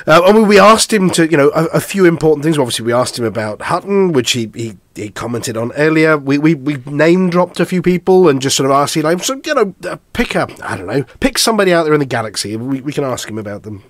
Uh, 0.06 0.22
I 0.24 0.32
mean, 0.32 0.46
we 0.46 0.58
asked 0.58 0.92
him 0.92 1.10
to, 1.10 1.30
you 1.30 1.36
know, 1.36 1.50
a, 1.54 1.64
a 1.66 1.80
few 1.80 2.04
important 2.04 2.44
things. 2.44 2.58
Obviously, 2.58 2.84
we 2.84 2.92
asked 2.92 3.18
him 3.18 3.24
about 3.24 3.62
Hutton, 3.62 4.12
which 4.12 4.32
he, 4.32 4.50
he, 4.54 4.76
he 4.94 5.10
commented 5.10 5.56
on 5.56 5.72
earlier. 5.72 6.16
We, 6.16 6.38
we 6.38 6.54
we 6.54 6.76
name 6.86 7.30
dropped 7.30 7.60
a 7.60 7.66
few 7.66 7.82
people 7.82 8.28
and 8.28 8.40
just 8.40 8.56
sort 8.56 8.70
of 8.70 8.74
asked 8.74 8.96
Eli, 8.96 9.16
so 9.18 9.40
you 9.44 9.54
know, 9.54 9.74
uh, 9.84 9.96
pick 10.12 10.36
up, 10.36 10.50
I 10.62 10.76
don't 10.76 10.86
know, 10.86 11.04
pick 11.20 11.38
somebody 11.38 11.72
out 11.72 11.84
there 11.84 11.94
in 11.94 12.00
the 12.00 12.06
galaxy. 12.06 12.56
We 12.56 12.80
we 12.80 12.92
can 12.92 13.04
ask 13.04 13.28
him 13.28 13.38
about 13.38 13.62
them. 13.62 13.84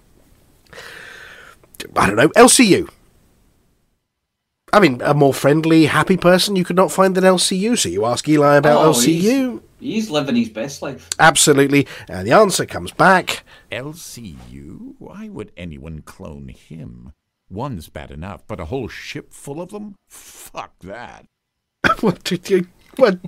I 1.97 2.07
don't 2.07 2.17
know, 2.17 2.29
LCU. 2.31 2.89
I 4.73 4.81
mean, 4.81 5.03
a 5.05 5.13
more 5.13 5.35
friendly, 5.35 5.85
happy 5.85 6.17
person 6.17 6.57
you 6.57 6.65
could 6.65 6.77
not 6.77 6.91
find 6.91 7.15
than 7.15 7.25
LCU. 7.25 7.77
So 7.79 7.89
you 7.91 8.07
ask 8.07 8.27
Eli 8.27 8.57
about 8.57 8.85
Oh, 8.85 8.91
LCU. 8.91 9.61
He's 9.79 10.09
living 10.11 10.37
his 10.37 10.49
best 10.49 10.81
life. 10.81 11.11
Absolutely. 11.19 11.87
And 12.09 12.27
the 12.27 12.33
answer 12.33 12.65
comes 12.65 12.93
back. 12.93 13.45
LCU? 13.71 14.95
Why 14.99 15.29
would 15.29 15.53
anyone 15.57 16.03
clone 16.03 16.49
him? 16.49 17.13
One's 17.51 17.91
bad 17.91 18.11
enough, 18.11 18.45
but 18.47 18.61
a 18.61 18.67
whole 18.67 18.89
ship 18.89 19.35
full 19.35 19.61
of 19.61 19.71
them? 19.71 19.95
Fuck 20.09 20.73
that. 20.81 21.27
what 22.01 22.25
did 22.25 22.49
you? 22.49 22.67
What? 22.97 23.19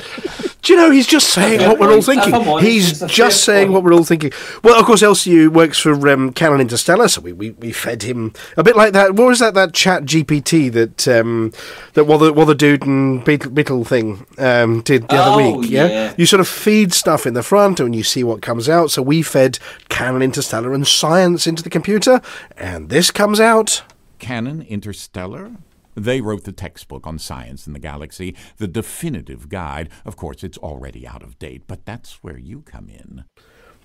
Do 0.61 0.73
you 0.73 0.79
know 0.79 0.91
he's 0.91 1.07
just 1.07 1.31
saying 1.31 1.61
what 1.67 1.79
we're 1.79 1.91
all 1.93 2.03
thinking? 2.03 2.29
If 2.29 2.35
I'm 2.35 2.49
honest, 2.49 2.67
He's 2.67 3.01
just 3.01 3.45
saying 3.45 3.73
what 3.73 3.83
we're 3.83 3.95
all 3.95 4.05
thinking. 4.05 4.31
Well, 4.63 4.79
of 4.79 4.85
course, 4.85 5.03
LCU 5.03 5.49
works 5.49 5.79
for 5.79 5.93
um, 6.11 6.33
Canonn 6.35 6.61
Interstellar, 6.61 7.09
so 7.09 7.23
we, 7.23 7.33
we, 7.33 7.51
we 7.53 7.73
fed 7.73 8.03
him 8.03 8.35
a 8.59 8.63
bit 8.63 8.77
like 8.77 8.93
that. 8.93 9.15
What 9.15 9.27
was 9.29 9.39
that? 9.39 9.55
That 9.55 9.73
Chat 9.73 10.05
GPT 10.05 10.71
that 10.73 11.09
um, 11.09 11.51
that 11.95 12.05
well 12.05 12.19
the 12.19 12.33
well 12.33 12.45
the 12.45 12.55
dude 12.55 12.85
and 12.87 13.25
Beetle, 13.25 13.53
Beetle 13.53 13.85
thing 13.85 14.27
um, 14.37 14.83
did 14.83 15.09
the 15.09 15.17
other 15.17 15.43
Oh, 15.43 15.59
week. 15.59 15.71
Yeah? 15.71 15.87
yeah. 15.87 16.15
you 16.19 16.27
sort 16.27 16.41
of 16.41 16.49
feed 16.49 16.93
stuff 16.93 17.27
in 17.27 17.33
the 17.33 17.43
front 17.43 17.81
and 17.81 17.97
you 17.97 18.03
see 18.03 18.23
what 18.23 18.43
comes 18.43 18.69
out. 18.69 18.91
So 18.91 19.01
we 19.01 19.23
fed 19.23 19.59
Canonn 19.89 20.23
Interstellar 20.23 20.75
and 20.75 20.87
science 20.87 21.47
into 21.47 21.63
the 21.63 21.71
computer, 21.71 22.21
and 22.59 22.91
this 22.91 23.11
comes 23.11 23.41
out. 23.41 23.83
Canonn 24.19 24.61
Interstellar? 24.69 25.53
They 25.95 26.21
wrote 26.21 26.45
the 26.45 26.53
textbook 26.53 27.07
on 27.07 27.19
science 27.19 27.67
in 27.67 27.73
the 27.73 27.79
galaxy, 27.79 28.35
the 28.57 28.69
definitive 28.69 29.49
guide. 29.49 29.89
Of 30.05 30.17
course, 30.17 30.43
it's 30.43 30.59
already 30.59 31.07
out 31.07 31.23
of 31.23 31.39
date, 31.39 31.63
but 31.67 31.85
that's 31.85 32.23
where 32.23 32.39
you 32.39 32.63
come 32.63 32.89
in. 32.89 33.25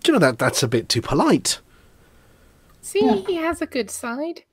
Do 0.03 0.11
you 0.11 0.14
know 0.14 0.19
that 0.19 0.40
that's 0.40 0.64
a 0.64 0.68
bit 0.68 0.90
too 0.90 1.02
polite? 1.02 1.60
See, 2.81 3.23
he 3.27 3.36
has 3.36 3.61
a 3.61 3.65
good 3.65 3.91
side. 3.91 4.44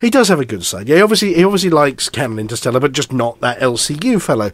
He 0.00 0.10
does 0.10 0.28
have 0.28 0.40
a 0.40 0.44
good 0.44 0.64
side. 0.64 0.88
Yeah, 0.88 0.96
he 0.96 1.02
obviously 1.02 1.34
he 1.34 1.44
obviously 1.44 1.70
likes 1.70 2.08
Canonn 2.08 2.38
Interstellar, 2.38 2.80
but 2.80 2.92
just 2.92 3.12
not 3.12 3.40
that 3.40 3.60
LCU 3.60 4.20
fellow. 4.20 4.50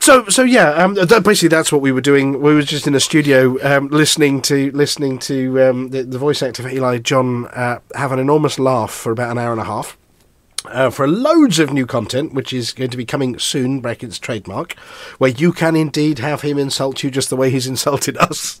So 0.00 0.26
so 0.28 0.42
yeah, 0.42 0.70
um, 0.72 0.94
that, 0.94 1.22
basically 1.22 1.48
that's 1.48 1.70
what 1.70 1.82
we 1.82 1.92
were 1.92 2.00
doing. 2.00 2.40
We 2.40 2.54
were 2.54 2.62
just 2.62 2.86
in 2.86 2.94
a 2.94 3.00
studio 3.00 3.56
um, 3.62 3.88
listening 3.88 4.42
to 4.42 4.70
listening 4.72 5.18
to 5.20 5.62
um, 5.62 5.90
the, 5.90 6.02
the 6.02 6.18
voice 6.18 6.42
actor 6.42 6.62
for 6.62 6.68
Eli 6.68 6.98
John 6.98 7.46
uh, 7.48 7.80
have 7.94 8.12
an 8.12 8.18
enormous 8.18 8.58
laugh 8.58 8.90
for 8.90 9.12
about 9.12 9.30
an 9.30 9.38
hour 9.38 9.52
and 9.52 9.60
a 9.60 9.64
half. 9.64 9.96
Uh, 10.66 10.90
for 10.90 11.08
loads 11.08 11.58
of 11.58 11.72
new 11.72 11.86
content, 11.86 12.34
which 12.34 12.52
is 12.52 12.72
going 12.72 12.90
to 12.90 12.96
be 12.96 13.04
coming 13.04 13.38
soon, 13.38 13.80
brackets 13.80 14.18
trademark, 14.18 14.74
where 15.18 15.30
you 15.30 15.52
can 15.52 15.74
indeed 15.74 16.18
have 16.18 16.42
him 16.42 16.58
insult 16.58 17.02
you 17.02 17.10
just 17.10 17.30
the 17.30 17.36
way 17.36 17.50
he's 17.50 17.66
insulted 17.68 18.16
us. 18.18 18.60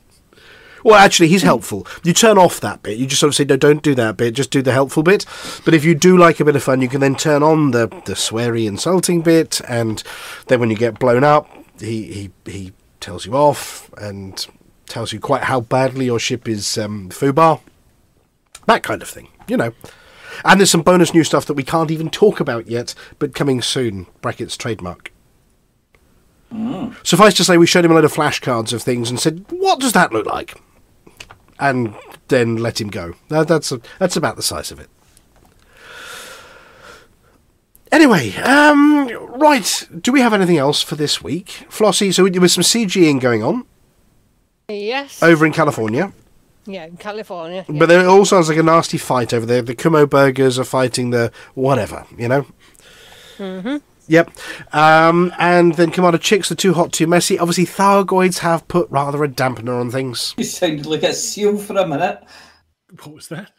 Well, 0.82 0.94
actually, 0.94 1.28
he's 1.28 1.42
helpful. 1.42 1.86
You 2.02 2.12
turn 2.12 2.38
off 2.38 2.60
that 2.60 2.82
bit. 2.82 2.96
You 2.96 3.06
just 3.06 3.20
sort 3.20 3.28
of 3.28 3.34
say, 3.34 3.44
no, 3.44 3.56
don't 3.56 3.82
do 3.82 3.94
that 3.96 4.16
bit. 4.16 4.34
Just 4.34 4.50
do 4.50 4.62
the 4.62 4.72
helpful 4.72 5.02
bit. 5.02 5.26
But 5.64 5.74
if 5.74 5.84
you 5.84 5.94
do 5.94 6.16
like 6.16 6.40
a 6.40 6.44
bit 6.44 6.56
of 6.56 6.62
fun, 6.62 6.80
you 6.80 6.88
can 6.88 7.00
then 7.00 7.16
turn 7.16 7.42
on 7.42 7.72
the, 7.72 7.88
the 8.06 8.14
sweary, 8.14 8.66
insulting 8.66 9.20
bit. 9.20 9.60
And 9.68 10.02
then 10.46 10.58
when 10.58 10.70
you 10.70 10.76
get 10.76 10.98
blown 10.98 11.22
up, 11.22 11.48
he, 11.78 12.30
he, 12.44 12.50
he 12.50 12.72
tells 13.00 13.26
you 13.26 13.34
off 13.34 13.92
and 13.94 14.46
tells 14.86 15.12
you 15.12 15.20
quite 15.20 15.44
how 15.44 15.60
badly 15.60 16.06
your 16.06 16.18
ship 16.18 16.48
is 16.48 16.78
um, 16.78 17.10
foobar. 17.10 17.60
That 18.66 18.82
kind 18.82 19.02
of 19.02 19.08
thing, 19.08 19.28
you 19.48 19.56
know. 19.56 19.72
And 20.44 20.60
there's 20.60 20.70
some 20.70 20.82
bonus 20.82 21.12
new 21.14 21.24
stuff 21.24 21.46
that 21.46 21.54
we 21.54 21.62
can't 21.62 21.90
even 21.90 22.10
talk 22.10 22.40
about 22.40 22.66
yet, 22.68 22.94
but 23.18 23.34
coming 23.34 23.62
soon. 23.62 24.06
Brackets 24.20 24.56
trademark. 24.56 25.12
Suffice 27.04 27.34
to 27.34 27.44
say, 27.44 27.56
we 27.58 27.66
showed 27.66 27.84
him 27.84 27.92
a 27.92 27.94
load 27.94 28.04
of 28.04 28.12
flashcards 28.12 28.72
of 28.72 28.82
things 28.82 29.08
and 29.08 29.20
said, 29.20 29.44
"What 29.50 29.78
does 29.78 29.92
that 29.92 30.12
look 30.12 30.26
like?" 30.26 30.60
And 31.60 31.94
then 32.28 32.56
let 32.56 32.80
him 32.80 32.88
go. 32.88 33.14
That, 33.28 33.46
that's 33.46 33.70
a, 33.70 33.80
that's 34.00 34.16
about 34.16 34.34
the 34.36 34.42
size 34.42 34.72
of 34.72 34.80
it. 34.80 34.88
Anyway, 37.92 38.34
um, 38.36 39.08
right. 39.38 39.88
Do 40.00 40.12
we 40.12 40.20
have 40.20 40.32
anything 40.32 40.58
else 40.58 40.82
for 40.82 40.94
this 40.96 41.22
week, 41.22 41.66
Flossie? 41.68 42.12
So 42.14 42.28
there 42.28 42.40
was 42.40 42.52
some 42.52 42.62
CGing 42.62 43.20
going 43.20 43.42
on 43.42 43.64
Yes. 44.68 45.22
over 45.22 45.44
in 45.44 45.52
California, 45.52 46.12
Yeah, 46.66 46.84
in 46.84 46.96
California. 46.96 47.64
but 47.68 47.90
it 47.90 48.06
all 48.06 48.24
sounds 48.24 48.48
like 48.48 48.58
a 48.58 48.62
nasty 48.62 48.98
fight 48.98 49.32
over 49.32 49.46
there. 49.46 49.62
The 49.62 49.74
Kumo 49.74 50.06
burgers 50.06 50.58
are 50.58 50.64
fighting 50.64 51.10
the 51.10 51.32
whatever, 51.54 52.06
you 52.16 52.28
know. 52.28 52.46
Mm-hmm. 53.38 53.76
Yep. 54.08 54.30
Um, 54.72 55.32
and 55.38 55.74
then 55.74 55.90
Commander 55.90 56.18
Chicks, 56.18 56.50
are 56.50 56.56
too 56.56 56.74
hot, 56.74 56.92
too 56.92 57.06
messy. 57.06 57.38
Obviously, 57.38 57.64
Thargoids 57.64 58.38
have 58.38 58.66
put 58.68 58.90
rather 58.90 59.22
a 59.22 59.28
dampener 59.28 59.80
on 59.80 59.90
things. 59.90 60.34
You 60.36 60.44
sounded 60.44 60.84
like 60.86 61.04
a 61.04 61.12
seal 61.14 61.56
for 61.56 61.76
a 61.76 61.86
minute. 61.86 62.20
What 63.04 63.14
was 63.14 63.28
that? 63.28 63.52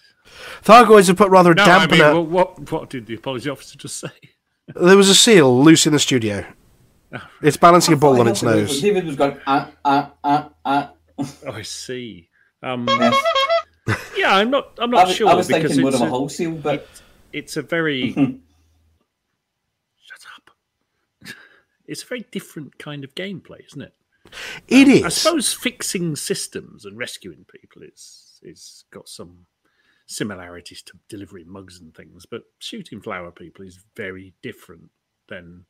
Thargoids 0.64 1.08
have 1.08 1.18
put 1.18 1.30
rather 1.30 1.52
a 1.52 1.56
No, 1.56 1.64
I 1.64 1.88
mean, 1.88 2.00
dampener. 2.00 2.16
what, 2.16 2.58
what, 2.60 2.72
what 2.72 2.90
did 2.90 3.06
the 3.08 3.16
apology 3.16 3.50
officer 3.50 3.78
just 3.78 3.98
say? 4.00 4.10
There 4.76 4.98
was 4.98 5.10
a 5.10 5.16
seal 5.16 5.64
loose 5.64 5.88
in 5.88 5.94
the 5.94 6.00
studio. 6.00 6.46
It's 7.42 7.58
balancing 7.58 7.94
a 7.94 7.98
ball 7.98 8.20
on 8.22 8.28
its 8.28 8.44
nose. 8.44 8.80
David 8.82 9.06
was 9.06 9.16
going, 9.16 9.38
ah, 9.48 9.70
ah, 9.84 10.12
ah, 10.24 10.50
ah. 10.66 10.92
Oh, 11.18 11.52
I 11.52 11.62
see. 11.62 12.30
Um, 12.64 12.88
yeah, 14.18 14.36
I'm 14.36 14.50
not. 14.52 14.74
I'm 14.78 14.94
I 14.94 15.00
not 15.00 15.08
was- 15.08 15.16
sure 15.16 15.30
I 15.30 15.34
was 15.34 15.48
because 15.48 15.64
thinking 15.72 15.82
more 15.82 15.90
it's 15.92 16.02
of 16.02 16.08
a 16.08 16.10
whole 16.10 16.30
seal, 16.30 16.52
but- 16.52 16.76
it- 16.76 17.02
it's 17.34 17.58
a 17.58 17.62
very. 17.62 18.12
Shut 20.04 20.26
up. 20.36 20.52
It's 21.88 22.04
a 22.04 22.06
very 22.06 22.26
different 22.32 22.78
kind 22.78 23.04
of 23.04 23.16
gameplay, 23.16 23.66
isn't 23.68 23.82
it? 23.82 23.94
It 24.68 25.02
Um, 25.02 25.06
I 25.06 25.10
suppose 25.10 25.54
fixing 25.54 26.16
systems 26.16 26.86
and 26.86 26.98
rescuing 26.98 27.46
people 27.46 27.82
is 27.84 28.40
is 28.44 28.84
got 28.92 29.08
some 29.10 29.46
similarities 30.08 30.82
to 30.84 30.94
delivering 31.10 31.50
mugs 31.50 31.80
and 31.80 31.96
things, 31.96 32.26
but 32.26 32.44
shooting 32.60 33.02
flower 33.02 33.32
people 33.32 33.66
is 33.66 33.80
very 33.96 34.34
different 34.42 34.90
than 35.30 35.66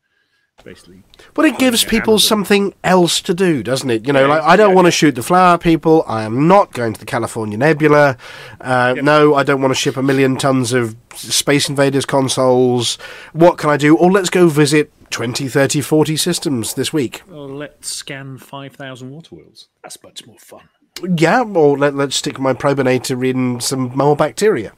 basically. 0.61 1.03
But 1.33 1.45
it 1.45 1.57
gives 1.57 1.83
people 1.83 2.19
something 2.19 2.73
else 2.83 3.21
to 3.21 3.33
do, 3.33 3.63
doesn't 3.63 3.89
it? 3.89 4.07
You 4.07 4.13
know, 4.13 4.21
Yeah, 4.21 4.35
like 4.35 4.43
I 4.43 4.55
don't 4.55 4.75
want 4.75 4.88
to 4.88 4.91
shoot 4.91 5.15
the 5.15 5.23
flower 5.23 5.57
people. 5.57 6.03
I 6.07 6.23
am 6.23 6.47
not 6.47 6.71
going 6.73 6.93
to 6.93 6.99
the 6.99 7.05
California 7.05 7.57
Nebula. 7.57 8.17
Uh, 8.59 8.95
No, 9.01 9.35
I 9.35 9.43
don't 9.43 9.61
want 9.61 9.71
to 9.71 9.79
ship 9.79 9.97
a 9.97 10.03
million 10.03 10.38
tons 10.38 10.73
of 10.73 10.95
Space 11.15 11.69
Invaders 11.69 12.05
consoles. 12.05 12.97
What 13.33 13.57
can 13.57 13.69
I 13.69 13.77
do? 13.77 13.95
Or 13.95 14.11
let's 14.11 14.29
go 14.29 14.47
visit 14.47 14.91
20, 15.11 15.47
30, 15.47 15.81
40 15.81 16.17
systems 16.17 16.73
this 16.75 16.93
week. 16.93 17.21
Well, 17.27 17.47
let's 17.49 17.93
scan 17.93 18.38
five 18.38 18.75
thousand 18.75 19.11
water 19.11 19.35
wheels. 19.35 19.67
That's 19.83 20.01
much 20.03 20.25
more 20.25 20.39
fun. 20.39 20.69
Yeah, 21.17 21.43
or 21.43 21.77
let, 21.77 21.95
let's 21.95 22.15
stick 22.15 22.39
my 22.39 22.53
probinator 22.53 23.27
in 23.27 23.59
some 23.59 23.95
more 23.95 24.15
bacteria. 24.15 24.73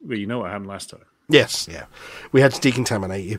Well, 0.00 0.18
you 0.18 0.26
know 0.26 0.40
what 0.40 0.50
happened 0.50 0.68
last 0.68 0.90
time. 0.90 1.04
Yes, 1.28 1.66
yeah. 1.70 1.86
We 2.32 2.40
had 2.40 2.52
to 2.52 2.60
decontaminate 2.60 3.26
you. 3.26 3.38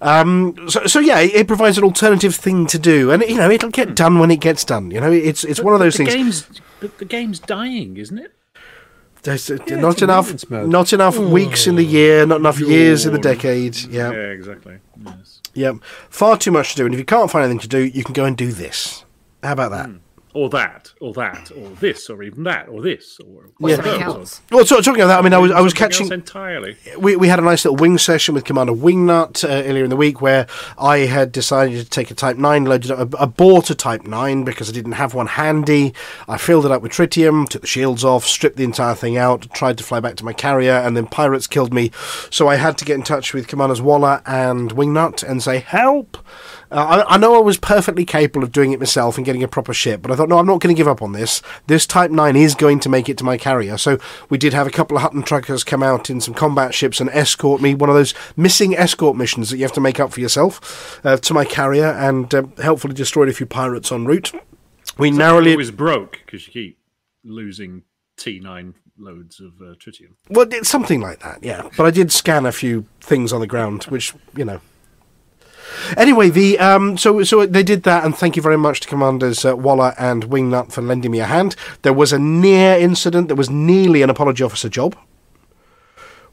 Um, 0.00 0.68
so, 0.68 0.86
so 0.86 0.98
yeah, 0.98 1.20
it, 1.20 1.34
it 1.34 1.46
provides 1.46 1.78
an 1.78 1.84
alternative 1.84 2.34
thing 2.34 2.66
to 2.66 2.78
do, 2.78 3.10
and 3.12 3.22
you 3.22 3.36
know 3.36 3.50
it'll 3.50 3.70
get 3.70 3.94
done 3.94 4.18
when 4.18 4.30
it 4.30 4.40
gets 4.40 4.64
done. 4.64 4.90
You 4.90 5.00
know, 5.00 5.12
it's 5.12 5.44
it's 5.44 5.60
But- 5.60 5.64
one 5.66 5.74
of 5.74 5.80
those 5.80 5.94
the 5.96 6.04
things. 6.06 6.14
Game's, 6.14 6.60
but 6.80 6.98
the 6.98 7.04
game's 7.04 7.38
dying, 7.38 7.96
isn't 7.96 8.18
it? 8.18 8.32
There's 9.22 9.50
uh, 9.50 9.58
Yeah, 9.66 9.76
not 9.76 10.00
enough, 10.00 10.50
not 10.50 10.92
enough 10.94 11.18
weeks 11.18 11.66
in 11.66 11.76
the 11.76 11.84
year, 11.84 12.24
not 12.24 12.40
enough 12.40 12.58
years 12.58 13.04
in 13.04 13.12
the 13.12 13.18
decade. 13.18 13.76
Yeah, 13.76 14.10
Yeah, 14.10 14.16
exactly. 14.30 14.78
Yes. 15.04 15.40
yeah. 15.52 15.72
Far 16.08 16.38
too 16.38 16.50
much 16.50 16.70
to 16.70 16.76
do, 16.78 16.86
and 16.86 16.94
if 16.94 16.98
you 16.98 17.04
can't 17.04 17.30
find 17.30 17.44
anything 17.44 17.60
to 17.60 17.68
do, 17.68 17.80
you 17.84 18.02
can 18.02 18.14
go 18.14 18.24
and 18.24 18.36
do 18.36 18.50
this. 18.50 19.04
How 19.42 19.52
about 19.52 19.72
that? 19.72 19.90
Or 20.32 20.48
that, 20.50 20.92
or 21.00 21.12
that, 21.14 21.50
or 21.56 21.70
this, 21.80 22.08
or 22.08 22.22
even 22.22 22.44
that, 22.44 22.68
or 22.68 22.80
this, 22.80 23.18
or 23.18 23.46
Yeah. 23.68 23.74
something 23.76 24.00
else. 24.02 24.40
Well, 24.52 24.64
so, 24.64 24.76
talking 24.80 25.00
about 25.02 25.08
that, 25.08 25.18
I 25.18 25.22
mean, 25.22 25.32
I 25.34 25.38
was 25.38 25.50
I 25.50 25.60
was 25.60 25.74
catching. 25.74 26.12
entirely. 26.12 26.76
we, 26.96 27.16
we 27.16 27.26
had 27.26 27.40
a 27.40 27.42
nice 27.42 27.64
little 27.64 27.76
wing 27.76 27.98
session 27.98 28.34
with 28.34 28.44
Commander 28.44 28.72
Wingnut 28.72 29.42
uh, 29.42 29.48
earlier 29.68 29.82
in 29.82 29.90
the 29.90 29.96
week 29.96 30.20
where 30.22 30.46
I 30.78 30.98
had 30.98 31.32
decided 31.32 31.82
to 31.82 31.90
take 31.90 32.12
a 32.12 32.14
Type 32.14 32.36
9, 32.36 32.64
loaded 32.64 32.92
up, 32.92 33.20
I 33.20 33.24
bought 33.26 33.70
a 33.70 33.74
Type 33.74 34.04
9 34.04 34.44
because 34.44 34.68
I 34.68 34.72
didn't 34.72 34.92
have 34.92 35.14
one 35.14 35.26
handy. 35.26 35.94
I 36.28 36.36
filled 36.38 36.64
it 36.64 36.70
up 36.70 36.80
with 36.82 36.92
tritium, 36.92 37.48
took 37.48 37.62
the 37.62 37.66
shields 37.66 38.04
off, 38.04 38.24
stripped 38.24 38.56
the 38.56 38.62
entire 38.64 38.94
thing 38.94 39.16
out, 39.16 39.52
tried 39.52 39.78
to 39.78 39.84
fly 39.84 39.98
back 39.98 40.14
to 40.16 40.24
my 40.24 40.32
carrier, 40.32 40.74
and 40.74 40.96
then 40.96 41.08
pirates 41.08 41.48
killed 41.48 41.74
me. 41.74 41.90
So 42.30 42.46
I 42.46 42.54
had 42.54 42.78
to 42.78 42.84
get 42.84 42.94
in 42.94 43.02
touch 43.02 43.34
with 43.34 43.48
Commanders 43.48 43.82
Waller 43.82 44.22
and 44.26 44.70
Wingnut 44.70 45.28
and 45.28 45.42
say, 45.42 45.58
help! 45.58 46.18
Uh, 46.70 47.04
I, 47.08 47.14
I 47.14 47.18
know 47.18 47.34
I 47.34 47.40
was 47.40 47.58
perfectly 47.58 48.04
capable 48.04 48.44
of 48.44 48.52
doing 48.52 48.72
it 48.72 48.78
myself 48.78 49.16
and 49.16 49.24
getting 49.24 49.42
a 49.42 49.48
proper 49.48 49.74
ship, 49.74 50.02
but 50.02 50.10
I 50.10 50.16
thought, 50.16 50.28
no, 50.28 50.38
I'm 50.38 50.46
not 50.46 50.60
going 50.60 50.74
to 50.74 50.78
give 50.78 50.88
up 50.88 51.02
on 51.02 51.12
this. 51.12 51.42
This 51.66 51.86
Type 51.86 52.10
9 52.10 52.36
is 52.36 52.54
going 52.54 52.80
to 52.80 52.88
make 52.88 53.08
it 53.08 53.18
to 53.18 53.24
my 53.24 53.36
carrier. 53.36 53.76
So 53.76 53.98
we 54.28 54.38
did 54.38 54.52
have 54.52 54.66
a 54.66 54.70
couple 54.70 54.96
of 54.96 55.02
Hutton 55.02 55.22
truckers 55.22 55.64
come 55.64 55.82
out 55.82 56.10
in 56.10 56.20
some 56.20 56.34
combat 56.34 56.74
ships 56.74 57.00
and 57.00 57.10
escort 57.10 57.60
me, 57.60 57.74
one 57.74 57.90
of 57.90 57.96
those 57.96 58.14
missing 58.36 58.76
escort 58.76 59.16
missions 59.16 59.50
that 59.50 59.56
you 59.56 59.64
have 59.64 59.72
to 59.72 59.80
make 59.80 59.98
up 59.98 60.12
for 60.12 60.20
yourself, 60.20 61.00
uh, 61.04 61.16
to 61.16 61.34
my 61.34 61.44
carrier 61.44 61.86
and 61.86 62.34
uh, 62.34 62.44
helpfully 62.62 62.94
destroyed 62.94 63.28
a 63.28 63.32
few 63.32 63.46
pirates 63.46 63.90
en 63.90 64.04
route. 64.04 64.32
We 64.98 65.10
narrowly. 65.10 65.52
It 65.52 65.56
was 65.56 65.70
broke 65.70 66.20
because 66.24 66.46
you 66.46 66.52
keep 66.52 66.78
losing 67.24 67.82
T9 68.16 68.74
loads 68.98 69.40
of 69.40 69.54
uh, 69.60 69.74
tritium. 69.74 70.14
Well, 70.28 70.46
it's 70.50 70.68
something 70.68 71.00
like 71.00 71.20
that, 71.20 71.42
yeah. 71.42 71.68
But 71.76 71.86
I 71.86 71.90
did 71.90 72.12
scan 72.12 72.46
a 72.46 72.52
few 72.52 72.84
things 73.00 73.32
on 73.32 73.40
the 73.40 73.46
ground, 73.46 73.84
which 73.84 74.14
you 74.36 74.44
know. 74.44 74.60
Anyway, 75.96 76.28
the 76.30 76.58
um, 76.58 76.96
so 76.98 77.22
so 77.24 77.46
they 77.46 77.62
did 77.62 77.82
that, 77.84 78.04
and 78.04 78.16
thank 78.16 78.36
you 78.36 78.42
very 78.42 78.58
much 78.58 78.80
to 78.80 78.88
Commanders 78.88 79.44
uh, 79.44 79.56
Waller 79.56 79.94
and 79.98 80.24
Wingnut 80.24 80.72
for 80.72 80.82
lending 80.82 81.10
me 81.10 81.20
a 81.20 81.26
hand. 81.26 81.56
There 81.82 81.92
was 81.92 82.12
a 82.12 82.18
near 82.18 82.76
incident. 82.78 83.28
There 83.28 83.36
was 83.36 83.50
nearly 83.50 84.02
an 84.02 84.10
apology 84.10 84.44
officer 84.44 84.68
job. 84.68 84.96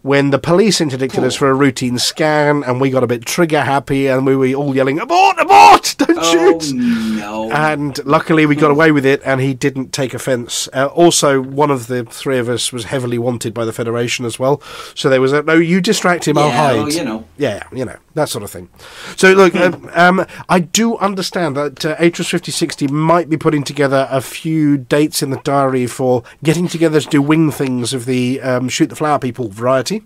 when 0.04 0.30
the 0.30 0.40
police 0.40 0.80
interdicted 0.80 1.24
us 1.24 1.36
for 1.36 1.50
a 1.50 1.54
routine 1.54 1.98
scan 1.98 2.64
and 2.64 2.80
we 2.80 2.90
got 2.90 3.04
a 3.04 3.08
bit 3.08 3.26
trigger 3.26 3.62
happy 3.62 4.08
and 4.08 4.26
we 4.26 4.36
were 4.36 4.54
all 4.54 4.74
yelling, 4.74 5.00
Abort, 5.00 5.38
abort, 5.40 5.96
don't 6.02 6.18
Oh 6.18 6.32
shoot! 6.60 6.74
no! 6.74 7.52
And 7.52 7.98
luckily 8.06 8.46
we 8.46 8.56
got 8.56 8.72
away 8.72 8.92
with 8.94 9.06
it 9.06 9.22
and 9.26 9.42
he 9.42 9.54
didn't 9.54 9.92
take 9.92 10.14
offence. 10.14 10.70
Uh, 10.72 10.86
also, 10.88 11.42
one 11.42 11.72
of 11.72 11.88
the 11.88 12.06
three 12.06 12.38
of 12.38 12.48
us 12.48 12.72
was 12.72 12.86
heavily 12.86 13.18
wanted 13.18 13.54
by 13.54 13.66
the 13.66 13.74
Federation 13.74 14.24
as 14.24 14.40
well. 14.40 14.62
So 14.96 15.10
there 15.10 15.20
was 15.20 15.34
a, 15.34 15.42
no, 15.42 15.56
you 15.56 15.82
distract 15.82 16.26
him, 16.28 16.38
I'll 16.38 16.52
hide. 16.52 16.76
well, 16.78 16.90
you 16.90 17.04
know. 17.04 17.26
Yeah, 17.38 17.64
you 17.74 17.84
know, 17.84 17.98
that 18.18 18.30
sort 18.30 18.44
of 18.44 18.52
thing. 18.52 18.70
So, 19.16 19.32
look, 19.34 19.56
um, 19.56 19.90
um, 19.94 20.26
I 20.50 20.60
do 20.60 20.98
understand 20.98 21.56
that 21.56 21.86
uh, 21.86 21.96
Atros 21.96 22.30
5060 22.30 22.88
might 22.88 23.30
be 23.30 23.38
putting 23.38 23.64
together 23.64 24.08
a 24.12 24.22
few 24.22 24.78
dates 24.78 25.24
in 25.24 25.30
the 25.30 25.38
diary 25.38 25.88
for 25.88 26.24
getting 26.44 26.68
together 26.68 27.00
to 27.00 27.08
do 27.08 27.22
wing 27.22 27.52
things 27.52 27.94
of 27.94 28.06
the 28.06 28.42
um, 28.42 28.68
Shoot 28.70 28.88
the 28.88 28.96
Flower 28.96 29.20
People 29.20 29.48
variety. 29.48 30.04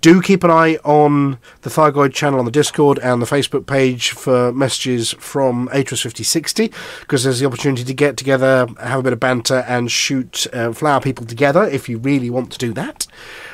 Do 0.00 0.20
keep 0.20 0.44
an 0.44 0.50
eye 0.50 0.76
on 0.84 1.38
the 1.62 1.70
Thargoid 1.70 2.12
channel 2.12 2.38
on 2.38 2.44
the 2.44 2.50
Discord 2.50 2.98
and 2.98 3.22
the 3.22 3.26
Facebook 3.26 3.66
page 3.66 4.10
for 4.10 4.52
messages 4.52 5.12
from 5.12 5.68
Atros 5.68 6.02
5060 6.02 6.72
because 7.00 7.24
there's 7.24 7.40
the 7.40 7.46
opportunity 7.46 7.84
to 7.84 7.94
get 7.94 8.16
together, 8.16 8.66
have 8.82 9.00
a 9.00 9.02
bit 9.02 9.12
of 9.12 9.20
banter, 9.20 9.64
and 9.66 9.90
shoot 9.90 10.46
uh, 10.52 10.72
flower 10.72 11.00
people 11.00 11.24
together 11.24 11.64
if 11.64 11.88
you 11.88 11.98
really 11.98 12.28
want 12.28 12.50
to 12.52 12.58
do 12.58 12.72
that. 12.74 13.06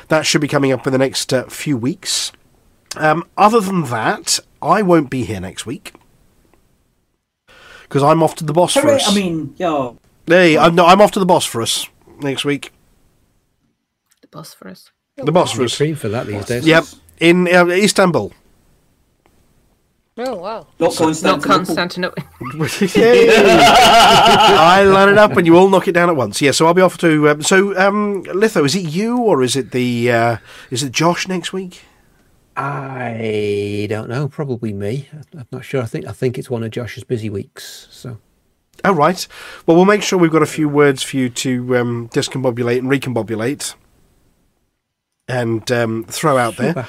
That 0.09 0.25
should 0.25 0.41
be 0.41 0.47
coming 0.47 0.73
up 0.73 0.85
in 0.85 0.91
the 0.91 0.99
next 0.99 1.31
uh, 1.31 1.45
few 1.45 1.77
weeks. 1.77 2.33
Um, 2.97 3.25
other 3.37 3.59
than 3.59 3.83
that, 3.83 4.39
I 4.61 4.81
won't 4.81 5.09
be 5.09 5.23
here 5.23 5.39
next 5.39 5.65
week 5.65 5.93
because 7.83 8.03
I'm 8.03 8.23
off 8.23 8.35
to 8.35 8.45
the 8.45 8.53
Hooray, 8.53 8.63
Bosphorus. 8.63 9.07
I 9.09 9.13
mean, 9.13 9.53
yeah. 9.57 9.91
hey, 10.25 10.57
I'm, 10.57 10.75
no, 10.75 10.85
I'm 10.85 11.01
off 11.01 11.11
to 11.11 11.19
the 11.19 11.25
Bosphorus 11.25 11.87
next 12.19 12.45
week. 12.45 12.71
The 14.21 14.27
Bosphorus. 14.27 14.91
The 15.17 15.31
Bosphorus. 15.31 15.75
Cream 15.75 15.95
for 15.95 16.09
that 16.09 16.25
these 16.25 16.45
days. 16.45 16.65
Yep, 16.65 16.85
in 17.19 17.47
uh, 17.53 17.65
Istanbul. 17.67 18.31
Oh, 20.17 20.35
wow. 20.35 20.67
Not 20.79 20.99
Not 20.99 21.41
Constantinople. 21.41 21.51
Constantinople. 21.51 22.23
I 22.97 24.83
line 24.83 25.09
it 25.09 25.17
up 25.17 25.35
and 25.37 25.47
you 25.47 25.57
all 25.57 25.69
knock 25.69 25.87
it 25.87 25.93
down 25.93 26.09
at 26.09 26.15
once. 26.15 26.41
Yeah, 26.41 26.51
so 26.51 26.67
I'll 26.67 26.73
be 26.73 26.81
off 26.81 26.97
to. 26.99 27.29
Um, 27.29 27.41
so, 27.41 27.77
um, 27.79 28.23
Litho, 28.23 28.63
is 28.65 28.75
it 28.75 28.83
you 28.83 29.17
or 29.17 29.41
is 29.41 29.55
it 29.55 29.71
the? 29.71 30.11
Uh, 30.11 30.37
is 30.69 30.83
it 30.83 30.91
Josh 30.91 31.27
next 31.27 31.53
week? 31.53 31.81
I 32.61 33.87
don't 33.89 34.07
know. 34.09 34.27
Probably 34.27 34.71
me. 34.71 35.09
I'm 35.33 35.47
not 35.51 35.65
sure. 35.65 35.81
I 35.81 35.85
think 35.85 36.05
I 36.05 36.11
think 36.11 36.37
it's 36.37 36.49
one 36.49 36.63
of 36.63 36.71
Josh's 36.71 37.03
busy 37.03 37.29
weeks. 37.29 37.87
So 37.89 38.19
All 38.85 38.93
right. 38.93 39.27
Well, 39.65 39.75
we'll 39.75 39.85
make 39.85 40.03
sure 40.03 40.19
we've 40.19 40.31
got 40.31 40.43
a 40.43 40.47
few 40.47 40.69
words 40.69 41.01
for 41.01 41.17
you 41.17 41.29
to 41.29 41.77
um, 41.77 42.09
discombobulate 42.09 42.77
and 42.77 42.89
recombobulate 42.89 43.73
and 45.27 45.71
um, 45.71 46.03
throw 46.05 46.37
out 46.37 46.57
there. 46.57 46.87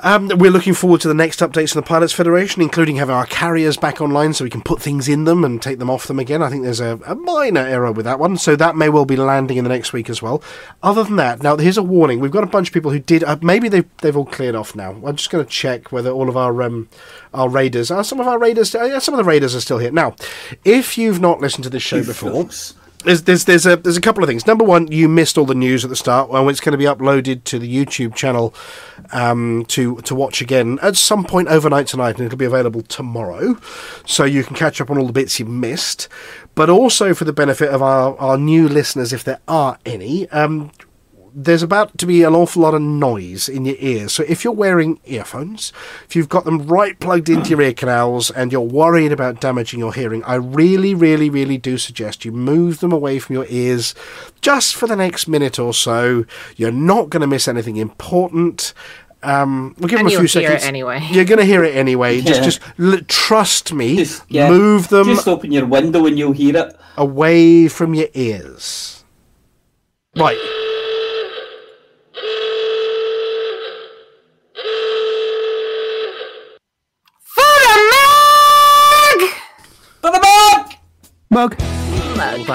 Um, 0.00 0.28
we're 0.34 0.50
looking 0.50 0.74
forward 0.74 1.00
to 1.02 1.08
the 1.08 1.14
next 1.14 1.38
updates 1.38 1.72
from 1.72 1.80
the 1.80 1.86
Pilots 1.86 2.12
Federation, 2.12 2.60
including 2.60 2.96
having 2.96 3.14
our 3.14 3.26
carriers 3.26 3.76
back 3.76 4.00
online 4.00 4.34
so 4.34 4.42
we 4.42 4.50
can 4.50 4.60
put 4.60 4.82
things 4.82 5.08
in 5.08 5.22
them 5.22 5.44
and 5.44 5.62
take 5.62 5.78
them 5.78 5.88
off 5.88 6.08
them 6.08 6.18
again. 6.18 6.42
I 6.42 6.50
think 6.50 6.64
there's 6.64 6.80
a, 6.80 6.98
a 7.06 7.14
minor 7.14 7.60
error 7.60 7.92
with 7.92 8.04
that 8.04 8.18
one, 8.18 8.36
so 8.36 8.56
that 8.56 8.74
may 8.74 8.88
well 8.88 9.04
be 9.04 9.14
landing 9.14 9.56
in 9.56 9.62
the 9.62 9.70
next 9.70 9.92
week 9.92 10.10
as 10.10 10.20
well. 10.20 10.42
Other 10.82 11.04
than 11.04 11.16
that, 11.16 11.42
now 11.44 11.56
here's 11.56 11.78
a 11.78 11.82
warning: 11.82 12.18
we've 12.18 12.32
got 12.32 12.42
a 12.42 12.48
bunch 12.48 12.68
of 12.68 12.74
people 12.74 12.90
who 12.90 12.98
did. 12.98 13.22
Uh, 13.22 13.36
maybe 13.40 13.68
they've 13.68 13.88
they've 13.98 14.16
all 14.16 14.26
cleared 14.26 14.56
off 14.56 14.74
now. 14.74 15.00
I'm 15.04 15.16
just 15.16 15.30
going 15.30 15.44
to 15.44 15.50
check 15.50 15.92
whether 15.92 16.10
all 16.10 16.28
of 16.28 16.36
our 16.36 16.60
um, 16.62 16.88
our 17.32 17.48
raiders 17.48 17.92
are 17.92 18.02
some 18.02 18.18
of 18.18 18.26
our 18.26 18.38
raiders. 18.38 18.74
Uh, 18.74 18.84
yeah, 18.84 18.98
some 18.98 19.14
of 19.14 19.18
the 19.18 19.24
raiders 19.24 19.54
are 19.54 19.60
still 19.60 19.78
here 19.78 19.92
now. 19.92 20.16
If 20.64 20.98
you've 20.98 21.20
not 21.20 21.40
listened 21.40 21.64
to 21.64 21.70
this 21.70 21.84
show 21.84 22.04
before. 22.04 22.48
There's, 23.04 23.22
there's 23.22 23.44
there's 23.44 23.66
a 23.66 23.76
there's 23.76 23.96
a 23.96 24.00
couple 24.00 24.22
of 24.22 24.28
things. 24.28 24.46
Number 24.46 24.64
one, 24.64 24.90
you 24.90 25.08
missed 25.08 25.36
all 25.36 25.44
the 25.44 25.54
news 25.54 25.84
at 25.84 25.90
the 25.90 25.96
start. 25.96 26.30
Well, 26.30 26.48
it's 26.48 26.60
going 26.60 26.72
to 26.72 26.78
be 26.78 26.84
uploaded 26.84 27.44
to 27.44 27.58
the 27.58 27.68
YouTube 27.68 28.14
channel 28.14 28.54
um, 29.12 29.64
to 29.68 29.96
to 30.02 30.14
watch 30.14 30.40
again 30.40 30.78
at 30.80 30.96
some 30.96 31.24
point 31.24 31.48
overnight 31.48 31.86
tonight, 31.86 32.16
and 32.16 32.26
it'll 32.26 32.38
be 32.38 32.44
available 32.44 32.82
tomorrow, 32.82 33.58
so 34.06 34.24
you 34.24 34.42
can 34.42 34.56
catch 34.56 34.80
up 34.80 34.90
on 34.90 34.98
all 34.98 35.06
the 35.06 35.12
bits 35.12 35.38
you 35.38 35.44
missed. 35.44 36.08
But 36.54 36.70
also 36.70 37.12
for 37.14 37.24
the 37.24 37.32
benefit 37.32 37.68
of 37.68 37.82
our 37.82 38.16
our 38.18 38.38
new 38.38 38.68
listeners, 38.68 39.12
if 39.12 39.22
there 39.22 39.40
are 39.46 39.78
any. 39.84 40.28
Um, 40.30 40.70
there's 41.36 41.62
about 41.64 41.98
to 41.98 42.06
be 42.06 42.22
an 42.22 42.34
awful 42.34 42.62
lot 42.62 42.74
of 42.74 42.80
noise 42.82 43.48
in 43.48 43.64
your 43.64 43.74
ears. 43.80 44.12
So 44.12 44.22
if 44.28 44.44
you're 44.44 44.52
wearing 44.52 45.00
earphones, 45.04 45.72
if 46.06 46.14
you've 46.14 46.28
got 46.28 46.44
them 46.44 46.66
right 46.66 46.98
plugged 47.00 47.28
into 47.28 47.50
your 47.50 47.60
ear 47.62 47.72
canals 47.72 48.30
and 48.30 48.52
you're 48.52 48.60
worried 48.60 49.10
about 49.10 49.40
damaging 49.40 49.80
your 49.80 49.92
hearing, 49.92 50.22
I 50.24 50.36
really, 50.36 50.94
really, 50.94 51.28
really 51.28 51.58
do 51.58 51.76
suggest 51.76 52.24
you 52.24 52.30
move 52.32 52.78
them 52.80 52.92
away 52.92 53.18
from 53.18 53.34
your 53.34 53.46
ears 53.48 53.94
just 54.40 54.76
for 54.76 54.86
the 54.86 54.94
next 54.96 55.26
minute 55.26 55.58
or 55.58 55.74
so. 55.74 56.24
You're 56.56 56.70
not 56.70 57.10
going 57.10 57.22
to 57.22 57.26
miss 57.26 57.48
anything 57.48 57.76
important. 57.76 58.72
Um, 59.24 59.74
we'll 59.78 59.88
give 59.88 59.98
And 60.00 60.06
them 60.08 60.18
a 60.18 60.20
you'll 60.20 60.28
few 60.28 60.40
hear 60.42 60.50
it 60.50 60.60
seconds. 60.60 60.68
anyway. 60.68 61.00
You're 61.10 61.24
going 61.24 61.38
to 61.40 61.46
hear 61.46 61.64
it 61.64 61.74
anyway. 61.74 62.20
Just, 62.22 62.40
Yeah. 62.40 62.44
just 62.44 62.60
l- 62.78 63.00
trust 63.08 63.72
me. 63.72 64.04
Yeah, 64.28 64.50
Move 64.50 64.88
them 64.88 65.06
Just 65.06 65.26
open 65.26 65.50
your 65.50 65.64
window 65.66 66.06
and 66.06 66.18
you'll 66.18 66.32
hear 66.32 66.56
it. 66.56 66.76
away 66.96 67.66
from 67.68 67.94
your 67.94 68.08
ears. 68.14 69.02
Right. 70.16 70.38
For 80.00 80.10
the 80.10 80.20
mug! 80.20 80.74
Mug. 81.34 81.58
Mug! 82.16 82.46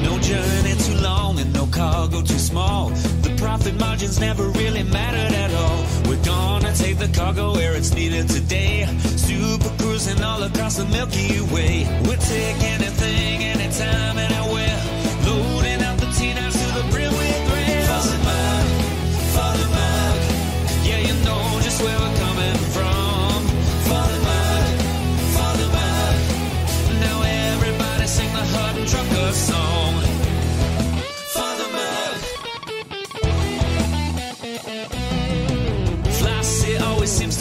No 0.00 0.16
journey 0.20 0.76
too 0.76 0.94
long 1.02 1.40
and 1.40 1.52
no 1.52 1.66
cargo 1.66 2.22
too 2.22 2.38
small. 2.38 2.90
The 2.90 3.34
profit 3.36 3.74
margins 3.80 4.20
never 4.20 4.48
really 4.50 4.84
mattered 4.84 5.34
at 5.34 5.52
all. 5.54 5.84
We're 6.08 6.22
gonna 6.22 6.72
take 6.76 6.98
the 6.98 7.08
cargo 7.08 7.52
where 7.54 7.74
it's 7.74 7.92
needed 7.92 8.28
today. 8.28 8.86
Super 9.16 9.70
cruising 9.76 10.22
all 10.22 10.44
across 10.44 10.76
the 10.76 10.84
Milky 10.84 11.40
Way. 11.52 11.88
We'll 12.04 12.16
take 12.18 12.62
anything, 12.62 13.42
anytime, 13.42 14.18
anywhere. 14.18 14.47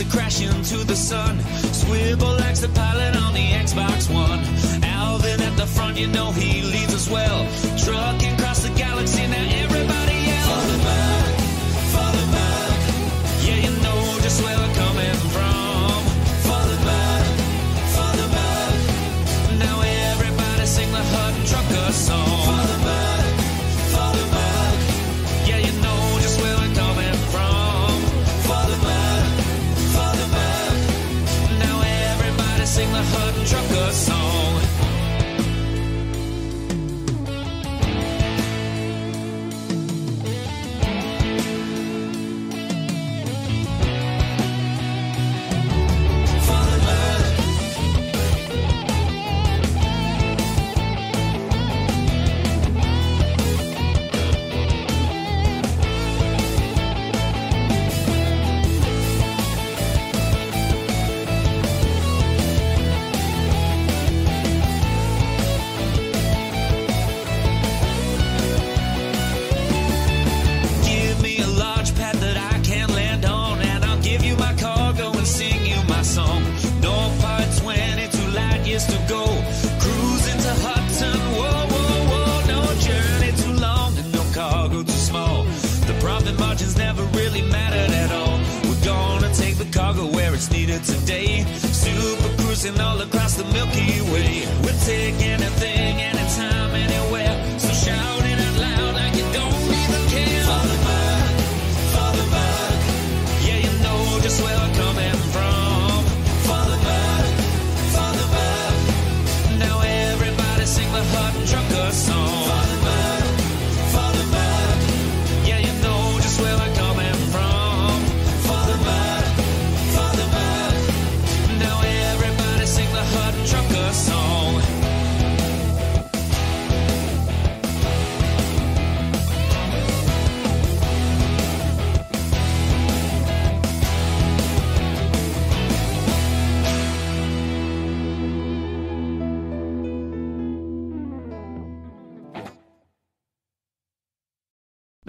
Crash 0.09 0.41
into 0.41 0.83
the 0.85 0.95
sun. 0.95 1.39
Swivel 1.73 2.33
likes 2.35 2.61
the 2.61 2.69
pilot 2.69 3.15
on 3.15 3.33
the 3.33 3.47
Xbox 3.65 4.09
One. 4.13 4.39
Alvin 4.83 5.41
at 5.41 5.55
the 5.57 5.65
front, 5.65 5.97
you 5.97 6.07
know 6.07 6.31
he 6.31 6.61
leads 6.61 6.93
us 6.93 7.09
well. 7.09 7.45
Trucking 7.83 8.33
across 8.33 8.46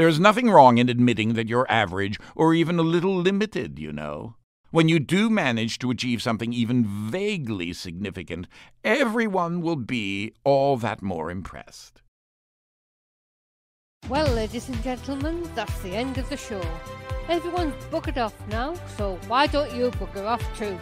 There's 0.09 0.19
nothing 0.19 0.49
wrong 0.49 0.79
in 0.79 0.89
admitting 0.89 1.35
that 1.35 1.49
you're 1.49 1.71
average 1.71 2.19
or 2.35 2.55
even 2.55 2.79
a 2.79 2.83
little 2.83 3.15
limited, 3.15 3.79
you 3.79 3.93
know. 3.93 4.37
When 4.71 4.89
you 4.89 4.99
do 4.99 5.29
manage 5.29 5.79
to 5.81 5.91
achieve 5.91 6.23
something 6.23 6.51
even 6.51 6.87
vaguely 6.87 7.75
significant, 7.75 8.47
everyone 8.83 9.61
will 9.61 9.77
be 9.77 10.33
all 10.45 10.79
that 10.79 11.03
more 11.03 11.31
impressed. 11.31 12.01
Well, 14.09 14.33
ladies 14.33 14.71
and 14.71 14.83
gentlemen, 14.83 15.43
that's 15.55 15.79
the 15.81 15.91
end 15.91 16.17
of 16.17 16.27
the 16.31 16.39
show. 16.39 16.63
Everyone's 17.29 17.75
buggered 17.91 18.17
off 18.17 18.35
now, 18.49 18.77
so 18.97 19.19
why 19.27 19.47
don't 19.47 19.75
you 19.75 19.91
bugger 19.91 20.25
off 20.25 20.43
too? 20.57 20.79